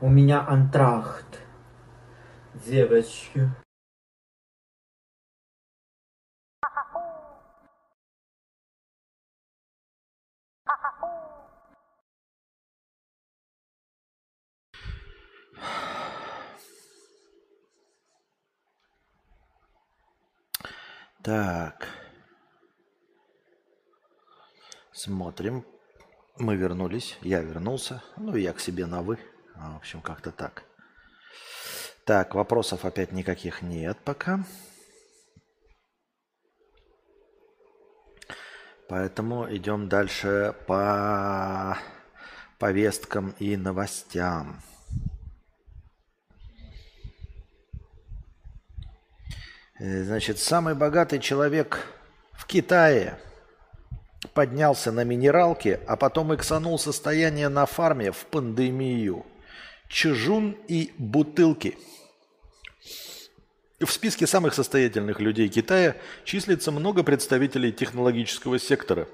У 0.00 0.08
меня 0.08 0.46
антрахт. 0.46 1.40
Девочки. 2.66 3.50
Так. 21.24 21.88
Смотрим. 24.92 25.64
Мы 26.36 26.54
вернулись. 26.54 27.16
Я 27.22 27.40
вернулся. 27.40 28.02
Ну, 28.18 28.36
я 28.36 28.52
к 28.52 28.60
себе 28.60 28.84
на 28.84 29.00
«вы». 29.00 29.18
А, 29.54 29.72
в 29.72 29.76
общем, 29.76 30.02
как-то 30.02 30.32
так. 30.32 30.64
Так, 32.04 32.34
вопросов 32.34 32.84
опять 32.84 33.12
никаких 33.12 33.62
нет 33.62 33.96
пока. 34.04 34.44
Поэтому 38.90 39.50
идем 39.50 39.88
дальше 39.88 40.54
по 40.66 41.78
повесткам 42.58 43.30
и 43.38 43.56
новостям. 43.56 44.60
Значит, 49.78 50.38
самый 50.38 50.74
богатый 50.74 51.18
человек 51.18 51.86
в 52.32 52.46
Китае 52.46 53.18
поднялся 54.32 54.92
на 54.92 55.04
минералке, 55.04 55.80
а 55.86 55.96
потом 55.96 56.34
иксанул 56.34 56.78
состояние 56.78 57.48
на 57.48 57.66
фарме 57.66 58.12
в 58.12 58.24
пандемию. 58.26 59.26
Чжун 59.88 60.56
и 60.68 60.92
бутылки. 60.98 61.76
В 63.80 63.90
списке 63.90 64.26
самых 64.26 64.54
состоятельных 64.54 65.20
людей 65.20 65.48
Китая 65.48 65.96
числится 66.24 66.70
много 66.72 67.02
представителей 67.02 67.72
технологического 67.72 68.58
сектора. 68.58 69.08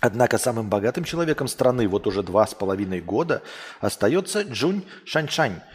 Однако 0.00 0.38
самым 0.38 0.70
богатым 0.70 1.04
человеком 1.04 1.48
страны 1.48 1.86
вот 1.86 2.06
уже 2.06 2.22
два 2.22 2.46
с 2.46 2.54
половиной 2.54 3.00
года 3.00 3.42
остается 3.80 4.42
Джунь 4.42 4.84
Шаньшань– 5.04 5.60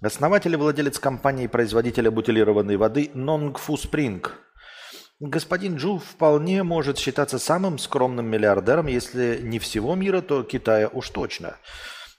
Основатель 0.00 0.52
и 0.52 0.56
владелец 0.56 1.00
компании-производителя 1.00 2.10
бутилированной 2.12 2.76
воды 2.76 3.10
Нонгфу 3.14 3.76
Спринг. 3.76 4.38
Господин 5.18 5.74
Джу 5.74 5.98
вполне 5.98 6.62
может 6.62 6.98
считаться 6.98 7.40
самым 7.40 7.78
скромным 7.78 8.26
миллиардером, 8.26 8.86
если 8.86 9.40
не 9.42 9.58
всего 9.58 9.96
мира, 9.96 10.20
то 10.20 10.44
Китая 10.44 10.88
уж 10.88 11.10
точно. 11.10 11.56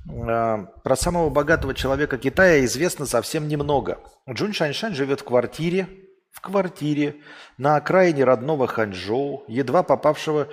А, 0.09 0.65
про 0.83 0.95
самого 0.97 1.29
богатого 1.29 1.73
человека 1.73 2.17
Китая 2.17 2.65
известно 2.65 3.05
совсем 3.05 3.47
немного. 3.47 3.99
Джун 4.29 4.51
Шаньшань 4.51 4.93
живет 4.93 5.21
в 5.21 5.23
квартире, 5.23 5.87
в 6.31 6.41
квартире 6.41 7.15
на 7.57 7.77
окраине 7.77 8.25
родного 8.25 8.67
Ханчжоу, 8.67 9.45
едва 9.47 9.83
попавшего 9.83 10.49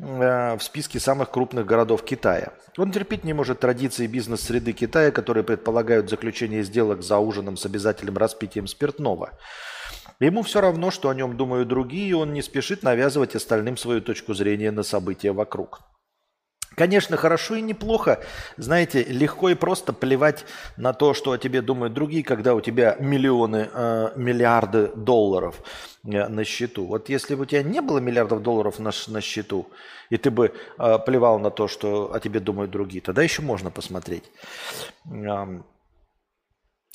в 0.00 0.60
списке 0.60 0.98
самых 0.98 1.30
крупных 1.30 1.66
городов 1.66 2.02
Китая. 2.04 2.52
Он 2.78 2.90
терпеть 2.90 3.24
не 3.24 3.34
может 3.34 3.60
традиции 3.60 4.06
бизнес-среды 4.06 4.72
Китая, 4.72 5.10
которые 5.10 5.44
предполагают 5.44 6.08
заключение 6.08 6.62
сделок 6.62 7.02
за 7.02 7.18
ужином 7.18 7.56
с 7.58 7.66
обязательным 7.66 8.16
распитием 8.16 8.66
спиртного. 8.66 9.32
Ему 10.18 10.42
все 10.42 10.60
равно, 10.60 10.90
что 10.90 11.10
о 11.10 11.14
нем 11.14 11.36
думают 11.36 11.68
другие, 11.68 12.08
и 12.08 12.14
он 12.14 12.32
не 12.32 12.40
спешит 12.40 12.82
навязывать 12.82 13.34
остальным 13.34 13.76
свою 13.76 14.00
точку 14.00 14.32
зрения 14.32 14.70
на 14.70 14.82
события 14.82 15.32
вокруг. 15.32 15.80
Конечно, 16.80 17.18
хорошо 17.18 17.56
и 17.56 17.60
неплохо, 17.60 18.20
знаете, 18.56 19.04
легко 19.04 19.50
и 19.50 19.54
просто 19.54 19.92
плевать 19.92 20.46
на 20.78 20.94
то, 20.94 21.12
что 21.12 21.32
о 21.32 21.36
тебе 21.36 21.60
думают 21.60 21.92
другие, 21.92 22.24
когда 22.24 22.54
у 22.54 22.62
тебя 22.62 22.96
миллионы, 22.98 23.68
э, 23.70 24.12
миллиарды 24.16 24.86
долларов 24.96 25.60
э, 26.06 26.26
на 26.28 26.42
счету. 26.42 26.86
Вот 26.86 27.10
если 27.10 27.34
бы 27.34 27.42
у 27.42 27.44
тебя 27.44 27.62
не 27.62 27.82
было 27.82 27.98
миллиардов 27.98 28.42
долларов 28.42 28.78
на, 28.78 28.92
на 29.08 29.20
счету, 29.20 29.68
и 30.08 30.16
ты 30.16 30.30
бы 30.30 30.54
э, 30.78 30.98
плевал 31.04 31.38
на 31.38 31.50
то, 31.50 31.68
что 31.68 32.14
о 32.14 32.18
тебе 32.18 32.40
думают 32.40 32.70
другие, 32.70 33.02
тогда 33.02 33.22
еще 33.22 33.42
можно 33.42 33.70
посмотреть. 33.70 34.24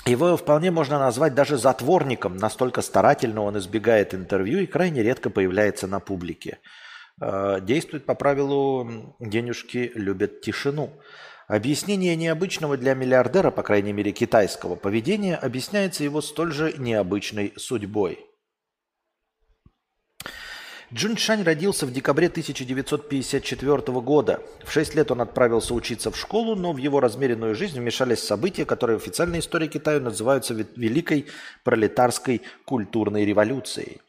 Его 0.08 0.36
вполне 0.36 0.72
можно 0.72 0.98
назвать 0.98 1.36
даже 1.36 1.58
затворником, 1.58 2.38
настолько 2.38 2.82
старательно 2.82 3.44
он 3.44 3.60
избегает 3.60 4.16
интервью 4.16 4.62
и 4.62 4.66
крайне 4.66 5.04
редко 5.04 5.30
появляется 5.30 5.86
на 5.86 6.00
публике. 6.00 6.58
Э, 7.22 7.60
действует 7.62 8.06
по 8.06 8.16
правилу 8.16 9.16
«денежки 9.20 9.92
любят 9.96 10.42
тишину». 10.42 10.92
Объяснение 11.48 12.16
необычного 12.16 12.76
для 12.76 12.96
миллиардера, 12.96 13.52
по 13.52 13.62
крайней 13.62 13.94
мере 13.94 14.12
китайского 14.12 14.76
поведения, 14.76 15.36
объясняется 15.36 16.04
его 16.04 16.22
столь 16.22 16.52
же 16.52 16.74
необычной 16.78 17.54
судьбой– 17.56 18.26
Джун 20.94 21.18
Шань 21.18 21.44
родился 21.44 21.88
в 21.88 21.92
декабре 21.92 22.28
1954 22.28 23.78
года. 24.02 24.42
В 24.64 24.72
6 24.72 24.96
лет 24.96 25.10
он 25.12 25.22
отправился 25.22 25.74
учиться 25.74 26.12
в 26.12 26.18
школу, 26.18 26.56
но 26.56 26.74
в 26.74 26.78
его 26.78 27.00
размеренную 27.00 27.56
жизнь 27.56 27.80
вмешались 27.80 28.20
события, 28.20 28.66
которые 28.66 29.00
в 29.00 29.02
официальной 29.02 29.40
истории 29.40 29.68
Китая 29.68 30.00
называются 30.00 30.54
Великой 30.54 31.26
пролетарской 31.64 32.44
культурной 32.66 33.26
революцией. 33.26 34.00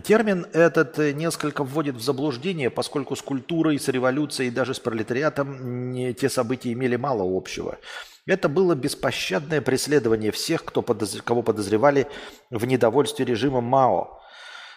Термин 0.00 0.46
этот 0.52 0.96
несколько 0.98 1.64
вводит 1.64 1.96
в 1.96 2.00
заблуждение, 2.00 2.70
поскольку 2.70 3.14
с 3.14 3.22
культурой, 3.22 3.78
с 3.78 3.88
революцией 3.88 4.50
даже 4.50 4.74
с 4.74 4.80
пролетариатом 4.80 6.14
те 6.14 6.28
события 6.30 6.72
имели 6.72 6.96
мало 6.96 7.24
общего. 7.36 7.78
Это 8.24 8.48
было 8.48 8.74
беспощадное 8.74 9.60
преследование 9.60 10.30
всех, 10.30 10.64
кто 10.64 10.80
подоз... 10.80 11.20
кого 11.22 11.42
подозревали 11.42 12.06
в 12.50 12.64
недовольстве 12.64 13.24
режимом 13.24 13.64
Мао– 13.64 14.18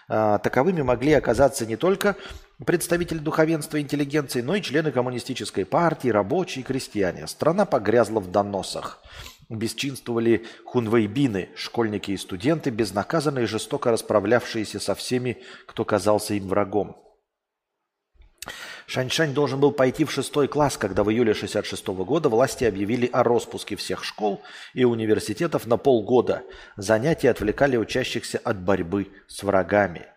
а, 0.07 0.37
таковыми 0.37 0.81
могли 0.81 1.13
оказаться 1.13 1.65
не 1.65 1.77
только 1.77 2.15
представители 2.63 3.17
духовенства 3.17 3.77
и 3.77 3.81
интеллигенции, 3.81 4.41
но 4.41 4.55
и 4.55 4.61
члены 4.61 4.91
коммунистической 4.91 5.65
партии, 5.65 6.09
рабочие 6.09 6.61
и 6.61 6.65
крестьяне. 6.65 7.27
Страна 7.27 7.65
погрязла 7.65 8.19
в 8.19 8.31
доносах. 8.31 9.01
Бесчинствовали 9.49 10.45
хунвейбины, 10.65 11.49
школьники 11.55 12.11
и 12.11 12.17
студенты, 12.17 12.71
безнаказанно 12.71 13.39
и 13.39 13.45
жестоко 13.45 13.91
расправлявшиеся 13.91 14.79
со 14.79 14.95
всеми, 14.95 15.37
кто 15.67 15.85
казался 15.85 16.33
им 16.33 16.47
врагом. 16.47 16.97
Шаньшань 18.87 19.33
должен 19.33 19.59
был 19.59 19.71
пойти 19.71 20.05
в 20.05 20.11
шестой 20.11 20.47
класс, 20.47 20.77
когда 20.77 21.03
в 21.03 21.09
июле 21.09 21.31
1966 21.31 21.87
года 22.05 22.29
власти 22.29 22.63
объявили 22.65 23.09
о 23.11 23.23
распуске 23.23 23.75
всех 23.75 24.03
школ 24.03 24.41
и 24.73 24.83
университетов 24.83 25.65
на 25.65 25.77
полгода. 25.77 26.43
Занятия 26.77 27.31
отвлекали 27.31 27.77
учащихся 27.77 28.39
от 28.43 28.61
борьбы 28.61 29.07
с 29.27 29.41
врагами. 29.43 30.07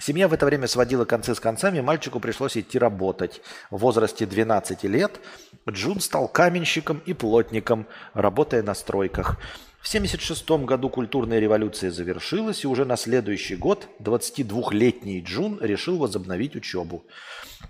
Семья 0.00 0.28
в 0.28 0.32
это 0.32 0.46
время 0.46 0.68
сводила 0.68 1.04
концы 1.04 1.34
с 1.34 1.40
концами, 1.40 1.80
мальчику 1.80 2.20
пришлось 2.20 2.56
идти 2.56 2.78
работать. 2.78 3.40
В 3.70 3.78
возрасте 3.78 4.26
12 4.26 4.84
лет 4.84 5.20
Джун 5.68 6.00
стал 6.00 6.28
каменщиком 6.28 7.02
и 7.04 7.14
плотником, 7.14 7.86
работая 8.14 8.62
на 8.62 8.74
стройках. 8.74 9.38
В 9.80 9.88
1976 9.88 10.66
году 10.66 10.88
культурная 10.88 11.38
революция 11.38 11.90
завершилась, 11.90 12.64
и 12.64 12.66
уже 12.66 12.84
на 12.84 12.96
следующий 12.96 13.56
год 13.56 13.88
22-летний 14.00 15.20
Джун 15.20 15.58
решил 15.60 15.98
возобновить 15.98 16.56
учебу. 16.56 17.04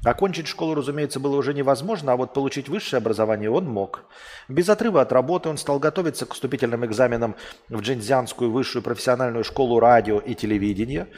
Окончить 0.05 0.49
школу, 0.49 0.75
разумеется, 0.75 1.21
было 1.21 1.37
уже 1.37 1.55
невозможно, 1.55 2.13
а 2.13 2.17
вот 2.17 2.35
получить 2.35 2.69
высшее 2.69 2.99
образование 2.99 3.51
он 3.51 3.67
мог. 3.67 4.05
Без 4.49 4.69
отрыва 4.69 5.01
от 5.01 5.13
работы 5.13 5.49
он 5.49 5.59
стал 5.59 5.79
готовиться 5.79 6.27
к 6.27 6.35
вступительным 6.35 6.85
экзаменам 6.85 7.37
в 7.69 7.81
Джинзянскую 7.81 8.51
высшую 8.51 8.83
профессиональную 8.83 9.45
школу 9.45 9.79
радио 9.79 10.19
и 10.19 10.35
телевидения. 10.35 11.09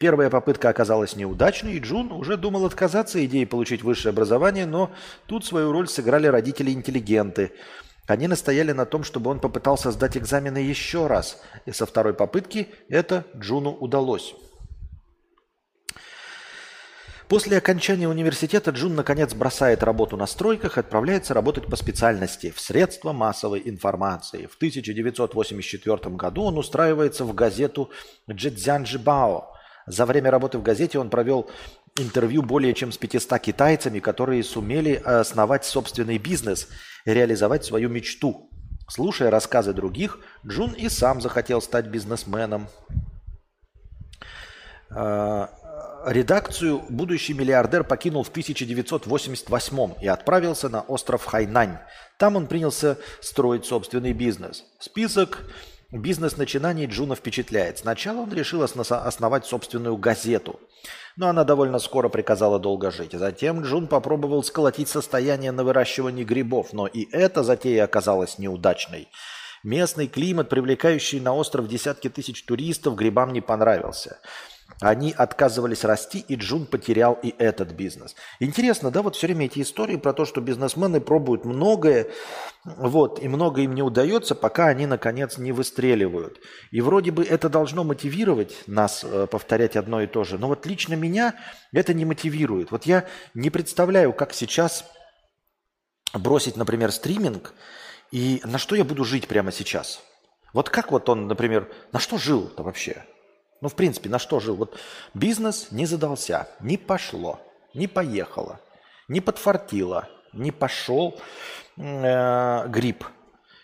Первая 0.00 0.30
попытка 0.30 0.70
оказалась 0.70 1.14
неудачной, 1.14 1.74
и 1.74 1.78
Джун 1.78 2.10
уже 2.10 2.38
думал 2.38 2.64
отказаться 2.64 3.22
идеей 3.26 3.44
получить 3.44 3.82
высшее 3.82 4.12
образование, 4.12 4.64
но 4.64 4.90
тут 5.26 5.44
свою 5.44 5.72
роль 5.72 5.88
сыграли 5.88 6.26
родители-интеллигенты. 6.26 7.52
Они 8.06 8.26
настояли 8.26 8.72
на 8.72 8.86
том, 8.86 9.04
чтобы 9.04 9.30
он 9.30 9.40
попытался 9.40 9.90
сдать 9.90 10.16
экзамены 10.16 10.56
еще 10.56 11.06
раз, 11.06 11.42
и 11.66 11.72
со 11.72 11.84
второй 11.84 12.14
попытки 12.14 12.68
это 12.88 13.26
Джуну 13.36 13.72
удалось. 13.72 14.34
После 17.28 17.58
окончания 17.58 18.08
университета 18.08 18.70
Джун 18.70 18.94
наконец 18.94 19.34
бросает 19.34 19.82
работу 19.82 20.16
на 20.16 20.26
стройках 20.26 20.78
и 20.78 20.80
отправляется 20.80 21.34
работать 21.34 21.66
по 21.66 21.76
специальности 21.76 22.50
в 22.50 22.58
средства 22.58 23.12
массовой 23.12 23.60
информации. 23.66 24.46
В 24.46 24.56
1984 24.56 26.16
году 26.16 26.44
он 26.44 26.56
устраивается 26.56 27.26
в 27.26 27.34
газету 27.34 27.90
«Джэцзянджибао». 28.30 29.59
За 29.90 30.06
время 30.06 30.30
работы 30.30 30.58
в 30.58 30.62
газете 30.62 30.98
он 30.98 31.10
провел 31.10 31.50
интервью 31.98 32.42
более 32.42 32.74
чем 32.74 32.92
с 32.92 32.96
500 32.96 33.40
китайцами, 33.40 33.98
которые 33.98 34.44
сумели 34.44 34.94
основать 34.94 35.64
собственный 35.64 36.18
бизнес 36.18 36.68
реализовать 37.04 37.64
свою 37.64 37.88
мечту. 37.88 38.48
Слушая 38.88 39.30
рассказы 39.30 39.72
других, 39.72 40.20
Джун 40.46 40.72
и 40.72 40.88
сам 40.88 41.20
захотел 41.20 41.60
стать 41.60 41.86
бизнесменом. 41.86 42.68
А, 44.90 45.50
Редакцию 46.06 46.82
будущий 46.88 47.34
миллиардер 47.34 47.84
покинул 47.84 48.22
в 48.22 48.30
1988 48.30 49.94
и 50.00 50.08
отправился 50.08 50.68
на 50.68 50.80
остров 50.82 51.24
Хайнань. 51.26 51.78
Там 52.18 52.36
он 52.36 52.46
принялся 52.46 52.96
строить 53.20 53.66
собственный 53.66 54.12
бизнес. 54.12 54.64
Список 54.78 55.44
бизнес-начинаний 55.98 56.86
Джуна 56.86 57.14
впечатляет. 57.16 57.78
Сначала 57.78 58.20
он 58.20 58.32
решил 58.32 58.62
основать 58.62 59.46
собственную 59.46 59.96
газету, 59.96 60.60
но 61.16 61.28
она 61.28 61.44
довольно 61.44 61.78
скоро 61.78 62.08
приказала 62.08 62.58
долго 62.58 62.90
жить. 62.90 63.12
Затем 63.12 63.62
Джун 63.62 63.86
попробовал 63.86 64.42
сколотить 64.44 64.88
состояние 64.88 65.52
на 65.52 65.64
выращивании 65.64 66.24
грибов, 66.24 66.72
но 66.72 66.86
и 66.86 67.08
эта 67.10 67.42
затея 67.42 67.84
оказалась 67.84 68.38
неудачной. 68.38 69.08
Местный 69.62 70.06
климат, 70.06 70.48
привлекающий 70.48 71.20
на 71.20 71.34
остров 71.34 71.68
десятки 71.68 72.08
тысяч 72.08 72.44
туристов, 72.44 72.94
грибам 72.94 73.32
не 73.32 73.42
понравился. 73.42 74.18
Они 74.80 75.12
отказывались 75.12 75.84
расти, 75.84 76.24
и 76.26 76.36
Джун 76.36 76.64
потерял 76.64 77.18
и 77.22 77.34
этот 77.38 77.72
бизнес. 77.72 78.16
Интересно, 78.38 78.90
да, 78.90 79.02
вот 79.02 79.14
все 79.14 79.26
время 79.26 79.44
эти 79.44 79.60
истории 79.60 79.96
про 79.96 80.14
то, 80.14 80.24
что 80.24 80.40
бизнесмены 80.40 81.02
пробуют 81.02 81.44
многое, 81.44 82.08
вот, 82.64 83.22
и 83.22 83.28
много 83.28 83.60
им 83.60 83.74
не 83.74 83.82
удается, 83.82 84.34
пока 84.34 84.68
они, 84.68 84.86
наконец, 84.86 85.36
не 85.36 85.52
выстреливают. 85.52 86.40
И 86.70 86.80
вроде 86.80 87.10
бы 87.10 87.24
это 87.24 87.50
должно 87.50 87.84
мотивировать 87.84 88.56
нас 88.66 89.04
э, 89.04 89.26
повторять 89.26 89.76
одно 89.76 90.00
и 90.00 90.06
то 90.06 90.24
же. 90.24 90.38
Но 90.38 90.48
вот 90.48 90.64
лично 90.64 90.94
меня 90.94 91.34
это 91.72 91.92
не 91.92 92.06
мотивирует. 92.06 92.70
Вот 92.70 92.84
я 92.84 93.06
не 93.34 93.50
представляю, 93.50 94.14
как 94.14 94.32
сейчас 94.32 94.84
бросить, 96.14 96.56
например, 96.56 96.90
стриминг, 96.90 97.52
и 98.12 98.40
на 98.44 98.56
что 98.56 98.74
я 98.76 98.84
буду 98.84 99.04
жить 99.04 99.28
прямо 99.28 99.52
сейчас. 99.52 100.00
Вот 100.54 100.70
как 100.70 100.90
вот 100.90 101.08
он, 101.10 101.28
например, 101.28 101.70
на 101.92 101.98
что 101.98 102.16
жил-то 102.16 102.62
вообще? 102.62 103.04
Ну, 103.60 103.68
в 103.68 103.74
принципе, 103.74 104.08
на 104.08 104.18
что 104.18 104.40
жил? 104.40 104.56
Вот 104.56 104.78
бизнес 105.14 105.70
не 105.70 105.86
задался, 105.86 106.48
не 106.60 106.78
пошло, 106.78 107.40
не 107.74 107.86
поехало, 107.86 108.60
не 109.08 109.20
подфартило, 109.20 110.08
не 110.32 110.50
пошел 110.50 111.20
э, 111.76 112.68
грипп. 112.68 113.04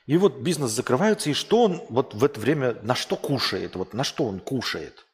И 0.07 0.17
вот 0.19 0.39
бизнес 0.39 0.71
закрывается, 0.71 1.31
и 1.31 1.35
что 1.35 1.65
он 1.65 1.83
вот 1.89 2.15
в 2.15 2.25
это 2.25 2.39
время, 2.39 2.77
на 2.83 2.95
что 2.95 3.17
кушает? 3.17 3.75
Вот 3.75 3.93
на 3.93 4.05
что 4.05 4.25
он 4.25 4.39
кушает? 4.39 5.07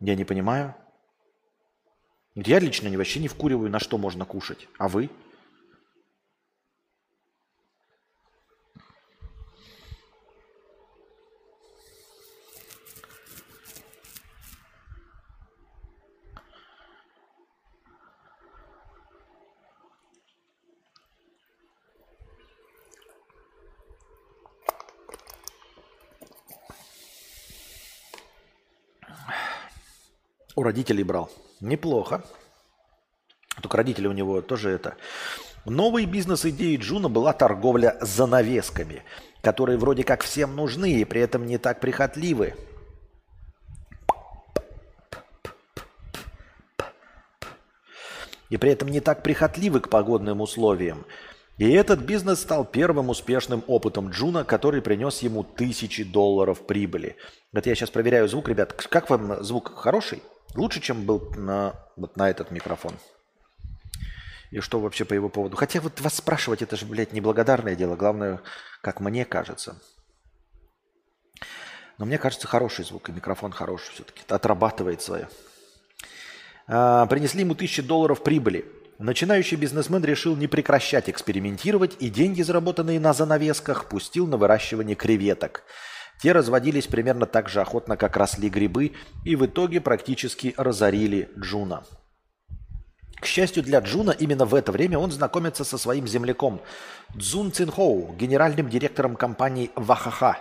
Я 0.00 0.14
не 0.16 0.24
понимаю. 0.24 0.74
Я 2.34 2.58
лично 2.58 2.90
вообще 2.96 3.20
не 3.20 3.28
вкуриваю, 3.28 3.70
на 3.70 3.80
что 3.80 3.98
можно 3.98 4.24
кушать. 4.24 4.68
А 4.78 4.88
вы? 4.88 5.10
У 30.58 30.64
родителей 30.64 31.04
брал. 31.04 31.30
Неплохо. 31.60 32.24
Только 33.62 33.76
родители 33.76 34.08
у 34.08 34.12
него 34.12 34.42
тоже 34.42 34.70
это. 34.70 34.96
Новой 35.64 36.04
бизнес-идеей 36.04 36.78
Джуна 36.78 37.08
была 37.08 37.32
торговля 37.32 37.96
занавесками, 38.00 39.04
которые 39.40 39.78
вроде 39.78 40.02
как 40.02 40.24
всем 40.24 40.56
нужны 40.56 40.94
и 40.94 41.04
при 41.04 41.20
этом 41.20 41.46
не 41.46 41.58
так 41.58 41.78
прихотливы. 41.78 42.56
И 48.50 48.56
при 48.56 48.72
этом 48.72 48.88
не 48.88 48.98
так 48.98 49.22
прихотливы 49.22 49.78
к 49.78 49.88
погодным 49.88 50.40
условиям. 50.40 51.06
И 51.58 51.70
этот 51.70 52.00
бизнес 52.00 52.40
стал 52.40 52.64
первым 52.64 53.10
успешным 53.10 53.62
опытом 53.68 54.10
Джуна, 54.10 54.42
который 54.42 54.82
принес 54.82 55.20
ему 55.20 55.44
тысячи 55.44 56.02
долларов 56.02 56.66
прибыли. 56.66 57.14
Это 57.52 57.68
я 57.68 57.76
сейчас 57.76 57.90
проверяю 57.90 58.26
звук, 58.26 58.48
ребят. 58.48 58.72
Как 58.72 59.08
вам 59.08 59.44
звук 59.44 59.72
хороший? 59.76 60.20
Лучше, 60.54 60.80
чем 60.80 61.04
был 61.04 61.32
на, 61.36 61.74
вот 61.96 62.16
на 62.16 62.30
этот 62.30 62.50
микрофон. 62.50 62.94
И 64.50 64.60
что 64.60 64.80
вообще 64.80 65.04
по 65.04 65.14
его 65.14 65.28
поводу? 65.28 65.56
Хотя 65.56 65.80
вот 65.80 66.00
вас 66.00 66.14
спрашивать, 66.14 66.62
это 66.62 66.76
же, 66.76 66.86
блядь, 66.86 67.12
неблагодарное 67.12 67.74
дело. 67.74 67.96
Главное, 67.96 68.40
как 68.80 69.00
мне 69.00 69.24
кажется. 69.24 69.76
Но 71.98 72.06
мне 72.06 72.16
кажется, 72.16 72.46
хороший 72.46 72.84
звук, 72.84 73.08
и 73.08 73.12
микрофон 73.12 73.52
хороший 73.52 73.92
все-таки. 73.92 74.22
Отрабатывает 74.28 75.02
свое. 75.02 75.28
А, 76.66 77.06
принесли 77.06 77.40
ему 77.40 77.54
тысячи 77.54 77.82
долларов 77.82 78.22
прибыли. 78.22 78.64
Начинающий 78.98 79.56
бизнесмен 79.56 80.02
решил 80.04 80.34
не 80.36 80.48
прекращать 80.48 81.08
экспериментировать 81.08 81.96
и 82.00 82.08
деньги, 82.08 82.42
заработанные 82.42 82.98
на 82.98 83.12
занавесках, 83.12 83.88
пустил 83.88 84.26
на 84.26 84.36
выращивание 84.36 84.96
креветок. 84.96 85.62
Те 86.20 86.32
разводились 86.32 86.86
примерно 86.86 87.26
так 87.26 87.48
же 87.48 87.60
охотно, 87.60 87.96
как 87.96 88.16
росли 88.16 88.48
грибы, 88.48 88.92
и 89.24 89.36
в 89.36 89.46
итоге 89.46 89.80
практически 89.80 90.54
разорили 90.56 91.30
Джуна. 91.38 91.84
К 93.20 93.26
счастью 93.26 93.62
для 93.62 93.80
Джуна, 93.80 94.12
именно 94.12 94.44
в 94.44 94.54
это 94.54 94.70
время 94.70 94.98
он 94.98 95.10
знакомится 95.10 95.64
со 95.64 95.76
своим 95.76 96.06
земляком 96.06 96.60
Цзун 97.18 97.52
Цинхоу, 97.52 98.14
генеральным 98.14 98.68
директором 98.68 99.16
компании 99.16 99.70
Вахаха, 99.74 100.38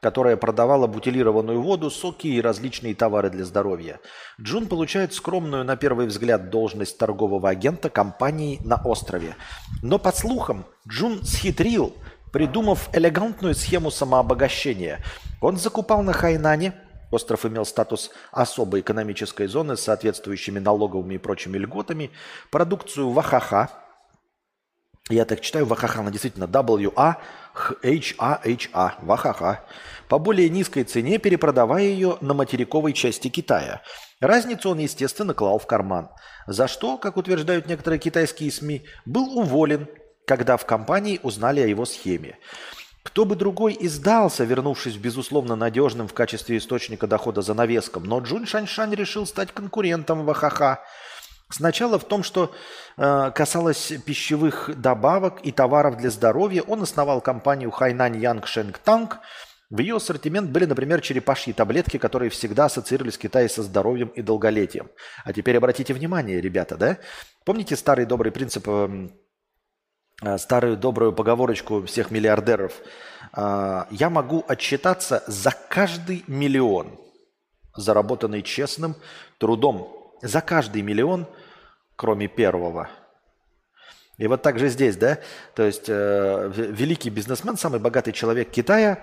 которая 0.00 0.36
продавала 0.36 0.86
бутилированную 0.86 1.60
воду, 1.60 1.90
соки 1.90 2.28
и 2.28 2.40
различные 2.40 2.94
товары 2.94 3.28
для 3.28 3.44
здоровья. 3.44 4.00
Джун 4.40 4.66
получает 4.66 5.12
скромную, 5.12 5.64
на 5.64 5.76
первый 5.76 6.06
взгляд, 6.06 6.48
должность 6.48 6.96
торгового 6.96 7.50
агента 7.50 7.90
компании 7.90 8.60
на 8.64 8.76
острове. 8.76 9.36
Но, 9.82 9.98
по 9.98 10.12
слухам, 10.12 10.64
Джун 10.88 11.22
схитрил, 11.22 11.94
придумав 12.32 12.88
элегантную 12.92 13.54
схему 13.54 13.90
самообогащения. 13.90 15.00
Он 15.40 15.56
закупал 15.56 16.02
на 16.02 16.12
Хайнане– 16.12 16.72
Остров 17.10 17.46
имел 17.46 17.64
статус 17.64 18.10
особой 18.32 18.80
экономической 18.80 19.46
зоны 19.46 19.76
с 19.76 19.82
соответствующими 19.82 20.58
налоговыми 20.58 21.14
и 21.14 21.18
прочими 21.18 21.56
льготами. 21.56 22.10
Продукцию 22.50 23.10
Вахаха, 23.10 23.70
я 25.08 25.24
так 25.24 25.40
читаю 25.40 25.66
Вахаха, 25.66 26.00
она 26.00 26.10
действительно 26.10 26.46
W-A-H-A-H-A, 26.46 27.14
Вахаха, 29.02 29.64
по 30.08 30.18
более 30.18 30.48
низкой 30.50 30.82
цене, 30.82 31.18
перепродавая 31.18 31.84
ее 31.84 32.18
на 32.20 32.34
материковой 32.34 32.92
части 32.92 33.28
Китая. 33.28 33.82
Разницу 34.20 34.70
он, 34.70 34.78
естественно, 34.78 35.32
клал 35.32 35.60
в 35.60 35.66
карман. 35.66 36.10
За 36.48 36.66
что, 36.66 36.98
как 36.98 37.16
утверждают 37.16 37.68
некоторые 37.68 38.00
китайские 38.00 38.50
СМИ, 38.50 38.84
был 39.04 39.38
уволен, 39.38 39.86
когда 40.26 40.56
в 40.56 40.66
компании 40.66 41.20
узнали 41.22 41.60
о 41.60 41.66
его 41.66 41.86
схеме. 41.86 42.38
Кто 43.02 43.24
бы 43.24 43.36
другой 43.36 43.72
и 43.72 43.86
сдался, 43.86 44.44
вернувшись 44.44 44.96
безусловно 44.96 45.54
надежным 45.54 46.08
в 46.08 46.12
качестве 46.12 46.58
источника 46.58 47.06
дохода 47.06 47.40
за 47.40 47.54
навеском, 47.54 48.02
но 48.04 48.18
Джун 48.18 48.46
Шаньшань 48.46 48.94
решил 48.94 49.26
стать 49.26 49.52
конкурентом 49.52 50.26
ВХХ. 50.26 50.80
Сначала 51.48 52.00
в 52.00 52.04
том, 52.04 52.24
что 52.24 52.52
э, 52.96 53.30
касалось 53.32 53.92
пищевых 54.04 54.70
добавок 54.76 55.38
и 55.44 55.52
товаров 55.52 55.96
для 55.96 56.10
здоровья, 56.10 56.62
он 56.62 56.82
основал 56.82 57.20
компанию 57.20 57.70
Хайнань 57.70 58.16
Янг 58.16 58.48
Шенг 58.48 58.78
Танк. 58.78 59.20
В 59.70 59.78
ее 59.78 59.96
ассортимент 59.96 60.50
были, 60.50 60.64
например, 60.64 61.00
черепашьи 61.00 61.52
таблетки, 61.52 61.98
которые 61.98 62.30
всегда 62.30 62.64
ассоциировались 62.64 63.14
с 63.14 63.18
Китаем 63.18 63.48
со 63.48 63.62
здоровьем 63.62 64.08
и 64.08 64.22
долголетием. 64.22 64.90
А 65.24 65.32
теперь 65.32 65.56
обратите 65.56 65.94
внимание, 65.94 66.40
ребята, 66.40 66.76
да? 66.76 66.98
Помните 67.44 67.76
старый 67.76 68.06
добрый 68.06 68.32
принцип 68.32 68.66
Э, 68.66 69.08
старую 70.38 70.76
добрую 70.76 71.12
поговорочку 71.12 71.84
всех 71.84 72.10
миллиардеров. 72.10 72.72
Э, 73.36 73.84
я 73.90 74.10
могу 74.10 74.44
отчитаться 74.48 75.22
за 75.26 75.52
каждый 75.68 76.24
миллион, 76.26 76.98
заработанный 77.76 78.42
честным 78.42 78.96
трудом. 79.38 79.92
За 80.22 80.40
каждый 80.40 80.80
миллион, 80.82 81.26
кроме 81.94 82.28
первого. 82.28 82.88
И 84.16 84.26
вот 84.26 84.40
так 84.40 84.58
же 84.58 84.68
здесь, 84.68 84.96
да? 84.96 85.18
То 85.54 85.62
есть 85.62 85.84
э, 85.88 86.50
великий 86.54 87.10
бизнесмен, 87.10 87.58
самый 87.58 87.80
богатый 87.80 88.12
человек 88.12 88.50
Китая, 88.50 89.00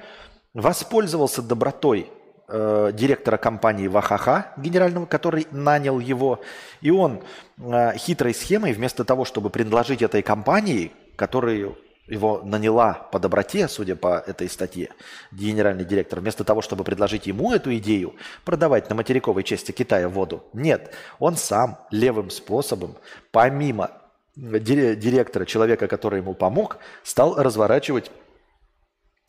воспользовался 0.56 1.44
добротой 1.44 2.10
э, 2.48 2.90
директора 2.94 3.38
компании 3.38 3.88
Вахаха, 3.88 4.53
генерального, 4.57 5.06
который 5.06 5.45
нанял 5.52 5.99
его. 5.99 6.41
И 6.81 6.90
он 6.90 7.22
э, 7.60 7.95
хитрой 7.98 8.34
схемой, 8.34 8.73
вместо 8.73 9.06
того, 9.06 9.23
чтобы 9.23 9.52
предложить 9.52 10.02
этой 10.02 10.23
компании 10.23 10.91
которую 11.15 11.77
его 12.07 12.41
наняла 12.44 12.94
по 12.94 13.19
доброте, 13.19 13.68
судя 13.68 13.95
по 13.95 14.19
этой 14.19 14.49
статье, 14.49 14.90
генеральный 15.31 15.85
директор, 15.85 16.19
вместо 16.19 16.44
того, 16.44 16.61
чтобы 16.61 16.84
предложить 16.84 17.27
ему 17.27 17.53
эту 17.53 17.76
идею 17.77 18.15
продавать 18.44 18.90
на 18.90 18.95
материковой 18.95 19.44
части 19.44 19.72
Китая 19.72 20.10
воду, 20.10 20.44
нет, 20.53 20.94
он 21.19 21.38
сам 21.38 21.80
левым 21.91 22.30
способом, 22.30 22.98
помимо 23.31 23.91
директора, 24.35 25.45
человека, 25.45 25.88
который 25.88 26.19
ему 26.19 26.34
помог, 26.34 26.77
стал 27.03 27.35
разворачивать 27.35 28.11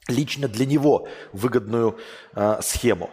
лично 0.09 0.49
для 0.49 0.67
него 0.67 1.09
выгодную 1.33 1.99
э, 2.35 2.59
схему. 2.63 3.11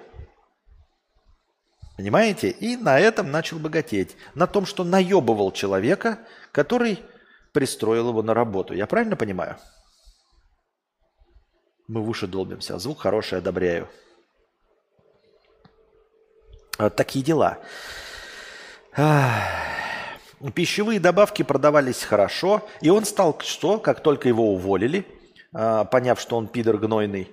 Понимаете? 1.97 2.49
И 2.49 2.77
на 2.77 2.99
этом 2.99 3.29
начал 3.29 3.59
богатеть. 3.59 4.15
На 4.33 4.47
том, 4.47 4.65
что 4.65 4.83
наебывал 4.83 5.51
человека, 5.51 6.19
который 6.51 6.99
пристроил 7.53 8.09
его 8.09 8.21
на 8.21 8.33
работу. 8.33 8.73
Я 8.73 8.87
правильно 8.87 9.15
понимаю? 9.15 9.57
Мы 11.87 12.01
в 12.01 12.09
уши 12.09 12.27
долбимся. 12.27 12.77
Звук 12.79 13.01
хороший, 13.01 13.39
одобряю. 13.39 13.89
Вот 16.77 16.95
такие 16.95 17.23
дела. 17.23 17.59
Пищевые 20.55 20.99
добавки 20.99 21.43
продавались 21.43 22.03
хорошо. 22.03 22.67
И 22.81 22.89
он 22.89 23.05
стал 23.05 23.39
что? 23.41 23.77
Как 23.77 24.01
только 24.01 24.27
его 24.27 24.53
уволили, 24.53 25.05
а, 25.53 25.85
поняв, 25.85 26.19
что 26.19 26.37
он 26.37 26.47
пидор 26.47 26.77
гнойный, 26.77 27.29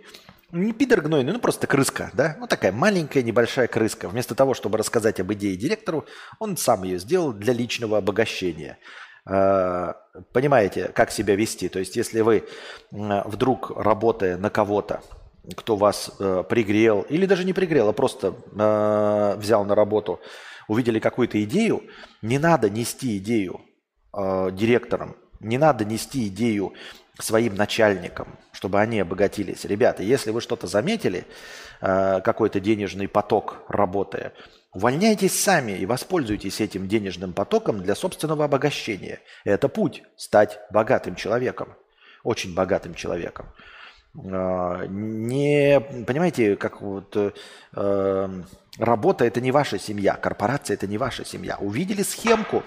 не 0.50 0.72
пидор 0.72 1.02
гнойный, 1.02 1.32
ну 1.32 1.38
просто 1.40 1.66
крыска, 1.66 2.10
да? 2.14 2.36
Ну 2.38 2.46
такая 2.46 2.72
маленькая 2.72 3.22
небольшая 3.22 3.66
крыска. 3.66 4.08
Вместо 4.08 4.34
того, 4.34 4.54
чтобы 4.54 4.78
рассказать 4.78 5.20
об 5.20 5.32
идее 5.32 5.56
директору, 5.56 6.06
он 6.38 6.56
сам 6.56 6.84
ее 6.84 6.98
сделал 6.98 7.32
для 7.32 7.52
личного 7.52 7.98
обогащения. 7.98 8.78
Э, 9.28 9.92
понимаете, 10.32 10.88
как 10.88 11.10
себя 11.10 11.36
вести. 11.36 11.68
То 11.68 11.78
есть, 11.78 11.96
если 11.96 12.20
вы 12.22 12.44
вдруг, 12.90 13.72
работая 13.76 14.36
на 14.36 14.50
кого-то, 14.50 15.02
кто 15.56 15.76
вас 15.76 16.10
э, 16.18 16.44
пригрел, 16.48 17.02
или 17.02 17.26
даже 17.26 17.44
не 17.44 17.52
пригрел, 17.52 17.88
а 17.88 17.92
просто 17.92 18.34
э, 18.34 19.36
взял 19.38 19.64
на 19.64 19.74
работу, 19.74 20.20
увидели 20.66 20.98
какую-то 20.98 21.42
идею, 21.44 21.82
не 22.22 22.38
надо 22.38 22.68
нести 22.68 23.16
идею 23.18 23.60
э, 24.16 24.50
директорам, 24.52 25.16
не 25.40 25.58
надо 25.58 25.84
нести 25.84 26.28
идею 26.28 26.74
своим 27.18 27.54
начальникам, 27.54 28.38
чтобы 28.52 28.80
они 28.80 29.00
обогатились. 29.00 29.64
Ребята, 29.64 30.02
если 30.02 30.30
вы 30.30 30.40
что-то 30.40 30.66
заметили, 30.66 31.26
э, 31.80 32.20
какой-то 32.20 32.60
денежный 32.60 33.08
поток 33.08 33.62
работая, 33.68 34.34
Увольняйтесь 34.72 35.40
сами 35.40 35.72
и 35.72 35.86
воспользуйтесь 35.86 36.60
этим 36.60 36.88
денежным 36.88 37.32
потоком 37.32 37.82
для 37.82 37.94
собственного 37.94 38.44
обогащения. 38.44 39.20
Это 39.44 39.68
путь 39.68 40.02
стать 40.16 40.60
богатым 40.70 41.14
человеком, 41.14 41.74
очень 42.22 42.54
богатым 42.54 42.94
человеком. 42.94 43.46
А, 44.30 44.84
не, 44.86 45.80
понимаете, 46.06 46.56
как 46.56 46.82
вот 46.82 47.16
э, 47.16 48.42
работа 48.78 49.24
это 49.24 49.40
не 49.40 49.52
ваша 49.52 49.78
семья, 49.78 50.14
корпорация 50.14 50.74
это 50.74 50.86
не 50.86 50.98
ваша 50.98 51.24
семья. 51.24 51.56
Увидели 51.58 52.02
схемку, 52.02 52.62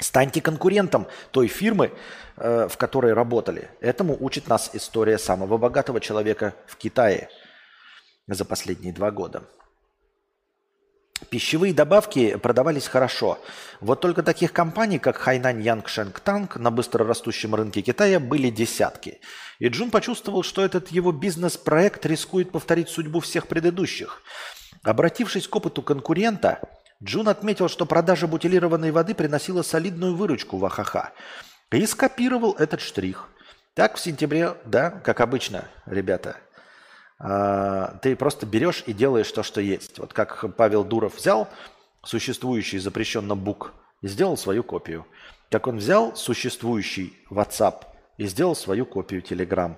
станьте 0.00 0.40
конкурентом 0.40 1.06
той 1.30 1.46
фирмы, 1.46 1.92
э, 2.36 2.68
в 2.68 2.76
которой 2.76 3.12
работали. 3.12 3.70
Этому 3.80 4.16
учит 4.18 4.48
нас 4.48 4.70
история 4.72 5.18
самого 5.18 5.58
богатого 5.58 6.00
человека 6.00 6.54
в 6.66 6.76
Китае 6.76 7.28
за 8.26 8.44
последние 8.44 8.92
два 8.92 9.12
года. 9.12 9.44
Пищевые 11.30 11.72
добавки 11.72 12.36
продавались 12.36 12.86
хорошо. 12.86 13.38
Вот 13.80 14.00
только 14.00 14.22
таких 14.22 14.52
компаний, 14.52 14.98
как 14.98 15.16
Хайнань 15.16 15.62
Янг 15.62 15.88
Шенг 15.88 16.20
Танк 16.20 16.56
на 16.56 16.70
быстрорастущем 16.70 17.54
рынке 17.54 17.82
Китая 17.82 18.20
были 18.20 18.50
десятки. 18.50 19.20
И 19.58 19.68
Джун 19.68 19.90
почувствовал, 19.90 20.42
что 20.42 20.64
этот 20.64 20.88
его 20.88 21.12
бизнес-проект 21.12 22.04
рискует 22.06 22.50
повторить 22.52 22.88
судьбу 22.88 23.20
всех 23.20 23.46
предыдущих. 23.46 24.22
Обратившись 24.82 25.48
к 25.48 25.56
опыту 25.56 25.82
конкурента, 25.82 26.60
Джун 27.02 27.28
отметил, 27.28 27.68
что 27.68 27.86
продажа 27.86 28.26
бутилированной 28.26 28.90
воды 28.90 29.14
приносила 29.14 29.62
солидную 29.62 30.14
выручку 30.14 30.58
в 30.58 30.64
АХХ. 30.64 31.12
И 31.72 31.86
скопировал 31.86 32.52
этот 32.58 32.80
штрих. 32.80 33.28
Так 33.74 33.96
в 33.96 34.00
сентябре, 34.00 34.54
да, 34.64 34.90
как 34.90 35.20
обычно, 35.20 35.64
ребята– 35.86 36.36
ты 37.18 38.16
просто 38.16 38.44
берешь 38.44 38.82
и 38.86 38.92
делаешь 38.92 39.30
то, 39.30 39.42
что 39.42 39.60
есть. 39.60 39.98
Вот 39.98 40.12
как 40.12 40.56
Павел 40.56 40.84
Дуров 40.84 41.16
взял 41.16 41.48
существующий 42.02 42.78
запрещенный 42.78 43.36
бук 43.36 43.72
и 44.02 44.08
сделал 44.08 44.36
свою 44.36 44.62
копию. 44.62 45.06
Как 45.50 45.66
он 45.66 45.78
взял 45.78 46.16
существующий 46.16 47.16
WhatsApp 47.30 47.84
и 48.18 48.26
сделал 48.26 48.54
свою 48.56 48.86
копию 48.86 49.22
Telegram. 49.22 49.76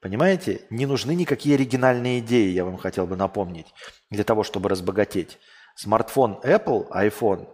Понимаете? 0.00 0.62
Не 0.70 0.86
нужны 0.86 1.14
никакие 1.14 1.54
оригинальные 1.54 2.18
идеи, 2.20 2.50
я 2.50 2.64
вам 2.64 2.76
хотел 2.76 3.06
бы 3.06 3.16
напомнить, 3.16 3.66
для 4.10 4.24
того, 4.24 4.42
чтобы 4.42 4.68
разбогатеть. 4.68 5.38
Смартфон 5.76 6.40
Apple, 6.42 6.90
iPhone, 6.90 7.48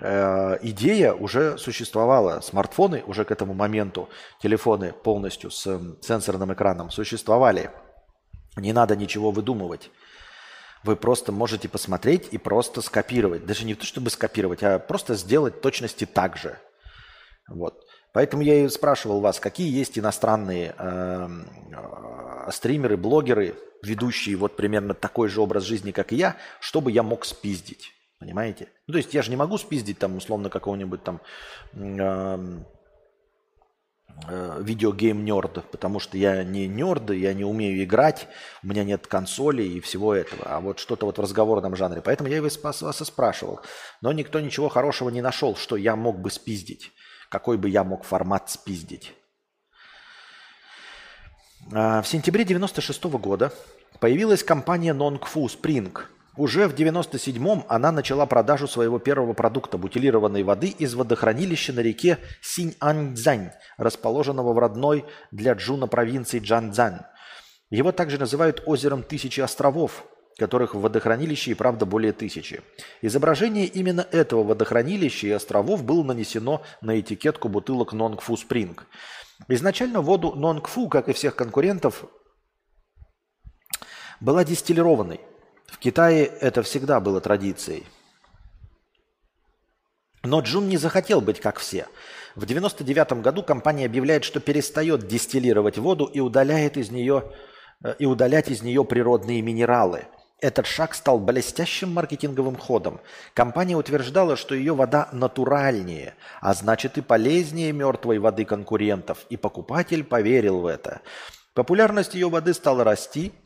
э, 0.00 0.58
идея 0.62 1.14
уже 1.14 1.56
существовала. 1.56 2.40
Смартфоны 2.40 3.02
уже 3.06 3.24
к 3.24 3.30
этому 3.30 3.54
моменту, 3.54 4.08
телефоны 4.40 4.92
полностью 4.92 5.50
с 5.50 5.62
сенсорным 6.02 6.52
экраном 6.52 6.90
существовали. 6.90 7.70
Не 8.60 8.72
надо 8.72 8.96
ничего 8.96 9.30
выдумывать. 9.30 9.90
Вы 10.84 10.96
просто 10.96 11.32
можете 11.32 11.68
посмотреть 11.68 12.28
и 12.30 12.38
просто 12.38 12.82
скопировать. 12.82 13.46
Даже 13.46 13.64
не 13.64 13.74
то, 13.74 13.84
чтобы 13.84 14.10
скопировать, 14.10 14.62
а 14.62 14.78
просто 14.78 15.14
сделать 15.14 15.60
точности 15.60 16.06
так 16.06 16.36
же. 16.36 16.58
Вот. 17.48 17.84
Поэтому 18.12 18.42
я 18.42 18.64
и 18.64 18.68
спрашивал 18.68 19.20
вас, 19.20 19.40
какие 19.40 19.70
есть 19.70 19.98
иностранные 19.98 20.74
э, 20.78 21.28
э, 21.72 22.50
стримеры, 22.50 22.96
блогеры, 22.96 23.54
ведущие 23.82 24.36
вот 24.36 24.56
примерно 24.56 24.94
такой 24.94 25.28
же 25.28 25.40
образ 25.40 25.64
жизни, 25.64 25.92
как 25.92 26.12
и 26.12 26.16
я, 26.16 26.36
чтобы 26.60 26.90
я 26.90 27.02
мог 27.02 27.24
спиздить. 27.24 27.92
Понимаете? 28.18 28.68
Ну, 28.86 28.92
то 28.92 28.98
есть 28.98 29.14
я 29.14 29.22
же 29.22 29.30
не 29.30 29.36
могу 29.36 29.58
спиздить 29.58 29.98
там 29.98 30.16
условно 30.16 30.50
какого-нибудь 30.50 31.02
там 31.04 31.20
э, 31.74 32.62
э, 34.26 34.58
видеогейм 34.62 35.24
нерда, 35.24 35.60
потому 35.60 36.00
что 36.00 36.16
я 36.16 36.42
не 36.44 36.66
нерд, 36.66 37.10
я 37.10 37.34
не 37.34 37.44
умею 37.44 37.82
играть, 37.84 38.28
у 38.62 38.68
меня 38.68 38.84
нет 38.84 39.06
консоли 39.06 39.62
и 39.62 39.80
всего 39.80 40.14
этого. 40.14 40.42
А 40.46 40.60
вот 40.60 40.78
что-то 40.78 41.06
вот 41.06 41.18
в 41.18 41.20
разговорном 41.20 41.76
жанре. 41.76 42.02
Поэтому 42.02 42.28
я 42.28 42.42
вас, 42.42 42.58
вас 42.62 43.00
и 43.00 43.04
спрашивал. 43.04 43.60
Но 44.00 44.12
никто 44.12 44.40
ничего 44.40 44.68
хорошего 44.68 45.10
не 45.10 45.22
нашел, 45.22 45.56
что 45.56 45.76
я 45.76 45.96
мог 45.96 46.18
бы 46.18 46.30
спиздить. 46.30 46.92
Какой 47.28 47.58
бы 47.58 47.68
я 47.68 47.84
мог 47.84 48.04
формат 48.04 48.50
спиздить. 48.50 49.14
А, 51.72 52.02
в 52.02 52.08
сентябре 52.08 52.44
96 52.44 53.04
года 53.04 53.52
появилась 54.00 54.42
компания 54.42 54.94
Nongfu 54.94 55.46
Spring– 55.46 55.96
уже 56.38 56.68
в 56.68 56.74
97-м 56.74 57.64
она 57.68 57.90
начала 57.90 58.24
продажу 58.24 58.68
своего 58.68 58.98
первого 59.00 59.32
продукта– 59.32 59.76
бутилированной 59.78 60.44
воды 60.44 60.68
из 60.68 60.94
водохранилища 60.94 61.72
на 61.72 61.80
реке 61.80 62.18
Синьаньцзань, 62.40 63.50
расположенного 63.76 64.52
в 64.52 64.58
родной 64.58 65.04
для 65.32 65.54
Джуна 65.54 65.88
провинции 65.88 66.38
Джанцзань. 66.38 67.00
Его 67.70 67.90
также 67.90 68.18
называют 68.18 68.62
озером 68.66 69.02
Тысячи 69.02 69.40
островов, 69.40 70.04
которых 70.38 70.76
в 70.76 70.80
водохранилище 70.80 71.50
и 71.50 71.54
правда 71.54 71.84
более 71.86 72.12
тысячи. 72.12 72.62
Изображение 73.02 73.66
именно 73.66 74.06
этого 74.12 74.44
водохранилища 74.44 75.26
и 75.26 75.32
островов 75.32 75.82
было 75.82 76.04
нанесено 76.04 76.62
на 76.80 77.00
этикетку 77.00 77.48
бутылок 77.48 77.92
Нонгфу 77.92 78.36
Спринг. 78.36 78.86
Изначально 79.48 80.02
воду 80.02 80.36
Нонгфу, 80.36 80.88
как 80.88 81.08
и 81.08 81.12
всех 81.12 81.34
конкурентов, 81.34 82.04
была 84.20 84.44
дистиллированной– 84.44 85.20
в 85.68 85.78
Китае 85.78 86.24
это 86.24 86.62
всегда 86.62 86.98
было 86.98 87.20
традицией. 87.20 87.86
Но 90.24 90.40
Джун 90.40 90.68
не 90.68 90.76
захотел 90.76 91.20
быть 91.20 91.40
как 91.40 91.58
все. 91.58 91.86
В 92.34 92.44
1999 92.44 93.22
году 93.22 93.42
компания 93.42 93.86
объявляет, 93.86 94.24
что 94.24 94.40
перестает 94.40 95.06
дистиллировать 95.06 95.78
воду 95.78 96.06
и, 96.06 96.20
удаляет 96.20 96.76
из 96.76 96.90
нее, 96.90 97.32
э, 97.84 97.94
и 97.98 98.06
удалять 98.06 98.48
из 98.48 98.62
нее 98.62 98.84
природные 98.84 99.42
минералы. 99.42 100.06
Этот 100.40 100.66
шаг 100.66 100.94
стал 100.94 101.18
блестящим 101.18 101.92
маркетинговым 101.92 102.56
ходом. 102.56 103.00
Компания 103.34 103.76
утверждала, 103.76 104.36
что 104.36 104.54
ее 104.54 104.74
вода 104.74 105.08
натуральнее, 105.12 106.14
а 106.40 106.54
значит 106.54 106.96
и 106.96 107.00
полезнее 107.00 107.72
мертвой 107.72 108.18
воды 108.18 108.44
конкурентов, 108.44 109.26
и 109.30 109.36
покупатель 109.36 110.04
поверил 110.04 110.60
в 110.60 110.66
это. 110.66 111.00
Популярность 111.54 112.14
ее 112.14 112.28
воды 112.28 112.54
стала 112.54 112.84
расти– 112.84 113.32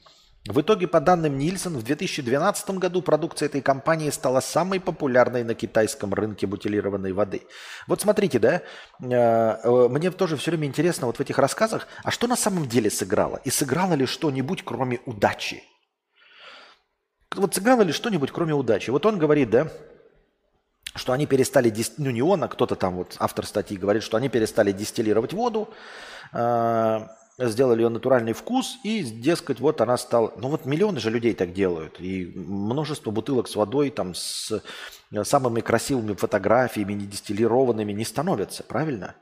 в 0.48 0.60
итоге, 0.60 0.88
по 0.88 1.00
данным 1.00 1.38
Нильсон, 1.38 1.76
в 1.78 1.84
2012 1.84 2.70
году 2.70 3.00
продукция 3.00 3.46
этой 3.46 3.60
компании 3.60 4.10
стала 4.10 4.40
самой 4.40 4.80
популярной 4.80 5.44
на 5.44 5.54
китайском 5.54 6.12
рынке 6.12 6.48
бутилированной 6.48 7.12
воды. 7.12 7.42
Вот 7.86 8.00
смотрите, 8.00 8.40
да, 8.40 8.54
э, 8.54 8.62
э, 9.00 9.88
мне 9.88 10.10
тоже 10.10 10.36
все 10.36 10.50
время 10.50 10.66
интересно 10.66 11.06
вот 11.06 11.18
в 11.18 11.20
этих 11.20 11.38
рассказах, 11.38 11.86
а 12.02 12.10
что 12.10 12.26
на 12.26 12.34
самом 12.34 12.68
деле 12.68 12.90
сыграло? 12.90 13.40
И 13.44 13.50
сыграло 13.50 13.94
ли 13.94 14.04
что-нибудь, 14.04 14.64
кроме 14.64 14.98
удачи? 15.06 15.62
Вот 17.36 17.54
сыграло 17.54 17.82
ли 17.82 17.92
что-нибудь, 17.92 18.32
кроме 18.32 18.52
удачи? 18.52 18.90
Вот 18.90 19.06
он 19.06 19.18
говорит, 19.20 19.48
да, 19.48 19.68
что 20.96 21.12
они 21.12 21.26
перестали, 21.26 21.72
ну 21.98 22.10
не 22.10 22.20
он, 22.20 22.42
а 22.42 22.48
кто-то 22.48 22.74
там, 22.74 22.96
вот 22.96 23.16
автор 23.20 23.46
статьи 23.46 23.76
говорит, 23.76 24.02
что 24.02 24.16
они 24.16 24.28
перестали 24.28 24.72
дистиллировать 24.72 25.32
воду, 25.32 25.72
э, 26.32 27.06
сделали 27.48 27.82
ее 27.82 27.88
натуральный 27.88 28.32
вкус, 28.32 28.78
и, 28.84 29.02
дескать, 29.02 29.60
вот 29.60 29.80
она 29.80 29.96
стала... 29.96 30.32
Ну 30.36 30.48
вот 30.48 30.64
миллионы 30.64 31.00
же 31.00 31.10
людей 31.10 31.34
так 31.34 31.52
делают, 31.52 32.00
и 32.00 32.32
множество 32.34 33.10
бутылок 33.10 33.48
с 33.48 33.56
водой, 33.56 33.90
там, 33.90 34.14
с 34.14 34.62
э, 35.10 35.24
самыми 35.24 35.60
красивыми 35.60 36.14
фотографиями, 36.14 36.92
не 36.92 37.06
дистиллированными, 37.06 37.92
не 37.92 38.04
становятся, 38.04 38.62
правильно? 38.62 39.14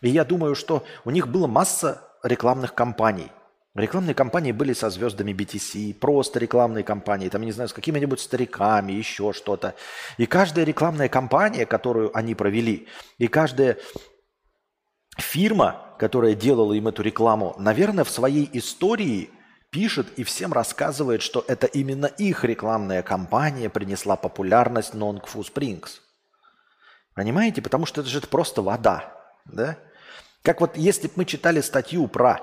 И 0.00 0.08
я 0.08 0.24
думаю, 0.24 0.54
что 0.54 0.84
у 1.04 1.10
них 1.10 1.28
была 1.28 1.46
масса 1.46 2.02
рекламных 2.22 2.74
кампаний. 2.74 3.30
Рекламные 3.76 4.14
кампании 4.14 4.50
были 4.50 4.72
со 4.72 4.90
звездами 4.90 5.30
BTC, 5.30 5.94
просто 5.94 6.40
рекламные 6.40 6.82
кампании, 6.82 7.28
там, 7.28 7.42
не 7.42 7.52
знаю, 7.52 7.68
с 7.68 7.72
какими-нибудь 7.72 8.18
стариками, 8.18 8.92
еще 8.92 9.32
что-то. 9.32 9.76
И 10.18 10.26
каждая 10.26 10.64
рекламная 10.64 11.08
кампания, 11.08 11.66
которую 11.66 12.16
они 12.16 12.34
провели, 12.34 12.88
и 13.18 13.28
каждая 13.28 13.78
фирма, 15.18 15.94
которая 15.98 16.34
делала 16.34 16.72
им 16.72 16.88
эту 16.88 17.02
рекламу, 17.02 17.54
наверное, 17.58 18.04
в 18.04 18.10
своей 18.10 18.48
истории 18.52 19.30
пишет 19.70 20.18
и 20.18 20.24
всем 20.24 20.52
рассказывает, 20.52 21.22
что 21.22 21.44
это 21.46 21.66
именно 21.66 22.06
их 22.06 22.44
рекламная 22.44 23.02
кампания 23.02 23.68
принесла 23.68 24.16
популярность 24.16 24.94
Non-Fu 24.94 25.42
Springs. 25.42 26.00
Понимаете? 27.14 27.62
Потому 27.62 27.86
что 27.86 28.00
это 28.00 28.10
же 28.10 28.20
просто 28.20 28.62
вода. 28.62 29.12
Да? 29.44 29.76
Как 30.42 30.60
вот 30.60 30.76
если 30.76 31.06
бы 31.08 31.14
мы 31.16 31.24
читали 31.24 31.60
статью 31.60 32.08
про, 32.08 32.40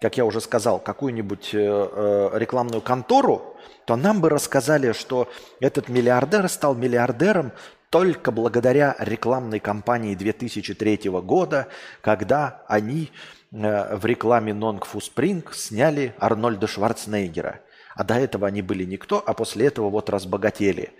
как 0.00 0.16
я 0.16 0.24
уже 0.24 0.40
сказал, 0.40 0.78
какую-нибудь 0.78 1.54
э, 1.54 1.58
э, 1.58 2.30
рекламную 2.34 2.82
контору, 2.82 3.56
то 3.86 3.96
нам 3.96 4.20
бы 4.20 4.28
рассказали, 4.28 4.92
что 4.92 5.28
этот 5.60 5.88
миллиардер 5.88 6.48
стал 6.48 6.74
миллиардером 6.74 7.52
только 7.90 8.32
благодаря 8.32 8.96
рекламной 8.98 9.60
кампании 9.60 10.14
2003 10.14 11.10
года, 11.22 11.68
когда 12.00 12.62
они 12.68 13.10
э, 13.52 13.96
в 13.96 14.04
рекламе 14.04 14.54
Нонгфу 14.54 15.00
Спринг 15.00 15.54
сняли 15.54 16.14
Арнольда 16.18 16.66
Шварценеггера. 16.66 17.60
А 17.94 18.04
до 18.04 18.14
этого 18.14 18.46
они 18.46 18.60
были 18.60 18.84
никто, 18.84 19.22
а 19.24 19.32
после 19.32 19.66
этого 19.66 19.88
вот 19.88 20.10
разбогатели. 20.10 20.92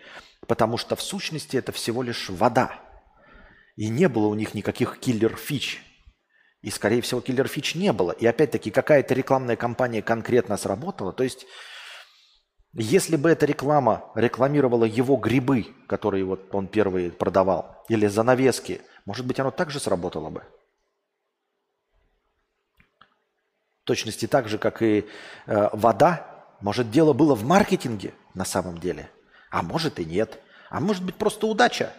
Потому 0.46 0.78
что 0.78 0.96
в 0.96 1.02
сущности 1.02 1.56
это 1.56 1.72
всего 1.72 2.02
лишь 2.02 2.30
вода. 2.30 2.72
И 3.76 3.88
не 3.88 4.08
было 4.08 4.28
у 4.28 4.34
них 4.34 4.54
никаких 4.54 4.98
killer-фич. 4.98 5.82
И, 6.62 6.70
скорее 6.70 7.02
всего, 7.02 7.20
killer-фич 7.20 7.74
не 7.74 7.92
было. 7.92 8.12
И 8.12 8.24
опять-таки 8.26 8.70
какая-то 8.70 9.12
рекламная 9.14 9.56
кампания 9.56 10.02
конкретно 10.02 10.56
сработала. 10.56 11.12
То 11.12 11.22
есть 11.22 11.46
если 12.78 13.16
бы 13.16 13.30
эта 13.30 13.46
реклама 13.46 14.04
рекламировала 14.14 14.84
его 14.84 15.16
грибы, 15.16 15.74
которые 15.86 16.24
вот 16.24 16.54
он 16.54 16.68
первый 16.68 17.10
продавал, 17.10 17.82
или 17.88 18.06
занавески, 18.06 18.82
может 19.06 19.24
быть, 19.24 19.40
оно 19.40 19.50
также 19.50 19.80
сработало 19.80 20.28
бы. 20.28 20.42
В 23.82 23.86
точности 23.86 24.26
так 24.26 24.48
же, 24.48 24.58
как 24.58 24.82
и 24.82 25.06
э, 25.46 25.68
вода. 25.72 26.44
Может, 26.60 26.90
дело 26.90 27.12
было 27.14 27.34
в 27.34 27.44
маркетинге 27.44 28.12
на 28.34 28.44
самом 28.44 28.78
деле. 28.78 29.08
А 29.50 29.62
может 29.62 29.98
и 29.98 30.04
нет. 30.04 30.38
А 30.68 30.80
может 30.80 31.02
быть, 31.02 31.14
просто 31.14 31.46
удача. 31.46 31.92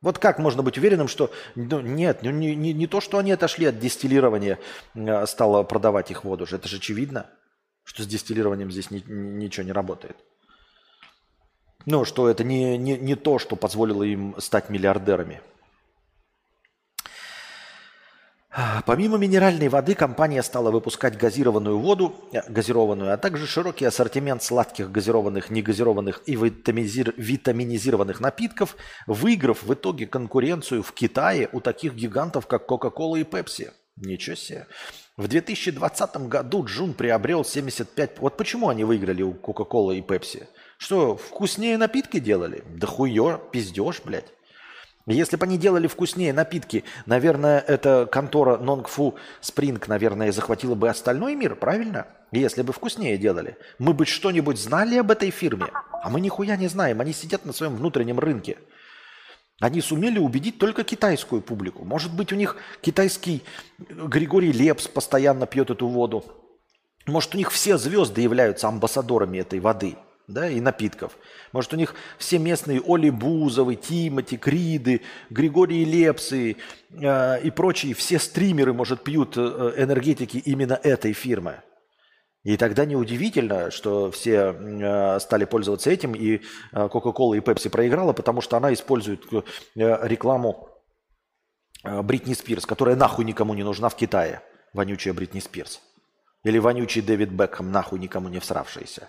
Вот 0.00 0.18
как 0.18 0.38
можно 0.38 0.62
быть 0.62 0.78
уверенным, 0.78 1.08
что 1.08 1.32
ну, 1.56 1.80
нет, 1.80 2.22
ну, 2.22 2.30
не, 2.30 2.54
не, 2.54 2.72
не 2.72 2.86
то, 2.86 3.00
что 3.00 3.18
они 3.18 3.32
отошли 3.32 3.66
от 3.66 3.80
дистиллирования, 3.80 4.60
э, 4.94 5.26
стало 5.26 5.64
продавать 5.64 6.12
их 6.12 6.22
воду 6.22 6.46
же, 6.46 6.56
это 6.56 6.68
же 6.68 6.76
очевидно 6.76 7.26
что 7.84 8.02
с 8.02 8.06
дистиллированием 8.06 8.70
здесь 8.70 8.90
ни, 8.90 9.02
ничего 9.06 9.64
не 9.64 9.72
работает. 9.72 10.16
Ну, 11.86 12.04
что 12.04 12.28
это 12.28 12.44
не, 12.44 12.76
не, 12.76 12.98
не 12.98 13.14
то, 13.14 13.38
что 13.38 13.56
позволило 13.56 14.02
им 14.02 14.34
стать 14.38 14.68
миллиардерами. 14.68 15.40
Помимо 18.84 19.16
минеральной 19.16 19.68
воды, 19.68 19.94
компания 19.94 20.42
стала 20.42 20.72
выпускать 20.72 21.16
газированную 21.16 21.78
воду, 21.78 22.16
э, 22.32 22.40
газированную, 22.48 23.14
а 23.14 23.16
также 23.16 23.46
широкий 23.46 23.84
ассортимент 23.84 24.42
сладких 24.42 24.90
газированных, 24.90 25.50
негазированных 25.50 26.22
и 26.26 26.34
витаминизир, 26.34 27.14
витаминизированных 27.16 28.18
напитков, 28.20 28.76
выиграв 29.06 29.62
в 29.62 29.72
итоге 29.72 30.08
конкуренцию 30.08 30.82
в 30.82 30.92
Китае 30.92 31.48
у 31.52 31.60
таких 31.60 31.94
гигантов, 31.94 32.48
как 32.48 32.68
Coca-Cola 32.68 33.20
и 33.20 33.22
Pepsi. 33.22 33.70
Ничего 33.96 34.34
себе. 34.34 34.66
В 35.20 35.28
2020 35.28 36.28
году 36.28 36.64
Джун 36.64 36.94
приобрел 36.94 37.44
75... 37.44 38.20
Вот 38.20 38.38
почему 38.38 38.70
они 38.70 38.84
выиграли 38.84 39.20
у 39.20 39.34
Кока-Колы 39.34 39.98
и 39.98 40.00
Пепси? 40.00 40.48
Что, 40.78 41.14
вкуснее 41.14 41.76
напитки 41.76 42.18
делали? 42.18 42.64
Да 42.74 42.86
хуё, 42.86 43.36
пиздеж, 43.52 44.00
блядь. 44.02 44.32
Если 45.06 45.36
бы 45.36 45.44
они 45.44 45.58
делали 45.58 45.88
вкуснее 45.88 46.32
напитки, 46.32 46.84
наверное, 47.04 47.60
эта 47.60 48.06
контора 48.06 48.56
Нонгфу 48.56 49.16
Спринг, 49.42 49.88
наверное, 49.88 50.32
захватила 50.32 50.74
бы 50.74 50.88
остальной 50.88 51.34
мир, 51.34 51.54
правильно? 51.54 52.06
Если 52.32 52.62
бы 52.62 52.72
вкуснее 52.72 53.18
делали. 53.18 53.58
Мы 53.78 53.92
бы 53.92 54.06
что-нибудь 54.06 54.58
знали 54.58 54.96
об 54.96 55.10
этой 55.10 55.28
фирме? 55.28 55.66
А 56.02 56.08
мы 56.08 56.22
нихуя 56.22 56.56
не 56.56 56.68
знаем. 56.68 57.02
Они 57.02 57.12
сидят 57.12 57.44
на 57.44 57.52
своем 57.52 57.76
внутреннем 57.76 58.18
рынке. 58.18 58.56
Они 59.60 59.82
сумели 59.82 60.18
убедить 60.18 60.58
только 60.58 60.84
китайскую 60.84 61.42
публику. 61.42 61.84
Может 61.84 62.14
быть, 62.14 62.32
у 62.32 62.36
них 62.36 62.56
китайский 62.80 63.42
Григорий 63.78 64.52
Лепс 64.52 64.88
постоянно 64.88 65.46
пьет 65.46 65.70
эту 65.70 65.86
воду. 65.86 66.24
Может, 67.06 67.34
у 67.34 67.38
них 67.38 67.52
все 67.52 67.76
звезды 67.76 68.22
являются 68.22 68.68
амбассадорами 68.68 69.38
этой 69.38 69.60
воды 69.60 69.96
да, 70.26 70.48
и 70.48 70.60
напитков. 70.60 71.16
Может, 71.52 71.74
у 71.74 71.76
них 71.76 71.94
все 72.16 72.38
местные 72.38 72.80
Оли 72.86 73.10
Бузовы, 73.10 73.74
Тимати, 73.76 74.36
Криды, 74.36 75.02
Григорий 75.28 75.84
Лепсы 75.84 76.56
э, 76.90 77.42
и 77.42 77.50
прочие, 77.50 77.94
все 77.94 78.18
стримеры, 78.18 78.72
может, 78.72 79.04
пьют 79.04 79.34
э, 79.36 79.74
энергетики 79.76 80.38
именно 80.38 80.78
этой 80.82 81.12
фирмы. 81.12 81.62
И 82.42 82.56
тогда 82.56 82.86
неудивительно, 82.86 83.70
что 83.70 84.10
все 84.10 84.56
э, 84.58 85.20
стали 85.20 85.44
пользоваться 85.44 85.90
этим, 85.90 86.14
и 86.14 86.36
э, 86.36 86.40
Coca-Cola 86.72 87.36
и 87.36 87.40
Pepsi 87.40 87.68
проиграла, 87.68 88.14
потому 88.14 88.40
что 88.40 88.56
она 88.56 88.72
использует 88.72 89.26
э, 89.30 89.42
рекламу 89.74 90.68
Бритни 91.84 92.34
Спирс, 92.34 92.66
которая 92.66 92.96
нахуй 92.96 93.24
никому 93.24 93.54
не 93.54 93.62
нужна 93.62 93.88
в 93.88 93.96
Китае. 93.96 94.42
Вонючая 94.72 95.12
Бритни 95.12 95.40
Спирс. 95.40 95.80
Или 96.44 96.58
вонючий 96.58 97.02
Дэвид 97.02 97.30
Бекхэм, 97.30 97.70
нахуй 97.70 97.98
никому 97.98 98.28
не 98.28 98.38
всравшийся. 98.38 99.08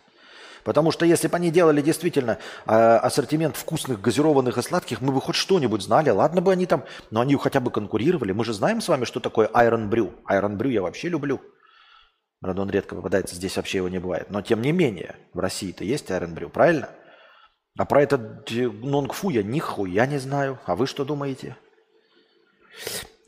Потому 0.63 0.91
что 0.91 1.05
если 1.05 1.27
бы 1.27 1.35
они 1.37 1.51
делали 1.51 1.81
действительно 1.81 2.37
ассортимент 2.65 3.55
вкусных, 3.55 3.99
газированных 3.99 4.57
и 4.57 4.61
сладких, 4.61 5.01
мы 5.01 5.11
бы 5.11 5.19
хоть 5.19 5.35
что-нибудь 5.35 5.81
знали. 5.81 6.09
Ладно 6.09 6.41
бы 6.41 6.51
они 6.51 6.65
там, 6.65 6.83
но 7.09 7.21
они 7.21 7.35
хотя 7.35 7.59
бы 7.59 7.71
конкурировали. 7.71 8.31
Мы 8.31 8.45
же 8.45 8.53
знаем 8.53 8.79
с 8.79 8.87
вами, 8.87 9.05
что 9.05 9.19
такое 9.19 9.47
Iron 9.47 9.89
Brew. 9.89 10.13
Iron 10.29 10.57
Brew 10.57 10.69
я 10.69 10.81
вообще 10.81 11.09
люблю. 11.09 11.41
Правда, 12.41 12.67
редко 12.71 12.95
попадается, 12.95 13.35
здесь 13.35 13.55
вообще 13.55 13.77
его 13.77 13.89
не 13.89 13.99
бывает. 13.99 14.31
Но 14.31 14.41
тем 14.41 14.61
не 14.61 14.71
менее, 14.71 15.15
в 15.33 15.39
России-то 15.39 15.83
есть 15.83 16.09
Iron 16.09 16.33
Brew, 16.33 16.49
правильно? 16.49 16.89
А 17.77 17.85
про 17.85 18.01
этот 18.01 18.49
нонгфу 18.49 19.29
я 19.29 19.43
нихуя 19.43 20.07
не 20.07 20.17
знаю. 20.17 20.59
А 20.65 20.75
вы 20.75 20.87
что 20.87 21.05
думаете? 21.05 21.55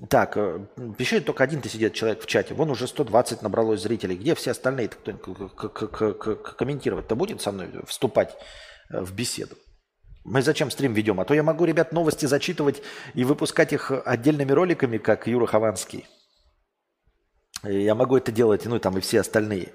Так, 0.10 0.36
э, 0.36 0.66
пишет 0.98 1.26
только 1.26 1.44
один 1.44 1.62
ты 1.62 1.70
сидит 1.70 1.94
человек 1.94 2.24
в 2.24 2.26
чате. 2.26 2.56
Вон 2.56 2.72
уже 2.72 2.88
120 2.88 3.44
набралось 3.44 3.82
зрителей. 3.82 4.18
Где 4.18 4.34
все 4.36 4.52
остальные? 4.52 4.90
Кто 4.90 5.14
комментировать-то 6.58 7.16
будет 7.16 7.42
со 7.42 7.52
мной, 7.52 7.70
вступать 7.86 8.36
э, 8.90 9.00
в 9.00 9.14
беседу? 9.14 9.56
Мы 10.26 10.42
зачем 10.42 10.72
стрим 10.72 10.94
ведем? 10.94 11.20
А 11.20 11.26
то 11.26 11.34
я 11.34 11.44
могу, 11.44 11.66
ребят, 11.66 11.92
новости 11.92 12.26
зачитывать 12.26 12.82
и 13.14 13.24
выпускать 13.24 13.74
их 13.74 13.92
отдельными 14.06 14.52
роликами, 14.52 14.98
как 14.98 15.28
Юра 15.28 15.46
Хованский. 15.46 16.08
Я 17.64 17.96
могу 17.96 18.18
это 18.18 18.32
делать, 18.32 18.66
ну 18.66 18.78
там 18.80 18.98
и 18.98 19.02
все 19.02 19.22
остальные. 19.22 19.74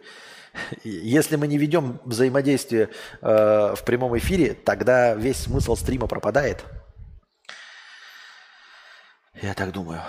Если 0.85 1.36
мы 1.36 1.47
не 1.47 1.56
ведем 1.56 2.01
взаимодействие 2.05 2.90
э, 3.20 3.74
в 3.74 3.82
прямом 3.85 4.16
эфире, 4.19 4.55
тогда 4.55 5.15
весь 5.15 5.39
смысл 5.39 5.74
стрима 5.77 6.06
пропадает. 6.06 6.65
Я 9.40 9.55
так 9.55 9.73
думаю. 9.73 10.02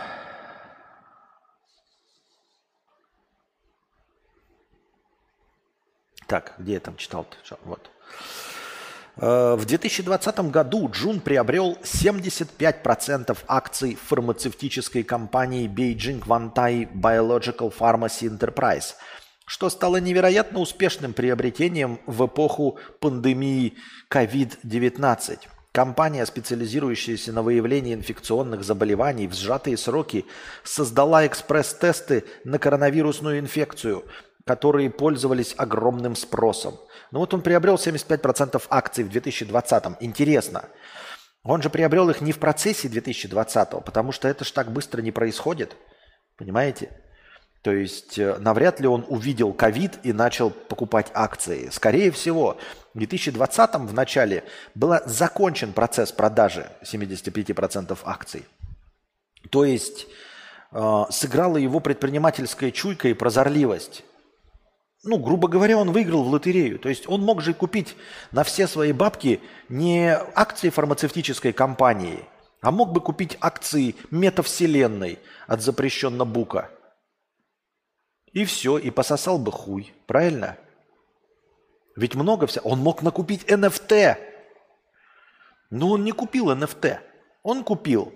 Так, 6.28 6.54
где 6.58 6.74
я 6.74 6.80
там 6.80 6.96
читал-то? 6.98 7.38
Вот. 7.64 7.90
Э, 9.22 9.56
в 9.56 9.66
2020 9.66 10.40
году 10.52 10.90
Джун 10.90 11.20
приобрел 11.20 11.78
75% 11.84 13.38
акций 13.48 13.98
фармацевтической 14.02 15.04
компании 15.04 15.68
Beijing 15.68 16.24
Wantai 16.26 16.90
Biological 16.94 17.74
Pharmacy 17.78 18.30
Enterprise, 18.30 18.96
что 19.46 19.70
стало 19.70 19.98
невероятно 19.98 20.60
успешным 20.60 21.14
приобретением 21.14 22.00
в 22.06 22.26
эпоху 22.26 22.80
пандемии 23.02 23.76
COVID-19. 24.10 25.40
Компания, 25.72 26.26
специализирующаяся 26.26 27.32
на 27.32 27.44
выявлении 27.44 27.94
инфекционных 27.94 28.64
заболеваний 28.64 29.28
в 29.28 29.34
сжатые 29.34 29.78
сроки, 29.78 30.26
создала 30.64 31.28
экспресс-тесты 31.28 32.24
на 32.44 32.58
коронавирусную 32.58 33.40
инфекцию, 33.40 34.04
которые 34.50 34.90
пользовались 34.90 35.54
огромным 35.58 36.16
спросом. 36.16 36.80
Ну 37.12 37.20
вот 37.20 37.36
он 37.36 37.44
приобрел 37.44 37.76
75% 37.76 38.60
акций 38.72 39.04
в 39.04 39.10
2020. 39.12 39.84
Интересно. 40.00 40.64
Он 41.44 41.62
же 41.62 41.70
приобрел 41.70 42.10
их 42.10 42.22
не 42.22 42.32
в 42.32 42.40
процессе 42.40 42.90
2020, 42.90 43.86
потому 43.86 44.12
что 44.12 44.28
это 44.28 44.44
ж 44.46 44.52
так 44.52 44.72
быстро 44.72 45.04
не 45.04 45.12
происходит. 45.12 45.76
Понимаете? 46.36 46.90
То 47.62 47.72
есть 47.72 48.18
э, 48.18 48.38
навряд 48.40 48.80
ли 48.80 48.88
он 48.88 49.06
увидел 49.08 49.54
ковид 49.54 50.00
и 50.02 50.14
начал 50.14 50.50
покупать 50.50 51.12
акции. 51.14 51.70
Скорее 51.72 52.10
всего, 52.10 52.58
в 52.96 52.98
2020 52.98 53.76
в 53.76 53.94
начале 53.94 54.44
был 54.74 54.96
закончен 55.06 55.74
процесс 55.74 56.12
продажи 56.12 56.72
75% 56.82 58.00
акций. 58.04 58.48
То 59.52 59.64
есть 59.64 60.08
э, 60.72 61.04
сыграла 61.12 61.58
его 61.58 61.80
предпринимательская 61.82 62.72
чуйка 62.72 63.10
и 63.10 63.14
прозорливость. 63.14 64.06
Ну, 65.04 65.18
грубо 65.18 65.48
говоря, 65.48 65.78
он 65.78 65.92
выиграл 65.92 66.24
в 66.24 66.28
лотерею. 66.28 66.80
То 66.80 66.90
есть 66.90 67.08
он 67.08 67.22
мог 67.22 67.42
же 67.42 67.54
купить 67.54 67.96
на 68.32 68.44
все 68.44 68.68
свои 68.68 68.92
бабки 68.92 69.40
не 69.70 70.14
акции 70.14 70.70
фармацевтической 70.70 71.54
компании, 71.54 72.26
а 72.62 72.72
мог 72.72 72.92
бы 72.92 73.00
купить 73.00 73.38
акции 73.40 73.96
метавселенной 74.12 75.20
от 75.48 75.62
запрещенного 75.62 76.26
бука– 76.26 76.70
и 78.34 78.46
все, 78.46 78.78
и 78.78 78.90
пососал 78.90 79.40
бы 79.40 79.52
хуй. 79.52 79.94
Правильно? 80.06 80.58
Ведь 81.96 82.16
много 82.16 82.48
всего. 82.48 82.70
Он 82.70 82.80
мог 82.80 83.02
накупить 83.02 83.44
NFT. 83.46 84.18
Но 85.72 85.90
он 85.90 86.04
не 86.04 86.12
купил 86.12 86.52
NFT. 86.52 87.00
Он 87.44 87.64
купил 87.64 88.14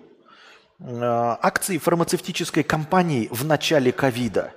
э, 0.78 0.84
акции 1.00 1.78
фармацевтической 1.78 2.62
компании 2.62 3.28
в 3.30 3.44
начале 3.44 3.92
ковида. 3.92 4.52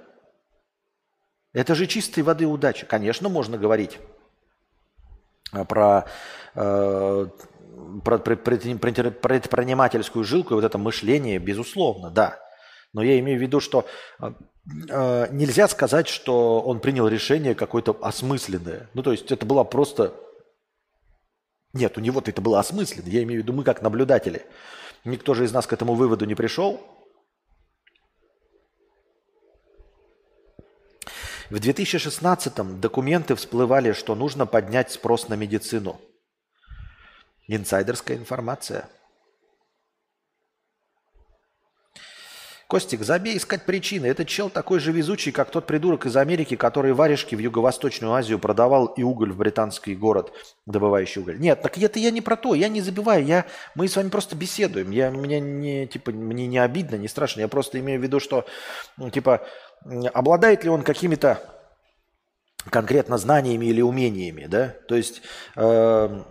Это 1.58 1.74
же 1.74 1.88
чистой 1.88 2.22
воды 2.22 2.46
удача. 2.46 2.86
Конечно, 2.86 3.30
можно 3.30 3.58
говорить 3.58 3.98
э, 5.54 5.66
про, 5.66 6.06
э, 6.54 7.28
про 8.04 8.18
предпринимательскую 8.20 10.24
жилку 10.24 10.54
и 10.54 10.56
вот 10.56 10.64
это 10.64 10.78
мышление, 10.78 11.40
безусловно, 11.40 12.12
да. 12.12 12.38
Но 12.94 13.02
я 13.02 13.18
имею 13.18 13.40
в 13.40 13.42
виду, 13.42 13.60
что 13.60 13.88
э, 14.20 14.34
э, 14.88 15.28
нельзя 15.32 15.68
сказать, 15.68 16.08
что 16.08 16.62
он 16.62 16.80
принял 16.80 17.08
решение 17.08 17.56
какое-то 17.56 17.98
осмысленное. 18.02 18.92
Ну, 18.94 19.02
то 19.02 19.12
есть 19.12 19.32
это 19.32 19.44
было 19.44 19.64
просто... 19.64 20.14
Нет, 21.74 21.98
у 21.98 22.02
него 22.02 22.22
это 22.24 22.40
было 22.40 22.60
осмысленно. 22.60 23.10
Я 23.10 23.24
имею 23.24 23.42
в 23.42 23.44
виду 23.44 23.54
мы 23.54 23.64
как 23.64 23.82
наблюдатели. 23.82 24.46
Никто 25.06 25.34
же 25.34 25.46
из 25.46 25.54
нас 25.54 25.66
к 25.66 25.74
этому 25.74 25.96
выводу 25.96 26.26
не 26.26 26.36
пришел. 26.36 26.80
В 31.49 31.56
2016-м 31.56 32.82
документы 32.82 33.36
всплывали, 33.36 33.94
что 33.94 34.15
нужно 34.15 34.45
поднять 34.45 34.91
спрос 34.91 35.30
на 35.30 35.36
медицину. 35.36 36.02
Инсайдерская 37.48 38.18
информация– 38.18 38.90
Костик, 42.68 43.03
забей 43.03 43.38
искать 43.38 43.64
причины. 43.64 44.07
Этот 44.07 44.27
чел 44.27 44.49
такой 44.49 44.80
же 44.80 44.91
везучий, 44.91 45.31
как 45.31 45.49
тот 45.52 45.65
придурок 45.65 46.06
из 46.06 46.18
Америки, 46.18 46.57
который 46.57 46.91
варежки 46.91 47.34
в 47.34 47.39
Юго-Восточную 47.39 48.11
Азию 48.11 48.39
продавал 48.39 48.88
и 48.88 49.03
уголь 49.03 49.31
в 49.31 49.38
британский 49.38 49.95
город, 49.95 50.34
добывающий 50.65 51.22
уголь. 51.22 51.39
Нет, 51.39 51.61
так 51.61 51.77
это 51.77 51.98
я 51.98 52.11
не 52.11 52.19
про 52.19 52.35
то, 52.35 52.56
я 52.56 52.68
не 52.68 52.81
забиваю, 52.81 53.26
я, 53.26 53.45
мы 53.73 53.88
с 53.88 53.95
вами 53.95 54.10
просто 54.10 54.35
беседуем. 54.35 54.91
Я, 54.91 55.11
мне, 55.11 55.39
не, 55.39 55.88
типа, 55.88 56.11
мне 56.11 56.45
не 56.45 56.57
обидно, 56.57 56.95
не 56.95 57.07
страшно, 57.07 57.39
я 57.39 57.48
просто 57.48 57.80
имею 57.80 58.02
в 58.02 58.03
виду, 58.03 58.19
что, 58.19 58.45
ну, 58.98 59.10
типа, 59.11 59.48
обладает 60.14 60.65
ли 60.65 60.69
он 60.69 60.81
какими-то 60.81 61.39
конкретно 62.69 63.18
знаниями 63.18 63.68
или 63.68 63.80
умениями, 63.80 64.45
да? 64.45 64.76
То 64.89 64.95
есть 64.95 65.22
э, 65.56 66.22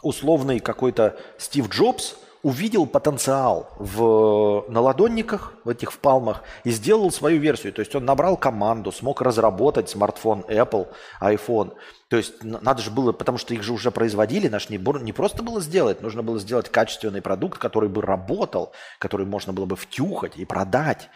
условный 0.00 0.58
какой-то 0.60 1.18
Стив 1.36 1.68
Джобс– 1.68 2.16
увидел 2.42 2.86
потенциал 2.86 3.68
в 3.78 4.64
наладонниках, 4.68 5.54
в 5.64 5.68
этих 5.68 5.92
в 5.92 5.98
палмах, 5.98 6.42
и 6.64 6.70
сделал 6.70 7.10
свою 7.10 7.40
версию. 7.40 7.72
То 7.72 7.80
есть 7.80 7.94
он 7.94 8.04
набрал 8.04 8.36
команду, 8.36 8.90
смог 8.90 9.22
разработать 9.22 9.88
смартфон 9.88 10.44
Apple, 10.48 10.88
iPhone. 11.20 11.72
То 12.08 12.16
есть 12.16 12.42
надо 12.42 12.82
же 12.82 12.90
было, 12.90 13.12
потому 13.12 13.38
что 13.38 13.54
их 13.54 13.62
же 13.62 13.72
уже 13.72 13.90
производили, 13.90 14.48
наш 14.48 14.68
не, 14.68 14.76
не 14.76 15.12
просто 15.12 15.42
было 15.42 15.60
сделать, 15.60 16.02
нужно 16.02 16.22
было 16.22 16.38
сделать 16.38 16.68
качественный 16.68 17.22
продукт, 17.22 17.58
который 17.58 17.88
бы 17.88 18.02
работал, 18.02 18.72
который 18.98 19.24
можно 19.24 19.52
было 19.52 19.64
бы 19.64 19.76
втюхать 19.76 20.36
и 20.36 20.44
продать. 20.44 21.08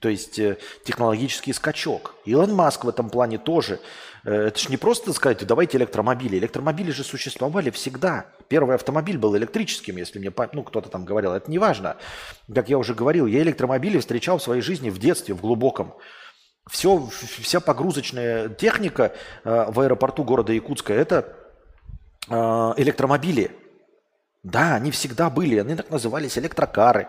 То 0.00 0.08
есть 0.08 0.38
э, 0.38 0.58
технологический 0.84 1.52
скачок. 1.52 2.14
Илон 2.26 2.54
Маск 2.54 2.84
в 2.84 2.88
этом 2.88 3.08
плане 3.08 3.38
тоже. 3.38 3.80
Э, 4.24 4.48
это 4.48 4.58
же 4.58 4.68
не 4.68 4.76
просто 4.76 5.12
сказать, 5.12 5.46
давайте 5.46 5.78
электромобили. 5.78 6.36
Электромобили 6.36 6.90
же 6.90 7.02
существовали 7.02 7.70
всегда. 7.70 8.26
Первый 8.48 8.74
автомобиль 8.74 9.16
был 9.16 9.36
электрическим, 9.36 9.96
если 9.96 10.18
мне 10.18 10.32
ну, 10.52 10.62
кто-то 10.64 10.90
там 10.90 11.04
говорил. 11.04 11.32
Это 11.32 11.50
не 11.50 11.58
важно. 11.58 11.96
Как 12.52 12.68
я 12.68 12.76
уже 12.78 12.94
говорил, 12.94 13.26
я 13.26 13.40
электромобили 13.40 13.98
встречал 13.98 14.38
в 14.38 14.42
своей 14.42 14.60
жизни 14.60 14.90
в 14.90 14.98
детстве, 14.98 15.34
в 15.34 15.40
глубоком. 15.40 15.94
Все, 16.70 17.08
вся 17.40 17.60
погрузочная 17.60 18.50
техника 18.50 19.14
э, 19.44 19.66
в 19.70 19.80
аэропорту 19.80 20.24
города 20.24 20.52
Якутска– 20.52 20.92
это 20.94 21.32
электромобили. 22.28 23.52
Да, 24.42 24.74
они 24.74 24.90
всегда 24.90 25.30
были, 25.30 25.60
они 25.60 25.76
так 25.76 25.90
назывались 25.90 26.36
электрокары. 26.36 27.06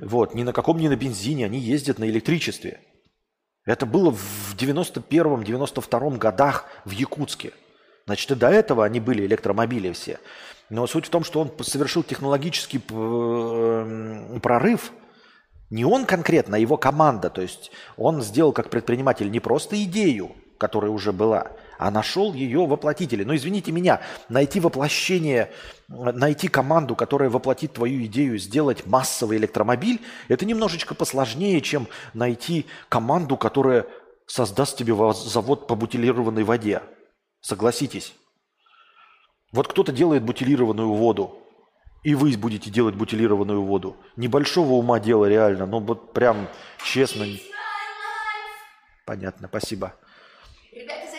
Вот, 0.00 0.34
ни 0.34 0.42
на 0.42 0.52
каком, 0.52 0.78
ни 0.78 0.88
на 0.88 0.96
бензине, 0.96 1.44
они 1.46 1.58
ездят 1.58 1.98
на 1.98 2.08
электричестве. 2.08 2.80
Это 3.66 3.84
было 3.84 4.10
в 4.10 4.56
91-92 4.56 6.16
годах 6.16 6.64
в 6.84 6.90
Якутске. 6.90 7.52
Значит, 8.06 8.30
и 8.30 8.34
до 8.34 8.48
этого 8.48 8.84
они 8.84 8.98
были 8.98 9.26
электромобили 9.26 9.92
все. 9.92 10.18
Но 10.70 10.86
суть 10.86 11.06
в 11.06 11.10
том, 11.10 11.22
что 11.24 11.40
он 11.40 11.52
совершил 11.62 12.02
технологический 12.02 12.80
э, 12.90 14.38
прорыв. 14.40 14.92
Не 15.68 15.84
он 15.84 16.06
конкретно, 16.06 16.56
а 16.56 16.60
его 16.60 16.76
команда. 16.76 17.28
То 17.28 17.42
есть 17.42 17.70
он 17.96 18.22
сделал 18.22 18.52
как 18.52 18.70
предприниматель 18.70 19.30
не 19.30 19.40
просто 19.40 19.80
идею, 19.84 20.32
которая 20.58 20.90
уже 20.90 21.12
была, 21.12 21.52
а 21.80 21.90
нашел 21.90 22.34
ее 22.34 22.66
воплотителя. 22.66 23.24
Но 23.24 23.34
извините 23.34 23.72
меня, 23.72 24.02
найти 24.28 24.60
воплощение, 24.60 25.50
найти 25.88 26.48
команду, 26.48 26.94
которая 26.94 27.30
воплотит 27.30 27.72
твою 27.72 28.04
идею, 28.04 28.38
сделать 28.38 28.84
массовый 28.84 29.38
электромобиль, 29.38 30.02
это 30.28 30.44
немножечко 30.44 30.94
посложнее, 30.94 31.62
чем 31.62 31.88
найти 32.12 32.66
команду, 32.90 33.38
которая 33.38 33.86
создаст 34.26 34.76
тебе 34.76 34.94
завод 35.14 35.66
по 35.66 35.74
бутилированной 35.74 36.44
воде. 36.44 36.82
Согласитесь. 37.40 38.14
Вот 39.50 39.66
кто-то 39.66 39.90
делает 39.90 40.22
бутилированную 40.22 40.92
воду, 40.92 41.38
и 42.02 42.14
вы 42.14 42.36
будете 42.36 42.68
делать 42.70 42.94
бутилированную 42.94 43.62
воду. 43.62 43.96
Небольшого 44.16 44.72
ума 44.74 45.00
дело 45.00 45.24
реально, 45.24 45.64
но 45.64 45.80
вот 45.80 46.12
прям 46.12 46.46
честно. 46.84 47.24
Понятно, 49.06 49.48
спасибо. 49.48 49.94
Ребята, 50.72 51.09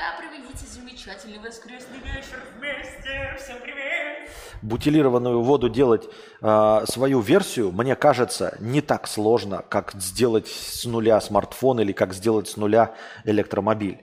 К. 0.00 0.16
Проведите 0.16 0.64
замечательный 0.66 1.38
воскресный 1.40 1.98
вечер 1.98 2.42
вместе. 2.56 3.36
Всем 3.38 3.60
привет! 3.60 4.30
Бутилированную 4.62 5.42
воду 5.42 5.68
делать 5.68 6.08
э, 6.40 6.84
свою 6.88 7.20
версию, 7.20 7.70
мне 7.70 7.94
кажется, 7.96 8.56
не 8.60 8.80
так 8.80 9.06
сложно, 9.06 9.62
как 9.68 9.92
сделать 9.92 10.48
с 10.48 10.86
нуля 10.86 11.20
смартфон 11.20 11.80
или 11.80 11.92
как 11.92 12.14
сделать 12.14 12.48
с 12.48 12.56
нуля 12.56 12.94
электромобиль. 13.24 14.02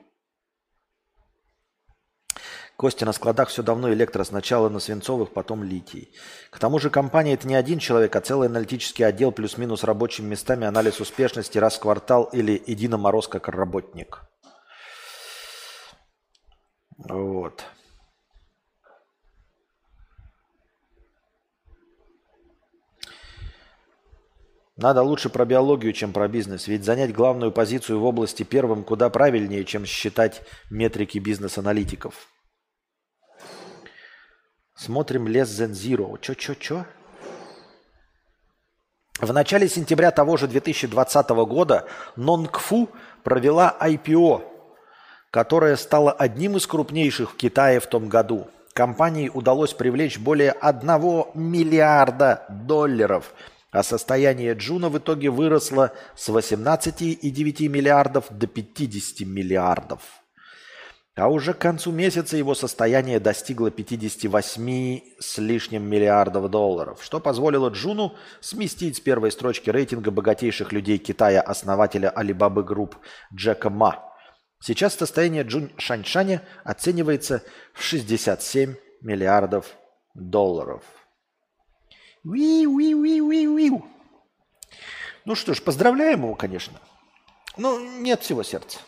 Костя, 2.76 3.08
на 3.08 3.12
складах 3.12 3.50
все 3.50 3.64
давно 3.64 3.92
электро. 3.92 4.24
Сначала 4.24 4.70
на 4.70 4.80
свинцовых, 4.80 5.32
потом 5.32 5.64
литий. 5.64 6.14
К 6.52 6.60
тому 6.60 6.78
же 6.78 6.92
компания 6.92 7.34
это 7.34 7.48
не 7.48 7.56
один 7.56 7.80
человек, 7.80 8.16
а 8.16 8.22
целый 8.22 8.50
аналитический 8.50 9.04
отдел 9.04 9.32
плюс-минус 9.32 9.84
рабочими 9.84 10.28
местами, 10.28 10.68
анализ 10.68 11.00
успешности 11.00 11.58
раз 11.58 11.78
в 11.78 11.80
квартал 11.80 12.26
или 12.26 12.62
Едино 12.68 13.00
Мороз 13.00 13.28
как 13.28 13.48
работник. 13.48 14.22
Вот. 16.98 17.66
Надо 24.76 25.02
лучше 25.02 25.30
про 25.30 25.44
биологию, 25.46 25.92
чем 25.92 26.14
про 26.14 26.28
бизнес. 26.28 26.68
Ведь 26.68 26.84
занять 26.84 27.12
главную 27.14 27.52
позицию 27.52 28.00
в 28.00 28.06
области 28.06 28.44
первым 28.44 28.84
куда 28.84 29.10
правильнее, 29.10 29.66
чем 29.66 29.86
считать 29.86 30.44
метрики 30.70 31.18
бизнес-аналитиков. 31.18 32.28
Смотрим 34.76 35.26
Less 35.28 35.46
Than 35.46 35.72
Zero. 35.72 36.20
Чё-чё-чё? 36.20 36.86
В 39.20 39.34
начале 39.34 39.68
сентября 39.68 40.12
того 40.12 40.38
же 40.38 40.48
2020 40.48 41.30
года 41.30 41.88
Нонгфу 42.16 42.90
провела 43.24 43.76
IPO, 43.82 44.57
которая 45.32 45.76
стала 45.76 46.12
одним 46.12 46.58
из 46.58 46.68
крупнейших 46.68 47.32
в 47.32 47.36
Китае 47.36 47.80
в 47.80 47.88
том 47.88 48.10
году. 48.10 48.48
Компании 48.74 49.30
удалось 49.34 49.74
привлечь 49.74 50.20
более 50.20 50.52
1 50.52 50.90
миллиарда 51.34 52.46
долларов, 52.50 53.34
а 53.72 53.84
состояние 53.84 54.54
Джуна 54.54 54.90
в 54.90 54.98
итоге 54.98 55.30
выросло 55.30 55.92
с 56.16 56.30
18,9 56.30 57.68
миллиардов 57.68 58.26
до 58.30 58.48
50 58.48 59.28
миллиардов. 59.28 60.02
А 61.18 61.30
уже 61.30 61.56
к 61.56 61.58
концу 61.58 61.92
месяца 61.92 62.38
его 62.38 62.54
состояние 62.54 63.20
достигло 63.20 63.72
58 63.72 65.02
с 65.20 65.38
лишним 65.40 65.82
миллиардов 65.82 66.48
долларов, 66.52 67.00
что 67.02 67.20
позволило 67.20 67.70
Джуну 67.70 68.14
сместить 68.40 68.98
с 68.98 69.00
первой 69.00 69.32
строчки 69.32 69.72
рейтинга 69.72 70.12
богатейших 70.12 70.72
людей 70.72 71.00
Китая 71.00 71.42
основателя 71.42 72.14
Alibaba 72.16 72.64
Group 72.64 72.98
Джека 73.34 73.72
Ма. 73.72 74.07
Сейчас 74.60 74.96
состояние 74.96 75.44
Джун 75.44 75.72
Шаньшаня 75.78 76.44
оценивается 76.64 77.44
в 77.74 77.82
67 77.82 78.76
миллиардов 79.02 79.76
долларов. 80.14 80.84
Уи-уи-уи-уи-уи. 82.24 83.72
Ну 85.26 85.36
что 85.36 85.54
ж, 85.54 85.62
поздравляем 85.62 86.24
его, 86.24 86.36
конечно. 86.36 86.80
Но 87.58 87.80
нет 87.80 88.22
всего 88.22 88.44
сердца 88.44 88.80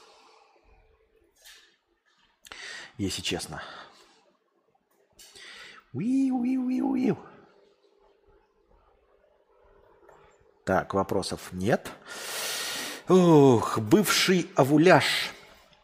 если 2.99 3.21
честно. 3.21 3.63
Уи-уи-уи-уи. 5.93 7.15
Так, 10.65 10.93
вопросов 10.93 11.49
нет. 11.51 11.89
Ух, 13.07 13.79
бывший 13.79 14.51
авуляж. 14.55 15.31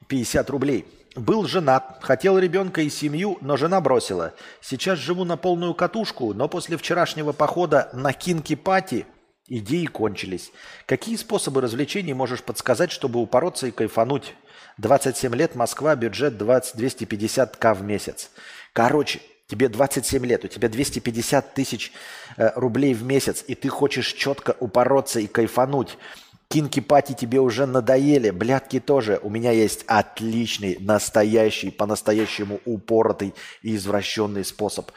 50 0.07 0.49
рублей. 0.49 0.85
Был 1.15 1.47
женат, 1.47 1.99
хотел 2.01 2.37
ребенка 2.37 2.81
и 2.81 2.89
семью, 2.89 3.37
но 3.41 3.55
жена 3.55 3.79
бросила. 3.79 4.33
Сейчас 4.61 4.99
живу 4.99 5.23
на 5.23 5.37
полную 5.37 5.73
катушку, 5.73 6.33
но 6.33 6.49
после 6.49 6.77
вчерашнего 6.77 7.31
похода 7.31 7.89
на 7.93 8.11
кинки-пати 8.11 9.05
идеи 9.47 9.85
кончились. 9.85 10.51
Какие 10.85 11.15
способы 11.15 11.61
развлечений 11.61 12.13
можешь 12.13 12.43
подсказать, 12.43 12.91
чтобы 12.91 13.21
упороться 13.21 13.67
и 13.67 13.71
кайфануть? 13.71 14.33
27 14.77 15.33
лет, 15.35 15.55
Москва, 15.55 15.95
бюджет 15.95 16.37
20, 16.37 16.75
250к 16.75 17.73
в 17.75 17.81
месяц. 17.81 18.29
Короче, 18.73 19.21
тебе 19.47 19.69
27 19.69 20.25
лет, 20.25 20.43
у 20.43 20.47
тебя 20.47 20.67
250 20.67 21.53
тысяч 21.53 21.93
э, 22.35 22.51
рублей 22.55 22.93
в 22.93 23.03
месяц, 23.03 23.43
и 23.47 23.55
ты 23.55 23.69
хочешь 23.69 24.11
четко 24.13 24.55
упороться 24.59 25.21
и 25.21 25.27
кайфануть. 25.27 25.97
Кинки-пати 26.47 27.13
тебе 27.13 27.39
уже 27.39 27.65
надоели, 27.65 28.29
блядки 28.29 28.79
тоже. 28.79 29.19
У 29.23 29.29
меня 29.29 29.51
есть 29.51 29.83
отличный, 29.87 30.77
настоящий, 30.79 31.71
по-настоящему 31.71 32.59
упоротый 32.65 33.33
и 33.61 33.75
извращенный 33.75 34.45
способ. 34.45 34.91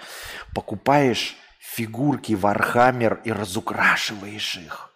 Покупаешь 0.55 1.37
фигурки 1.59 2.35
Warhammer 2.35 3.21
и 3.25 3.33
разукрашиваешь 3.33 4.57
их 4.57 4.89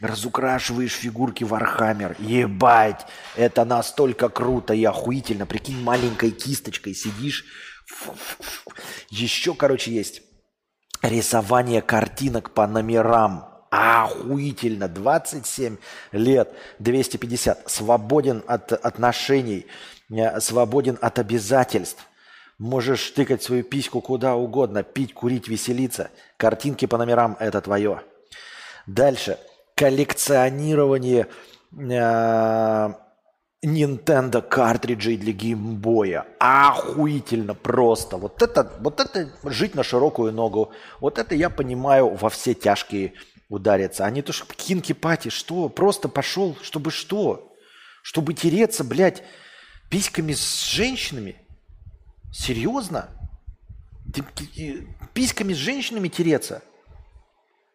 разукрашиваешь 0.00 0.92
фигурки 0.92 1.44
Warhammer. 1.44 2.16
Ебать, 2.18 3.06
это 3.36 3.64
настолько 3.64 4.28
круто 4.28 4.74
и 4.74 4.84
охуительно. 4.84 5.46
Прикинь, 5.46 5.82
маленькой 5.82 6.30
кисточкой 6.30 6.94
сидишь. 6.94 7.44
Еще, 9.10 9.54
короче, 9.54 9.92
есть 9.92 10.22
рисование 11.02 11.82
картинок 11.82 12.54
по 12.54 12.66
номерам. 12.66 13.49
Охуительно. 13.70 14.88
27 14.88 15.76
лет, 16.12 16.52
250. 16.80 17.70
Свободен 17.70 18.42
от 18.46 18.72
отношений, 18.72 19.66
э, 20.10 20.40
свободен 20.40 20.98
от 21.00 21.18
обязательств. 21.18 22.04
Можешь 22.58 23.10
тыкать 23.12 23.42
свою 23.42 23.62
письку 23.64 24.00
куда 24.00 24.34
угодно, 24.34 24.82
пить, 24.82 25.14
курить, 25.14 25.48
веселиться. 25.48 26.10
Картинки 26.36 26.86
по 26.86 26.98
номерам– 26.98 27.36
это 27.40 27.60
твое. 27.60 28.02
Дальше 28.86 29.38
коллекционирование 29.76 31.28
э, 31.72 32.88
Nintendo 33.64 34.42
картриджей 34.42 35.16
для 35.16 35.32
геймбоя. 35.32 36.26
Охуительно 36.38 37.54
просто. 37.54 38.16
Вот 38.16 38.42
это, 38.42 38.72
вот 38.80 39.00
это 39.00 39.30
жить 39.44 39.74
на 39.74 39.84
широкую 39.84 40.32
ногу. 40.32 40.72
Вот 40.98 41.18
это 41.18 41.34
я 41.34 41.50
понимаю 41.50 42.08
во 42.08 42.28
все 42.30 42.54
тяжкие 42.54 43.14
удариться. 43.50 44.06
А 44.06 44.10
не 44.10 44.22
то, 44.22 44.32
что 44.32 44.46
кинки-пати, 44.54 45.28
что? 45.28 45.68
Просто 45.68 46.08
пошел, 46.08 46.56
чтобы 46.62 46.90
что? 46.90 47.54
Чтобы 48.02 48.32
тереться, 48.32 48.82
блядь, 48.82 49.22
письками 49.90 50.32
с 50.32 50.62
женщинами? 50.62 51.36
Серьезно? 52.32 53.10
Письками 55.12 55.52
с 55.52 55.56
женщинами 55.56 56.08
тереться? 56.08 56.62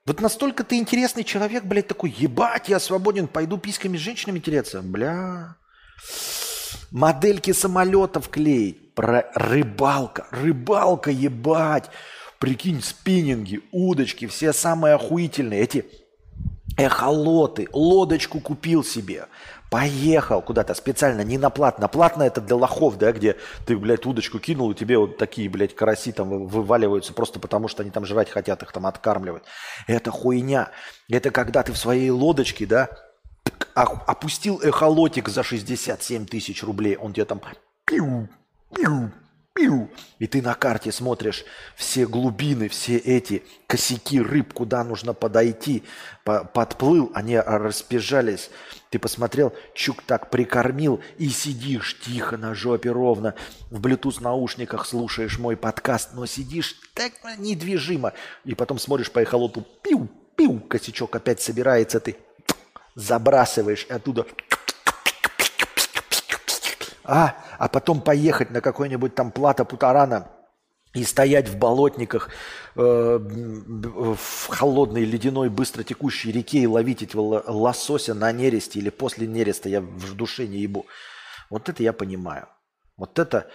Вот 0.05 0.21
настолько 0.21 0.63
ты 0.63 0.77
интересный 0.77 1.23
человек, 1.23 1.63
блядь, 1.65 1.87
такой, 1.87 2.09
ебать, 2.11 2.69
я 2.69 2.79
свободен, 2.79 3.27
пойду 3.27 3.57
письками 3.57 3.97
с 3.97 4.01
женщинами 4.01 4.39
тереться. 4.39 4.81
Бля. 4.81 5.57
Модельки 6.89 7.51
самолетов 7.51 8.29
клеить. 8.29 8.93
Про 8.93 9.29
рыбалка. 9.35 10.27
Рыбалка, 10.31 11.11
ебать. 11.11 11.89
Прикинь, 12.39 12.81
спиннинги, 12.81 13.61
удочки, 13.71 14.27
все 14.27 14.53
самые 14.53 14.95
охуительные. 14.95 15.61
Эти 15.61 15.85
эхолоты. 16.77 17.67
Лодочку 17.71 18.39
купил 18.39 18.83
себе 18.83 19.27
поехал 19.75 20.41
куда-то 20.41 20.73
специально, 20.73 21.19
не 21.21 21.37
на 21.37 21.49
плат. 21.49 21.79
На 21.79 21.89
платно 21.89 22.23
это 22.23 22.39
для 22.39 22.55
лохов, 22.55 22.97
да, 22.97 23.11
где 23.11 23.35
ты, 23.65 23.75
блядь, 23.77 24.05
удочку 24.05 24.39
кинул, 24.39 24.71
и 24.71 24.73
тебе 24.73 24.97
вот 24.97 25.17
такие, 25.17 25.49
блядь, 25.49 25.75
караси 25.75 26.13
там 26.13 26.47
вываливаются 26.47 27.13
просто 27.13 27.39
потому, 27.39 27.67
что 27.67 27.81
они 27.81 27.91
там 27.91 28.05
жрать 28.05 28.29
хотят, 28.29 28.63
их 28.63 28.71
там 28.71 28.85
откармливать. 28.85 29.43
Это 29.87 30.11
хуйня. 30.11 30.71
Это 31.09 31.29
когда 31.29 31.61
ты 31.61 31.73
в 31.73 31.77
своей 31.77 32.09
лодочке, 32.09 32.65
да, 32.65 32.89
опустил 33.73 34.61
эхолотик 34.63 35.27
за 35.27 35.43
67 35.43 36.25
тысяч 36.25 36.63
рублей, 36.63 36.95
он 36.95 37.11
тебе 37.11 37.25
там 37.25 37.41
пиу, 37.85 38.29
пиу, 38.73 39.11
пиу. 39.55 39.89
И 40.19 40.27
ты 40.27 40.41
на 40.41 40.53
карте 40.53 40.91
смотришь 40.91 41.45
все 41.75 42.05
глубины, 42.05 42.67
все 42.67 42.97
эти 42.97 43.43
косяки 43.67 44.21
рыб, 44.21 44.53
куда 44.53 44.83
нужно 44.83 45.13
подойти. 45.13 45.83
По- 46.23 46.43
подплыл, 46.43 47.11
они 47.15 47.39
разбежались. 47.39 48.51
Ты 48.89 48.99
посмотрел, 48.99 49.53
чук 49.73 50.03
так 50.03 50.29
прикормил 50.29 51.01
и 51.17 51.29
сидишь 51.29 51.97
тихо 51.99 52.37
на 52.37 52.53
жопе 52.53 52.91
ровно. 52.91 53.33
В 53.71 53.79
Bluetooth 53.79 54.21
наушниках 54.21 54.85
слушаешь 54.85 55.39
мой 55.39 55.55
подкаст, 55.57 56.09
но 56.13 56.25
сидишь 56.25 56.75
так 56.93 57.13
недвижимо. 57.37 58.13
И 58.43 58.53
потом 58.55 58.77
смотришь 58.77 59.11
по 59.11 59.23
эхолоту, 59.23 59.65
пиу, 59.81 60.09
пиу, 60.35 60.59
косячок 60.59 61.15
опять 61.15 61.41
собирается, 61.41 61.99
ты 61.99 62.17
забрасываешь 62.95 63.85
и 63.89 63.93
оттуда 63.93 64.25
а, 67.05 67.35
а 67.57 67.67
потом 67.67 68.01
поехать 68.01 68.51
на 68.51 68.61
какой-нибудь 68.61 69.15
там 69.15 69.31
плата 69.31 69.65
Путарана 69.65 70.29
и 70.93 71.03
стоять 71.03 71.49
в 71.49 71.57
болотниках 71.57 72.29
э, 72.75 72.79
в 72.79 74.47
холодной 74.47 75.03
ледяной 75.03 75.49
быстро 75.49 75.83
текущей 75.83 76.31
реке 76.31 76.59
и 76.59 76.67
ловить 76.67 77.13
л- 77.13 77.43
лосося 77.47 78.13
на 78.13 78.31
нересте 78.31 78.79
или 78.79 78.89
после 78.89 79.27
нереста, 79.27 79.69
я 79.69 79.81
в 79.81 80.15
душе 80.15 80.47
не 80.47 80.59
ебу. 80.59 80.85
Вот 81.49 81.69
это 81.69 81.83
я 81.83 81.93
понимаю. 81.93 82.47
Вот 82.97 83.19
это... 83.19 83.49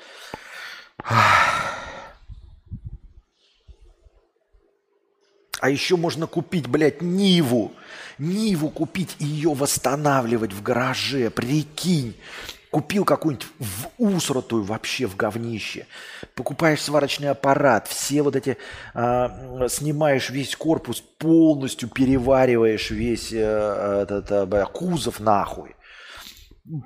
А 5.61 5.69
еще 5.69 5.97
можно 5.97 6.27
купить, 6.27 6.67
блядь, 6.69 7.03
Ниву. 7.03 7.73
Ниву 8.19 8.71
купить 8.71 9.17
и 9.19 9.27
ее 9.27 9.53
восстанавливать 9.53 10.53
в 10.55 10.63
гараже. 10.63 11.31
Прикинь. 11.31 12.17
Купил 12.71 13.05
какую-нибудь 13.05 13.49
в 13.59 13.89
усратую 13.99 14.63
вообще 14.63 15.07
в 15.07 15.17
говнище. 15.17 15.87
Покупаешь 16.37 16.83
сварочный 16.83 17.31
аппарат. 17.31 17.89
Все 17.89 18.23
вот 18.23 18.37
эти... 18.37 18.57
а, 18.95 19.67
снимаешь 19.69 20.31
весь 20.31 20.55
корпус, 20.55 21.01
полностью 21.01 21.89
перевариваешь 21.89 22.91
весь 22.91 23.33
э, 23.33 24.07
этот, 24.09 24.31
э, 24.31 24.67
кузов 24.73 25.19
нахуй 25.19 25.75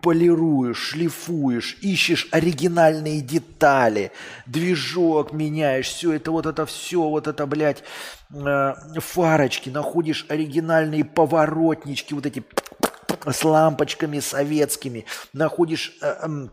полируешь, 0.02 0.78
шлифуешь, 0.78 1.76
ищешь 1.82 2.28
оригинальные 2.30 3.20
детали, 3.20 4.12
движок 4.46 5.32
меняешь, 5.32 5.88
все 5.88 6.14
это, 6.14 6.30
вот 6.30 6.46
это 6.46 6.64
все, 6.64 7.02
вот 7.02 7.26
это, 7.26 7.46
блядь, 7.46 7.82
э, 8.32 8.74
фарочки, 8.96 9.70
находишь 9.70 10.26
оригинальные 10.28 11.04
поворотнички, 11.04 12.14
вот 12.14 12.26
эти 12.26 12.42
с 13.30 13.44
лампочками 13.44 14.20
советскими, 14.20 15.04
находишь 15.32 15.96
э, 16.00 16.16
эм, 16.22 16.50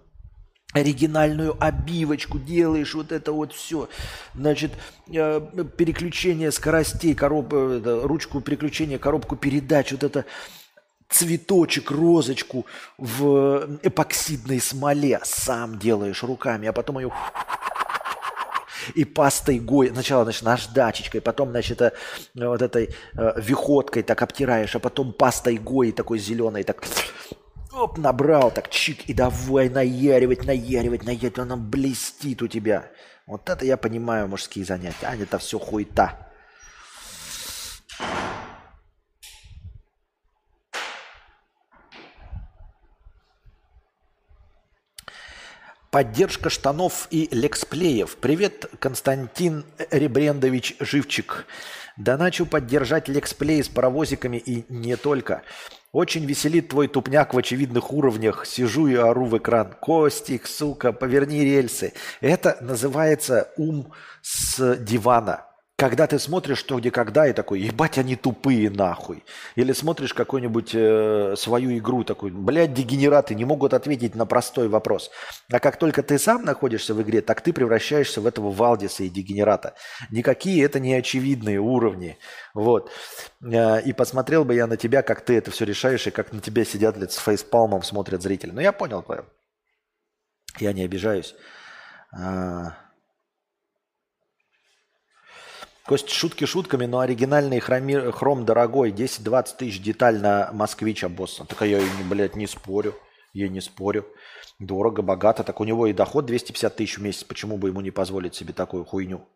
оригинальную 0.73 1.55
обивочку, 1.59 2.39
делаешь 2.39 2.93
вот 2.93 3.11
это 3.11 3.31
вот 3.31 3.53
все. 3.53 3.89
Значит, 4.33 4.71
э, 5.07 5.41
переключение 5.77 6.51
скоростей, 6.51 7.13
короб, 7.13 7.53
э, 7.53 8.01
ручку 8.03 8.41
переключения, 8.41 8.97
коробку 8.97 9.35
передач, 9.35 9.91
вот 9.91 10.03
это 10.03 10.25
цветочек, 11.09 11.91
розочку 11.91 12.65
в 12.97 13.79
эпоксидной 13.83 14.61
смоле 14.61 15.19
сам 15.23 15.77
делаешь 15.77 16.23
руками, 16.23 16.67
а 16.67 16.73
потом 16.73 16.99
ее 16.99 17.11
и 18.95 19.05
пастой 19.05 19.59
гой, 19.59 19.89
сначала, 19.89 20.23
значит, 20.23 20.43
наждачечкой, 20.43 21.21
потом, 21.21 21.51
значит, 21.51 21.81
э, 21.81 21.91
вот 22.35 22.61
этой 22.61 22.89
э, 23.13 23.33
виходкой 23.37 24.03
так 24.03 24.21
обтираешь, 24.21 24.75
а 24.75 24.79
потом 24.79 25.13
пастой 25.13 25.57
гой 25.57 25.91
такой 25.91 26.19
зеленой, 26.19 26.63
так 26.63 26.83
оп, 27.73 27.97
набрал, 27.97 28.51
так 28.51 28.69
чик, 28.69 29.09
и 29.09 29.13
давай 29.13 29.69
наяривать, 29.69 30.45
наяривать, 30.45 31.03
наяривать, 31.03 31.39
она 31.39 31.55
блестит 31.55 32.41
у 32.41 32.47
тебя. 32.47 32.91
Вот 33.27 33.49
это 33.49 33.65
я 33.65 33.77
понимаю 33.77 34.27
мужские 34.27 34.65
занятия, 34.65 35.07
а 35.07 35.15
это 35.15 35.37
все 35.37 35.57
хуета. 35.57 36.27
Поддержка 45.91 46.49
штанов 46.49 47.07
и 47.11 47.27
лексплеев. 47.33 48.15
Привет, 48.15 48.67
Константин 48.79 49.65
Ребрендович 49.89 50.77
Живчик. 50.79 51.45
Доначу 51.97 52.45
поддержать 52.45 53.09
лексплей 53.09 53.61
с 53.61 53.67
паровозиками 53.67 54.37
и 54.37 54.63
не 54.69 54.95
только. 54.95 55.41
Очень 55.91 56.23
веселит 56.23 56.69
твой 56.69 56.87
тупняк 56.87 57.33
в 57.33 57.37
очевидных 57.37 57.91
уровнях. 57.91 58.45
Сижу 58.45 58.87
и 58.87 58.95
ору 58.95 59.25
в 59.25 59.37
экран. 59.37 59.73
Костик, 59.81 60.47
сука, 60.47 60.93
поверни 60.93 61.43
рельсы. 61.43 61.91
Это 62.21 62.57
называется 62.61 63.51
ум 63.57 63.91
с 64.21 64.77
дивана. 64.77 65.50
Когда 65.81 66.05
ты 66.05 66.19
смотришь 66.19 66.59
что, 66.59 66.77
где, 66.77 66.91
когда, 66.91 67.27
и 67.27 67.33
такой, 67.33 67.59
ебать, 67.59 67.97
они 67.97 68.15
тупые 68.15 68.69
нахуй. 68.69 69.23
Или 69.55 69.73
смотришь 69.73 70.13
какую-нибудь 70.13 70.75
э, 70.75 71.33
свою 71.35 71.75
игру, 71.79 72.03
такой, 72.03 72.29
блядь, 72.29 72.75
дегенераты 72.75 73.33
не 73.33 73.45
могут 73.45 73.73
ответить 73.73 74.13
на 74.13 74.27
простой 74.27 74.67
вопрос. 74.67 75.09
А 75.51 75.59
как 75.59 75.77
только 75.77 76.03
ты 76.03 76.19
сам 76.19 76.45
находишься 76.45 76.93
в 76.93 77.01
игре, 77.01 77.21
так 77.21 77.41
ты 77.41 77.51
превращаешься 77.51 78.21
в 78.21 78.27
этого 78.27 78.51
Валдиса 78.51 79.05
и 79.05 79.09
дегенерата. 79.09 79.73
Никакие 80.11 80.63
это 80.63 80.79
не 80.79 80.93
очевидные 80.93 81.59
уровни. 81.59 82.19
Вот. 82.53 82.91
Э, 83.43 83.81
И 83.81 83.91
посмотрел 83.91 84.45
бы 84.45 84.53
я 84.53 84.67
на 84.67 84.77
тебя, 84.77 85.01
как 85.01 85.21
ты 85.21 85.35
это 85.35 85.49
все 85.49 85.65
решаешь, 85.65 86.05
и 86.05 86.11
как 86.11 86.31
на 86.31 86.41
тебя 86.41 86.63
сидят 86.63 86.95
блядь, 86.95 87.11
с 87.11 87.17
фейспалмом, 87.17 87.81
смотрят 87.81 88.21
зрители. 88.21 88.51
Ну, 88.51 88.61
я 88.61 88.71
понял 88.71 89.01
твое. 89.01 89.25
Я 90.59 90.73
не 90.73 90.83
обижаюсь. 90.83 91.33
Кость, 95.85 96.09
шутки 96.09 96.45
шутками, 96.45 96.85
но 96.85 96.99
оригинальный 96.99 97.59
хроми- 97.59 98.11
хром 98.11 98.45
дорогой. 98.45 98.91
10-20 98.91 99.57
тысяч 99.57 99.81
деталь 99.81 100.19
на 100.19 100.49
москвича 100.53 101.09
босса. 101.09 101.43
Так 101.45 101.61
а 101.63 101.65
я, 101.65 101.81
блядь, 102.09 102.35
не 102.35 102.47
спорю. 102.47 102.95
Я 103.33 103.49
не 103.49 103.61
спорю. 103.61 104.05
Дорого, 104.59 105.01
богато. 105.01 105.43
Так 105.43 105.59
у 105.59 105.63
него 105.63 105.87
и 105.87 105.93
доход 105.93 106.25
250 106.25 106.75
тысяч 106.75 106.97
в 106.97 107.01
месяц. 107.01 107.23
Почему 107.23 107.57
бы 107.57 107.69
ему 107.69 107.81
не 107.81 107.91
позволить 107.91 108.35
себе 108.35 108.53
такую 108.53 108.85
хуйню? 108.85 109.27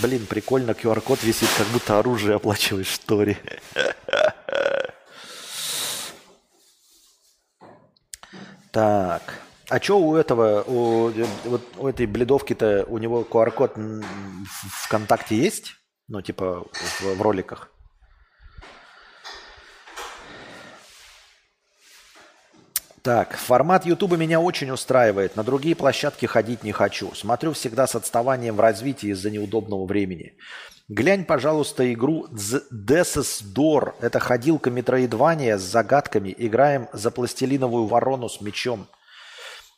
Блин, 0.00 0.24
прикольно, 0.26 0.70
QR-код 0.70 1.24
висит, 1.24 1.48
как 1.58 1.66
будто 1.68 1.98
оружие 1.98 2.36
оплачиваешь 2.36 2.88
в 2.88 2.98
Торе. 3.04 3.38
Так. 8.72 9.29
А 9.70 9.80
что 9.80 10.00
у 10.00 10.16
этого, 10.16 10.64
у, 10.66 11.12
вот 11.44 11.62
у 11.78 11.86
этой 11.86 12.06
бледовки-то, 12.06 12.86
у 12.88 12.98
него 12.98 13.22
QR-код 13.22 13.76
в 13.76 14.84
ВКонтакте 14.86 15.36
есть? 15.36 15.76
Ну, 16.08 16.20
типа 16.22 16.66
в, 16.72 17.02
в 17.16 17.22
роликах. 17.22 17.70
Так, 23.02 23.36
формат 23.36 23.86
Ютуба 23.86 24.16
меня 24.16 24.40
очень 24.40 24.72
устраивает. 24.72 25.36
На 25.36 25.44
другие 25.44 25.76
площадки 25.76 26.26
ходить 26.26 26.64
не 26.64 26.72
хочу. 26.72 27.14
Смотрю 27.14 27.52
всегда 27.52 27.86
с 27.86 27.94
отставанием 27.94 28.56
в 28.56 28.60
развитии 28.60 29.10
из-за 29.10 29.30
неудобного 29.30 29.86
времени. 29.86 30.34
Глянь, 30.88 31.24
пожалуйста, 31.24 31.90
игру 31.92 32.26
Death's 32.26 33.44
Door. 33.54 33.94
Это 34.00 34.18
ходилка 34.18 34.70
метроидвания 34.70 35.58
с 35.58 35.62
загадками. 35.62 36.34
Играем 36.36 36.88
за 36.92 37.12
пластилиновую 37.12 37.86
ворону 37.86 38.28
с 38.28 38.40
мечом. 38.40 38.88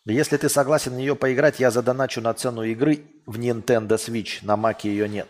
Если 0.05 0.37
ты 0.37 0.49
согласен 0.49 0.93
в 0.93 0.97
нее 0.97 1.15
поиграть, 1.15 1.61
я 1.61 1.71
задоначу 1.71 2.21
на 2.21 2.35
цену 2.35 2.65
игры 2.65 3.05
в 3.25 3.39
Nintendo 3.39 3.97
Switch. 3.97 4.39
На 4.43 4.57
Маке 4.57 4.89
ее 4.89 5.09
нет. 5.09 5.29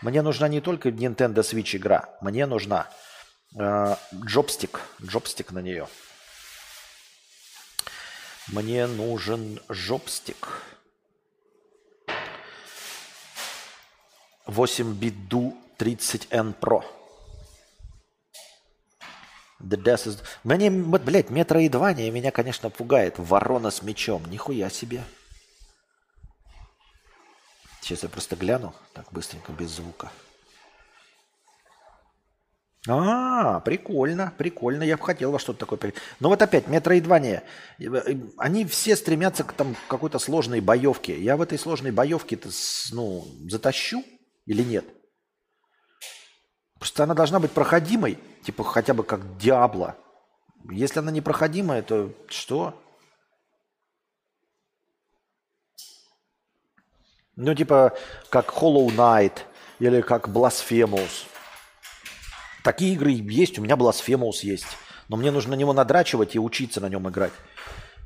Мне 0.00 0.22
нужна 0.22 0.46
не 0.46 0.60
только 0.60 0.90
Nintendo 0.90 1.38
Switch 1.38 1.76
игра. 1.76 2.08
Мне 2.20 2.46
нужна 2.46 2.88
э, 3.58 3.96
джобстик. 4.14 4.80
Джобстик 5.02 5.50
на 5.50 5.58
нее. 5.58 5.88
Мне 8.46 8.86
нужен 8.86 9.60
жопстик. 9.68 10.62
8 14.46 14.94
бит 14.94 15.28
ду 15.28 15.56
30N 15.78 16.54
Pro. 16.60 16.84
The 19.62 19.82
Death 19.82 20.06
is... 20.06 20.18
Мне, 20.44 20.70
вот, 20.70 21.02
блядь, 21.02 21.30
метроидвания 21.30 22.10
меня, 22.10 22.30
конечно, 22.30 22.70
пугает. 22.70 23.14
Ворона 23.18 23.70
с 23.70 23.82
мечом. 23.82 24.24
Нихуя 24.28 24.68
себе. 24.70 25.02
Сейчас 27.80 28.02
я 28.02 28.08
просто 28.08 28.36
гляну. 28.36 28.74
Так, 28.92 29.06
быстренько, 29.12 29.52
без 29.52 29.70
звука. 29.70 30.10
А, 32.88 33.60
прикольно, 33.60 34.32
прикольно. 34.36 34.82
Я 34.82 34.96
бы 34.96 35.04
хотел 35.04 35.30
во 35.30 35.38
что-то 35.38 35.66
такое. 35.66 35.92
Но 36.18 36.28
вот 36.28 36.42
опять, 36.42 36.66
метроидвания. 36.66 37.44
Они 38.36 38.64
все 38.64 38.96
стремятся 38.96 39.44
к 39.44 39.52
там, 39.52 39.76
какой-то 39.88 40.18
сложной 40.18 40.60
боевке. 40.60 41.20
Я 41.20 41.36
в 41.36 41.42
этой 41.42 41.58
сложной 41.58 41.92
боевке-то, 41.92 42.50
с- 42.50 42.90
ну, 42.92 43.24
затащу 43.48 44.02
или 44.46 44.62
нет? 44.64 44.84
Просто 46.82 47.04
она 47.04 47.14
должна 47.14 47.38
быть 47.38 47.52
проходимой, 47.52 48.18
типа 48.42 48.64
хотя 48.64 48.92
бы 48.92 49.04
как 49.04 49.36
Диабло. 49.36 49.94
Если 50.68 50.98
она 50.98 51.12
непроходимая, 51.12 51.80
то 51.80 52.10
что? 52.26 52.74
Ну, 57.36 57.54
типа, 57.54 57.96
как 58.30 58.48
Hollow 58.48 58.88
Knight 58.88 59.42
или 59.78 60.00
как 60.00 60.26
Blasphemous. 60.26 61.26
Такие 62.64 62.94
игры 62.94 63.12
есть, 63.12 63.60
у 63.60 63.62
меня 63.62 63.76
Blasphemous 63.76 64.40
есть. 64.42 64.76
Но 65.08 65.16
мне 65.16 65.30
нужно 65.30 65.52
на 65.52 65.60
него 65.60 65.72
надрачивать 65.72 66.34
и 66.34 66.40
учиться 66.40 66.80
на 66.80 66.88
нем 66.88 67.08
играть. 67.08 67.32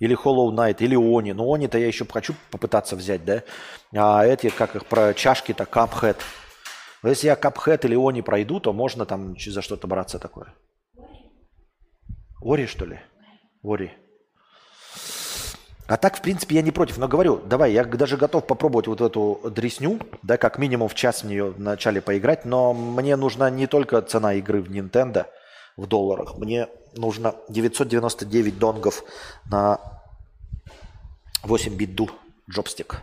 Или 0.00 0.14
Hollow 0.14 0.54
Knight, 0.54 0.76
или 0.80 0.96
Они. 0.96 1.32
Но 1.32 1.50
Они-то 1.50 1.78
я 1.78 1.86
еще 1.86 2.04
хочу 2.04 2.34
попытаться 2.50 2.94
взять, 2.94 3.24
да? 3.24 3.42
А 3.94 4.26
эти, 4.26 4.50
как 4.50 4.76
их, 4.76 4.84
про 4.84 5.14
чашки-то, 5.14 5.64
Cuphead. 5.64 6.18
Но 7.02 7.10
если 7.10 7.26
я 7.26 7.34
Cuphead 7.34 7.84
или 7.84 7.96
Они 7.96 8.22
пройду, 8.22 8.60
то 8.60 8.72
можно 8.72 9.06
там 9.06 9.36
за 9.38 9.62
что-то 9.62 9.86
браться 9.86 10.18
такое. 10.18 10.54
Ори, 12.42 12.66
что 12.66 12.86
ли? 12.86 13.00
Ори. 13.62 13.92
А 15.88 15.96
так, 15.96 16.16
в 16.16 16.20
принципе, 16.20 16.56
я 16.56 16.62
не 16.62 16.72
против. 16.72 16.98
Но 16.98 17.06
говорю, 17.06 17.36
давай, 17.36 17.72
я 17.72 17.84
даже 17.84 18.16
готов 18.16 18.46
попробовать 18.46 18.88
вот 18.88 19.00
эту 19.00 19.40
дресню, 19.50 20.00
да, 20.22 20.36
как 20.36 20.58
минимум 20.58 20.88
в 20.88 20.94
час 20.94 21.22
в 21.22 21.26
нее 21.26 21.50
вначале 21.50 22.00
поиграть. 22.00 22.44
Но 22.44 22.74
мне 22.74 23.14
нужна 23.16 23.50
не 23.50 23.66
только 23.66 24.02
цена 24.02 24.34
игры 24.34 24.60
в 24.62 24.70
Nintendo 24.70 25.26
в 25.76 25.86
долларах. 25.86 26.38
Мне 26.38 26.68
нужно 26.96 27.36
999 27.48 28.58
донгов 28.58 29.04
на 29.48 29.78
8 31.44 31.76
бит 31.76 31.94
ду 31.94 32.10
джобстик. 32.50 33.02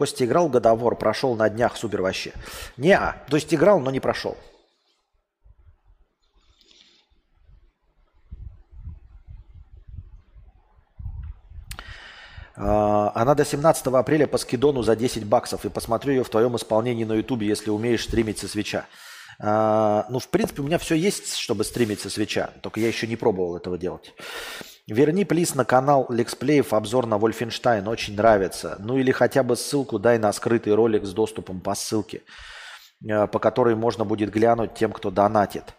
Костя 0.00 0.24
играл 0.24 0.48
Годовор, 0.48 0.96
прошел 0.96 1.36
на 1.36 1.50
днях, 1.50 1.76
супер 1.76 2.00
вообще. 2.00 2.32
Не, 2.78 2.92
-а, 2.92 3.16
то 3.28 3.36
есть 3.36 3.52
играл, 3.52 3.80
но 3.80 3.90
не 3.90 4.00
прошел. 4.00 4.34
А, 12.56 13.12
она 13.14 13.34
до 13.34 13.44
17 13.44 13.88
апреля 13.88 14.26
по 14.26 14.38
скидону 14.38 14.82
за 14.82 14.96
10 14.96 15.26
баксов. 15.26 15.66
И 15.66 15.68
посмотрю 15.68 16.14
ее 16.14 16.24
в 16.24 16.30
твоем 16.30 16.56
исполнении 16.56 17.04
на 17.04 17.12
ютубе, 17.12 17.46
если 17.46 17.68
умеешь 17.68 18.04
стримить 18.04 18.38
со 18.38 18.48
свеча. 18.48 18.86
А, 19.38 20.06
ну, 20.08 20.18
в 20.18 20.28
принципе, 20.28 20.62
у 20.62 20.64
меня 20.64 20.78
все 20.78 20.94
есть, 20.94 21.36
чтобы 21.36 21.62
стримить 21.62 22.00
со 22.00 22.08
свеча. 22.08 22.48
Только 22.62 22.80
я 22.80 22.88
еще 22.88 23.06
не 23.06 23.16
пробовал 23.16 23.54
этого 23.54 23.76
делать. 23.76 24.14
Верни, 24.90 25.24
плиз, 25.24 25.54
на 25.54 25.64
канал 25.64 26.06
Лексплеев 26.08 26.72
обзор 26.72 27.06
на 27.06 27.16
Вольфенштайн. 27.16 27.86
Очень 27.86 28.16
нравится. 28.16 28.74
Ну 28.80 28.98
или 28.98 29.12
хотя 29.12 29.44
бы 29.44 29.54
ссылку 29.54 30.00
дай 30.00 30.18
на 30.18 30.32
скрытый 30.32 30.74
ролик 30.74 31.04
с 31.04 31.12
доступом 31.12 31.60
по 31.60 31.76
ссылке, 31.76 32.22
а, 33.08 33.28
по 33.28 33.38
которой 33.38 33.76
можно 33.76 34.04
будет 34.04 34.30
глянуть 34.30 34.74
тем, 34.74 34.90
кто 34.92 35.12
донатит. 35.12 35.74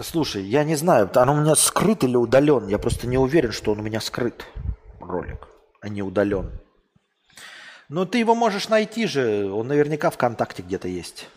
Слушай, 0.00 0.42
я 0.42 0.64
не 0.64 0.74
знаю, 0.74 1.10
он 1.14 1.28
у 1.30 1.40
меня 1.40 1.54
скрыт 1.54 2.04
или 2.04 2.16
удален. 2.16 2.66
Я 2.68 2.78
просто 2.78 3.06
не 3.06 3.16
уверен, 3.16 3.52
что 3.52 3.72
он 3.72 3.80
у 3.80 3.82
меня 3.82 4.00
скрыт, 4.00 4.44
ролик, 5.12 5.46
а 5.80 5.88
не 5.88 6.02
удален. 6.02 6.50
Но 7.88 8.04
ты 8.06 8.18
его 8.18 8.34
можешь 8.34 8.68
найти 8.68 9.06
же, 9.06 9.52
он 9.52 9.68
наверняка 9.68 10.10
ВКонтакте 10.10 10.62
где-то 10.62 10.88
есть. 10.88 11.28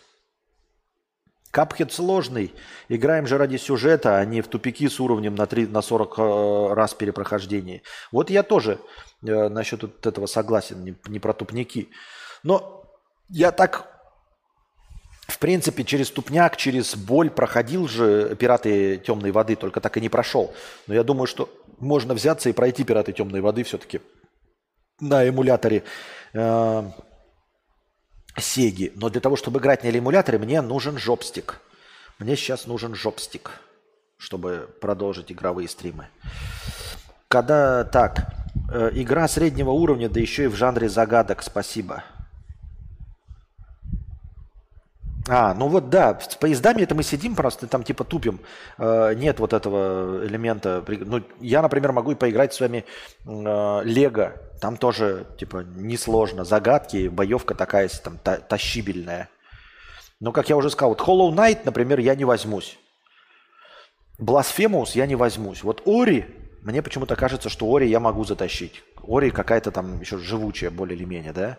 Капхед 1.50 1.92
сложный. 1.92 2.52
Играем 2.88 3.26
же 3.26 3.38
ради 3.38 3.56
сюжета, 3.56 4.18
а 4.18 4.24
не 4.24 4.42
в 4.42 4.48
тупики 4.48 4.88
с 4.88 5.00
уровнем 5.00 5.34
на, 5.34 5.46
3, 5.46 5.68
на 5.68 5.80
40 5.80 6.18
э, 6.18 6.74
раз 6.74 6.94
перепрохождения. 6.94 7.82
Вот 8.12 8.30
я 8.30 8.42
тоже 8.42 8.78
э, 9.22 9.48
насчет 9.48 9.82
вот 9.82 10.06
этого 10.06 10.26
согласен, 10.26 10.84
не, 10.84 10.94
не 11.08 11.18
про 11.18 11.32
тупники. 11.32 11.88
Но 12.42 12.84
я 13.28 13.52
так 13.52 13.96
в 15.28 15.38
принципе, 15.38 15.82
через 15.84 16.10
тупняк, 16.10 16.56
через 16.56 16.94
боль 16.94 17.30
проходил 17.30 17.88
же 17.88 18.36
«Пираты 18.36 18.96
темной 18.96 19.32
воды», 19.32 19.56
только 19.56 19.80
так 19.80 19.96
и 19.96 20.00
не 20.00 20.08
прошел. 20.08 20.54
Но 20.86 20.94
я 20.94 21.02
думаю, 21.02 21.26
что 21.26 21.50
можно 21.78 22.14
взяться 22.14 22.48
и 22.48 22.52
пройти 22.52 22.84
«Пираты 22.84 23.12
темной 23.12 23.40
воды» 23.40 23.62
все-таки 23.62 24.00
на 25.00 25.28
эмуляторе 25.28 25.84
э, 26.32 26.90
Сеги. 28.38 28.92
Но 28.94 29.08
для 29.08 29.20
того, 29.20 29.36
чтобы 29.36 29.60
играть 29.60 29.82
на 29.82 29.88
эмуляторе, 29.88 30.38
мне 30.38 30.60
нужен 30.60 30.98
жопстик. 30.98 31.60
Мне 32.18 32.36
сейчас 32.36 32.66
нужен 32.66 32.94
жопстик, 32.94 33.60
чтобы 34.18 34.68
продолжить 34.80 35.32
игровые 35.32 35.68
стримы. 35.68 36.08
Когда 37.28 37.84
так, 37.84 38.34
э, 38.72 38.90
игра 38.92 39.26
среднего 39.28 39.70
уровня, 39.70 40.08
да 40.08 40.20
еще 40.20 40.44
и 40.44 40.48
в 40.48 40.54
жанре 40.54 40.88
загадок, 40.88 41.42
спасибо. 41.42 42.04
А, 45.28 45.54
ну 45.54 45.66
вот 45.68 45.90
да, 45.90 46.18
с 46.20 46.36
поездами 46.36 46.82
это 46.82 46.94
мы 46.94 47.02
сидим 47.02 47.34
просто, 47.34 47.66
там 47.66 47.82
типа 47.82 48.04
тупим. 48.04 48.40
Э, 48.78 49.12
нет 49.14 49.40
вот 49.40 49.52
этого 49.52 50.24
элемента. 50.24 50.84
Ну, 50.86 51.22
я, 51.40 51.62
например, 51.62 51.92
могу 51.92 52.12
и 52.12 52.14
поиграть 52.14 52.54
с 52.54 52.60
вами 52.60 52.84
э, 53.26 53.80
Лего. 53.84 54.34
Там 54.60 54.76
тоже 54.76 55.26
типа 55.36 55.64
несложно. 55.74 56.44
Загадки, 56.44 57.08
боевка 57.08 57.54
такая 57.54 57.88
там 57.88 58.18
та 58.18 58.36
тащибельная. 58.36 59.28
Но, 60.20 60.32
как 60.32 60.48
я 60.48 60.56
уже 60.56 60.70
сказал, 60.70 60.90
вот 60.90 61.00
Hollow 61.00 61.34
Knight, 61.34 61.60
например, 61.64 61.98
я 61.98 62.14
не 62.14 62.24
возьмусь. 62.24 62.78
Blasphemous 64.20 64.90
я 64.94 65.06
не 65.06 65.16
возьмусь. 65.16 65.62
Вот 65.62 65.82
Ори, 65.86 66.26
мне 66.62 66.82
почему-то 66.82 67.16
кажется, 67.16 67.48
что 67.48 67.66
Ори 67.74 67.88
я 67.88 68.00
могу 68.00 68.24
затащить. 68.24 68.82
Ори 69.06 69.30
какая-то 69.30 69.72
там 69.72 70.00
еще 70.00 70.18
живучая 70.18 70.70
более 70.70 70.96
или 70.96 71.04
менее, 71.04 71.32
да? 71.32 71.58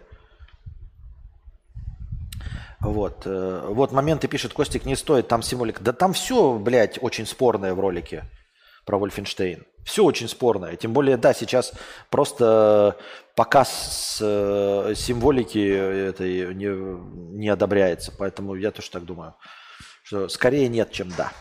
Вот. 2.79 3.23
Э, 3.25 3.67
вот 3.69 3.91
моменты 3.91 4.27
пишет, 4.27 4.53
Костик, 4.53 4.85
не 4.85 4.95
стоит, 4.95 5.27
там 5.27 5.41
символика. 5.41 5.83
Да 5.83 5.93
там 5.93 6.13
все, 6.13 6.53
блядь, 6.57 7.01
очень 7.01 7.25
спорное 7.25 7.73
в 7.73 7.79
ролике 7.79 8.25
про 8.85 8.97
Вольфенштейн. 8.97 9.65
Все 9.83 10.03
очень 10.03 10.27
спорное. 10.27 10.75
Тем 10.75 10.93
более, 10.93 11.17
да, 11.17 11.33
сейчас 11.33 11.73
просто 12.09 12.97
показ 13.35 14.19
э, 14.21 14.93
символики 14.95 15.59
этой 15.59 16.53
не, 16.53 16.67
не 17.37 17.49
одобряется. 17.49 18.13
Поэтому 18.17 18.55
я 18.55 18.71
тоже 18.71 18.91
так 18.91 19.05
думаю, 19.05 19.35
что 20.03 20.29
скорее 20.29 20.67
нет, 20.67 20.91
чем 20.91 21.09
да. 21.17 21.31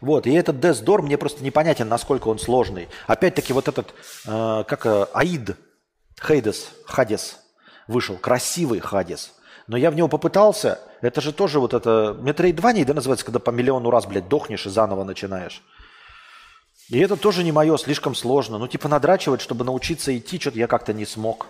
Вот, 0.00 0.26
и 0.26 0.32
этот 0.32 0.56
Death 0.56 0.84
Door 0.84 1.02
мне 1.02 1.18
просто 1.18 1.42
непонятен, 1.42 1.88
насколько 1.88 2.28
он 2.28 2.38
сложный. 2.38 2.88
Опять-таки 3.06 3.52
вот 3.52 3.66
этот, 3.66 3.94
э, 4.26 4.64
как 4.66 4.86
э, 4.86 5.06
Аид, 5.12 5.56
Хейдес, 6.20 6.70
Хадес 6.84 7.38
вышел, 7.86 8.16
красивый 8.16 8.80
Хадес. 8.80 9.32
Но 9.66 9.76
я 9.76 9.90
в 9.90 9.94
него 9.94 10.08
попытался, 10.08 10.80
это 11.00 11.20
же 11.20 11.32
тоже 11.32 11.60
вот 11.60 11.74
это... 11.74 12.16
Метроидвания, 12.20 12.84
да, 12.84 12.94
называется, 12.94 13.26
когда 13.26 13.38
по 13.38 13.50
миллиону 13.50 13.90
раз, 13.90 14.06
блядь, 14.06 14.28
дохнешь 14.28 14.66
и 14.66 14.70
заново 14.70 15.04
начинаешь. 15.04 15.62
И 16.88 16.98
это 16.98 17.16
тоже 17.16 17.44
не 17.44 17.52
мое, 17.52 17.76
слишком 17.76 18.14
сложно. 18.14 18.56
Ну, 18.56 18.66
типа, 18.66 18.88
надрачивать, 18.88 19.42
чтобы 19.42 19.64
научиться 19.64 20.16
идти, 20.16 20.40
что-то 20.40 20.58
я 20.58 20.66
как-то 20.66 20.94
не 20.94 21.04
смог. 21.04 21.46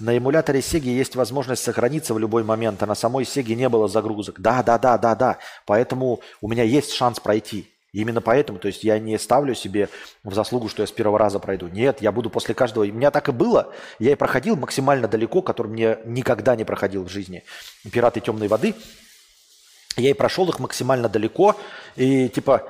На 0.00 0.16
эмуляторе 0.16 0.60
Sega 0.60 0.88
есть 0.88 1.16
возможность 1.16 1.62
сохраниться 1.62 2.14
в 2.14 2.18
любой 2.18 2.42
момент, 2.42 2.82
а 2.82 2.86
на 2.86 2.94
самой 2.94 3.24
Sega 3.24 3.54
не 3.54 3.68
было 3.68 3.88
загрузок. 3.88 4.40
Да, 4.40 4.62
да, 4.62 4.78
да, 4.78 4.96
да, 4.96 5.14
да. 5.14 5.38
Поэтому 5.66 6.20
у 6.40 6.48
меня 6.48 6.62
есть 6.62 6.92
шанс 6.92 7.20
пройти. 7.20 7.73
Именно 7.94 8.20
поэтому, 8.20 8.58
то 8.58 8.66
есть 8.66 8.82
я 8.82 8.98
не 8.98 9.16
ставлю 9.18 9.54
себе 9.54 9.88
в 10.24 10.34
заслугу, 10.34 10.68
что 10.68 10.82
я 10.82 10.86
с 10.88 10.90
первого 10.90 11.16
раза 11.16 11.38
пройду. 11.38 11.68
Нет, 11.68 12.02
я 12.02 12.10
буду 12.10 12.28
после 12.28 12.52
каждого... 12.52 12.82
У 12.82 12.88
меня 12.88 13.12
так 13.12 13.28
и 13.28 13.32
было. 13.32 13.72
Я 14.00 14.10
и 14.10 14.16
проходил 14.16 14.56
максимально 14.56 15.06
далеко, 15.06 15.42
который 15.42 15.68
мне 15.68 15.98
никогда 16.04 16.56
не 16.56 16.64
проходил 16.64 17.04
в 17.04 17.08
жизни. 17.08 17.44
«Пираты 17.92 18.20
темной 18.20 18.48
воды». 18.48 18.74
Я 19.96 20.10
и 20.10 20.12
прошел 20.12 20.48
их 20.48 20.58
максимально 20.58 21.08
далеко. 21.08 21.54
И 21.94 22.28
типа 22.28 22.68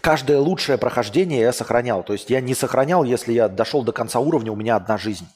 каждое 0.00 0.38
лучшее 0.38 0.78
прохождение 0.78 1.40
я 1.40 1.52
сохранял. 1.52 2.04
То 2.04 2.12
есть 2.12 2.30
я 2.30 2.40
не 2.40 2.54
сохранял, 2.54 3.02
если 3.02 3.32
я 3.32 3.48
дошел 3.48 3.82
до 3.82 3.90
конца 3.90 4.20
уровня, 4.20 4.52
у 4.52 4.56
меня 4.56 4.76
одна 4.76 4.96
жизнь. 4.96 5.26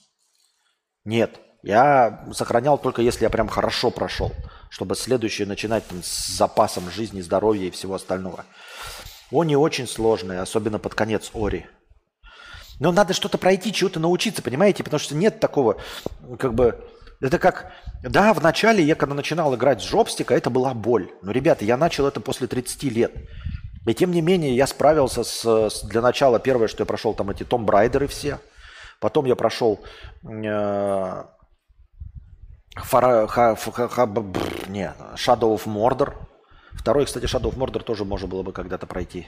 Нет. 1.05 1.41
Я 1.65 2.25
сохранял 2.33 2.79
только 2.79 3.03
если 3.03 3.25
я 3.25 3.31
прям 3.31 3.49
хорошо 3.49 3.91
прошел, 3.91 4.33
чтобы 4.69 4.95
следующее 4.95 5.49
начинать 5.49 5.85
там, 5.89 6.03
с 6.03 6.29
запасом 6.37 6.91
жизни, 6.91 7.23
здоровья 7.23 7.67
и 7.67 7.71
всего 7.71 7.95
остального. 7.95 8.45
Они 9.35 9.57
очень 9.57 9.87
сложные, 9.89 10.41
особенно 10.41 10.79
под 10.79 10.95
конец 10.95 11.31
Ори. 11.35 11.67
Но 12.79 12.93
надо 12.93 13.15
что-то 13.15 13.39
пройти, 13.39 13.73
чего-то 13.73 14.01
научиться, 14.01 14.43
понимаете? 14.43 14.85
Потому 14.85 15.01
что 15.01 15.15
нет 15.15 15.41
такого, 15.41 15.81
как 16.39 16.55
бы... 16.55 16.85
Это 17.21 17.39
как... 17.39 17.73
Да, 18.03 18.35
в 18.35 18.43
начале 18.43 18.83
я, 18.85 18.95
когда 18.95 19.15
начинал 19.15 19.55
играть 19.55 19.81
с 19.81 19.85
жопстика, 19.85 20.35
это 20.35 20.51
была 20.51 20.75
боль. 20.75 21.11
Но, 21.23 21.33
ребята, 21.33 21.65
я 21.65 21.77
начал 21.77 22.07
это 22.07 22.21
после 22.21 22.47
30 22.47 22.83
лет. 22.85 23.13
И 23.87 23.95
тем 23.95 24.11
не 24.11 24.21
менее, 24.21 24.55
я 24.55 24.67
справился 24.67 25.25
с... 25.25 25.45
с 25.45 25.83
для 25.85 26.01
начала, 26.01 26.39
первое, 26.39 26.69
что 26.69 26.83
я 26.83 26.87
прошел, 26.87 27.15
там 27.15 27.31
эти 27.31 27.45
Том 27.45 27.65
Брайдеры 27.65 28.07
все. 28.09 28.41
Потом 29.01 29.25
я 29.27 29.37
прошел 29.37 29.81
э, 30.25 31.25
Фара- 32.77 33.27
ха- 33.27 33.57
ха- 33.57 33.89
ха- 33.89 34.07
бр- 34.07 34.69
не, 34.69 34.93
Shadow 35.17 35.55
of 35.55 35.67
Mordor. 35.67 36.15
Второй, 36.85 37.07
кстати, 37.07 37.25
Shadow 37.25 37.51
of 37.51 37.57
Mordor 37.57 37.83
тоже 37.83 38.05
можно 38.05 38.29
было 38.29 38.43
бы 38.43 38.53
когда-то 38.53 38.87
пройти. 38.87 39.27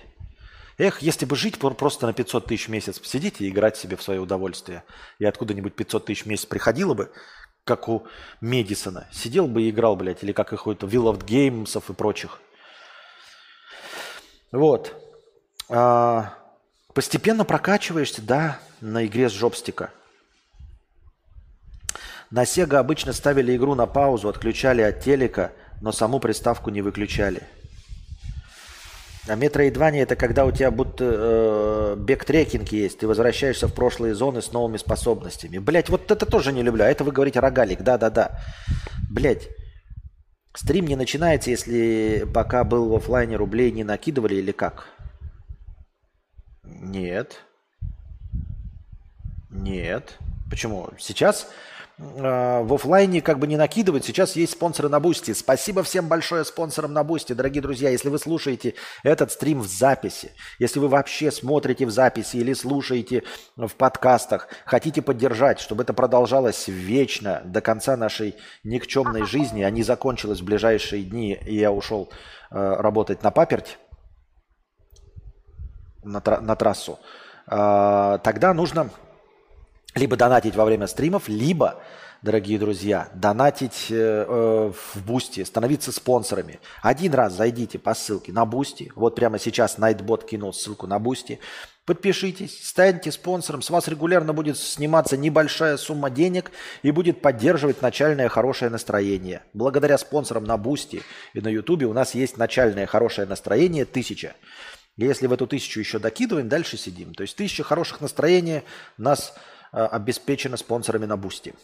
Эх, 0.76 1.00
если 1.00 1.24
бы 1.24 1.36
жить 1.36 1.58
пр- 1.58 1.72
просто 1.72 2.06
на 2.06 2.12
500 2.12 2.44
тысяч 2.44 2.66
в 2.66 2.70
месяц, 2.70 3.00
сидеть 3.02 3.40
и 3.40 3.48
играть 3.48 3.78
себе 3.78 3.96
в 3.96 4.02
свое 4.02 4.20
удовольствие. 4.20 4.84
И 5.18 5.24
откуда-нибудь 5.24 5.74
500 5.74 6.04
тысяч 6.04 6.24
в 6.24 6.26
месяц 6.26 6.44
приходило 6.44 6.92
бы, 6.92 7.10
как 7.64 7.88
у 7.88 8.06
Медисона. 8.42 9.08
Сидел 9.10 9.46
бы 9.46 9.62
и 9.62 9.70
играл, 9.70 9.96
блядь, 9.96 10.22
или 10.22 10.32
как 10.32 10.50
какой-то 10.50 10.86
Will 10.86 11.10
of 11.10 11.24
Games 11.24 11.82
и 11.88 11.92
прочих. 11.94 12.42
Вот. 14.52 14.92
А, 15.70 16.34
постепенно 16.92 17.46
прокачиваешься, 17.46 18.20
да, 18.20 18.60
на 18.82 19.06
игре 19.06 19.30
с 19.30 19.32
жопстика. 19.32 19.92
На 22.30 22.42
Sega 22.42 22.76
обычно 22.76 23.14
ставили 23.14 23.56
игру 23.56 23.74
на 23.74 23.86
паузу, 23.86 24.28
отключали 24.28 24.82
от 24.82 25.00
телека, 25.00 25.52
но 25.80 25.92
саму 25.92 26.20
приставку 26.20 26.70
не 26.70 26.82
выключали. 26.82 27.42
А 29.28 29.34
Metroidvania 29.34 30.02
это 30.02 30.14
когда 30.14 30.44
у 30.44 30.52
тебя 30.52 30.70
будто 30.70 31.04
э, 31.04 31.96
backtracking 31.96 32.68
есть, 32.68 32.98
ты 32.98 33.08
возвращаешься 33.08 33.66
в 33.66 33.74
прошлые 33.74 34.14
зоны 34.14 34.40
с 34.40 34.52
новыми 34.52 34.76
способностями. 34.76 35.58
Блять, 35.58 35.88
вот 35.88 36.10
это 36.10 36.26
тоже 36.26 36.52
не 36.52 36.62
люблю. 36.62 36.84
А 36.84 36.88
это 36.88 37.02
вы 37.02 37.10
говорите 37.10 37.40
рогалик, 37.40 37.82
да-да-да. 37.82 38.38
Блять, 39.10 39.48
стрим 40.54 40.86
не 40.86 40.94
начинается, 40.94 41.50
если 41.50 42.24
пока 42.32 42.62
был 42.62 42.88
в 42.88 42.94
оффлайне 42.94 43.34
рублей 43.34 43.72
не 43.72 43.82
накидывали 43.82 44.36
или 44.36 44.52
как? 44.52 44.86
Нет. 46.62 47.40
Нет. 49.50 50.18
Почему? 50.48 50.90
Сейчас 50.98 51.48
в 51.98 52.74
оффлайне 52.74 53.22
как 53.22 53.38
бы 53.38 53.46
не 53.46 53.56
накидывают. 53.56 54.04
Сейчас 54.04 54.36
есть 54.36 54.52
спонсоры 54.52 54.90
на 54.90 55.00
Boosty. 55.00 55.32
Спасибо 55.32 55.82
всем 55.82 56.08
большое 56.08 56.44
спонсорам 56.44 56.92
на 56.92 57.02
Boosty, 57.02 57.32
дорогие 57.32 57.62
друзья. 57.62 57.88
Если 57.88 58.10
вы 58.10 58.18
слушаете 58.18 58.74
этот 59.02 59.32
стрим 59.32 59.60
в 59.60 59.66
записи, 59.66 60.32
если 60.58 60.78
вы 60.78 60.88
вообще 60.88 61.30
смотрите 61.30 61.86
в 61.86 61.90
записи 61.90 62.36
или 62.36 62.52
слушаете 62.52 63.22
в 63.56 63.74
подкастах, 63.76 64.48
хотите 64.66 65.00
поддержать, 65.00 65.58
чтобы 65.58 65.84
это 65.84 65.94
продолжалось 65.94 66.68
вечно 66.68 67.40
до 67.46 67.62
конца 67.62 67.96
нашей 67.96 68.36
никчемной 68.62 69.22
жизни, 69.22 69.62
а 69.62 69.70
не 69.70 69.82
закончилось 69.82 70.40
в 70.40 70.44
ближайшие 70.44 71.02
дни, 71.02 71.38
и 71.46 71.56
я 71.56 71.72
ушел 71.72 72.10
э, 72.50 72.74
работать 72.78 73.22
на 73.22 73.30
паперть, 73.30 73.78
на, 76.04 76.20
тра- 76.20 76.40
на 76.40 76.56
трассу, 76.56 76.98
э, 77.46 78.18
тогда 78.22 78.52
нужно 78.52 78.90
либо 79.96 80.16
донатить 80.16 80.54
во 80.54 80.64
время 80.64 80.86
стримов, 80.86 81.26
либо, 81.26 81.82
дорогие 82.22 82.58
друзья, 82.58 83.08
донатить 83.14 83.86
э, 83.90 84.26
э, 84.28 84.72
в 84.72 85.06
Boosty, 85.06 85.42
становиться 85.42 85.90
спонсорами. 85.90 86.60
Один 86.82 87.14
раз 87.14 87.32
зайдите 87.32 87.78
по 87.78 87.94
ссылке 87.94 88.30
на 88.30 88.44
Boosty. 88.44 88.92
Вот 88.94 89.14
прямо 89.14 89.38
сейчас 89.38 89.78
Nightbot 89.78 90.26
кинул 90.26 90.52
ссылку 90.52 90.86
на 90.86 90.98
Boosty. 90.98 91.40
Подпишитесь, 91.86 92.68
станьте 92.68 93.10
спонсором. 93.10 93.62
С 93.62 93.70
вас 93.70 93.88
регулярно 93.88 94.34
будет 94.34 94.58
сниматься 94.58 95.16
небольшая 95.16 95.78
сумма 95.78 96.10
денег 96.10 96.50
и 96.82 96.90
будет 96.90 97.22
поддерживать 97.22 97.80
начальное 97.80 98.28
хорошее 98.28 98.70
настроение. 98.70 99.44
Благодаря 99.54 99.96
спонсорам 99.96 100.44
на 100.44 100.58
Boosty 100.58 101.02
и 101.32 101.40
на 101.40 101.48
Ютубе 101.48 101.86
у 101.86 101.94
нас 101.94 102.14
есть 102.14 102.36
начальное 102.36 102.86
хорошее 102.86 103.26
настроение 103.26 103.86
тысяча. 103.86 104.34
Если 104.98 105.26
в 105.26 105.32
эту 105.32 105.46
тысячу 105.46 105.78
еще 105.78 105.98
докидываем, 105.98 106.48
дальше 106.48 106.76
сидим. 106.76 107.14
То 107.14 107.22
есть 107.22 107.36
тысяча 107.36 107.62
хороших 107.62 108.00
настроения 108.00 108.64
нас 108.96 109.34
э, 109.72 109.84
обеспечено 109.84 110.56
спонсорами 110.56 111.06
на 111.06 111.16
Boosty. 111.16 111.54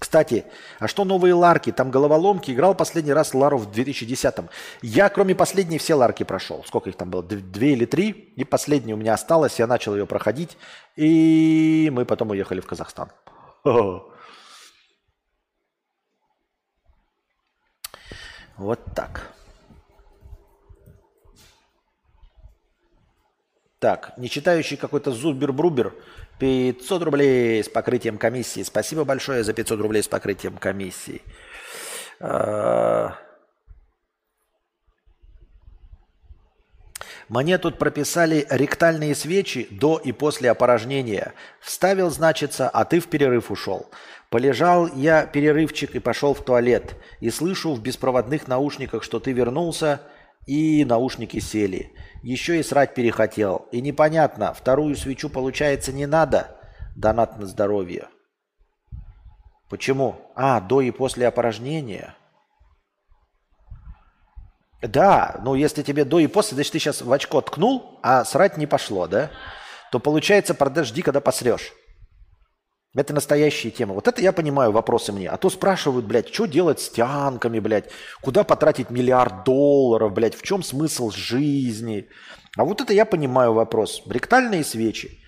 Кстати, 0.00 0.46
а 0.78 0.88
что 0.88 1.04
новые 1.04 1.34
ларки? 1.34 1.72
Там 1.72 1.90
головоломки. 1.90 2.50
Играл 2.50 2.74
последний 2.74 3.12
раз 3.12 3.34
Лару 3.34 3.58
в 3.58 3.70
2010-м. 3.70 4.48
Я, 4.80 5.10
кроме 5.10 5.34
последней, 5.34 5.76
все 5.76 5.94
ларки 5.94 6.22
прошел. 6.24 6.64
Сколько 6.66 6.88
их 6.88 6.96
там 6.96 7.10
было? 7.10 7.22
Две 7.22 7.72
или 7.72 7.84
три. 7.84 8.08
И 8.36 8.44
последняя 8.44 8.94
у 8.94 8.96
меня 8.96 9.12
осталась. 9.12 9.58
Я 9.58 9.66
начал 9.66 9.94
ее 9.94 10.06
проходить. 10.06 10.56
И 10.96 11.90
мы 11.92 12.06
потом 12.06 12.30
уехали 12.30 12.60
в 12.60 12.66
Казахстан. 12.66 13.10
Вот 18.56 18.80
так. 18.94 19.32
Так, 23.80 24.12
не 24.18 24.28
читающий 24.28 24.76
какой-то 24.76 25.10
Зубер-Брубер 25.10 25.94
500 26.38 27.02
рублей 27.02 27.64
с 27.64 27.68
покрытием 27.70 28.18
комиссии. 28.18 28.62
Спасибо 28.62 29.04
большое 29.04 29.42
за 29.42 29.54
500 29.54 29.80
рублей 29.80 30.02
с 30.02 30.08
покрытием 30.08 30.58
комиссии. 30.58 31.22
А, 32.20 33.14
Мне 37.30 37.58
тут 37.58 37.78
прописали 37.78 38.44
ректальные 38.50 39.14
свечи 39.14 39.68
до 39.70 39.96
и 39.96 40.12
после 40.12 40.50
опорожнения. 40.50 41.32
Вставил, 41.60 42.10
значится, 42.10 42.68
а 42.68 42.84
ты 42.84 43.00
в 43.00 43.06
перерыв 43.06 43.50
ушел. 43.50 43.88
Полежал 44.28 44.88
я 44.94 45.24
перерывчик 45.26 45.94
и 45.94 46.00
пошел 46.00 46.34
в 46.34 46.44
туалет. 46.44 46.96
И 47.20 47.30
слышу 47.30 47.72
в 47.72 47.80
беспроводных 47.80 48.46
наушниках, 48.46 49.04
что 49.04 49.20
ты 49.20 49.32
вернулся, 49.32 50.02
и 50.46 50.84
наушники 50.84 51.38
сели. 51.38 51.92
Еще 52.22 52.60
и 52.60 52.62
срать 52.62 52.94
перехотел. 52.94 53.68
И 53.72 53.80
непонятно, 53.80 54.52
вторую 54.52 54.96
свечу, 54.96 55.28
получается, 55.28 55.92
не 55.92 56.06
надо. 56.06 56.56
Донат 56.96 57.38
на 57.38 57.46
здоровье. 57.46 58.08
Почему? 59.68 60.16
А, 60.34 60.60
до 60.60 60.80
и 60.80 60.90
после 60.90 61.28
опорожнения. 61.28 62.16
Да, 64.82 65.38
ну 65.42 65.54
если 65.54 65.82
тебе 65.82 66.04
до 66.04 66.18
и 66.18 66.26
после, 66.26 66.54
значит 66.54 66.72
ты 66.72 66.78
сейчас 66.78 67.02
в 67.02 67.12
очко 67.12 67.40
ткнул, 67.42 67.98
а 68.02 68.24
срать 68.24 68.56
не 68.56 68.66
пошло, 68.66 69.06
да? 69.06 69.30
То 69.92 70.00
получается, 70.00 70.54
подожди, 70.54 71.02
когда 71.02 71.20
посрешь. 71.20 71.72
Это 72.94 73.14
настоящая 73.14 73.70
тема. 73.70 73.94
Вот 73.94 74.08
это 74.08 74.20
я 74.20 74.32
понимаю 74.32 74.72
вопросы 74.72 75.12
мне. 75.12 75.28
А 75.28 75.36
то 75.36 75.48
спрашивают, 75.48 76.06
блядь, 76.06 76.34
что 76.34 76.46
делать 76.46 76.80
с 76.80 76.88
тянками, 76.88 77.60
блядь? 77.60 77.88
Куда 78.20 78.42
потратить 78.42 78.90
миллиард 78.90 79.44
долларов, 79.44 80.12
блядь? 80.12 80.34
В 80.34 80.42
чем 80.42 80.64
смысл 80.64 81.10
жизни? 81.10 82.08
А 82.56 82.64
вот 82.64 82.80
это 82.80 82.92
я 82.92 83.04
понимаю 83.04 83.52
вопрос. 83.52 84.02
Ректальные 84.06 84.64
свечи. 84.64 85.20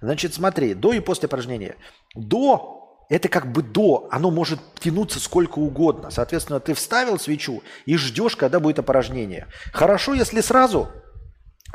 Значит, 0.00 0.34
смотри, 0.34 0.74
до 0.74 0.92
и 0.92 1.00
после 1.00 1.26
упражнения. 1.26 1.76
До 2.16 2.76
это 3.08 3.28
как 3.28 3.52
бы 3.52 3.62
до, 3.62 4.08
оно 4.10 4.32
может 4.32 4.58
тянуться 4.80 5.20
сколько 5.20 5.60
угодно. 5.60 6.10
Соответственно, 6.10 6.58
ты 6.58 6.74
вставил 6.74 7.20
свечу 7.20 7.62
и 7.84 7.96
ждешь, 7.96 8.34
когда 8.34 8.58
будет 8.58 8.80
опорожнение. 8.80 9.46
Хорошо, 9.72 10.14
если 10.14 10.40
сразу, 10.40 10.88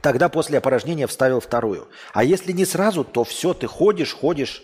тогда 0.02 0.28
после 0.28 0.58
опорожнения 0.58 1.08
вставил 1.08 1.40
вторую. 1.40 1.88
А 2.14 2.26
если 2.26 2.52
не 2.52 2.66
сразу, 2.66 3.06
то 3.06 3.24
все, 3.24 3.54
ты 3.54 3.68
ходишь, 3.68 4.14
ходишь, 4.14 4.62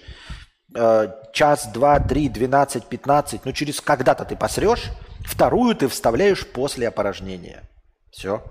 час, 0.74 1.68
два, 1.74 2.00
три, 2.00 2.30
двенадцать, 2.30 2.88
пятнадцать, 2.88 3.46
ну 3.46 3.52
через 3.52 3.82
когда-то 3.82 4.26
ты 4.26 4.36
посрешь, 4.36 4.92
вторую 5.26 5.76
ты 5.76 5.88
вставляешь 5.88 6.46
после 6.46 6.88
опорожнения. 6.88 7.64
Все. 8.12 8.44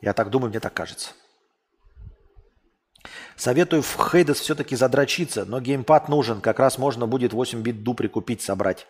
Я 0.00 0.12
так 0.12 0.30
думаю, 0.30 0.50
мне 0.50 0.60
так 0.60 0.74
кажется. 0.74 1.10
Советую 3.36 3.82
в 3.82 3.96
Хейдес 3.96 4.40
все-таки 4.40 4.76
задрочиться, 4.76 5.44
но 5.44 5.60
геймпад 5.60 6.08
нужен. 6.08 6.40
Как 6.40 6.58
раз 6.58 6.78
можно 6.78 7.06
будет 7.06 7.32
8 7.32 7.62
бит 7.62 7.82
ду 7.82 7.94
прикупить, 7.94 8.42
собрать. 8.42 8.86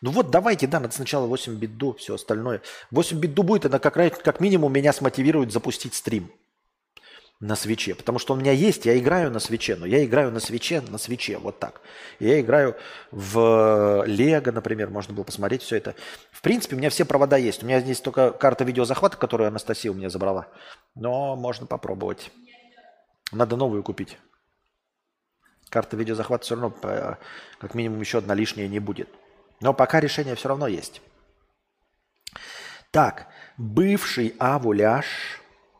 Ну 0.00 0.10
вот 0.10 0.30
давайте, 0.30 0.66
да, 0.66 0.80
надо 0.80 0.94
сначала 0.94 1.26
8 1.26 1.56
бит 1.56 1.76
ду, 1.76 1.94
все 1.94 2.14
остальное. 2.14 2.62
8 2.90 3.18
бит 3.18 3.34
ду 3.34 3.42
будет, 3.42 3.64
это 3.64 3.78
как, 3.78 3.94
как 4.22 4.40
минимум 4.40 4.72
меня 4.72 4.92
смотивирует 4.92 5.52
запустить 5.52 5.94
стрим 5.94 6.30
на 7.40 7.54
свече. 7.54 7.94
Потому 7.94 8.18
что 8.18 8.34
у 8.34 8.36
меня 8.36 8.52
есть, 8.52 8.86
я 8.86 8.98
играю 8.98 9.30
на 9.30 9.38
свече, 9.38 9.76
но 9.76 9.86
я 9.86 10.04
играю 10.04 10.32
на 10.32 10.40
свече, 10.40 10.80
на 10.80 10.98
свече, 10.98 11.38
вот 11.38 11.58
так. 11.58 11.80
Я 12.18 12.40
играю 12.40 12.76
в 13.10 14.04
Лего, 14.06 14.52
например, 14.52 14.90
можно 14.90 15.14
было 15.14 15.24
посмотреть 15.24 15.62
все 15.62 15.76
это. 15.76 15.94
В 16.32 16.40
принципе, 16.40 16.76
у 16.76 16.78
меня 16.78 16.90
все 16.90 17.04
провода 17.04 17.36
есть. 17.36 17.62
У 17.62 17.66
меня 17.66 17.80
здесь 17.80 18.00
только 18.00 18.30
карта 18.30 18.64
видеозахвата, 18.64 19.16
которую 19.16 19.48
Анастасия 19.48 19.90
у 19.90 19.94
меня 19.94 20.08
забрала. 20.08 20.48
Но 20.94 21.36
можно 21.36 21.66
попробовать. 21.66 22.30
Надо 23.32 23.56
новую 23.56 23.82
купить. 23.82 24.16
Карта 25.68 25.96
видеозахвата 25.96 26.44
все 26.44 26.54
равно, 26.54 26.74
э, 26.82 27.16
как 27.58 27.74
минимум, 27.74 28.00
еще 28.00 28.18
одна 28.18 28.34
лишняя 28.34 28.68
не 28.68 28.78
будет. 28.78 29.08
Но 29.60 29.74
пока 29.74 30.00
решение 30.00 30.36
все 30.36 30.48
равно 30.48 30.68
есть. 30.68 31.02
Так, 32.92 33.26
бывший 33.58 34.34
авуляж 34.38 35.06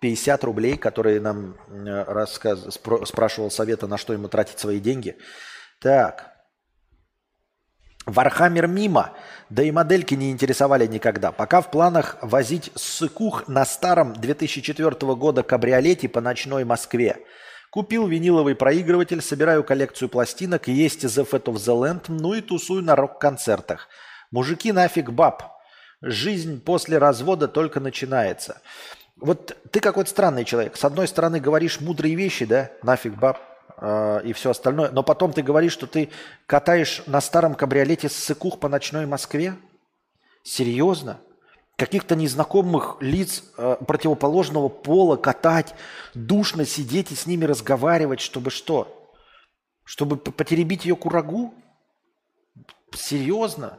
50 0.07 0.45
рублей, 0.45 0.77
который 0.77 1.19
нам 1.19 1.57
э, 1.69 2.05
рассказ... 2.05 2.65
спро- 2.79 3.05
спрашивал 3.05 3.51
совета, 3.51 3.89
на 3.89 3.99
что 3.99 4.13
ему 4.13 4.29
тратить 4.29 4.61
свои 4.61 4.79
деньги. 4.79 5.17
Так. 5.81 6.33
Warhammer 8.07 8.69
мимо, 8.69 9.15
да 9.51 9.65
и 9.65 9.73
модельки 9.73 10.15
не 10.15 10.31
интересовали 10.31 10.87
никогда. 10.87 11.33
Пока 11.33 11.61
в 11.61 11.73
планах 11.73 12.19
возить 12.23 12.71
сыкух 12.77 13.49
на 13.49 13.65
старом 13.65 14.13
2004 14.13 15.15
года 15.17 15.43
кабриолете 15.43 16.09
по 16.09 16.21
ночной 16.21 16.63
Москве. 16.63 17.17
Купил 17.73 18.07
виниловый 18.07 18.55
проигрыватель, 18.55 19.21
собираю 19.21 19.65
коллекцию 19.65 20.09
пластинок, 20.09 20.69
есть 20.69 21.05
The 21.05 21.29
Fat 21.29 21.47
of 21.47 21.55
the 21.55 21.75
Land, 21.75 22.05
ну 22.07 22.33
и 22.33 22.43
тусую 22.43 22.85
на 22.85 22.95
рок-концертах. 22.95 23.89
Мужики 24.31 24.71
нафиг 24.71 25.11
баб. 25.11 25.43
Жизнь 26.01 26.63
после 26.63 26.99
развода 26.99 27.49
только 27.49 27.81
начинается. 27.81 28.61
Вот 29.17 29.57
ты 29.71 29.81
какой-то 29.81 30.11
странный 30.11 30.45
человек. 30.45 30.77
С 30.77 30.85
одной 30.85 31.09
стороны 31.09 31.41
говоришь 31.41 31.81
мудрые 31.81 32.15
вещи, 32.15 32.45
да, 32.45 32.71
нафиг 32.83 33.15
баб 33.15 33.41
э, 33.79 34.21
и 34.25 34.33
все 34.35 34.51
остальное, 34.51 34.91
но 34.91 35.03
потом 35.03 35.33
ты 35.33 35.43
говоришь, 35.43 35.73
что 35.73 35.87
ты 35.87 36.11
катаешь 36.47 37.03
на 37.07 37.21
старом 37.21 37.55
кабриолете 37.55 38.11
ссыкух 38.11 38.61
по 38.61 38.69
ночной 38.69 39.07
Москве. 39.07 39.55
Серьезно? 40.43 41.19
Каких-то 41.77 42.15
незнакомых 42.15 42.99
лиц 43.01 43.45
э, 43.57 43.77
противоположного 43.87 44.69
пола 44.69 45.17
катать, 45.17 45.75
душно 46.15 46.67
сидеть 46.67 47.11
и 47.11 47.15
с 47.15 47.27
ними 47.27 47.47
разговаривать, 47.47 48.21
чтобы 48.21 48.51
что? 48.51 49.11
Чтобы 49.85 50.17
потеребить 50.19 50.85
ее 50.85 50.97
курагу? 50.97 51.55
Серьезно? 52.95 53.79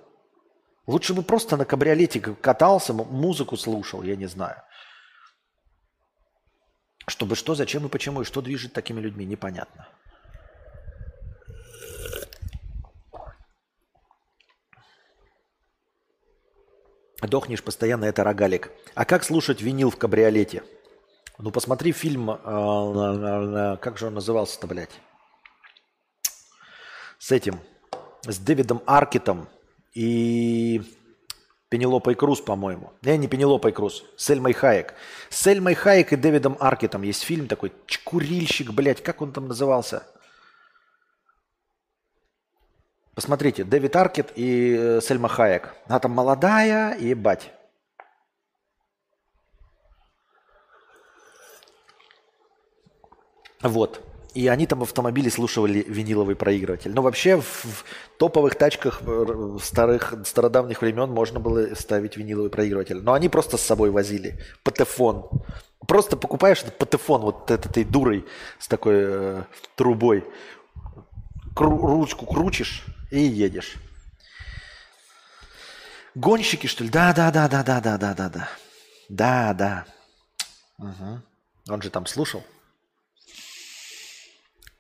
Лучше 0.87 1.13
бы 1.13 1.21
просто 1.21 1.57
на 1.57 1.65
кабриолете 1.65 2.19
катался, 2.19 2.93
музыку 2.93 3.55
слушал, 3.57 4.01
я 4.01 4.15
не 4.15 4.25
знаю. 4.25 4.63
Чтобы 7.09 7.35
что, 7.37 7.55
зачем 7.55 7.85
и 7.85 7.89
почему, 7.89 8.21
и 8.21 8.25
что 8.25 8.41
движет 8.41 8.73
такими 8.73 8.99
людьми, 8.99 9.25
непонятно. 9.25 9.87
Дохнешь 17.21 17.63
постоянно, 17.63 18.05
это 18.05 18.23
рогалик. 18.23 18.71
А 18.93 19.05
как 19.05 19.23
слушать 19.23 19.61
винил 19.61 19.89
в 19.89 19.97
кабриолете? 19.97 20.63
Ну, 21.39 21.51
посмотри 21.51 21.91
фильм, 21.91 22.25
на- 22.25 23.77
как 23.77 23.97
же 23.97 24.07
он 24.07 24.15
назывался-то, 24.15 24.67
блядь? 24.67 24.99
С 27.19 27.31
этим, 27.31 27.59
с 28.23 28.37
Дэвидом 28.37 28.83
Аркетом 28.85 29.47
и 29.93 30.81
Пенелопой 31.69 32.15
Круз, 32.15 32.39
по-моему. 32.39 32.93
Не, 33.01 33.17
не 33.17 33.27
Пенелопой 33.27 33.73
Круз, 33.73 34.05
с 34.15 34.29
Эльмой 34.29 34.53
Хаек. 34.53 34.93
С 35.29 35.45
Эльмой 35.47 35.75
Хаек 35.75 36.13
и 36.13 36.15
Дэвидом 36.15 36.55
Аркетом 36.59 37.01
есть 37.01 37.23
фильм 37.23 37.47
такой, 37.47 37.73
Чкурильщик, 37.87 38.71
блядь, 38.71 39.03
как 39.03 39.21
он 39.21 39.33
там 39.33 39.47
назывался? 39.47 40.03
Посмотрите, 43.17 43.63
Дэвид 43.63 43.95
Аркет 43.95 44.31
и 44.35 44.75
э, 44.77 45.01
Сельма 45.01 45.27
Хаек. 45.27 45.73
Она 45.87 45.99
там 45.99 46.11
молодая, 46.11 46.95
ебать. 46.99 47.51
Вот. 53.61 54.01
И 54.37 54.47
они 54.49 54.67
там 54.67 54.81
в 54.81 54.83
автомобиле 54.83 55.31
слушали 55.31 55.83
виниловый 55.87 56.35
проигрыватель. 56.35 56.93
Но 56.93 57.01
вообще 57.01 57.41
в, 57.41 57.83
топовых 58.19 58.53
тачках 58.53 59.01
э, 59.01 59.57
старых, 59.63 60.13
стародавних 60.27 60.83
времен 60.83 61.09
можно 61.09 61.39
было 61.39 61.73
ставить 61.73 62.17
виниловый 62.17 62.51
проигрыватель. 62.51 63.01
Но 63.01 63.13
они 63.13 63.29
просто 63.29 63.57
с 63.57 63.61
собой 63.61 63.89
возили. 63.89 64.39
Патефон. 64.61 65.27
Просто 65.87 66.17
покупаешь 66.17 66.61
этот 66.61 66.77
патефон 66.77 67.21
вот 67.21 67.49
этой 67.49 67.83
дурой 67.83 68.27
с 68.59 68.67
такой 68.67 68.93
э, 68.97 69.43
трубой. 69.75 70.23
Кру- 71.55 71.79
ручку 71.79 72.27
крутишь 72.27 72.85
и 73.09 73.19
едешь. 73.19 73.77
Гонщики, 76.13 76.67
что 76.67 76.83
ли? 76.83 76.91
Да, 76.91 77.11
да, 77.11 77.31
да, 77.31 77.47
да, 77.47 77.63
да, 77.63 77.81
да, 77.81 77.97
да, 77.97 78.13
да, 78.13 78.29
да. 78.29 78.49
Да, 79.09 79.53
да. 79.55 79.85
Мгм. 80.77 81.23
Он 81.69 81.81
же 81.81 81.89
там 81.89 82.05
слушал. 82.05 82.43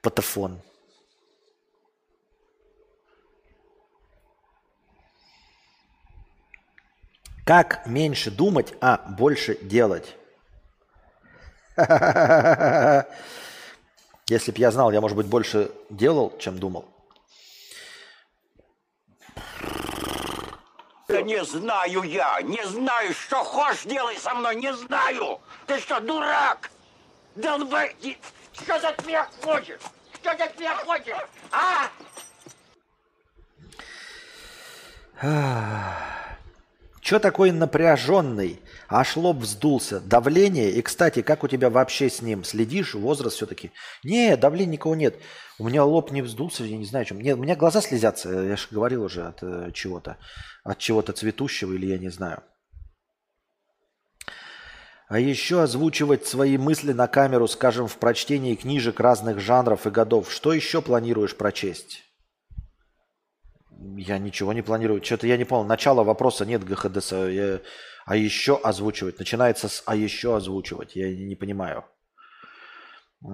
Патефон. 0.01 0.61
Как 7.45 7.85
меньше 7.87 8.29
думать, 8.29 8.73
а 8.81 8.97
больше 8.97 9.57
делать? 9.61 10.15
Если 14.27 14.51
бы 14.51 14.57
я 14.59 14.71
знал, 14.71 14.91
я, 14.91 14.99
может 14.99 15.15
быть, 15.15 15.27
больше 15.27 15.71
делал, 15.89 16.37
чем 16.39 16.59
думал. 16.59 16.85
Да 21.07 21.21
не 21.21 21.41
знаю 21.45 22.03
я, 22.03 22.41
не 22.41 22.65
знаю, 22.65 23.13
что 23.13 23.41
хочешь 23.45 23.83
делай 23.83 24.17
со 24.17 24.33
мной, 24.33 24.57
не 24.57 24.73
знаю. 24.73 25.39
Ты 25.65 25.79
что, 25.79 26.01
дурак? 26.01 26.69
Долбай, 27.35 27.95
что 28.61 28.79
ты 28.79 28.87
от 28.87 29.05
меня 29.05 29.27
хочешь? 29.41 29.79
Что 30.13 30.35
ты 30.35 30.43
от 30.43 30.59
меня 30.59 30.75
хочешь? 30.77 31.15
А? 31.51 31.89
Че 37.01 37.19
такой 37.19 37.51
напряженный? 37.51 38.59
Аж 38.89 39.15
лоб 39.15 39.37
вздулся. 39.37 39.99
Давление? 39.99 40.71
И, 40.71 40.81
кстати, 40.81 41.21
как 41.21 41.43
у 41.43 41.47
тебя 41.47 41.69
вообще 41.69 42.09
с 42.09 42.21
ним? 42.21 42.43
Следишь? 42.43 42.93
Возраст 42.93 43.37
все-таки? 43.37 43.71
Не, 44.03 44.35
давления 44.35 44.73
никого 44.73 44.95
нет. 44.95 45.15
У 45.57 45.67
меня 45.67 45.85
лоб 45.85 46.11
не 46.11 46.21
вздулся, 46.21 46.63
я 46.63 46.77
не 46.77 46.85
знаю, 46.85 47.05
чем. 47.05 47.19
Нет, 47.21 47.37
у 47.37 47.41
меня 47.41 47.55
глаза 47.55 47.81
слезятся, 47.81 48.29
я 48.29 48.55
же 48.55 48.67
говорил 48.69 49.03
уже 49.03 49.25
от 49.25 49.41
э, 49.41 49.71
чего-то. 49.73 50.17
От 50.63 50.77
чего-то 50.79 51.13
цветущего 51.13 51.73
или 51.73 51.87
я 51.87 51.97
не 51.97 52.09
знаю. 52.09 52.43
А 55.07 55.19
еще 55.19 55.61
озвучивать 55.61 56.27
свои 56.27 56.57
мысли 56.57 56.91
на 56.91 57.07
камеру, 57.07 57.47
скажем, 57.47 57.87
в 57.87 57.97
прочтении 57.97 58.55
книжек 58.55 58.99
разных 58.99 59.39
жанров 59.39 59.87
и 59.87 59.89
годов. 59.89 60.31
Что 60.31 60.51
еще 60.51 60.81
планируешь 60.81 61.35
прочесть? 61.35 62.03
Я 63.95 64.17
ничего 64.17 64.53
не 64.53 64.61
планирую. 64.61 65.03
Что-то 65.03 65.27
я 65.27 65.37
не 65.37 65.45
понял. 65.45 65.63
Начало 65.63 66.03
вопроса 66.03 66.45
нет 66.45 66.63
ГХДС. 66.63 67.11
Я- 67.11 67.61
А 68.05 68.15
еще 68.15 68.57
озвучивать. 68.57 69.19
Начинается 69.19 69.69
с 69.69 69.83
«а 69.85 69.95
еще 69.95 70.35
озвучивать». 70.35 70.95
Я 70.95 71.13
не 71.13 71.35
понимаю. 71.35 71.85
У 73.21 73.29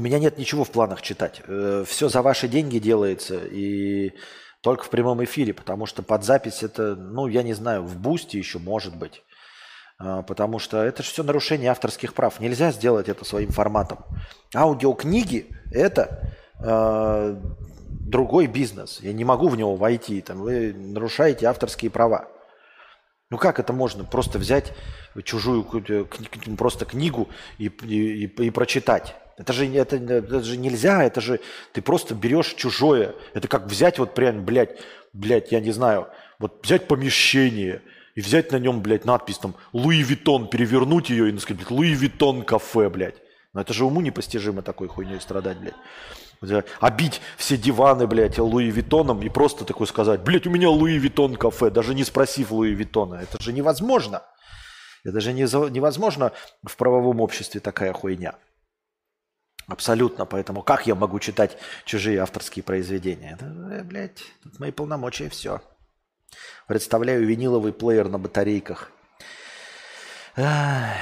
меня 0.00 0.18
нет 0.18 0.38
ничего 0.38 0.64
в 0.64 0.70
планах 0.70 1.02
читать. 1.02 1.42
Все 1.86 2.08
за 2.08 2.22
ваши 2.22 2.48
деньги 2.48 2.78
делается. 2.78 3.44
И 3.44 4.12
только 4.60 4.84
в 4.84 4.90
прямом 4.90 5.22
эфире. 5.24 5.52
Потому 5.54 5.86
что 5.86 6.02
под 6.02 6.24
запись 6.24 6.62
это, 6.62 6.94
ну, 6.96 7.26
я 7.26 7.42
не 7.42 7.54
знаю, 7.54 7.82
в 7.82 7.96
бусте 7.98 8.38
еще 8.38 8.58
может 8.58 8.96
быть. 8.96 9.22
А, 9.98 10.22
Потому 10.22 10.58
что 10.58 10.82
это 10.82 11.02
же 11.02 11.10
все 11.10 11.22
нарушение 11.22 11.70
авторских 11.70 12.14
прав. 12.14 12.40
Нельзя 12.40 12.72
сделать 12.72 13.08
это 13.08 13.24
своим 13.24 13.50
форматом. 13.50 14.04
Аудиокниги– 14.54 15.48
это 15.72 16.32
э, 16.58 17.36
другой 17.88 18.46
бизнес. 18.46 19.00
Я 19.00 19.12
не 19.12 19.24
могу 19.24 19.48
в 19.48 19.56
него 19.56 19.76
войти. 19.76 20.20
Там, 20.20 20.38
вы 20.40 20.72
нарушаете 20.72 21.46
авторские 21.46 21.90
права. 21.90 22.28
Ну 23.30 23.38
как 23.38 23.60
это 23.60 23.72
можно? 23.72 24.04
Просто 24.04 24.38
взять 24.38 24.72
чужую 25.22 25.64
просто 26.58 26.84
книгу 26.84 27.28
и- 27.58 27.66
и- 27.66 28.24
и 28.26 28.50
прочитать. 28.50 29.14
Это 29.40 29.54
же, 29.54 29.66
это, 29.74 29.96
это 29.96 30.42
же 30.42 30.58
нельзя, 30.58 31.02
это 31.02 31.22
же 31.22 31.40
ты 31.72 31.80
просто 31.80 32.14
берешь 32.14 32.52
чужое. 32.56 33.14
Это 33.32 33.48
как 33.48 33.64
взять 33.64 33.98
вот 33.98 34.12
прям, 34.12 34.44
блядь, 34.44 34.78
блядь, 35.14 35.50
я 35.50 35.60
не 35.60 35.70
знаю, 35.72 36.08
вот 36.38 36.62
взять 36.62 36.86
помещение 36.86 37.80
и 38.14 38.20
взять 38.20 38.52
на 38.52 38.58
нем, 38.58 38.82
блядь, 38.82 39.06
надпись 39.06 39.38
там 39.38 39.54
Луи 39.72 40.02
Виттон, 40.02 40.48
перевернуть 40.48 41.08
ее 41.08 41.30
и 41.30 41.38
сказать, 41.38 41.56
блядь, 41.56 41.70
Луи 41.70 41.94
Виттон 41.94 42.42
кафе, 42.42 42.90
блядь. 42.90 43.14
Но 43.54 43.62
это 43.62 43.72
же 43.72 43.86
уму 43.86 44.02
непостижимо 44.02 44.60
такой 44.60 44.88
хуйней 44.88 45.18
страдать, 45.22 45.56
блядь. 45.56 46.64
Обить 46.78 47.22
все 47.38 47.56
диваны, 47.56 48.06
блядь, 48.06 48.38
Луи 48.38 48.70
Виттоном 48.70 49.22
и 49.22 49.30
просто 49.30 49.64
такой 49.64 49.86
сказать, 49.86 50.20
блядь, 50.20 50.46
у 50.46 50.50
меня 50.50 50.68
Луи 50.68 50.98
Виттон 50.98 51.36
кафе, 51.36 51.70
даже 51.70 51.94
не 51.94 52.04
спросив 52.04 52.50
Луи 52.50 52.74
Виттона. 52.74 53.14
Это 53.14 53.42
же 53.42 53.54
невозможно. 53.54 54.22
Это 55.02 55.18
же 55.22 55.32
невозможно 55.32 56.32
в 56.62 56.76
правовом 56.76 57.22
обществе 57.22 57.60
такая 57.60 57.94
хуйня. 57.94 58.34
Абсолютно. 59.70 60.26
Поэтому 60.26 60.62
как 60.62 60.86
я 60.88 60.94
могу 60.96 61.20
читать 61.20 61.56
чужие 61.84 62.18
авторские 62.20 62.64
произведения? 62.64 63.38
Это, 63.38 63.84
блядь, 63.84 64.22
тут 64.42 64.58
мои 64.58 64.72
полномочия, 64.72 65.28
все. 65.28 65.62
Представляю 66.66 67.24
виниловый 67.24 67.72
плеер 67.72 68.08
на 68.08 68.18
батарейках. 68.18 68.90
Ах. 70.36 70.96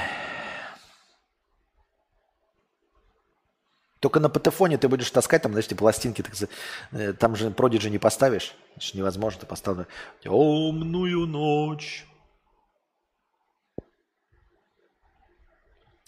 Только 3.99 4.19
на 4.19 4.29
патефоне 4.29 4.77
ты 4.77 4.87
будешь 4.87 5.11
таскать, 5.11 5.41
там, 5.41 5.51
знаешь, 5.51 5.65
эти 5.65 5.73
пластинки, 5.73 6.21
так, 6.21 6.33
э, 6.91 7.13
там 7.13 7.35
же 7.35 7.51
продиджи 7.51 7.89
не 7.89 7.97
поставишь. 7.97 8.55
Ж 8.79 8.93
невозможно, 8.93 9.41
ты 9.41 9.45
поставлю 9.45 9.87
темную 10.23 11.25
ночь. 11.25 12.08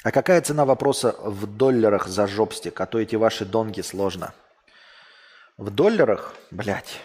А 0.04 0.12
какая 0.12 0.42
цена 0.42 0.66
вопроса 0.66 1.16
в 1.20 1.46
долларах 1.46 2.08
за 2.08 2.26
жопстик? 2.28 2.82
А 2.82 2.86
то 2.88 3.00
эти 3.00 3.16
ваши 3.16 3.46
донги 3.46 3.82
сложно. 3.82 4.34
В 5.58 5.70
долларах? 5.70 6.36
Блять. 6.50 7.00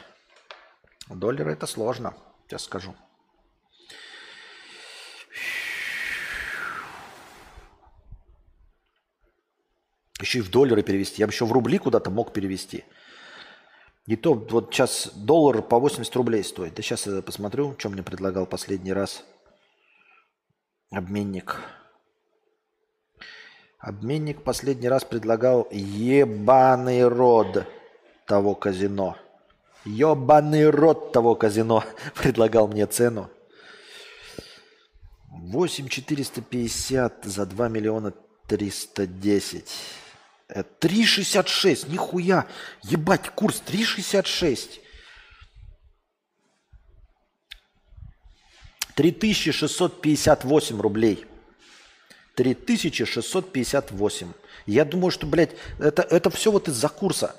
Доллары 1.09 1.53
это 1.53 1.67
сложно, 1.67 2.15
сейчас 2.49 2.65
скажу. 2.65 2.95
Еще 10.21 10.39
и 10.39 10.43
в 10.43 10.51
доллары 10.51 10.83
перевести. 10.83 11.21
Я 11.21 11.27
бы 11.27 11.33
еще 11.33 11.45
в 11.45 11.53
рубли 11.53 11.79
куда-то 11.79 12.11
мог 12.11 12.33
перевести. 12.33 12.85
И 14.07 14.17
то 14.17 14.33
вот 14.33 14.73
сейчас 14.73 15.11
доллар 15.15 15.61
по 15.61 15.79
80 15.79 16.17
рублей 16.17 16.43
стоит. 16.43 16.75
Да 16.75 16.83
сейчас 16.83 17.07
я 17.07 17.21
посмотрю, 17.21 17.77
что 17.79 17.91
мне 17.91 18.03
предлагал 18.03 18.47
последний 18.47 18.95
раз 18.95 19.23
обменник. 20.91 21.61
Обменник 23.87 24.43
последний 24.43 24.89
раз 24.89 25.05
предлагал 25.05 25.69
ебаный 25.71 27.07
род 27.07 27.69
того 28.27 28.57
казино. 28.57 29.17
Ебаный 29.85 30.69
рот 30.71 31.13
того 31.13 31.37
казино 31.37 31.85
предлагал 32.17 32.67
мне 32.67 32.87
цену. 32.87 33.31
8 35.31 35.87
450 35.87 37.27
за 37.27 37.47
2 37.47 37.69
миллиона 37.69 38.13
310. 38.49 39.65
3,66, 40.49 41.89
нихуя. 41.89 42.49
Ебать, 42.83 43.31
курс 43.31 43.63
3,66. 43.65 44.81
3658 48.97 50.81
рублей. 50.81 51.26
3658. 52.37 54.33
Я 54.67 54.85
думаю, 54.85 55.11
что, 55.11 55.27
блядь, 55.27 55.57
это, 55.79 56.03
это 56.03 56.31
все 56.31 56.53
вот 56.53 56.69
из-за 56.69 56.89
курса. 56.89 57.35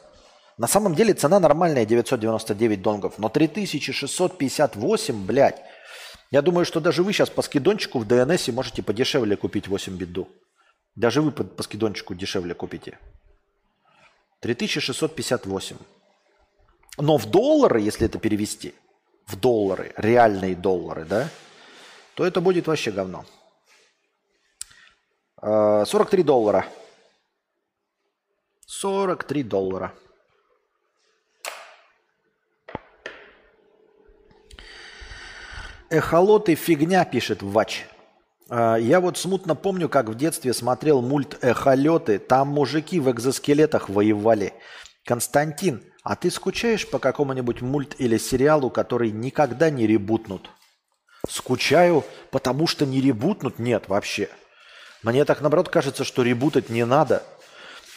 На 0.57 0.67
самом 0.67 0.95
деле 0.95 1.13
цена 1.13 1.39
нормальная 1.39 1.85
999 1.85 2.81
донгов, 2.81 3.19
но 3.19 3.29
3658, 3.29 5.25
блядь. 5.25 5.61
Я 6.31 6.41
думаю, 6.41 6.65
что 6.65 6.79
даже 6.81 7.03
вы 7.03 7.13
сейчас 7.13 7.29
по 7.29 7.41
скидончику 7.41 7.99
в 7.99 8.07
ДНС 8.07 8.47
можете 8.49 8.83
подешевле 8.83 9.37
купить 9.37 9.67
8 9.67 9.95
биду. 9.95 10.27
Даже 10.95 11.21
вы 11.21 11.31
по, 11.31 11.63
скидончику 11.63 12.15
дешевле 12.15 12.55
купите. 12.55 12.97
3658. 14.41 15.77
Но 16.97 17.17
в 17.17 17.27
доллары, 17.27 17.81
если 17.81 18.07
это 18.07 18.17
перевести, 18.17 18.73
в 19.27 19.35
доллары, 19.35 19.93
реальные 19.95 20.55
доллары, 20.55 21.05
да, 21.05 21.29
то 22.15 22.25
это 22.25 22.41
будет 22.41 22.65
вообще 22.65 22.91
говно. 22.91 23.25
43 25.41 26.23
доллара. 26.23 26.65
43 28.65 29.43
доллара. 29.43 29.93
Эхолоты 35.89 36.55
фигня, 36.55 37.05
пишет 37.05 37.41
Вач. 37.41 37.85
А, 38.49 38.75
Я 38.77 38.99
вот 38.99 39.17
смутно 39.17 39.55
помню, 39.55 39.87
как 39.87 40.09
в 40.09 40.15
детстве 40.15 40.53
смотрел 40.53 41.01
мульт 41.01 41.37
«Эхолеты». 41.41 42.19
Там 42.19 42.49
мужики 42.49 42.99
в 42.99 43.09
экзоскелетах 43.11 43.89
воевали. 43.89 44.53
Константин, 45.05 45.83
а 46.03 46.15
ты 46.15 46.31
скучаешь 46.31 46.89
по 46.89 46.99
какому-нибудь 46.99 47.61
мульт 47.61 47.95
или 47.99 48.17
сериалу, 48.17 48.69
который 48.69 49.11
никогда 49.11 49.69
не 49.69 49.87
ребутнут? 49.87 50.49
Скучаю, 51.29 52.03
потому 52.31 52.67
что 52.67 52.85
не 52.85 52.99
ребутнут? 52.99 53.59
Нет, 53.59 53.87
вообще. 53.87 54.29
Мне 55.03 55.25
так, 55.25 55.41
наоборот, 55.41 55.69
кажется, 55.69 56.03
что 56.03 56.23
ребутать 56.23 56.69
не 56.69 56.85
надо. 56.85 57.23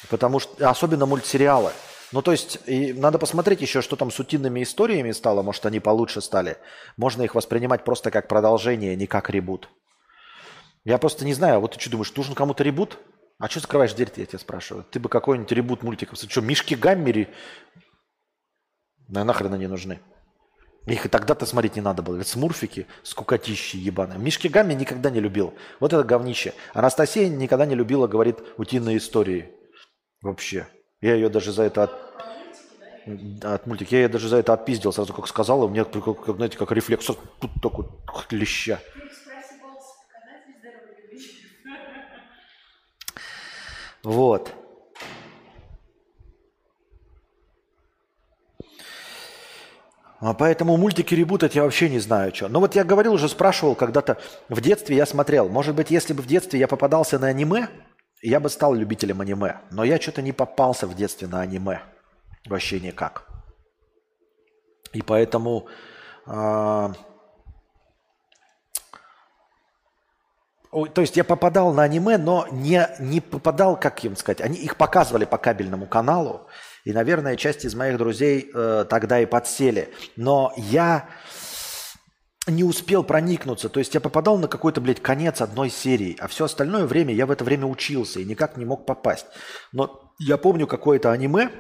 Потому 0.08 0.40
что, 0.40 0.68
особенно 0.68 1.06
мультсериалы. 1.06 1.72
Ну, 2.12 2.22
то 2.22 2.32
есть, 2.32 2.58
и 2.66 2.92
надо 2.92 3.18
посмотреть 3.18 3.60
еще, 3.60 3.82
что 3.82 3.96
там 3.96 4.10
с 4.10 4.18
утиными 4.18 4.62
историями 4.62 5.12
стало. 5.12 5.42
Может, 5.42 5.66
они 5.66 5.80
получше 5.80 6.20
стали. 6.20 6.58
Можно 6.96 7.22
их 7.22 7.34
воспринимать 7.34 7.84
просто 7.84 8.10
как 8.10 8.26
продолжение, 8.26 8.96
не 8.96 9.06
как 9.06 9.30
ребут. 9.30 9.68
Я 10.84 10.98
просто 10.98 11.24
не 11.24 11.34
знаю, 11.34 11.60
вот 11.60 11.74
ты 11.74 11.80
что 11.80 11.90
думаешь, 11.90 12.14
нужен 12.16 12.34
кому-то 12.34 12.64
ребут? 12.64 12.98
А 13.38 13.48
что 13.48 13.60
закрываешь 13.60 13.92
дверь, 13.92 14.10
я 14.16 14.26
тебя 14.26 14.38
спрашиваю? 14.38 14.84
Ты 14.84 14.98
бы 14.98 15.08
какой-нибудь 15.08 15.52
ребут 15.52 15.82
мультиков... 15.82 16.18
Что, 16.18 16.40
Мишки 16.40 16.74
Гаммери? 16.74 17.28
Да 19.08 19.24
нахрен 19.24 19.52
они 19.54 19.66
нужны. 19.66 20.00
Их 20.86 21.04
и 21.04 21.08
тогда-то 21.08 21.46
смотреть 21.46 21.76
не 21.76 21.82
надо 21.82 22.02
было. 22.02 22.16
Ведь 22.16 22.28
смурфики, 22.28 22.86
скукотищи 23.02 23.76
ебаные. 23.76 24.18
Мишки 24.18 24.48
Гамми 24.48 24.74
никогда 24.74 25.10
не 25.10 25.20
любил. 25.20 25.54
Вот 25.78 25.92
это 25.92 26.02
говнище. 26.02 26.54
Анастасия 26.72 27.28
никогда 27.28 27.66
не 27.66 27.74
любила, 27.74 28.06
говорит, 28.06 28.38
утиные 28.56 28.96
истории. 28.96 29.50
Вообще. 30.22 30.66
Я 31.00 31.14
ее 31.14 31.28
даже 31.28 31.52
за 31.52 31.64
это 31.64 31.84
от, 31.84 33.44
от 33.44 33.66
мультика. 33.66 33.94
Я 33.94 34.02
ее 34.02 34.08
даже 34.08 34.28
за 34.28 34.38
это 34.38 34.52
отпиздил 34.54 34.92
сразу, 34.92 35.12
как 35.12 35.28
сказала. 35.28 35.66
У 35.66 35.68
меня, 35.68 35.84
как, 35.84 36.36
знаете, 36.36 36.56
как 36.56 36.72
рефлекс. 36.72 37.06
Тут 37.06 37.50
такой 37.62 37.86
леща. 38.30 38.80
Вот. 44.02 44.50
Поэтому 50.38 50.76
мультики 50.76 51.14
ребутать 51.14 51.54
я 51.54 51.62
вообще 51.62 51.88
не 51.88 51.98
знаю, 51.98 52.34
что. 52.34 52.48
Но 52.48 52.60
вот 52.60 52.74
я 52.74 52.84
говорил 52.84 53.14
уже, 53.14 53.28
спрашивал 53.28 53.74
когда-то, 53.74 54.18
в 54.50 54.60
детстве 54.60 54.96
я 54.96 55.06
смотрел. 55.06 55.48
Может 55.48 55.74
быть, 55.74 55.90
если 55.90 56.12
бы 56.12 56.22
в 56.22 56.26
детстве 56.26 56.60
я 56.60 56.68
попадался 56.68 57.18
на 57.18 57.28
аниме, 57.28 57.68
я 58.20 58.38
бы 58.38 58.50
стал 58.50 58.74
любителем 58.74 59.22
аниме. 59.22 59.60
Но 59.70 59.82
я 59.82 59.98
что-то 59.98 60.20
не 60.20 60.32
попался 60.32 60.86
в 60.86 60.94
детстве 60.94 61.26
на 61.26 61.40
аниме. 61.40 61.80
Вообще 62.46 62.80
никак. 62.80 63.26
И 64.92 65.00
поэтому... 65.00 65.68
а, 66.26 66.92
то 70.70 71.00
есть 71.00 71.16
я 71.16 71.24
попадал 71.24 71.72
на 71.72 71.82
аниме, 71.82 72.16
но 72.18 72.46
не, 72.52 72.88
не 73.00 73.20
попадал, 73.20 73.78
как 73.78 74.04
им 74.04 74.16
сказать, 74.16 74.40
они 74.40 74.56
их 74.56 74.76
показывали 74.76 75.24
по 75.24 75.36
кабельному 75.36 75.86
каналу, 75.86 76.46
и, 76.84 76.92
наверное, 76.92 77.36
часть 77.36 77.64
из 77.64 77.74
моих 77.74 77.98
друзей 77.98 78.50
э, 78.52 78.86
тогда 78.88 79.20
и 79.20 79.26
подсели. 79.26 79.92
Но 80.16 80.52
я 80.56 81.08
не 82.46 82.64
успел 82.64 83.04
проникнуться. 83.04 83.68
То 83.68 83.80
есть 83.80 83.94
я 83.94 84.00
попадал 84.00 84.38
на 84.38 84.48
какой-то, 84.48 84.80
блядь, 84.80 85.00
конец 85.00 85.40
одной 85.40 85.70
серии, 85.70 86.16
а 86.20 86.28
все 86.28 86.46
остальное 86.46 86.86
время 86.86 87.14
я 87.14 87.26
в 87.26 87.30
это 87.30 87.44
время 87.44 87.66
учился 87.66 88.20
и 88.20 88.24
никак 88.24 88.56
не 88.56 88.64
мог 88.64 88.86
попасть. 88.86 89.26
Но 89.72 90.12
я 90.18 90.36
помню 90.36 90.66
какое-то 90.66 91.12
аниме, 91.12 91.50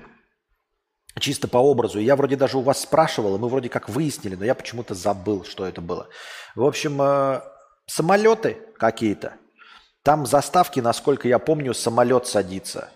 чисто 1.18 1.48
по 1.48 1.58
образу. 1.58 1.98
Я 1.98 2.16
вроде 2.16 2.36
даже 2.36 2.58
у 2.58 2.62
вас 2.62 2.80
спрашивал, 2.80 3.36
и 3.36 3.38
мы 3.38 3.48
вроде 3.48 3.68
как 3.68 3.88
выяснили, 3.88 4.36
но 4.36 4.44
я 4.44 4.54
почему-то 4.54 4.94
забыл, 4.94 5.44
что 5.44 5.66
это 5.66 5.80
было. 5.80 6.08
В 6.54 6.64
общем, 6.64 7.00
э, 7.00 7.42
самолеты 7.86 8.58
какие-то. 8.78 9.34
Там 10.02 10.24
заставки, 10.24 10.80
насколько 10.80 11.28
я 11.28 11.38
помню, 11.38 11.74
самолет 11.74 12.26
садится. 12.26 12.90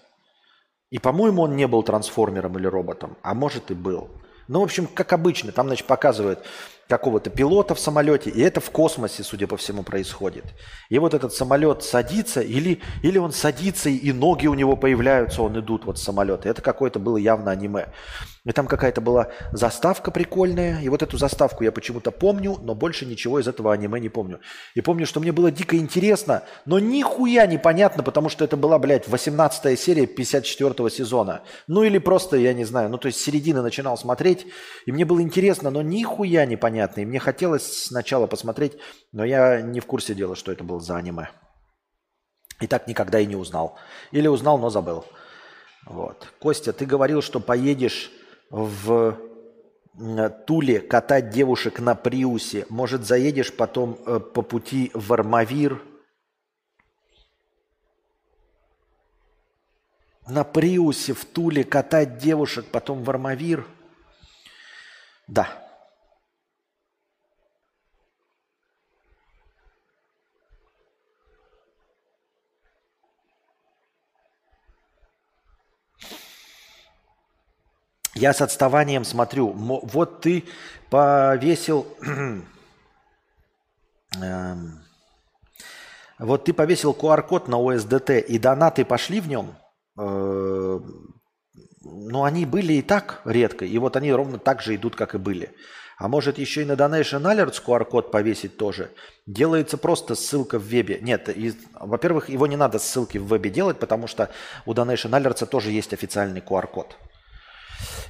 И, 0.94 1.00
по-моему, 1.00 1.42
он 1.42 1.56
не 1.56 1.66
был 1.66 1.82
трансформером 1.82 2.56
или 2.56 2.68
роботом, 2.68 3.16
а 3.20 3.34
может 3.34 3.72
и 3.72 3.74
был. 3.74 4.10
Ну, 4.46 4.60
в 4.60 4.62
общем, 4.62 4.86
как 4.86 5.12
обычно, 5.12 5.50
там, 5.50 5.66
значит, 5.66 5.88
показывают 5.88 6.46
какого-то 6.86 7.30
пилота 7.30 7.74
в 7.74 7.80
самолете, 7.80 8.30
и 8.30 8.40
это 8.40 8.60
в 8.60 8.70
космосе, 8.70 9.24
судя 9.24 9.48
по 9.48 9.56
всему, 9.56 9.82
происходит. 9.82 10.44
И 10.90 11.00
вот 11.00 11.12
этот 11.12 11.32
самолет 11.32 11.82
садится, 11.82 12.42
или, 12.42 12.80
или 13.02 13.18
он 13.18 13.32
садится, 13.32 13.88
и 13.90 14.12
ноги 14.12 14.46
у 14.46 14.54
него 14.54 14.76
появляются, 14.76 15.42
он 15.42 15.58
идут 15.58 15.84
вот 15.84 15.98
с 15.98 16.02
самолета. 16.04 16.48
Это 16.48 16.62
какое-то 16.62 17.00
было 17.00 17.16
явно 17.16 17.50
аниме. 17.50 17.88
И 18.44 18.52
там 18.52 18.66
какая-то 18.66 19.00
была 19.00 19.28
заставка 19.52 20.10
прикольная, 20.10 20.78
и 20.82 20.90
вот 20.90 21.02
эту 21.02 21.16
заставку 21.16 21.64
я 21.64 21.72
почему-то 21.72 22.10
помню, 22.10 22.58
но 22.60 22.74
больше 22.74 23.06
ничего 23.06 23.40
из 23.40 23.48
этого 23.48 23.72
аниме 23.72 23.98
не 24.00 24.10
помню. 24.10 24.40
И 24.74 24.82
помню, 24.82 25.06
что 25.06 25.18
мне 25.20 25.32
было 25.32 25.50
дико 25.50 25.76
интересно, 25.78 26.42
но 26.66 26.78
нихуя 26.78 27.46
непонятно, 27.46 28.02
потому 28.02 28.28
что 28.28 28.44
это 28.44 28.58
была, 28.58 28.78
блядь, 28.78 29.08
18 29.08 29.80
серия 29.80 30.06
54 30.06 30.90
сезона. 30.90 31.42
Ну 31.68 31.84
или 31.84 31.96
просто, 31.96 32.36
я 32.36 32.52
не 32.52 32.66
знаю, 32.66 32.90
ну 32.90 32.98
то 32.98 33.06
есть 33.06 33.18
с 33.18 33.24
середины 33.24 33.62
начинал 33.62 33.96
смотреть, 33.96 34.46
и 34.84 34.92
мне 34.92 35.06
было 35.06 35.22
интересно, 35.22 35.70
но 35.70 35.80
нихуя 35.80 36.44
непонятно. 36.44 37.00
И 37.00 37.06
мне 37.06 37.20
хотелось 37.20 37.86
сначала 37.86 38.26
посмотреть, 38.26 38.74
но 39.12 39.24
я 39.24 39.62
не 39.62 39.80
в 39.80 39.86
курсе 39.86 40.14
дела, 40.14 40.36
что 40.36 40.52
это 40.52 40.64
было 40.64 40.80
за 40.80 40.96
аниме. 40.96 41.30
И 42.60 42.66
так 42.66 42.86
никогда 42.88 43.18
и 43.20 43.26
не 43.26 43.36
узнал. 43.36 43.78
Или 44.12 44.28
узнал, 44.28 44.58
но 44.58 44.68
забыл. 44.68 45.06
Вот. 45.86 46.28
Костя, 46.38 46.74
ты 46.74 46.84
говорил, 46.84 47.22
что 47.22 47.40
поедешь 47.40 48.10
в 48.50 49.18
Туле 50.46 50.80
катать 50.80 51.30
девушек 51.30 51.78
на 51.78 51.94
Приусе. 51.94 52.66
Может, 52.68 53.04
заедешь 53.04 53.52
потом 53.52 53.98
э, 54.06 54.18
по 54.18 54.42
пути 54.42 54.90
в 54.92 55.12
Армавир? 55.12 55.80
На 60.26 60.42
Приусе 60.42 61.12
в 61.12 61.24
Туле 61.24 61.64
катать 61.64 62.18
девушек, 62.18 62.66
потом 62.72 63.04
в 63.04 63.10
Армавир? 63.10 63.66
Да. 65.28 65.63
Я 78.14 78.32
с 78.32 78.40
отставанием 78.40 79.04
смотрю. 79.04 79.52
Мо- 79.52 79.80
Вот 79.82 80.20
ты 80.20 80.44
повесил... 80.90 81.86
эм, 84.22 84.82
Вот 86.18 86.44
ты 86.44 86.52
повесил 86.52 86.92
QR-код 86.92 87.48
на 87.48 87.56
ОСДТ, 87.58 88.10
и 88.10 88.38
донаты 88.38 88.84
пошли 88.84 89.20
в 89.20 89.28
нем? 89.28 89.56
э, 89.98 90.80
ну, 91.86 92.24
они 92.24 92.46
были 92.46 92.72
и 92.74 92.82
так 92.82 93.20
редко, 93.24 93.64
и 93.64 93.78
вот 93.78 93.96
они 93.96 94.12
ровно 94.12 94.38
так 94.38 94.62
же 94.62 94.74
идут, 94.74 94.96
как 94.96 95.14
и 95.14 95.18
были. 95.18 95.50
А 95.98 96.08
может 96.08 96.38
еще 96.38 96.62
и 96.62 96.64
на 96.64 96.72
Donation 96.72 97.22
Alerts 97.22 97.62
QR-код 97.64 98.10
повесить 98.10 98.56
тоже. 98.56 98.90
Делается 99.26 99.76
просто 99.78 100.14
ссылка 100.16 100.58
в 100.58 100.62
вебе. 100.64 100.98
Нет, 101.00 101.28
во-первых, 101.78 102.28
его 102.30 102.46
не 102.48 102.56
надо 102.56 102.78
ссылки 102.80 103.18
в 103.18 103.26
вебе 103.26 103.50
делать, 103.50 103.78
потому 103.78 104.06
что 104.08 104.30
у 104.66 104.72
Donation 104.72 105.10
Alerts 105.10 105.46
тоже 105.46 105.70
есть 105.70 105.92
официальный 105.92 106.40
QR-код. 106.40 106.96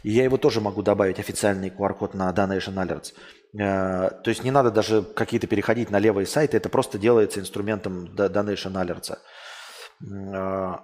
И 0.03 0.11
я 0.11 0.25
его 0.25 0.37
тоже 0.37 0.61
могу 0.61 0.83
добавить, 0.83 1.19
официальный 1.19 1.71
QR-код 1.71 2.15
на 2.15 2.31
Donation 2.31 2.75
Alerts. 2.75 3.13
Э, 3.59 4.11
то 4.23 4.31
есть 4.31 4.45
не 4.45 4.51
надо 4.51 4.71
даже 4.71 5.03
какие-то 5.03 5.47
переходить 5.47 5.91
на 5.91 5.99
левые 5.99 6.27
сайты, 6.27 6.57
это 6.57 6.69
просто 6.69 6.99
делается 6.99 7.41
инструментом 7.41 8.07
Donation 8.07 8.73
Alerts. 8.73 9.17
Э, 10.03 10.79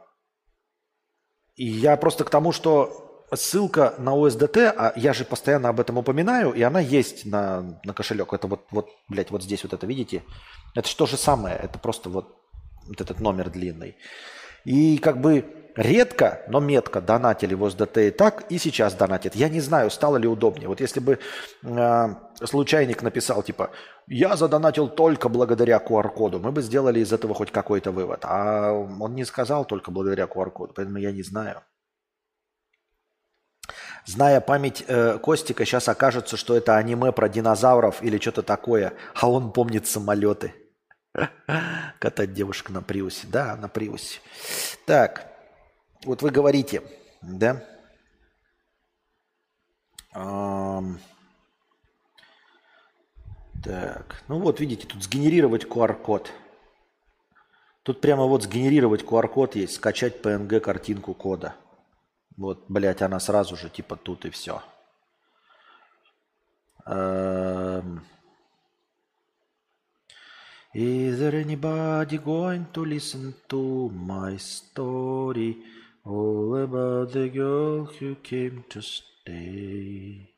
и 1.56 1.66
я 1.66 1.96
просто 1.96 2.24
к 2.24 2.30
тому, 2.30 2.52
что 2.52 3.26
ссылка 3.34 3.94
на 3.98 4.10
OSDT, 4.10 4.72
а 4.76 4.92
я 4.96 5.12
же 5.12 5.24
постоянно 5.24 5.68
об 5.68 5.80
этом 5.80 5.98
упоминаю, 5.98 6.52
и 6.52 6.62
она 6.62 6.80
есть 6.80 7.26
на, 7.26 7.80
на 7.84 7.92
кошелек. 7.92 8.32
Это 8.32 8.46
вот, 8.46 8.66
вот, 8.70 8.88
блядь, 9.08 9.30
вот 9.30 9.42
здесь 9.42 9.62
вот 9.62 9.72
это, 9.72 9.86
видите? 9.86 10.22
Это 10.74 10.88
что 10.88 11.06
же 11.06 11.16
самое, 11.16 11.56
это 11.56 11.78
просто 11.78 12.08
вот, 12.08 12.36
вот 12.86 13.00
этот 13.00 13.20
номер 13.20 13.50
длинный. 13.50 13.96
И 14.64 14.98
как 14.98 15.20
бы 15.20 15.59
редко, 15.76 16.42
но 16.48 16.60
метко 16.60 17.00
донатили 17.00 17.54
в 17.54 17.64
OSDT 17.64 18.08
и 18.08 18.10
так, 18.10 18.44
и 18.50 18.58
сейчас 18.58 18.94
донатят. 18.94 19.34
Я 19.34 19.48
не 19.48 19.60
знаю, 19.60 19.90
стало 19.90 20.16
ли 20.16 20.28
удобнее. 20.28 20.68
Вот 20.68 20.80
если 20.80 21.00
бы 21.00 21.18
э, 21.62 22.08
случайник 22.44 23.02
написал, 23.02 23.42
типа, 23.42 23.70
я 24.06 24.36
задонатил 24.36 24.88
только 24.88 25.28
благодаря 25.28 25.78
QR-коду, 25.78 26.38
мы 26.38 26.52
бы 26.52 26.62
сделали 26.62 27.00
из 27.00 27.12
этого 27.12 27.34
хоть 27.34 27.50
какой-то 27.50 27.92
вывод. 27.92 28.20
А 28.24 28.72
он 28.72 29.14
не 29.14 29.24
сказал 29.24 29.64
только 29.64 29.90
благодаря 29.90 30.24
QR-коду, 30.24 30.72
поэтому 30.74 30.98
я 30.98 31.12
не 31.12 31.22
знаю. 31.22 31.62
Зная 34.06 34.40
память 34.40 34.84
э, 34.86 35.18
Костика, 35.18 35.64
сейчас 35.64 35.88
окажется, 35.88 36.36
что 36.36 36.56
это 36.56 36.76
аниме 36.76 37.12
про 37.12 37.28
динозавров 37.28 38.02
или 38.02 38.18
что-то 38.18 38.42
такое, 38.42 38.94
а 39.14 39.30
он 39.30 39.52
помнит 39.52 39.86
самолеты. 39.86 40.54
Катать 41.98 42.32
девушек 42.32 42.70
на 42.70 42.82
Приусе. 42.82 43.26
Да, 43.28 43.56
на 43.56 43.68
Приусе. 43.68 44.20
Так, 44.86 45.29
вот 46.04 46.22
вы 46.22 46.30
говорите, 46.30 46.82
да? 47.22 47.64
Так, 53.62 54.24
ну 54.28 54.38
вот 54.40 54.60
видите, 54.60 54.86
тут 54.86 55.02
сгенерировать 55.02 55.64
QR-код. 55.64 56.32
Тут 57.82 58.00
прямо 58.00 58.24
вот 58.24 58.42
сгенерировать 58.42 59.02
QR-код 59.02 59.56
есть, 59.56 59.74
скачать 59.74 60.20
PNG 60.20 60.60
картинку 60.60 61.14
кода. 61.14 61.54
Вот, 62.36 62.64
блядь, 62.68 63.02
она 63.02 63.20
сразу 63.20 63.56
же 63.56 63.68
типа 63.68 63.96
тут 63.96 64.24
и 64.24 64.30
все. 64.30 64.62
Is 70.72 71.18
there 71.18 71.34
anybody 71.34 72.18
going 72.18 72.66
to 72.72 72.84
listen 72.84 73.34
to 73.48 73.90
my 73.90 74.36
story? 74.38 75.56
All 76.05 76.57
about 76.57 77.11
the 77.11 77.29
girl 77.29 77.85
who 77.85 78.15
came 78.15 78.63
to 78.69 78.81
stay. 78.81 80.29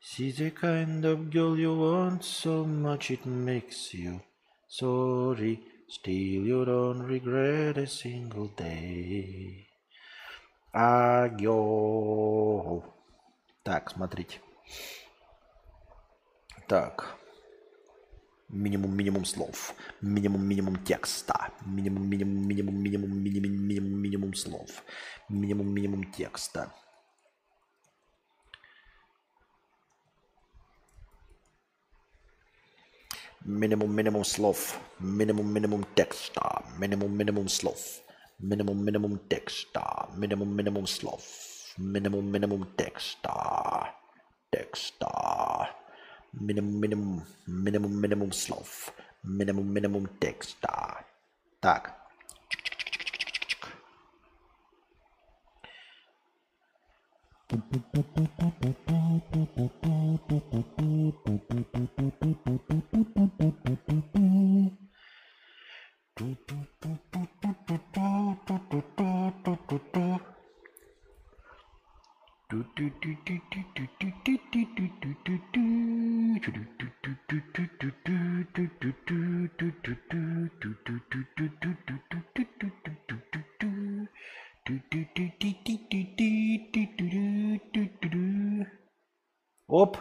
She's 0.00 0.38
the 0.38 0.50
kind 0.50 1.04
of 1.04 1.30
girl 1.30 1.58
you 1.58 1.74
want 1.74 2.24
so 2.24 2.64
much 2.64 3.10
it 3.10 3.26
makes 3.26 3.94
you 3.94 4.20
sorry. 4.68 5.60
Still 5.88 6.14
you 6.14 6.64
don't 6.64 7.02
regret 7.02 7.78
a 7.78 7.86
single 7.86 8.48
day. 8.48 9.66
Агё. 10.74 12.82
Так, 13.64 13.90
смотрите. 13.90 14.40
Так. 16.66 17.16
Минимум 18.53 18.95
минимум 18.95 19.25
слов. 19.25 19.73
Минимум 20.01 20.45
минимум 20.45 20.75
текста. 20.85 21.49
Минимум 21.65 22.07
минимум 22.07 22.47
минимум 22.47 22.75
минимум 22.83 23.09
минимум 23.09 23.51
минимум 23.65 23.99
минимум 23.99 24.33
слов. 24.35 24.69
Минимум 25.27 25.73
минимум 25.73 26.03
текста. 26.13 26.71
Минимум 33.43 33.91
минимум 33.91 34.23
слов. 34.23 34.79
Минимум 34.99 35.51
минимум 35.51 35.83
текста. 35.95 36.61
Минимум 36.77 37.17
минимум 37.17 37.49
слов. 37.49 37.79
Минимум 38.37 38.85
минимум 38.85 39.17
текста. 39.29 40.09
Минимум 40.15 40.55
минимум 40.55 40.85
слов. 40.85 41.23
Минимум 41.77 42.31
минимум 42.31 42.69
текста. 42.77 43.95
Текста. 44.51 45.82
Минимум, 46.33 46.81
минимум, 46.81 47.23
минимум, 47.45 48.01
минимум 48.01 48.31
слов. 48.33 48.91
Минимум, 49.23 49.71
минимум 49.71 50.07
текста. 50.19 51.05
Так. 51.59 52.03
Оп. 89.67 89.97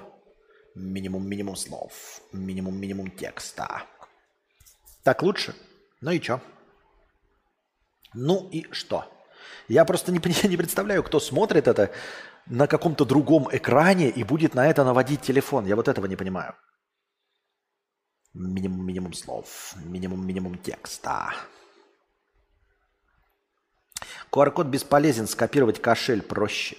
Минимум 0.75 1.27
минимум 1.27 1.57
слов. 1.57 2.21
Минимум 2.33 2.79
минимум 2.79 3.11
текста. 3.11 3.83
Так 5.03 5.23
лучше? 5.23 5.55
Ну 6.03 6.11
и 6.11 6.21
чё? 6.21 6.39
Ну 8.13 8.51
и 8.51 8.67
что? 8.73 9.11
Я 9.69 9.85
просто 9.85 10.13
не, 10.13 10.19
не 10.49 10.57
представляю, 10.57 11.03
кто 11.03 11.21
смотрит 11.21 11.67
это 11.67 11.91
на 12.47 12.67
каком-то 12.67 13.05
другом 13.05 13.49
экране 13.51 14.11
и 14.11 14.25
будет 14.25 14.55
на 14.55 14.67
это 14.67 14.85
наводить 14.85 15.23
телефон. 15.23 15.67
Я 15.67 15.77
вот 15.77 15.89
этого 15.89 16.07
не 16.07 16.17
понимаю. 16.17 16.55
Минимум 18.35 18.87
минимум 18.87 19.13
слов. 19.13 19.75
Минимум 19.77 20.27
минимум 20.27 20.59
текста. 20.59 21.35
QR-код 24.31 24.67
бесполезен, 24.69 25.27
скопировать 25.27 25.81
кошель 25.81 26.23
проще. 26.23 26.79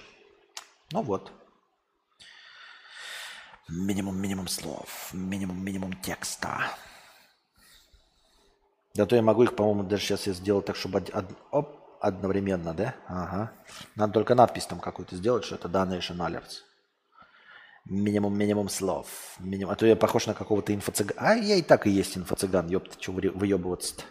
Ну 0.91 1.03
вот. 1.03 1.31
Минимум 3.69 4.19
минимум 4.19 4.48
слов. 4.48 5.10
Минимум 5.14 5.64
минимум 5.64 5.94
текста. 6.02 6.76
Да 8.95 9.06
то 9.06 9.15
я 9.15 9.22
могу 9.22 9.44
их, 9.44 9.56
по-моему, 9.56 9.84
даже 9.84 10.03
сейчас 10.03 10.27
я 10.27 10.34
сделал 10.34 10.61
так, 10.61 10.76
чтобы 10.76 11.03
оп, 11.52 11.82
одновременно, 12.03 12.73
да? 12.73 12.95
Ага. 13.07 13.51
Надо 13.95 14.13
только 14.13 14.35
надпись 14.35 14.65
там 14.65 14.80
какую-то 14.80 15.15
сделать, 15.15 15.45
что 15.45 15.55
это 15.55 15.69
Donation 15.69 16.17
Alerts. 16.17 16.61
Минимум, 17.85 18.38
минимум 18.38 18.69
слов. 18.69 19.07
Минимум. 19.39 19.73
А 19.73 19.75
то 19.75 19.85
я 19.85 19.95
похож 19.95 20.27
на 20.27 20.34
какого-то 20.34 20.73
инфо-цыгана. 20.73 21.15
А 21.17 21.35
я 21.35 21.55
и 21.55 21.61
так 21.61 21.88
и 21.88 21.89
есть 21.89 22.17
инфо-цыган, 22.17 22.67
ёпта, 22.67 23.01
что 23.01 23.11
выебываться-то. 23.11 24.03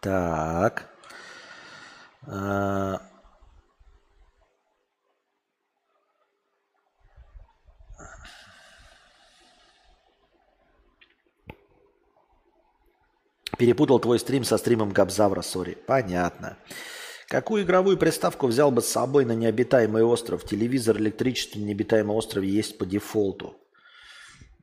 Так. 0.00 0.88
А... 2.26 3.00
Перепутал 13.58 13.98
твой 13.98 14.18
стрим 14.18 14.44
со 14.44 14.58
стримом 14.58 14.90
Габзавра, 14.90 15.42
сори. 15.42 15.76
Понятно. 15.86 16.58
Какую 17.28 17.64
игровую 17.64 17.96
приставку 17.96 18.46
взял 18.46 18.70
бы 18.70 18.82
с 18.82 18.86
собой 18.86 19.24
на 19.24 19.32
необитаемый 19.32 20.04
остров? 20.04 20.44
Телевизор, 20.44 20.98
электричество 20.98 21.58
на 21.58 21.64
необитаемом 21.64 22.14
острове 22.14 22.48
есть 22.48 22.78
по 22.78 22.86
дефолту. 22.86 23.56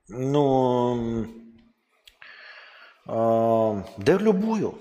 Ну, 0.08 1.26
э, 3.08 3.84
да 3.98 4.18
любую. 4.18 4.80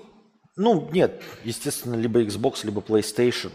Ну, 0.55 0.89
нет, 0.91 1.21
естественно, 1.43 1.95
либо 1.95 2.21
Xbox, 2.23 2.59
либо 2.63 2.81
PlayStation. 2.81 3.51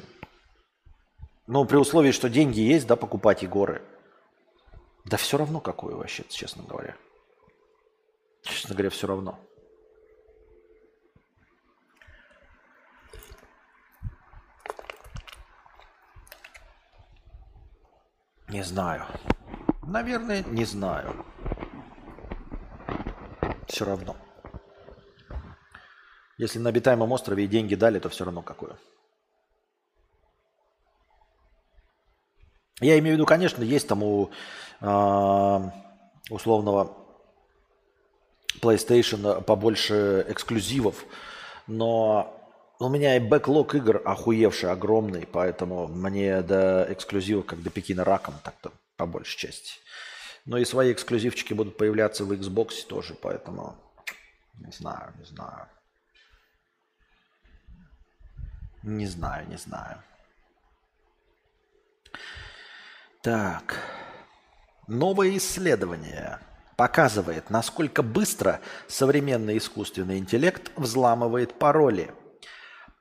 Но 1.46 1.64
при 1.64 1.76
условии, 1.76 2.10
что 2.10 2.28
деньги 2.28 2.60
есть, 2.60 2.86
да, 2.86 2.96
покупать 2.96 3.42
и 3.42 3.46
горы. 3.46 3.80
Да 5.06 5.16
все 5.16 5.38
равно 5.38 5.60
какую 5.60 5.96
вообще, 5.96 6.24
честно 6.28 6.64
говоря. 6.64 6.96
Честно 8.42 8.74
говоря, 8.74 8.90
все 8.90 9.06
равно. 9.06 9.38
Не 18.48 18.62
знаю. 18.62 19.04
Наверное, 19.82 20.42
не 20.44 20.64
знаю. 20.64 21.24
Все 23.66 23.84
равно. 23.84 24.16
Если 26.38 26.58
на 26.58 26.70
обитаемом 26.70 27.12
острове 27.12 27.44
и 27.44 27.48
деньги 27.48 27.74
дали, 27.74 27.98
то 27.98 28.08
все 28.08 28.24
равно 28.24 28.42
какое. 28.42 28.76
Я 32.80 32.98
имею 32.98 33.14
в 33.14 33.18
виду, 33.18 33.26
конечно, 33.26 33.62
есть 33.62 33.88
там 33.88 34.02
у 34.04 34.30
а, 34.80 35.72
условного 36.30 36.96
PlayStation 38.62 39.42
побольше 39.42 40.24
эксклюзивов, 40.28 41.04
но 41.66 42.37
у 42.80 42.88
меня 42.88 43.16
и 43.16 43.20
бэклог 43.20 43.74
игр 43.74 44.00
охуевший, 44.04 44.70
огромный, 44.70 45.26
поэтому 45.26 45.88
мне 45.88 46.42
до 46.42 46.86
эксклюзива, 46.90 47.42
как 47.42 47.62
до 47.62 47.70
Пекина 47.70 48.04
раком, 48.04 48.34
так-то 48.44 48.72
по 48.96 49.06
большей 49.06 49.38
части. 49.38 49.74
Но 50.44 50.58
и 50.58 50.64
свои 50.64 50.92
эксклюзивчики 50.92 51.52
будут 51.52 51.76
появляться 51.76 52.24
в 52.24 52.32
Xbox 52.32 52.86
тоже, 52.86 53.14
поэтому 53.14 53.76
не 54.54 54.72
знаю, 54.72 55.12
не 55.18 55.24
знаю. 55.24 55.66
Не 58.82 59.06
знаю, 59.06 59.48
не 59.48 59.56
знаю. 59.56 60.02
Так. 63.22 63.76
Новое 64.86 65.36
исследование 65.36 66.38
показывает, 66.76 67.50
насколько 67.50 68.02
быстро 68.02 68.60
современный 68.86 69.58
искусственный 69.58 70.18
интеллект 70.18 70.70
взламывает 70.76 71.58
пароли. 71.58 72.14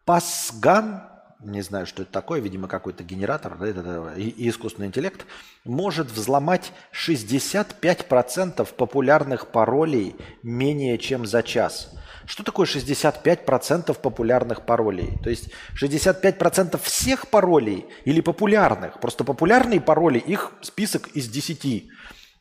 Пасган, 0.07 1.03
не 1.41 1.61
знаю, 1.61 1.85
что 1.85 2.03
это 2.03 2.11
такое, 2.13 2.39
видимо, 2.39 2.69
какой-то 2.69 3.03
генератор, 3.03 3.57
да, 3.57 3.67
это, 3.67 4.13
и, 4.15 4.47
искусственный 4.47 4.88
интеллект, 4.88 5.25
может 5.65 6.09
взломать 6.09 6.71
65% 6.93 8.65
популярных 8.73 9.47
паролей 9.47 10.15
менее 10.43 10.97
чем 10.97 11.25
за 11.25 11.43
час. 11.43 11.93
Что 12.25 12.43
такое 12.45 12.65
65% 12.65 13.99
популярных 13.99 14.65
паролей? 14.65 15.17
То 15.21 15.29
есть 15.29 15.49
65% 15.75 16.79
всех 16.81 17.27
паролей 17.27 17.85
или 18.05 18.21
популярных? 18.21 19.01
Просто 19.01 19.25
популярные 19.25 19.81
пароли, 19.81 20.19
их 20.19 20.53
список 20.61 21.09
из 21.09 21.27
10. 21.27 21.89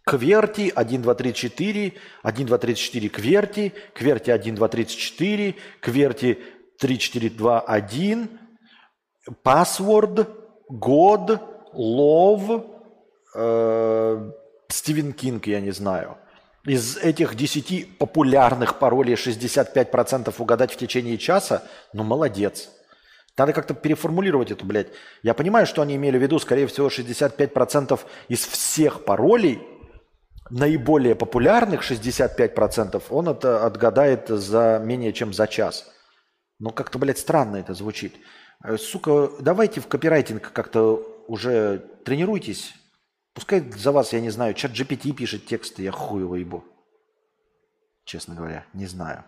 Кверти 0.05 0.72
1, 0.72 1.02
2, 1.02 1.14
3, 1.16 1.34
4, 1.34 1.93
1, 2.22 2.47
2, 2.47 2.59
3, 2.59 2.74
4, 2.76 3.09
кверти, 3.09 3.74
кверти 3.93 4.30
1, 4.30 4.55
2, 4.55 4.68
3, 4.68 4.86
4, 4.86 5.55
кверти 5.80 6.38
3, 6.78 6.98
4, 6.98 7.31
2, 7.31 7.61
1, 7.61 8.40
password, 9.44 10.27
год, 10.69 11.40
love, 11.74 12.65
э, 13.35 14.31
Стивен 14.69 15.12
Кинг, 15.12 15.47
я 15.47 15.61
не 15.61 15.70
знаю– 15.73 16.19
из 16.66 16.97
этих 16.97 17.36
10 17.36 17.97
популярных 17.98 18.78
паролей 18.78 19.15
65% 19.15 20.35
угадать 20.39 20.73
в 20.73 20.77
течение 20.77 21.16
часа, 21.16 21.62
ну 21.93 22.03
молодец. 22.03 22.70
Надо 23.39 23.53
как-то 23.53 23.74
переформулировать 23.74 24.51
это, 24.51 24.65
блядь. 24.65 24.89
Я 25.23 25.35
понимаю, 25.35 25.66
что 25.66 25.82
они 25.82 25.94
имели 25.94 26.19
в 26.19 26.23
виду, 26.23 26.39
скорее 26.39 26.66
всего, 26.66 26.89
65% 26.89 28.01
из 28.28 28.44
всех 28.47 29.05
паролей, 29.05 29.62
наиболее 30.51 31.15
популярных 31.15 31.89
65%, 31.89 33.03
он 33.11 33.28
это 33.28 33.65
отгадает 33.65 34.28
за 34.28 34.81
менее 34.82 35.12
чем 35.12 35.35
за 35.35 35.47
час. 35.47 35.93
Но 36.58 36.70
как-то, 36.70 36.98
блядь, 36.98 37.18
странно 37.18 37.56
это 37.56 37.74
звучит. 37.74 38.16
Э, 38.64 38.76
сука, 38.78 39.30
давайте 39.40 39.80
в 39.80 39.88
копирайтинг 39.88 40.52
как-то 40.52 41.24
уже 41.28 41.78
тренируйтесь. 42.04 42.74
Пускай 43.34 43.60
за 43.60 43.92
вас, 43.92 44.12
я 44.12 44.20
не 44.20 44.30
знаю, 44.30 44.54
чат 44.54 44.72
GPT 44.72 45.12
пишет 45.12 45.46
тексты, 45.46 45.82
я 45.82 45.92
хуй 45.92 46.22
его 46.22 46.36
ебу. 46.36 46.64
Честно 48.04 48.34
говоря, 48.34 48.64
не 48.72 48.86
знаю. 48.86 49.24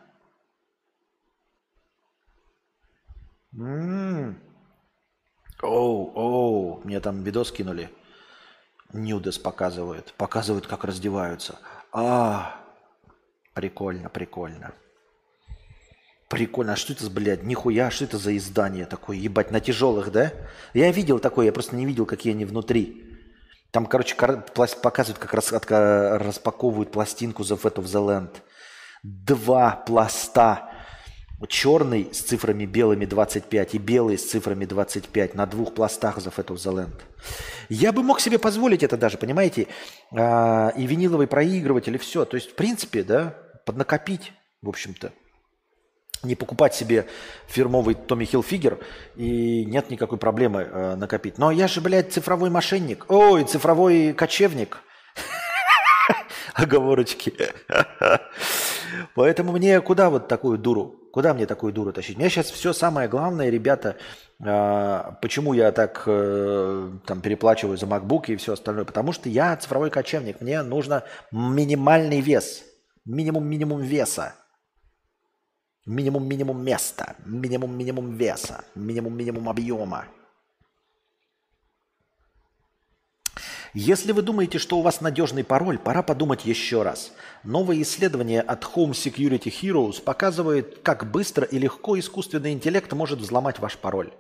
М-м. 3.53 4.41
Оу, 5.63 6.13
оу, 6.15 6.81
мне 6.85 7.01
там 7.01 7.23
видос 7.23 7.51
кинули. 7.53 7.91
Нюдес 8.93 9.39
показывают. 9.39 10.15
Показывают, 10.17 10.67
как 10.67 10.85
раздеваются. 10.85 11.59
А, 11.93 12.65
прикольно, 13.53 14.09
прикольно. 14.09 14.73
Прикольно. 16.29 16.75
А 16.75 16.77
что 16.77 16.93
это, 16.93 17.09
блядь, 17.09 17.43
нихуя, 17.43 17.91
что 17.91 18.05
это 18.05 18.19
за 18.19 18.37
издание 18.37 18.85
такое? 18.85 19.17
Ебать, 19.17 19.51
на 19.51 19.61
тяжелых, 19.61 20.13
да? 20.13 20.33
Я 20.75 20.93
видел 20.93 21.19
такое, 21.19 21.47
я 21.47 21.53
просто 21.53 21.75
не 21.75 21.87
видел, 21.87 22.05
какие 22.05 22.35
они 22.35 22.45
внутри. 22.45 23.03
Там, 23.71 23.87
короче, 23.87 24.15
показывают, 24.15 25.19
как 25.19 25.33
раз, 25.33 25.53
распаковывают 25.53 26.93
пластинку 26.93 27.43
The 27.43 27.59
Fat 27.61 27.77
of 27.77 27.85
the 27.85 28.07
Land. 28.07 28.37
Два 29.03 29.83
пласта. 29.87 30.71
Черный 31.49 32.09
с 32.13 32.21
цифрами 32.21 32.67
белыми 32.67 33.07
25 33.07 33.75
и 33.75 33.79
белый 33.79 34.19
с 34.19 34.29
цифрами 34.29 34.65
25 34.65 35.35
на 35.35 35.47
двух 35.47 35.73
пластах 35.73 36.19
The 36.19 36.35
Fat 36.35 36.49
of 36.49 36.57
the 36.57 36.75
Land. 36.75 37.01
Я 37.71 37.93
бы 37.93 38.03
мог 38.03 38.21
себе 38.21 38.39
позволить 38.39 38.83
это 38.83 38.97
даже, 38.99 39.19
понимаете? 39.19 39.69
А, 40.13 40.75
и 40.77 40.87
виниловый 40.87 41.27
проигрыватель, 41.27 41.95
и 41.95 41.99
все. 41.99 42.25
То 42.25 42.37
есть, 42.37 42.51
в 42.51 42.55
принципе, 42.55 43.03
да, 43.03 43.35
поднакопить, 43.65 44.33
в 44.61 44.69
общем-то 44.69 45.13
не 46.23 46.35
покупать 46.35 46.75
себе 46.75 47.07
фирмовый 47.47 47.95
Томми 47.95 48.25
Хилфигер, 48.25 48.79
и 49.17 49.65
нет 49.65 49.91
никакой 49.91 50.19
проблемы 50.19 50.63
э, 50.63 50.95
накопить. 50.97 51.39
Но 51.39 51.51
я 51.51 51.69
же, 51.69 51.81
блядь, 51.81 52.13
цифровой 52.13 52.51
мошенник. 52.51 53.05
Ой, 53.09 53.45
цифровой 53.45 54.13
кочевник. 54.13 54.79
Оговорочки. 56.55 57.35
Поэтому 59.15 59.53
мне 59.53 59.81
куда 59.81 60.11
вот 60.11 60.29
такую 60.29 60.59
дуру? 60.59 60.97
Куда 61.13 61.35
мне 61.35 61.47
такую 61.47 61.73
дуру 61.73 61.93
тащить? 61.93 62.17
Мне 62.19 62.29
сейчас 62.29 62.51
все 62.51 62.73
самое 62.73 63.09
главное, 63.09 63.49
ребята, 63.51 63.97
э, 64.45 65.03
почему 65.23 65.53
я 65.53 65.73
так 65.73 66.03
э, 66.07 66.91
там 67.07 67.21
переплачиваю 67.21 67.77
за 67.77 67.87
MacBook 67.87 68.27
и 68.27 68.37
все 68.37 68.55
остальное? 68.55 68.85
Потому 68.85 69.13
что 69.13 69.29
я 69.29 69.57
цифровой 69.57 69.91
кочевник. 69.91 70.41
Мне 70.41 70.63
нужно 70.63 71.05
минимальный 71.31 72.21
вес. 72.21 72.65
Минимум-минимум 73.05 73.81
веса. 73.81 74.35
Минимум-минимум 75.89 76.63
места, 76.63 77.17
минимум-минимум 77.25 78.17
веса, 78.19 78.63
минимум-минимум 78.75 79.49
объема. 79.49 80.05
Если 83.73 84.13
вы 84.13 84.21
думаете, 84.21 84.59
что 84.59 84.77
у 84.77 84.83
вас 84.83 85.01
надежный 85.01 85.45
пароль, 85.45 85.79
пора 85.79 86.03
подумать 86.03 86.45
еще 86.45 86.83
раз. 86.83 87.13
Новое 87.43 87.81
исследование 87.81 88.43
от 88.43 88.65
Home 88.65 88.91
Security 88.91 89.51
Heroes 89.51 90.03
показывает, 90.03 90.81
как 90.83 91.11
быстро 91.11 91.47
и 91.47 91.59
легко 91.59 91.99
искусственный 91.99 92.53
интеллект 92.53 92.93
может 92.93 93.21
взломать 93.21 93.59
ваш 93.59 93.79
пароль. 93.79 94.13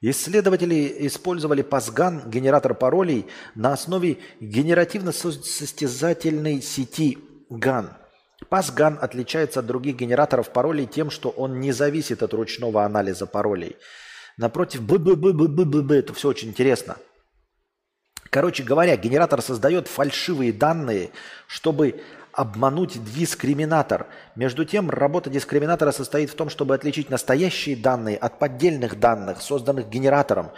Исследователи 0.00 1.06
использовали 1.06 1.62
PASGAN, 1.62 2.30
генератор 2.30 2.72
паролей, 2.72 3.26
на 3.54 3.74
основе 3.74 4.16
генеративно-состязательной 4.40 6.62
сети 6.62 7.18
GAN– 7.50 7.94
PassGAN 8.44 8.98
отличается 8.98 9.60
от 9.60 9.66
других 9.66 9.96
генераторов 9.96 10.50
паролей 10.50 10.86
тем, 10.86 11.10
что 11.10 11.30
он 11.30 11.60
не 11.60 11.72
зависит 11.72 12.22
от 12.22 12.34
ручного 12.34 12.84
анализа 12.84 13.26
паролей. 13.26 13.76
Напротив, 14.36 14.82
б 14.82 14.98
б 14.98 15.14
б 15.16 15.32
б 15.32 15.48
б 15.48 15.64
б 15.64 15.82
б 15.82 15.96
это 15.96 16.12
все 16.12 16.28
очень 16.28 16.48
интересно. 16.48 16.96
Короче 18.28 18.62
говоря, 18.62 18.96
генератор 18.96 19.40
создает 19.40 19.88
фальшивые 19.88 20.52
данные, 20.52 21.10
чтобы 21.46 22.02
обмануть 22.36 23.02
дискриминатор. 23.14 24.06
Между 24.34 24.66
тем, 24.66 24.90
работа 24.90 25.30
дискриминатора 25.30 25.90
состоит 25.90 26.28
в 26.28 26.34
том, 26.34 26.50
чтобы 26.50 26.74
отличить 26.74 27.08
настоящие 27.08 27.76
данные 27.76 28.18
от 28.18 28.38
поддельных 28.38 29.00
данных, 29.00 29.40
созданных 29.40 29.88
генератором. 29.88 30.50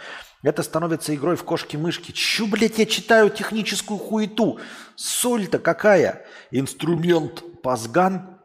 Это 0.43 0.61
становится 0.61 1.15
игрой 1.15 1.37
в 1.37 1.45
кошки-мышки. 1.45 2.11
Чё, 2.11 2.47
блядь, 2.47 2.79
я 2.79 2.85
читаю 2.85 3.29
техническую 3.29 3.97
хуету? 3.97 4.59
Соль-то 4.97 5.57
какая? 5.57 6.25
Инструмент 6.51 7.43
Пасган 7.61 8.39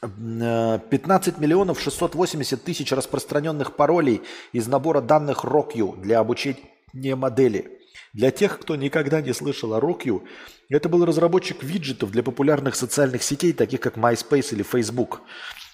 15 0.00 1.38
миллионов 1.38 1.80
680 1.80 2.62
тысяч 2.62 2.92
распространенных 2.92 3.74
паролей 3.74 4.22
из 4.52 4.68
набора 4.68 5.00
данных 5.00 5.44
RockU 5.44 6.00
для 6.00 6.20
обучения 6.20 7.16
модели. 7.16 7.80
Для 8.12 8.30
тех, 8.30 8.60
кто 8.60 8.76
никогда 8.76 9.20
не 9.20 9.32
слышал 9.32 9.74
о 9.74 9.80
RockU, 9.80 10.22
это 10.68 10.88
был 10.88 11.04
разработчик 11.04 11.62
виджетов 11.62 12.10
для 12.12 12.22
популярных 12.22 12.76
социальных 12.76 13.22
сетей, 13.22 13.52
таких 13.52 13.80
как 13.80 13.96
MySpace 13.96 14.52
или 14.52 14.62
Facebook. 14.62 15.22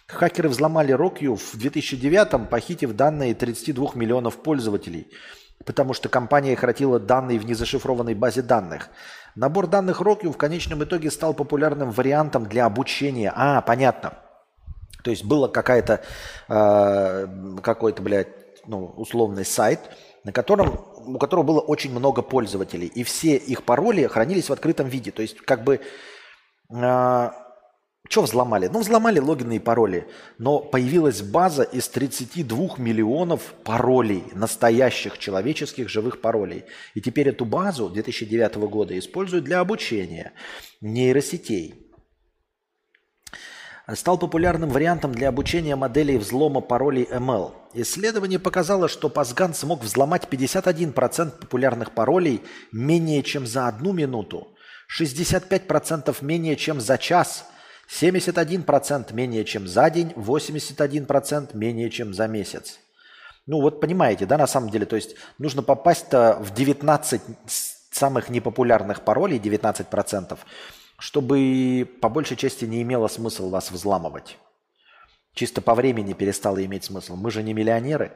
Хакеры 0.06 0.48
взломали 0.48 0.94
RockU 0.94 1.36
в 1.36 1.56
2009 1.56 2.48
похитив 2.48 2.94
данные 2.94 3.34
32 3.34 3.90
миллионов 3.94 4.42
пользователей, 4.42 5.08
потому 5.66 5.92
что 5.92 6.08
компания 6.08 6.56
хранила 6.56 6.98
данные 6.98 7.38
в 7.38 7.44
незашифрованной 7.44 8.14
базе 8.14 8.40
данных– 8.40 8.88
Набор 9.36 9.66
данных 9.66 10.00
Rockview 10.00 10.32
в 10.32 10.36
конечном 10.36 10.84
итоге 10.84 11.10
стал 11.10 11.34
популярным 11.34 11.90
вариантом 11.90 12.46
для 12.46 12.66
обучения. 12.66 13.32
А, 13.34 13.60
понятно. 13.62 14.14
То 15.02 15.10
есть 15.10 15.24
было 15.24 15.48
какая-то, 15.48 16.02
э, 16.48 17.26
какой-то, 17.62 18.02
блядь, 18.02 18.28
ну, 18.66 18.86
условный 18.96 19.44
сайт, 19.44 19.80
на 20.22 20.32
котором, 20.32 20.80
у 20.96 21.18
которого 21.18 21.44
было 21.44 21.60
очень 21.60 21.90
много 21.90 22.22
пользователей. 22.22 22.86
И 22.86 23.02
все 23.02 23.36
их 23.36 23.64
пароли 23.64 24.06
хранились 24.06 24.48
в 24.48 24.52
открытом 24.52 24.88
виде. 24.88 25.10
То 25.10 25.22
есть 25.22 25.40
как 25.40 25.64
бы... 25.64 25.80
Э, 26.70 27.30
что 28.10 28.22
взломали? 28.22 28.68
Ну, 28.68 28.80
взломали 28.80 29.18
логины 29.18 29.56
и 29.56 29.58
пароли. 29.58 30.06
Но 30.36 30.58
появилась 30.58 31.22
база 31.22 31.62
из 31.62 31.88
32 31.88 32.76
миллионов 32.76 33.54
паролей, 33.64 34.24
настоящих 34.34 35.18
человеческих 35.18 35.88
живых 35.88 36.20
паролей. 36.20 36.64
И 36.92 37.00
теперь 37.00 37.30
эту 37.30 37.46
базу 37.46 37.88
2009 37.88 38.56
года 38.68 38.98
используют 38.98 39.44
для 39.44 39.60
обучения 39.60 40.32
нейросетей. 40.82 41.90
Стал 43.94 44.18
популярным 44.18 44.68
вариантом 44.68 45.12
для 45.12 45.28
обучения 45.28 45.76
моделей 45.76 46.18
взлома 46.18 46.60
паролей 46.60 47.04
ML. 47.10 47.52
Исследование 47.72 48.38
показало, 48.38 48.88
что 48.88 49.08
Пасган 49.08 49.54
смог 49.54 49.82
взломать 49.82 50.28
51% 50.30 51.38
популярных 51.38 51.92
паролей 51.92 52.42
менее 52.70 53.22
чем 53.22 53.46
за 53.46 53.66
одну 53.66 53.92
минуту, 53.92 54.54
65% 55.00 56.16
менее 56.20 56.56
чем 56.56 56.82
за 56.82 56.98
час– 56.98 57.46
71% 58.00 59.12
менее 59.12 59.44
чем 59.44 59.68
за 59.68 59.88
день, 59.90 60.12
81% 60.16 61.56
менее 61.56 61.90
чем 61.90 62.12
за 62.12 62.26
месяц. 62.26 62.80
Ну 63.46 63.60
вот 63.60 63.80
понимаете, 63.80 64.26
да, 64.26 64.38
на 64.38 64.46
самом 64.46 64.70
деле, 64.70 64.86
то 64.86 64.96
есть 64.96 65.16
нужно 65.38 65.62
попасть-то 65.62 66.38
в 66.40 66.54
19 66.54 67.20
самых 67.90 68.30
непопулярных 68.30 69.02
паролей, 69.02 69.38
19%, 69.38 70.38
чтобы 70.98 71.88
по 72.00 72.08
большей 72.08 72.36
части 72.36 72.64
не 72.64 72.82
имело 72.82 73.06
смысла 73.06 73.48
вас 73.48 73.70
взламывать. 73.70 74.38
Чисто 75.34 75.60
по 75.60 75.74
времени 75.74 76.14
перестало 76.14 76.64
иметь 76.64 76.84
смысл. 76.84 77.16
Мы 77.16 77.30
же 77.30 77.42
не 77.42 77.52
миллионеры. 77.52 78.12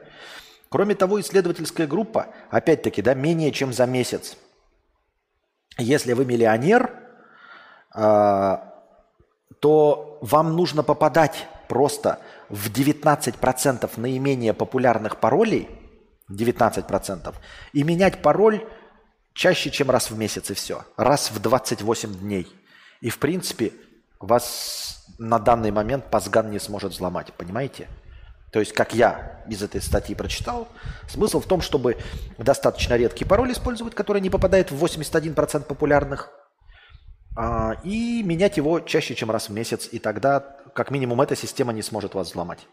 Кроме 0.69 0.95
того, 0.95 1.19
исследовательская 1.19 1.87
группа, 1.87 2.27
опять-таки, 2.49 3.01
да, 3.01 3.13
менее 3.13 3.51
чем 3.51 3.73
за 3.73 3.85
месяц. 3.85 4.37
Если 5.77 6.13
вы 6.13 6.25
миллионер, 6.25 6.93
а, 7.91 8.68
то 9.59 10.17
вам 10.21 10.55
нужно 10.55 10.83
попадать 10.83 11.47
просто 11.67 12.19
в 12.49 12.71
19% 12.71 13.89
наименее 13.97 14.53
популярных 14.53 15.17
паролей, 15.17 15.69
19%, 16.29 17.33
и 17.73 17.83
менять 17.83 18.21
пароль 18.21 18.65
чаще, 19.33 19.69
чем 19.69 19.89
раз 19.89 20.11
в 20.11 20.17
месяц, 20.17 20.49
и 20.51 20.53
все. 20.53 20.83
Раз 20.97 21.31
в 21.31 21.39
28 21.39 22.19
дней. 22.19 22.47
И, 23.01 23.09
в 23.09 23.19
принципе, 23.19 23.71
вас 24.19 25.05
на 25.17 25.39
данный 25.39 25.71
момент 25.71 26.09
Пасган 26.09 26.51
не 26.51 26.59
сможет 26.59 26.91
взломать, 26.91 27.33
понимаете? 27.33 27.87
То 28.51 28.59
есть, 28.59 28.73
как 28.73 28.95
я 28.95 29.43
из 29.47 29.61
этой 29.61 29.81
статьи 29.81 30.15
прочитал, 30.15 30.67
смысл 31.07 31.39
в 31.39 31.45
том, 31.45 31.61
чтобы 31.61 31.97
достаточно 32.37 32.95
редкий 32.95 33.25
пароль 33.25 33.51
использовать, 33.51 33.93
который 33.93 34.21
не 34.21 34.29
попадает 34.29 34.71
в 34.71 34.83
81% 34.83 35.63
популярных, 35.65 36.31
и 37.83 38.23
менять 38.23 38.57
его 38.57 38.79
чаще, 38.79 39.15
чем 39.15 39.31
раз 39.31 39.49
в 39.49 39.53
месяц, 39.53 39.87
и 39.91 39.99
тогда 39.99 40.57
как 40.75 40.91
минимум 40.91 41.21
эта 41.21 41.35
система 41.35 41.73
не 41.73 41.81
сможет 41.81 42.13
вас 42.13 42.29
взломать 42.29 42.67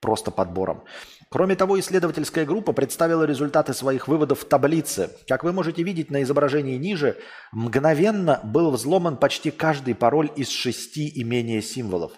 просто 0.00 0.30
подбором. 0.30 0.84
Кроме 1.30 1.56
того, 1.56 1.80
исследовательская 1.80 2.44
группа 2.44 2.74
представила 2.74 3.24
результаты 3.24 3.72
своих 3.72 4.06
выводов 4.06 4.40
в 4.40 4.44
таблице. 4.44 5.10
Как 5.26 5.42
вы 5.42 5.52
можете 5.52 5.82
видеть 5.82 6.10
на 6.10 6.22
изображении 6.22 6.76
ниже, 6.76 7.16
мгновенно 7.52 8.40
был 8.44 8.70
взломан 8.70 9.16
почти 9.16 9.50
каждый 9.50 9.94
пароль 9.94 10.30
из 10.36 10.50
шести 10.50 11.08
и 11.08 11.24
менее 11.24 11.62
символов. 11.62 12.12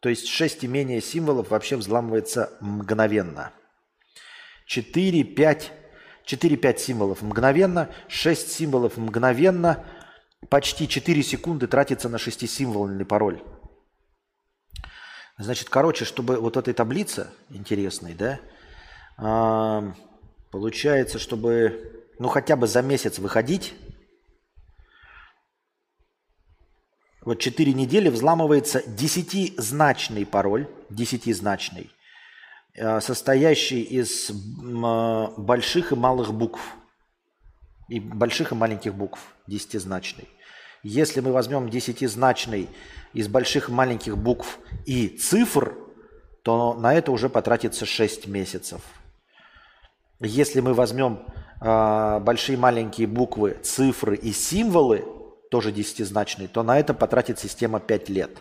То 0.00 0.08
есть 0.08 0.26
шесть 0.26 0.64
и 0.64 0.68
менее 0.68 1.02
символов 1.02 1.50
вообще 1.50 1.76
взламывается 1.76 2.56
мгновенно. 2.62 3.52
4, 4.66 5.24
5, 5.24 5.72
4-5 6.26 6.78
символов 6.78 7.20
мгновенно, 7.20 7.90
6 8.08 8.50
символов 8.50 8.96
мгновенно– 8.96 9.84
почти 10.48 10.88
4 10.88 11.22
секунды 11.22 11.66
тратится 11.66 12.08
на 12.08 12.18
шестисимвольный 12.18 13.04
пароль. 13.04 13.42
Значит, 15.38 15.68
короче, 15.68 16.04
чтобы 16.04 16.38
вот 16.38 16.56
этой 16.56 16.74
таблице 16.74 17.28
интересной, 17.50 18.14
да, 18.14 18.40
а, 19.16 19.94
получается, 20.50 21.18
чтобы, 21.18 22.06
ну, 22.18 22.28
хотя 22.28 22.56
бы 22.56 22.66
за 22.66 22.82
месяц 22.82 23.18
выходить, 23.18 23.74
вот 27.22 27.38
4 27.38 27.72
недели 27.72 28.08
взламывается 28.08 28.82
десятизначный 28.86 30.26
пароль, 30.26 30.68
десятизначный, 30.90 31.92
а, 32.76 33.00
состоящий 33.00 33.82
из 33.82 34.30
а, 34.30 35.32
больших 35.36 35.92
и 35.92 35.94
малых 35.94 36.32
букв. 36.32 36.60
И 37.88 38.00
больших 38.00 38.52
и 38.52 38.54
маленьких 38.54 38.94
букв, 38.94 39.20
десятизначный. 39.46 40.28
Если 40.82 41.20
мы 41.20 41.32
возьмем 41.32 41.68
десятизначный 41.68 42.68
из 43.12 43.28
больших 43.28 43.68
маленьких 43.68 44.16
букв 44.16 44.58
и 44.86 45.08
цифр, 45.08 45.76
то 46.42 46.74
на 46.74 46.94
это 46.94 47.10
уже 47.10 47.28
потратится 47.28 47.84
6 47.84 48.28
месяцев. 48.28 48.80
Если 50.20 50.60
мы 50.60 50.74
возьмем 50.74 51.24
э, 51.60 52.20
большие 52.20 52.56
маленькие 52.56 53.06
буквы, 53.06 53.58
цифры 53.62 54.16
и 54.16 54.32
символы, 54.32 55.04
тоже 55.50 55.72
десятизначные, 55.72 56.48
то 56.48 56.62
на 56.62 56.78
это 56.78 56.94
потратит 56.94 57.38
система 57.38 57.80
5 57.80 58.08
лет. 58.08 58.38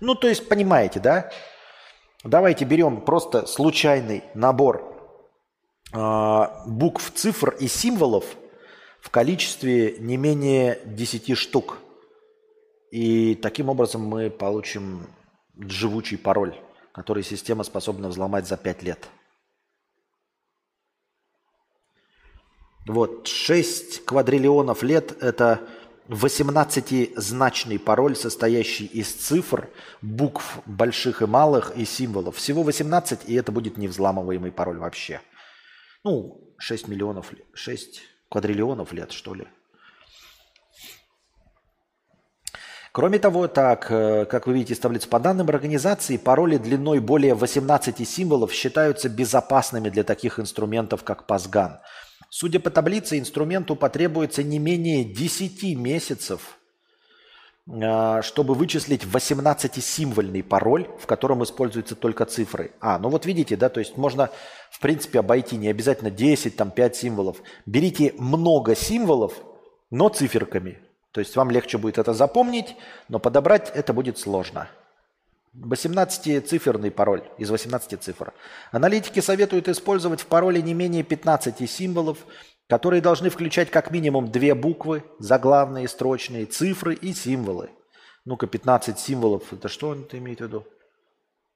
Ну, 0.00 0.14
то 0.14 0.28
есть, 0.28 0.48
понимаете, 0.48 1.00
да? 1.00 1.30
Давайте 2.24 2.64
берем 2.64 3.02
просто 3.02 3.46
случайный 3.46 4.24
набор 4.34 4.96
э, 5.92 6.44
букв, 6.66 7.12
цифр 7.14 7.50
и 7.60 7.68
символов– 7.68 8.24
в 9.00 9.10
количестве 9.10 9.96
не 9.98 10.16
менее 10.16 10.80
10 10.84 11.36
штук. 11.36 11.78
И 12.90 13.34
таким 13.36 13.68
образом 13.68 14.02
мы 14.02 14.30
получим 14.30 15.06
живучий 15.56 16.16
пароль, 16.16 16.54
который 16.92 17.22
система 17.22 17.64
способна 17.64 18.08
взломать 18.08 18.46
за 18.46 18.56
5 18.56 18.82
лет. 18.82 19.08
Вот, 22.86 23.26
6 23.26 24.04
квадриллионов 24.06 24.82
лет– 24.82 25.16
это 25.22 25.60
18-значный 26.08 27.78
пароль, 27.78 28.16
состоящий 28.16 28.86
из 28.86 29.12
цифр, 29.12 29.68
букв 30.00 30.60
больших 30.64 31.20
и 31.20 31.26
малых 31.26 31.76
и 31.76 31.84
символов. 31.84 32.36
Всего 32.36 32.62
18, 32.62 33.28
и 33.28 33.34
это 33.34 33.52
будет 33.52 33.76
невзламываемый 33.76 34.52
пароль 34.52 34.78
вообще. 34.78 35.20
Ну, 36.02 36.54
6 36.56 36.88
миллионов, 36.88 37.32
6 37.52 38.00
квадриллионов 38.28 38.92
лет, 38.92 39.12
что 39.12 39.34
ли. 39.34 39.46
Кроме 42.92 43.18
того, 43.18 43.48
так, 43.48 43.86
э, 43.90 44.24
как 44.24 44.46
вы 44.46 44.54
видите 44.54 44.74
из 44.74 44.78
таблицы, 44.80 45.08
по 45.08 45.20
данным 45.20 45.48
организации, 45.48 46.16
пароли 46.16 46.56
длиной 46.56 47.00
более 47.00 47.34
18 47.34 48.04
символов 48.04 48.52
считаются 48.52 49.08
безопасными 49.08 49.88
для 49.88 50.04
таких 50.04 50.40
инструментов, 50.40 51.04
как 51.04 51.26
Пасган. 51.26 51.78
Судя 52.30 52.60
по 52.60 52.70
таблице, 52.70 53.18
инструменту 53.18 53.76
потребуется 53.76 54.42
не 54.42 54.58
менее 54.58 55.04
10 55.04 55.76
месяцев 55.76 56.58
чтобы 57.68 58.54
вычислить 58.54 59.04
18-символьный 59.04 60.42
пароль, 60.42 60.88
в 60.98 61.06
котором 61.06 61.44
используются 61.44 61.94
только 61.96 62.24
цифры. 62.24 62.72
А, 62.80 62.98
ну 62.98 63.10
вот 63.10 63.26
видите, 63.26 63.56
да, 63.56 63.68
то 63.68 63.80
есть 63.80 63.98
можно, 63.98 64.30
в 64.70 64.80
принципе, 64.80 65.18
обойти 65.18 65.56
не 65.56 65.68
обязательно 65.68 66.10
10, 66.10 66.56
там 66.56 66.70
5 66.70 66.96
символов. 66.96 67.42
Берите 67.66 68.14
много 68.18 68.74
символов, 68.74 69.34
но 69.90 70.08
циферками. 70.08 70.78
То 71.12 71.20
есть 71.20 71.36
вам 71.36 71.50
легче 71.50 71.76
будет 71.76 71.98
это 71.98 72.14
запомнить, 72.14 72.74
но 73.08 73.18
подобрать 73.18 73.70
это 73.74 73.92
будет 73.92 74.18
сложно. 74.18 74.68
18-циферный 75.54 76.90
пароль 76.90 77.24
из 77.36 77.50
18 77.50 78.02
цифр. 78.02 78.32
Аналитики 78.70 79.20
советуют 79.20 79.68
использовать 79.68 80.20
в 80.20 80.26
пароле 80.26 80.62
не 80.62 80.72
менее 80.72 81.02
15 81.02 81.70
символов, 81.70 82.18
которые 82.68 83.00
должны 83.00 83.30
включать 83.30 83.70
как 83.70 83.90
минимум 83.90 84.30
две 84.30 84.54
буквы, 84.54 85.02
заглавные, 85.18 85.88
строчные, 85.88 86.46
цифры 86.46 86.94
и 86.94 87.14
символы. 87.14 87.70
Ну-ка, 88.24 88.46
15 88.46 88.98
символов, 88.98 89.52
это 89.52 89.68
что 89.68 89.88
он 89.88 90.06
имеет 90.12 90.40
в 90.40 90.42
виду? 90.42 90.66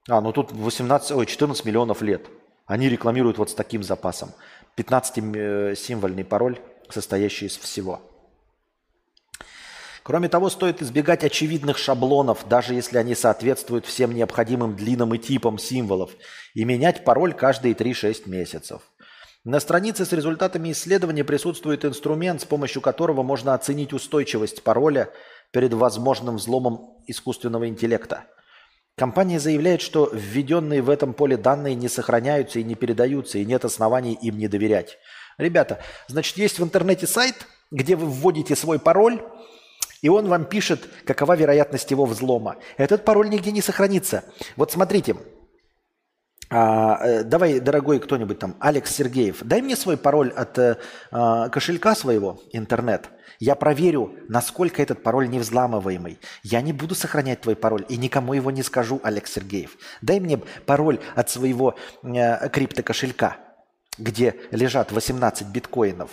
А, 0.09 0.21
ну 0.21 0.33
тут 0.33 0.53
18, 0.53 1.13
ой, 1.13 1.27
14 1.27 1.65
миллионов 1.65 2.01
лет. 2.01 2.27
Они 2.67 2.89
рекламируют 2.89 3.39
вот 3.39 3.51
с 3.51 3.55
таким 3.55 3.83
запасом. 3.83 4.31
15-символьный 4.77 6.25
пароль, 6.25 6.59
состоящий 6.89 7.47
из 7.47 7.59
всего. 7.59 8.01
Кроме 10.03 10.29
того, 10.29 10.49
стоит 10.49 10.83
избегать 10.83 11.23
очевидных 11.23 11.79
шаблонов, 11.79 12.49
даже 12.49 12.75
если 12.75 12.99
они 12.99 13.15
соответствуют 13.15 13.87
всем 13.87 14.13
необходимым 14.15 14.75
длинам 14.75 15.15
и 15.15 15.19
типам 15.19 15.59
символов, 15.59 16.11
и 16.55 16.65
менять 16.65 17.05
пароль 17.05 17.35
каждые 17.35 17.75
3-6 17.75 18.29
месяцев. 18.29 18.83
На 19.45 19.59
странице 19.59 20.05
с 20.05 20.13
результатами 20.13 20.71
исследования 20.71 21.25
присутствует 21.25 21.85
инструмент, 21.85 22.41
с 22.41 22.45
помощью 22.45 22.81
которого 22.81 23.25
можно 23.25 23.55
оценить 23.55 23.93
устойчивость 23.93 24.63
пароля 24.63 25.11
перед 25.51 25.73
возможным 25.73 26.37
взломом 26.37 27.03
искусственного 27.09 27.67
интеллекта. 27.67 28.27
Компания 28.97 29.41
заявляет, 29.41 29.81
что 29.81 30.09
введенные 30.13 30.81
в 30.81 30.89
этом 30.89 31.13
поле 31.13 31.37
данные 31.37 31.75
не 31.75 31.89
сохраняются 31.89 32.61
и 32.61 32.63
не 32.63 32.77
передаются, 32.77 33.39
и 33.39 33.45
нет 33.45 33.65
оснований 33.65 34.17
им 34.23 34.39
не 34.39 34.47
доверять. 34.47 34.99
Ребята, 35.39 35.81
значит, 36.07 36.37
есть 36.37 36.61
в 36.61 36.63
интернете 36.63 37.09
сайт, 37.09 37.49
где 37.73 37.97
вы 37.97 38.07
вводите 38.07 38.55
свой 38.55 38.79
пароль, 38.79 39.21
и 40.03 40.09
он 40.09 40.29
вам 40.29 40.45
пишет, 40.45 40.89
какова 41.05 41.37
вероятность 41.37 41.91
его 41.91 42.05
взлома. 42.05 42.59
Этот 42.77 43.05
пароль 43.05 43.29
нигде 43.29 43.51
не 43.51 43.63
сохранится. 43.63 44.23
Вот 44.55 44.71
смотрите, 44.71 45.17
а, 46.55 46.99
э, 47.03 47.25
давай, 47.25 47.61
дорогой 47.61 47.99
кто-нибудь 47.99 48.39
там, 48.39 48.57
Алекс 48.61 48.95
Сергеев, 48.95 49.39
дай 49.43 49.63
мне 49.63 49.75
свой 49.75 49.97
пароль 49.97 50.29
от 50.29 50.59
э, 50.59 50.77
а, 51.11 51.49
кошелька 51.49 51.95
своего, 51.95 52.43
интернет. 52.53 53.09
Я 53.41 53.55
проверю, 53.55 54.15
насколько 54.29 54.83
этот 54.83 55.03
пароль 55.03 55.31
невзламываемый. 55.31 56.19
Я 56.43 56.61
не 56.61 56.75
буду 56.75 56.95
сохранять 56.95 57.41
твой 57.41 57.57
пароль 57.57 57.87
и 57.89 57.97
никому 57.97 58.35
его 58.35 58.51
не 58.51 58.63
скажу, 58.63 59.01
Алекс 59.03 59.33
Сергеев. 59.33 59.79
Дай 60.03 60.21
мне 60.21 60.37
пароль 60.67 61.01
от 61.15 61.31
своего 61.31 61.75
э, 62.03 62.49
криптокошелька, 62.51 63.39
где 63.97 64.37
лежат 64.51 64.93
18 64.93 65.49
биткоинов. 65.49 66.11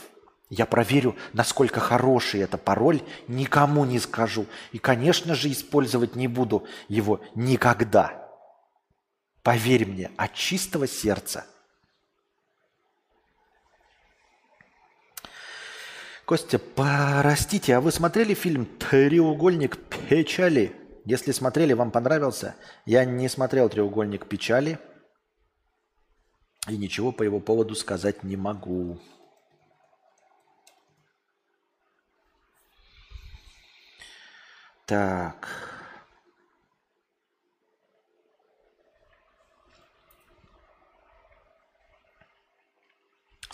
Я 0.50 0.66
проверю, 0.66 1.18
насколько 1.34 1.82
хороший 1.82 2.40
это 2.40 2.58
пароль, 2.58 3.02
никому 3.28 3.84
не 3.84 4.00
скажу. 4.00 4.46
И, 4.72 4.80
конечно 4.80 5.36
же, 5.36 5.52
использовать 5.52 6.16
не 6.16 6.30
буду 6.30 6.64
его 6.88 7.20
никогда. 7.36 8.29
Поверь 9.50 9.88
мне, 9.88 10.12
от 10.16 10.36
чистого 10.36 10.88
сердца. 10.88 11.44
Костя, 16.24 16.60
простите, 16.60 17.76
а 17.76 17.82
вы 17.82 17.92
смотрели 17.92 18.36
фильм 18.36 18.68
«Треугольник 18.68 19.78
печали»? 20.08 20.76
Если 21.04 21.32
смотрели, 21.32 21.74
вам 21.74 21.90
понравился? 21.90 22.58
Я 22.86 23.06
не 23.06 23.28
смотрел 23.28 23.70
«Треугольник 23.70 24.28
печали» 24.28 24.78
и 26.68 26.78
ничего 26.78 27.12
по 27.12 27.24
его 27.24 27.40
поводу 27.40 27.74
сказать 27.74 28.22
не 28.22 28.38
могу. 28.38 29.02
Так. 34.86 35.69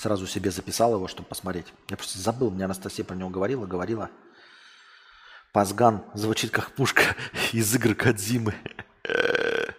Сразу 0.06 0.28
себе 0.28 0.52
записал 0.52 0.94
его, 0.94 1.08
чтобы 1.08 1.28
посмотреть. 1.28 1.66
Я 1.90 1.98
просто 1.98 2.20
забыл, 2.20 2.52
мне 2.52 2.66
Анастасия 2.66 3.04
про 3.04 3.16
него 3.16 3.32
говорила, 3.32 3.66
говорила. 3.66 4.12
Пазган 5.52 6.04
звучит 6.14 6.52
как 6.52 6.70
пушка 6.74 7.16
из 7.54 7.74
игр 7.74 7.96
Кадзимы. 7.96 8.54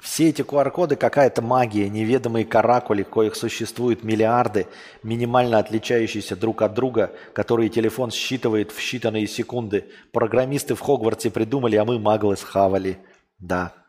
Все 0.00 0.28
эти 0.28 0.42
QR-коды 0.42 0.96
какая-то 0.96 1.40
магия, 1.40 1.88
неведомые 1.88 2.44
каракули, 2.44 3.04
коих 3.04 3.36
существует 3.36 4.04
миллиарды, 4.04 4.66
минимально 5.02 5.60
отличающиеся 5.60 6.36
друг 6.36 6.60
от 6.60 6.74
друга, 6.74 7.10
которые 7.32 7.70
телефон 7.70 8.10
считывает 8.10 8.70
в 8.70 8.78
считанные 8.78 9.26
секунды. 9.26 9.90
Программисты 10.12 10.74
в 10.74 10.80
Хогвартсе 10.80 11.30
придумали, 11.30 11.76
а 11.76 11.86
мы 11.86 11.98
маглы 11.98 12.36
схавали. 12.36 12.98
Да. 13.38 13.81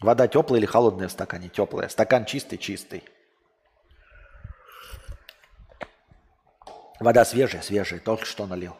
Вода 0.00 0.28
теплая 0.28 0.60
или 0.60 0.66
холодная 0.66 1.08
в 1.08 1.12
стакане? 1.12 1.48
Теплая. 1.48 1.88
Стакан 1.88 2.26
чистый-чистый. 2.26 3.04
Вода 7.00 7.24
свежая, 7.24 7.62
свежая. 7.62 8.00
Только 8.00 8.24
что 8.24 8.46
налил. 8.46 8.76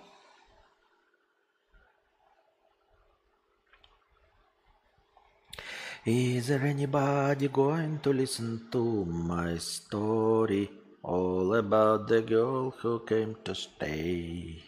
Is 6.05 6.47
there 6.47 6.63
anybody 6.63 7.49
going 7.49 7.99
to 8.01 8.13
listen 8.13 8.69
to 8.71 9.05
my 9.07 9.59
story? 9.59 10.71
All 11.03 11.55
about 11.55 12.07
the 12.07 12.23
girl 12.23 12.73
who 12.81 13.05
came 13.05 13.35
to 13.43 13.55
stay. 13.55 14.63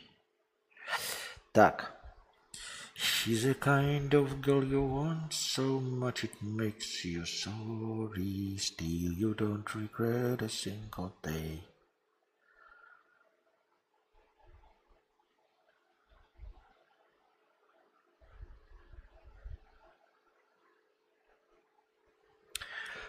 Так. 1.53 1.98
She's 3.01 3.45
a 3.45 3.55
kind 3.55 4.13
of 4.13 4.43
girl 4.43 4.65
you 4.65 4.83
want 4.83 5.33
so 5.33 5.79
much 5.79 6.25
it 6.25 6.43
makes 6.43 7.05
you 7.05 7.25
sorry. 7.25 8.57
Still, 8.59 9.13
you 9.13 9.35
don't 9.35 9.73
regret 9.73 10.43
a 10.43 10.49
single 10.49 11.13
day. 11.23 11.61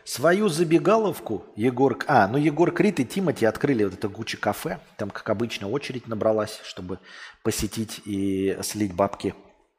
Свою 0.05 0.49
забегаловку 0.49 1.45
Егор... 1.55 1.97
А, 2.07 2.27
ну 2.27 2.37
Егор 2.37 2.71
Крит 2.71 2.99
и 2.99 3.05
Тимати 3.05 3.45
открыли 3.45 3.85
вот 3.85 3.93
это 3.95 4.07
Гуччи 4.07 4.37
кафе. 4.37 4.79
Там, 4.97 5.09
как 5.09 5.29
обычно, 5.31 5.67
очередь 5.67 6.07
набралась, 6.07 6.59
чтобы 6.63 6.99
посетить 7.43 8.01
и 8.05 8.55
слить 8.61 8.93
бабки 8.93 9.33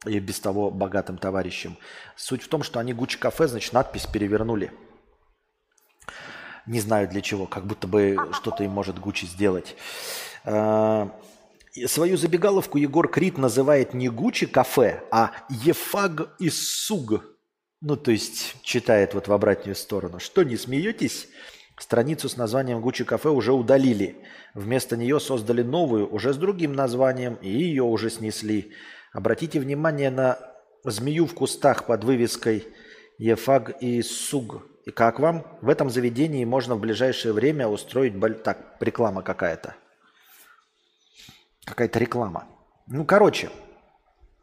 и 0.07 0.19
без 0.19 0.41
того 0.41 0.71
богатым 0.71 1.19
товарищам. 1.19 1.77
Суть 2.17 2.43
в 2.43 2.49
том, 2.49 2.63
что 2.63 2.79
они 2.81 2.93
Гуччи 2.93 3.19
кафе, 3.19 3.49
значит, 3.49 3.73
надпись 3.73 4.07
перевернули. 4.07 4.73
Не 6.67 6.81
знаю 6.81 7.09
для 7.09 7.21
чего, 7.21 7.47
как 7.47 7.67
будто 7.67 7.87
бы 7.87 8.17
что-то 8.33 8.65
им 8.65 8.71
может 8.71 8.99
Гуччи 8.99 9.27
сделать. 9.27 9.77
А, 10.45 11.11
свою 11.87 12.17
забегаловку 12.17 12.79
Егор 12.79 13.09
Крит 13.09 13.39
называет 13.39 13.95
не 13.95 14.09
Гуччи 14.09 14.47
кафе, 14.47 15.03
а 15.11 15.33
Ефаг 15.49 16.35
и 16.39 16.49
Суг. 16.49 17.25
Ну, 17.83 17.97
то 17.97 18.11
есть 18.11 18.57
читает 18.63 19.15
вот 19.15 19.29
в 19.29 19.33
обратную 19.33 19.75
сторону. 19.75 20.19
Что, 20.19 20.43
не 20.43 20.57
смеетесь? 20.57 21.29
Страницу 21.79 22.29
с 22.29 22.37
названием 22.37 22.83
Гуччи 22.83 23.05
кафе 23.05 23.31
уже 23.31 23.55
удалили. 23.55 24.19
Вместо 24.53 24.99
нее 24.99 25.19
создали 25.19 25.63
новую, 25.63 26.13
уже 26.13 26.35
с 26.35 26.37
другим 26.37 26.75
названием, 26.75 27.37
и 27.41 27.49
ее 27.49 27.85
уже 27.85 28.11
снесли. 28.11 28.73
Обратите 29.13 29.59
внимание 29.59 30.11
на 30.11 30.39
змею 30.85 31.27
в 31.27 31.35
кустах 31.35 31.87
под 31.87 32.05
вывеской 32.05 32.67
Ефаг 33.19 33.83
и 33.83 34.03
Суг. 34.03 34.67
И 34.87 34.91
как 34.91 35.19
вам? 35.19 35.59
В 35.61 35.69
этом 35.69 35.91
заведении 35.91 36.45
можно 36.45 36.75
в 36.75 36.81
ближайшее 36.81 37.33
время 37.33 37.69
устроить... 37.69 38.17
Боль... 38.17 38.35
Так, 38.35 38.77
реклама 38.81 39.23
какая-то. 39.23 39.75
Какая-то 41.65 41.99
реклама. 41.99 42.49
Ну, 42.87 43.05
короче, 43.05 43.51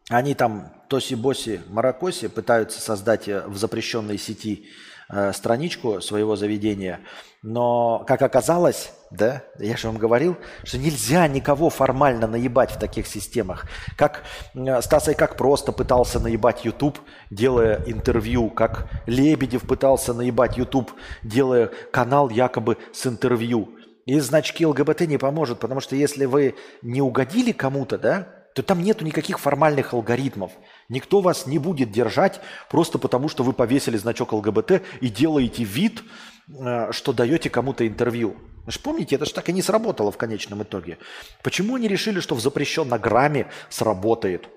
они 0.10 0.34
там 0.34 0.72
Тоси-Боси 0.90 1.62
Маракоси 1.70 2.28
пытаются 2.28 2.82
создать 2.82 3.28
э, 3.28 3.44
в 3.46 3.58
запрещенной 3.58 4.18
сети 4.18 4.68
э, 5.10 5.34
страничку 5.34 6.00
своего 6.00 6.36
заведения. 6.36 7.02
Но, 7.44 8.04
как 8.08 8.22
оказалось, 8.22 8.94
да, 9.12 9.44
я 9.60 9.76
же 9.78 9.88
вам 9.88 9.98
говорил, 9.98 10.38
что 10.64 10.78
нельзя 10.78 11.28
никого 11.28 11.70
формально 11.70 12.28
наебать 12.28 12.72
в 12.72 12.80
таких 12.80 13.06
системах. 13.06 13.66
Как 13.98 14.24
э, 14.54 14.82
Стас 14.82 15.10
как 15.18 15.36
просто 15.36 15.74
пытался 15.74 16.22
наебать 16.22 16.64
YouTube, 16.64 17.00
делая 17.30 17.84
интервью, 17.86 18.50
как 18.50 18.90
Лебедев 19.08 19.64
пытался 19.64 20.14
наебать 20.14 20.58
YouTube, 20.58 20.92
делая 21.22 21.70
канал 21.92 22.30
якобы 22.30 22.78
с 22.94 23.06
интервью. 23.08 23.74
И 24.06 24.22
значки 24.22 24.66
ЛГБТ 24.66 25.02
не 25.02 25.18
поможет, 25.18 25.60
потому 25.60 25.82
что 25.82 25.98
если 25.98 26.24
вы 26.24 26.56
не 26.82 27.02
угодили 27.02 27.52
кому-то, 27.52 27.98
да, 27.98 28.37
то 28.58 28.64
там 28.64 28.82
нету 28.82 29.06
никаких 29.06 29.38
формальных 29.38 29.94
алгоритмов. 29.94 30.52
Никто 30.90 31.22
вас 31.22 31.46
не 31.46 31.60
будет 31.60 31.92
держать 31.92 32.42
просто 32.72 32.98
потому, 32.98 33.30
что 33.30 33.44
вы 33.44 33.54
повесили 33.54 33.98
значок 33.98 34.34
ЛГБТ 34.34 34.82
и 35.00 35.10
делаете 35.10 35.64
вид, 35.64 36.02
э, 36.50 36.92
что 36.92 37.14
даете 37.14 37.52
кому-то 37.52 37.88
интервью. 37.88 38.36
Вы 38.66 38.72
же 38.72 38.80
помните, 38.80 39.16
это 39.16 39.26
же 39.26 39.34
так 39.34 39.48
и 39.50 39.54
не 39.54 39.62
сработало 39.62 40.12
в 40.12 40.18
конечном 40.18 40.64
итоге. 40.64 40.98
Почему 41.44 41.76
они 41.76 41.88
решили, 41.88 42.20
что 42.20 42.34
в 42.34 42.42
запрещенном 42.42 43.00
грамме 43.00 43.46
сработает? 43.70 44.50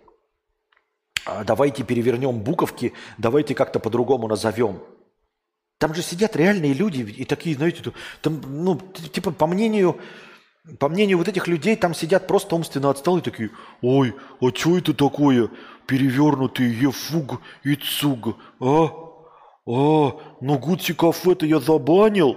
А 1.27 1.45
давайте 1.45 1.85
перевернем 1.85 2.41
буковки, 2.41 2.95
давайте 3.19 3.55
как-то 3.55 3.81
по-другому 3.81 4.29
назовем. 4.29 4.83
Там 5.77 5.95
же 5.95 6.01
сидят 6.01 6.37
реальные 6.37 6.73
люди 6.73 7.03
и 7.03 7.27
такие, 7.27 7.55
знаете, 7.55 7.93
там, 8.23 8.41
ну, 8.47 8.81
типа, 9.13 9.31
по 9.31 9.47
мнению 9.47 10.01
по 10.79 10.89
мнению 10.89 11.19
вот 11.19 11.29
этих 11.29 11.49
людей, 11.49 11.77
там 11.77 11.95
сидят 11.95 12.27
просто 12.27 12.55
умственно 12.55 12.91
отсталые 12.91 13.23
такие, 13.23 13.51
ой, 13.83 14.15
а 14.41 14.51
что 14.55 14.77
это 14.77 14.93
такое? 14.93 15.51
Перевернутый 15.87 16.67
ефуг 16.67 17.41
и 17.65 17.75
цуг, 17.77 18.37
а? 18.61 18.91
А, 19.67 20.21
ну 20.41 20.59
Гути 20.59 20.93
кафе-то 20.93 21.47
я 21.47 21.61
забанил, 21.61 22.37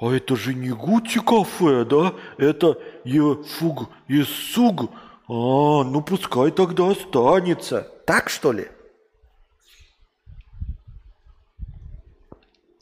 а 0.00 0.12
это 0.12 0.36
же 0.36 0.54
не 0.54 0.70
Гути 0.70 1.20
кафе, 1.20 1.84
да? 1.84 2.14
Это 2.36 2.78
ефуг 3.04 3.88
и 4.08 4.22
суг. 4.22 4.90
А, 5.28 5.84
ну 5.84 6.02
пускай 6.02 6.50
тогда 6.50 6.90
останется. 6.90 7.88
Так 8.06 8.28
что 8.28 8.52
ли? 8.52 8.68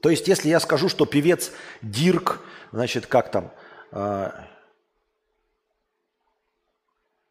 То 0.03 0.09
есть, 0.09 0.29
если 0.29 0.49
я 0.49 0.61
скажу, 0.61 0.89
что 0.89 1.05
певец 1.05 1.53
Дирк, 1.83 2.41
значит, 2.73 3.07
как 3.07 3.31
там, 3.31 3.53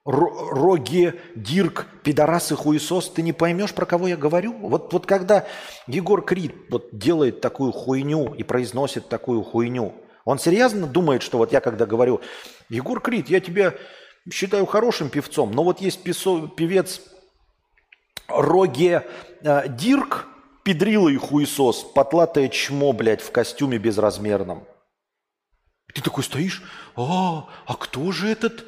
Ро- 0.06 0.50
Роге, 0.52 1.20
Дирк, 1.36 1.86
пидорас 2.04 2.52
и 2.52 2.56
хуесос, 2.56 3.10
ты 3.10 3.22
не 3.22 3.34
поймешь, 3.34 3.74
про 3.74 3.86
кого 3.86 4.08
я 4.08 4.18
говорю? 4.18 4.54
Вот, 4.54 4.94
вот 4.94 5.06
когда 5.06 5.46
Егор 5.88 6.24
Крид 6.24 6.56
вот 6.70 6.90
делает 6.92 7.42
такую 7.42 7.72
хуйню 7.72 8.34
и 8.34 8.44
произносит 8.44 9.10
такую 9.10 9.44
хуйню, 9.44 9.94
он 10.26 10.40
серьезно 10.40 10.88
думает, 10.88 11.22
что 11.22 11.38
вот 11.38 11.52
я 11.52 11.60
когда 11.60 11.86
говорю, 11.86 12.22
Егор 12.70 13.02
Крид, 13.02 13.30
я 13.30 13.40
тебя 13.40 13.74
считаю 14.32 14.66
хорошим 14.66 15.10
певцом, 15.10 15.52
но 15.52 15.64
вот 15.64 15.82
есть 15.82 16.06
песо- 16.06 16.50
певец 16.50 17.02
Роге 18.28 19.06
э, 19.42 19.68
Дирк, 19.70 20.28
педрила 20.64 21.10
и 21.10 21.18
хуесос, 21.18 21.84
потлатое 21.84 22.48
чмо, 22.48 22.94
блядь, 22.94 23.22
в 23.22 23.32
костюме 23.32 23.78
безразмерном. 23.78 24.66
Ты 25.94 26.02
такой 26.02 26.24
стоишь, 26.24 26.62
а, 26.96 27.50
а 27.66 27.76
кто 27.76 28.12
же 28.12 28.30
этот 28.30 28.66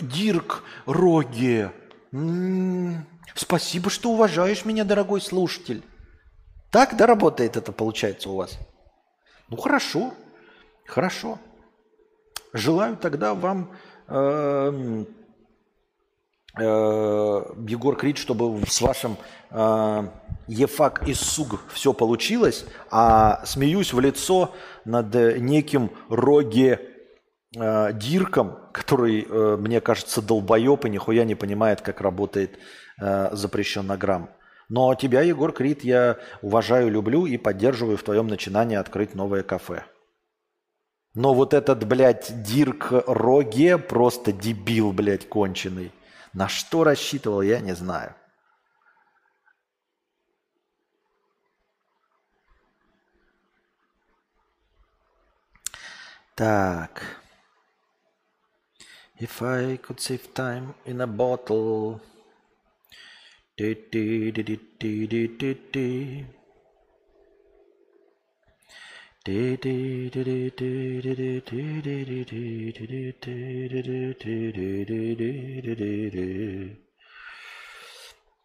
Дирк 0.00 0.62
Роге? 0.86 1.72
М, 2.12 3.04
Спасибо, 3.36 3.90
что 3.90 4.10
уважаешь 4.10 4.64
меня, 4.64 4.84
дорогой 4.84 5.20
слушатель. 5.20 5.82
Так, 6.70 6.96
да, 6.96 7.06
работает 7.06 7.56
это, 7.56 7.70
получается, 7.70 8.30
у 8.30 8.36
вас? 8.36 8.58
Ну, 9.48 9.58
хорошо, 9.58 10.14
хорошо. 10.86 11.38
Желаю 12.54 12.96
тогда 12.96 13.34
вам, 13.34 13.72
эм, 14.08 15.06
э, 16.58 16.62
Егор 16.62 17.94
Крид, 17.96 18.16
чтобы 18.16 18.66
с 18.66 18.80
вашим 18.80 19.18
э, 19.50 20.08
Ефак 20.48 21.06
и 21.06 21.12
Суг 21.12 21.60
все 21.72 21.92
получилось, 21.92 22.64
а 22.90 23.44
смеюсь 23.44 23.92
в 23.92 24.00
лицо 24.00 24.54
над 24.86 25.14
неким 25.14 25.90
Роге 26.08 26.95
э, 27.54 27.92
Дирком, 27.92 28.58
который, 28.72 29.26
э, 29.28 29.56
мне 29.56 29.80
кажется, 29.80 30.22
долбоеб 30.22 30.84
и 30.84 30.90
нихуя 30.90 31.24
не 31.24 31.34
понимает, 31.34 31.80
как 31.80 32.00
работает 32.00 32.58
э, 33.00 33.28
запрещеннограмм. 33.32 34.30
Но 34.68 34.94
тебя, 34.94 35.22
Егор 35.22 35.52
Крид, 35.52 35.84
я 35.84 36.18
уважаю, 36.42 36.90
люблю 36.90 37.26
и 37.26 37.36
поддерживаю 37.36 37.96
в 37.96 38.02
твоем 38.02 38.26
начинании 38.26 38.76
открыть 38.76 39.14
новое 39.14 39.42
кафе. 39.42 39.84
Но 41.14 41.32
вот 41.34 41.54
этот, 41.54 41.86
блядь, 41.86 42.42
Дирк 42.42 42.92
Роге 43.06 43.78
просто 43.78 44.32
дебил, 44.32 44.92
блядь, 44.92 45.28
конченый. 45.28 45.92
На 46.34 46.48
что 46.48 46.84
рассчитывал, 46.84 47.40
я 47.40 47.60
не 47.60 47.74
знаю. 47.74 48.14
Так. 56.34 57.25
If 59.19 59.41
I 59.41 59.77
could 59.77 59.99
save 59.99 60.33
time 60.33 60.73
in 60.85 61.01
a 61.01 61.07
bottle. 61.07 61.99
Ти-ти-ти-ти-ти-ти-ти. 63.57 66.25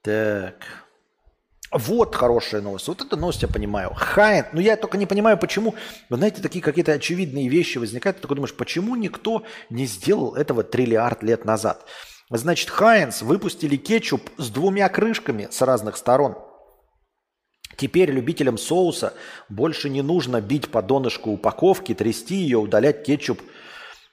Так. 0.03 0.87
Вот 1.72 2.16
хорошая 2.16 2.62
новость. 2.62 2.88
Вот 2.90 3.02
эта 3.02 3.16
новость 3.16 3.44
я 3.44 3.48
понимаю. 3.48 3.94
Хайн, 3.96 4.46
ну 4.52 4.60
я 4.60 4.76
только 4.76 4.98
не 4.98 5.06
понимаю, 5.06 5.38
почему, 5.38 5.74
вы 6.10 6.18
знаете, 6.18 6.42
такие 6.42 6.62
какие-то 6.62 6.92
очевидные 6.92 7.48
вещи 7.48 7.78
возникают. 7.78 8.18
Ты 8.18 8.24
такой 8.24 8.36
думаешь, 8.36 8.54
почему 8.54 8.98
никто 8.98 9.44
не 9.70 9.86
сделал 9.86 10.36
этого 10.36 10.64
триллиард 10.64 11.24
лет 11.24 11.46
назад? 11.46 11.86
Значит, 12.30 12.70
Хайнс 12.70 13.22
выпустили 13.22 13.78
кетчуп 13.78 14.30
с 14.38 14.50
двумя 14.50 14.90
крышками 14.90 15.48
с 15.50 15.62
разных 15.62 15.96
сторон. 15.96 16.36
Теперь 17.78 18.12
любителям 18.12 18.58
соуса 18.58 19.14
больше 19.48 19.90
не 19.90 20.02
нужно 20.02 20.42
бить 20.42 20.70
по 20.70 20.82
донышку 20.82 21.32
упаковки, 21.32 21.94
трясти 21.94 22.36
ее, 22.36 22.58
удалять 22.58 23.04
кетчуп, 23.04 23.42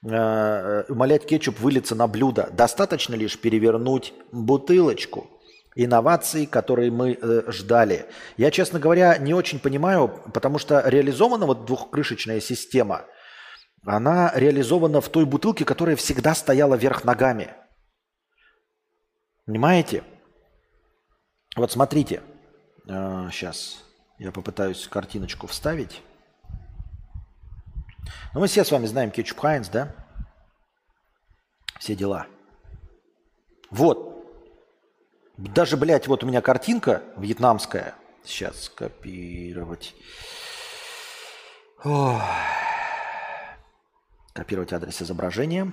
э, 0.08 0.84
умолять 0.88 1.26
кетчуп 1.26 1.58
вылиться 1.58 1.96
на 1.96 2.06
блюдо. 2.06 2.48
Достаточно 2.52 3.14
лишь 3.14 3.38
перевернуть 3.38 4.14
бутылочку. 4.30 5.28
Инновации, 5.74 6.44
которые 6.44 6.90
мы 6.90 7.12
э, 7.20 7.42
ждали. 7.52 8.06
Я, 8.36 8.50
честно 8.50 8.78
говоря, 8.78 9.16
не 9.18 9.34
очень 9.34 9.60
понимаю, 9.60 10.08
потому 10.34 10.58
что 10.58 10.82
реализована 10.86 11.46
вот 11.46 11.66
двухкрышечная 11.66 12.40
система, 12.40 13.04
она 13.84 14.32
реализована 14.34 15.00
в 15.00 15.08
той 15.08 15.24
бутылке, 15.24 15.64
которая 15.64 15.96
всегда 15.96 16.34
стояла 16.34 16.74
вверх 16.74 17.04
ногами. 17.04 17.54
Понимаете? 19.46 20.02
Вот 21.56 21.70
смотрите. 21.72 22.22
Сейчас 22.86 23.84
я 24.18 24.32
попытаюсь 24.32 24.88
картиночку 24.88 25.46
вставить. 25.46 26.02
Ну, 28.34 28.40
мы 28.40 28.46
все 28.46 28.64
с 28.64 28.70
вами 28.70 28.86
знаем 28.86 29.10
кетчуп 29.10 29.38
Хайнс, 29.38 29.68
да? 29.68 29.94
Все 31.78 31.94
дела. 31.94 32.26
Вот. 33.70 34.17
Даже, 35.38 35.76
блядь, 35.76 36.08
вот 36.08 36.24
у 36.24 36.26
меня 36.26 36.40
картинка 36.40 37.02
вьетнамская. 37.16 37.94
Сейчас 38.24 38.64
скопировать. 38.64 39.94
Ох. 41.84 42.20
Копировать 44.32 44.72
адрес 44.72 45.00
изображения. 45.00 45.72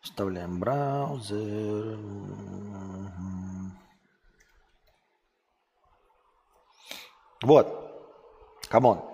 Вставляем 0.00 0.58
браузер. 0.58 1.98
Вот. 7.42 7.92
Come 8.70 8.89
on. 8.89 9.04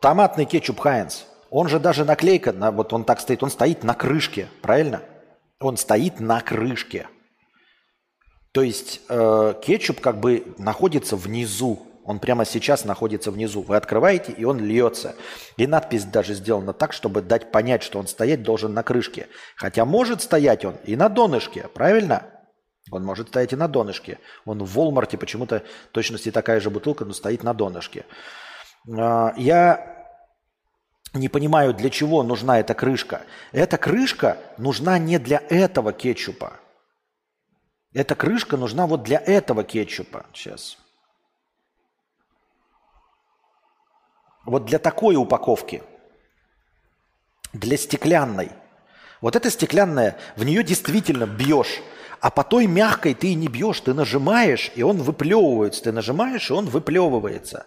Томатный 0.00 0.46
кетчуп 0.46 0.80
Heinz. 0.80 1.26
Он 1.50 1.68
же 1.68 1.78
даже 1.78 2.06
наклейка, 2.06 2.52
на, 2.52 2.70
вот 2.70 2.94
он 2.94 3.04
так 3.04 3.20
стоит, 3.20 3.42
он 3.42 3.50
стоит 3.50 3.84
на 3.84 3.94
крышке, 3.94 4.48
правильно? 4.62 5.02
Он 5.64 5.78
стоит 5.78 6.20
на 6.20 6.42
крышке. 6.42 7.08
То 8.52 8.60
есть 8.60 9.00
э, 9.08 9.54
кетчуп 9.62 10.00
как 10.00 10.20
бы 10.20 10.54
находится 10.58 11.16
внизу. 11.16 11.86
Он 12.04 12.18
прямо 12.18 12.44
сейчас 12.44 12.84
находится 12.84 13.30
внизу. 13.30 13.62
Вы 13.62 13.76
открываете, 13.76 14.32
и 14.32 14.44
он 14.44 14.60
льется. 14.60 15.16
И 15.56 15.66
надпись 15.66 16.04
даже 16.04 16.34
сделана 16.34 16.74
так, 16.74 16.92
чтобы 16.92 17.22
дать 17.22 17.50
понять, 17.50 17.82
что 17.82 17.98
он 17.98 18.06
стоять 18.08 18.42
должен 18.42 18.74
на 18.74 18.82
крышке. 18.82 19.28
Хотя 19.56 19.86
может 19.86 20.20
стоять 20.20 20.66
он 20.66 20.74
и 20.84 20.96
на 20.96 21.08
донышке, 21.08 21.68
правильно? 21.72 22.26
Он 22.90 23.02
может 23.02 23.28
стоять 23.28 23.54
и 23.54 23.56
на 23.56 23.66
донышке. 23.66 24.18
Он 24.44 24.62
в 24.62 24.78
Walmart 24.78 25.16
почему-то 25.16 25.62
точности 25.92 26.30
такая 26.30 26.60
же 26.60 26.68
бутылка, 26.68 27.06
но 27.06 27.14
стоит 27.14 27.42
на 27.42 27.54
донышке. 27.54 28.04
Э, 28.86 29.30
я 29.38 29.93
не 31.14 31.28
понимаю, 31.28 31.72
для 31.72 31.90
чего 31.90 32.22
нужна 32.22 32.58
эта 32.58 32.74
крышка. 32.74 33.22
Эта 33.52 33.78
крышка 33.78 34.38
нужна 34.58 34.98
не 34.98 35.18
для 35.18 35.42
этого 35.48 35.92
кетчупа. 35.92 36.58
Эта 37.92 38.16
крышка 38.16 38.56
нужна 38.56 38.86
вот 38.88 39.04
для 39.04 39.18
этого 39.18 39.62
кетчупа. 39.62 40.26
Сейчас. 40.34 40.76
Вот 44.44 44.66
для 44.66 44.80
такой 44.80 45.14
упаковки. 45.14 45.82
Для 47.52 47.76
стеклянной. 47.76 48.50
Вот 49.20 49.36
эта 49.36 49.48
стеклянная, 49.50 50.18
в 50.36 50.44
нее 50.44 50.64
действительно 50.64 51.26
бьешь. 51.26 51.80
А 52.20 52.30
по 52.30 52.42
той 52.42 52.66
мягкой 52.66 53.14
ты 53.14 53.28
и 53.28 53.34
не 53.34 53.46
бьешь, 53.46 53.80
ты 53.80 53.94
нажимаешь, 53.94 54.72
и 54.74 54.82
он 54.82 54.96
выплевывается. 55.00 55.84
Ты 55.84 55.92
нажимаешь, 55.92 56.50
и 56.50 56.52
он 56.52 56.66
выплевывается. 56.66 57.66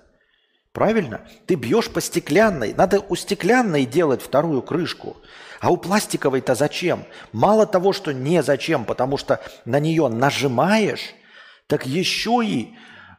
Правильно? 0.78 1.22
Ты 1.48 1.56
бьешь 1.56 1.90
по 1.90 2.00
стеклянной. 2.02 2.76
Надо 2.76 3.00
у 3.00 3.16
стеклянной 3.16 3.84
делать 3.84 4.22
вторую 4.22 4.62
крышку. 4.62 5.18
А 5.60 5.72
у 5.72 5.78
пластиковой-то 5.78 6.54
зачем? 6.54 7.06
Мало 7.32 7.66
того, 7.66 7.94
что 7.94 8.12
не 8.12 8.44
зачем, 8.44 8.86
потому 8.86 9.18
что 9.18 9.42
на 9.66 9.80
нее 9.80 10.08
нажимаешь, 10.08 11.16
так 11.66 11.88
еще 11.88 12.44
и 12.46 12.76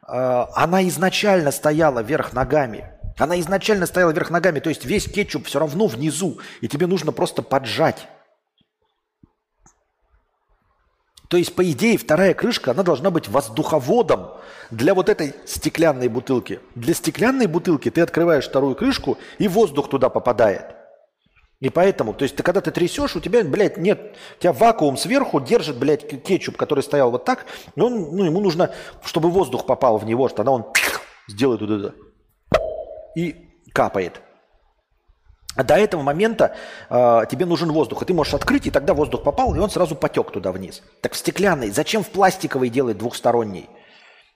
э, 0.07 0.45
она 0.55 0.87
изначально 0.87 1.51
стояла 1.51 1.99
вверх 1.99 2.31
ногами. 2.31 2.93
Она 3.17 3.37
изначально 3.41 3.87
стояла 3.87 4.11
вверх 4.11 4.29
ногами, 4.29 4.61
то 4.61 4.69
есть 4.69 4.85
весь 4.85 5.11
кетчуп 5.11 5.45
все 5.45 5.59
равно 5.59 5.87
внизу, 5.87 6.39
и 6.61 6.69
тебе 6.69 6.87
нужно 6.87 7.11
просто 7.11 7.41
поджать. 7.41 8.07
То 11.29 11.37
есть, 11.37 11.55
по 11.55 11.63
идее, 11.71 11.97
вторая 11.97 12.33
крышка, 12.33 12.71
она 12.71 12.81
должна 12.81 13.11
быть 13.11 13.27
воздуховодом 13.27 14.31
для 14.71 14.95
вот 14.95 15.09
этой 15.09 15.35
стеклянной 15.45 16.07
бутылки. 16.07 16.59
Для 16.73 16.95
стеклянной 16.95 17.45
бутылки 17.45 17.91
ты 17.91 18.01
открываешь 18.01 18.47
вторую 18.47 18.75
крышку, 18.75 19.19
и 19.37 19.47
воздух 19.47 19.89
туда 19.89 20.09
попадает. 20.09 20.75
И 21.59 21.69
поэтому, 21.69 22.13
то 22.13 22.23
есть, 22.23 22.35
ты, 22.35 22.41
когда 22.41 22.61
ты 22.61 22.71
трясешь, 22.71 23.15
у 23.15 23.19
тебя, 23.19 23.43
блядь, 23.43 23.77
нет, 23.77 24.15
у 24.37 24.41
тебя 24.41 24.53
вакуум 24.53 24.97
сверху 24.97 25.39
держит, 25.39 25.77
блядь, 25.77 26.23
кетчуп, 26.23 26.57
который 26.57 26.83
стоял 26.83 27.11
вот 27.11 27.25
так, 27.25 27.45
и 27.75 27.79
он, 27.79 28.15
ну, 28.15 28.23
ему 28.23 28.39
нужно, 28.39 28.71
чтобы 29.05 29.29
воздух 29.29 29.67
попал 29.67 29.99
в 29.99 30.05
него, 30.05 30.29
что 30.29 30.37
тогда 30.37 30.51
он 30.51 30.65
сделает 31.27 31.61
вот 31.61 31.69
это 31.69 31.95
и 33.15 33.35
капает. 33.71 34.21
До 35.63 35.75
этого 35.75 36.01
момента 36.01 36.55
э, 36.89 37.21
тебе 37.29 37.45
нужен 37.45 37.71
воздух, 37.71 38.01
и 38.01 38.05
ты 38.05 38.13
можешь 38.13 38.33
открыть, 38.33 38.67
и 38.67 38.71
тогда 38.71 38.93
воздух 38.93 39.23
попал, 39.23 39.53
и 39.55 39.59
он 39.59 39.69
сразу 39.69 39.95
потек 39.95 40.31
туда 40.31 40.51
вниз. 40.51 40.81
Так 41.01 41.13
в 41.13 41.17
стеклянный, 41.17 41.69
зачем 41.69 42.03
в 42.03 42.09
пластиковый 42.09 42.69
делать 42.69 42.97
двухсторонний? 42.97 43.69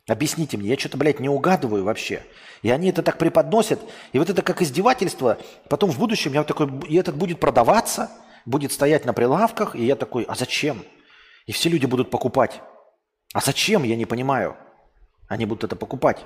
Объясните 0.08 0.58
мне, 0.58 0.70
я 0.70 0.78
что-то, 0.78 0.98
блядь, 0.98 1.22
не 1.22 1.30
угадываю 1.30 1.86
вообще. 1.86 2.24
И 2.62 2.70
они 2.70 2.90
это 2.90 3.04
так 3.04 3.18
преподносят, 3.18 3.80
и 4.12 4.20
вот 4.20 4.30
это 4.30 4.42
как 4.42 4.62
издевательство. 4.62 5.38
Потом 5.70 5.92
в 5.92 5.98
будущем 5.98 6.34
я 6.34 6.44
такой, 6.44 6.70
и 6.90 6.98
этот 6.98 7.16
будет 7.16 7.40
продаваться, 7.40 8.12
будет 8.46 8.74
стоять 8.74 9.06
на 9.06 9.14
прилавках, 9.14 9.76
и 9.76 9.86
я 9.86 9.96
такой, 9.96 10.24
а 10.24 10.36
зачем? 10.36 10.84
И 11.46 11.52
все 11.52 11.70
люди 11.70 11.86
будут 11.86 12.10
покупать. 12.10 12.62
А 13.34 13.40
зачем, 13.40 13.84
я 13.84 13.96
не 13.96 14.06
понимаю. 14.06 14.58
Они 15.28 15.46
будут 15.46 15.64
это 15.64 15.76
покупать. 15.76 16.26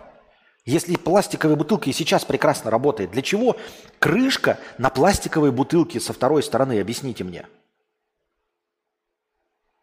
Если 0.67 0.97
пластиковая 0.97 1.55
бутылка 1.55 1.89
и 1.89 1.93
сейчас 1.93 2.25
прекрасно 2.25 2.69
работает, 2.69 3.11
для 3.11 3.21
чего 3.21 3.55
крышка 3.99 4.59
на 4.77 4.89
пластиковой 4.89 5.53
бутылке 5.53 6.01
со 6.01 6.11
второй 6.11 6.43
стороны? 6.43 6.81
Объясните 6.81 7.23
мне. 7.23 7.47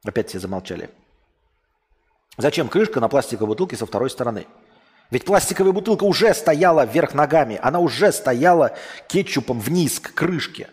Опять 0.04 0.28
все 0.28 0.38
замолчали. 0.38 0.90
Зачем 2.36 2.68
крышка 2.68 3.00
на 3.00 3.08
пластиковой 3.08 3.48
бутылке 3.48 3.78
со 3.78 3.86
второй 3.86 4.10
стороны? 4.10 4.46
Ведь 5.10 5.24
пластиковая 5.24 5.72
бутылка 5.72 6.04
уже 6.04 6.34
стояла 6.34 6.84
вверх 6.84 7.14
ногами, 7.14 7.58
она 7.62 7.78
уже 7.78 8.12
стояла 8.12 8.76
кетчупом 9.08 9.60
вниз 9.60 9.98
к 10.00 10.12
крышке. 10.12 10.68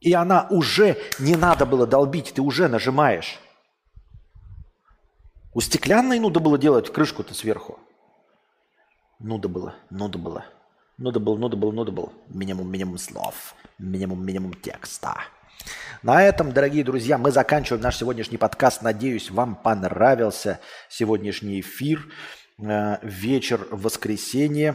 И 0.00 0.14
она 0.14 0.46
уже 0.48 0.96
не 1.18 1.36
надо 1.36 1.66
было 1.66 1.86
долбить, 1.86 2.32
ты 2.32 2.40
уже 2.40 2.68
нажимаешь. 2.68 3.38
У 5.52 5.60
стеклянной 5.60 6.20
надо 6.20 6.40
было 6.40 6.56
делать 6.56 6.90
крышку-то 6.90 7.34
сверху. 7.34 7.78
Нуда 9.22 9.48
было, 9.48 9.76
нуда 9.88 10.18
было. 10.18 10.44
Нуда 10.98 11.20
был, 11.20 11.38
нуда 11.38 11.56
был, 11.56 11.70
нуда 11.70 11.92
был. 11.92 12.12
Минимум, 12.28 12.68
минимум 12.72 12.98
слов. 12.98 13.54
Минимум, 13.78 14.26
минимум 14.26 14.52
текста. 14.52 15.14
На 16.02 16.24
этом, 16.24 16.50
дорогие 16.50 16.82
друзья, 16.82 17.18
мы 17.18 17.30
заканчиваем 17.30 17.82
наш 17.84 17.98
сегодняшний 17.98 18.36
подкаст. 18.36 18.82
Надеюсь, 18.82 19.30
вам 19.30 19.54
понравился 19.54 20.58
сегодняшний 20.88 21.60
эфир. 21.60 22.04
Э, 22.58 22.98
вечер 23.02 23.68
воскресенье, 23.70 24.74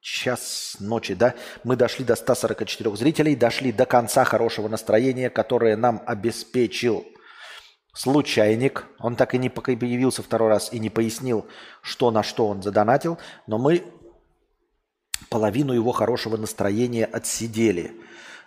час 0.00 0.76
ночи, 0.78 1.14
да? 1.14 1.34
Мы 1.64 1.74
дошли 1.74 2.04
до 2.04 2.14
144 2.14 2.94
зрителей, 2.94 3.34
дошли 3.34 3.72
до 3.72 3.86
конца 3.86 4.22
хорошего 4.22 4.68
настроения, 4.68 5.30
которое 5.30 5.76
нам 5.76 6.00
обеспечил 6.06 7.04
случайник. 7.92 8.86
Он 8.98 9.16
так 9.16 9.34
и 9.34 9.38
не 9.38 9.48
появился 9.48 10.22
второй 10.22 10.48
раз 10.48 10.72
и 10.72 10.78
не 10.78 10.90
пояснил, 10.90 11.46
что 11.82 12.10
на 12.10 12.22
что 12.22 12.46
он 12.46 12.62
задонатил. 12.62 13.18
Но 13.46 13.58
мы 13.58 13.84
половину 15.28 15.72
его 15.72 15.92
хорошего 15.92 16.36
настроения 16.36 17.04
отсидели 17.04 17.92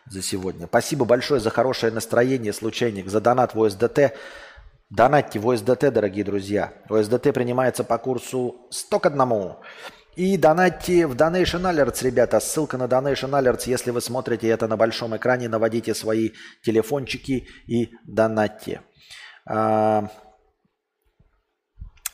за 0.10 0.22
сегодня. 0.22 0.68
Спасибо 0.68 1.06
большое 1.06 1.40
за 1.40 1.50
хорошее 1.50 1.92
настроение, 1.92 2.54
случайник, 2.54 3.10
за 3.10 3.22
донат 3.22 3.56
в 3.56 3.64
ОСДТ. 3.64 4.14
Донатьте 4.90 5.40
в 5.40 5.50
ОСДТ, 5.50 5.92
дорогие 5.92 6.24
друзья. 6.24 6.74
ОСДТ 6.90 7.34
принимается 7.34 7.84
по 7.84 7.98
курсу 7.98 8.68
100 8.70 9.00
к 9.00 9.06
1. 9.08 9.56
И 10.16 10.38
донатьте 10.38 11.08
в 11.08 11.16
Donation 11.16 11.62
Alerts, 11.62 12.04
ребята. 12.04 12.40
Ссылка 12.40 12.78
на 12.78 12.84
Donation 12.84 13.32
Alerts, 13.32 13.64
если 13.66 13.90
вы 13.90 14.02
смотрите 14.02 14.48
это 14.48 14.68
на 14.68 14.78
большом 14.78 15.16
экране, 15.18 15.50
наводите 15.50 15.96
свои 15.96 16.32
телефончики 16.62 17.48
и 17.66 17.92
донатьте. 18.06 18.82
А, 19.46 20.10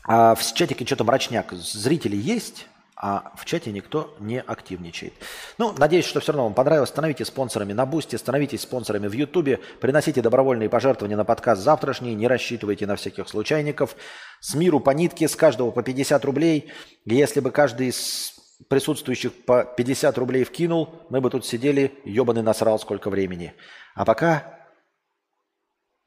а 0.05 0.35
в 0.35 0.53
чатике 0.53 0.85
что-то 0.85 1.03
мрачняк. 1.03 1.53
Зрители 1.53 2.15
есть, 2.15 2.67
а 3.01 3.31
в 3.37 3.45
чате 3.45 3.71
никто 3.71 4.13
не 4.19 4.41
активничает. 4.41 5.13
Ну, 5.57 5.73
надеюсь, 5.77 6.05
что 6.05 6.19
все 6.19 6.33
равно 6.33 6.43
вам 6.43 6.53
понравилось. 6.53 6.89
Становитесь 6.89 7.27
спонсорами 7.27 7.71
на 7.71 7.85
Boosty, 7.85 8.17
становитесь 8.17 8.61
спонсорами 8.61 9.07
в 9.07 9.13
Ютубе, 9.13 9.61
приносите 9.79 10.21
добровольные 10.21 10.67
пожертвования 10.67 11.15
на 11.15 11.23
подкаст 11.23 11.61
завтрашний, 11.61 12.13
не 12.13 12.27
рассчитывайте 12.27 12.85
на 12.87 12.97
всяких 12.97 13.29
случайников. 13.29 13.95
С 14.41 14.53
миру 14.53 14.81
по 14.81 14.89
нитке, 14.91 15.29
с 15.29 15.35
каждого 15.37 15.71
по 15.71 15.81
50 15.81 16.25
рублей. 16.25 16.71
Если 17.05 17.39
бы 17.39 17.51
каждый 17.51 17.87
из 17.87 18.33
присутствующих 18.67 19.45
по 19.45 19.63
50 19.63 20.17
рублей 20.17 20.43
вкинул, 20.43 21.05
мы 21.09 21.21
бы 21.21 21.29
тут 21.29 21.45
сидели, 21.45 21.93
ебаный 22.03 22.41
насрал 22.41 22.79
сколько 22.79 23.09
времени. 23.09 23.53
А 23.95 24.03
пока 24.03 24.58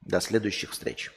до 0.03 0.21
следующих 0.21 0.71
встреч. 0.73 1.11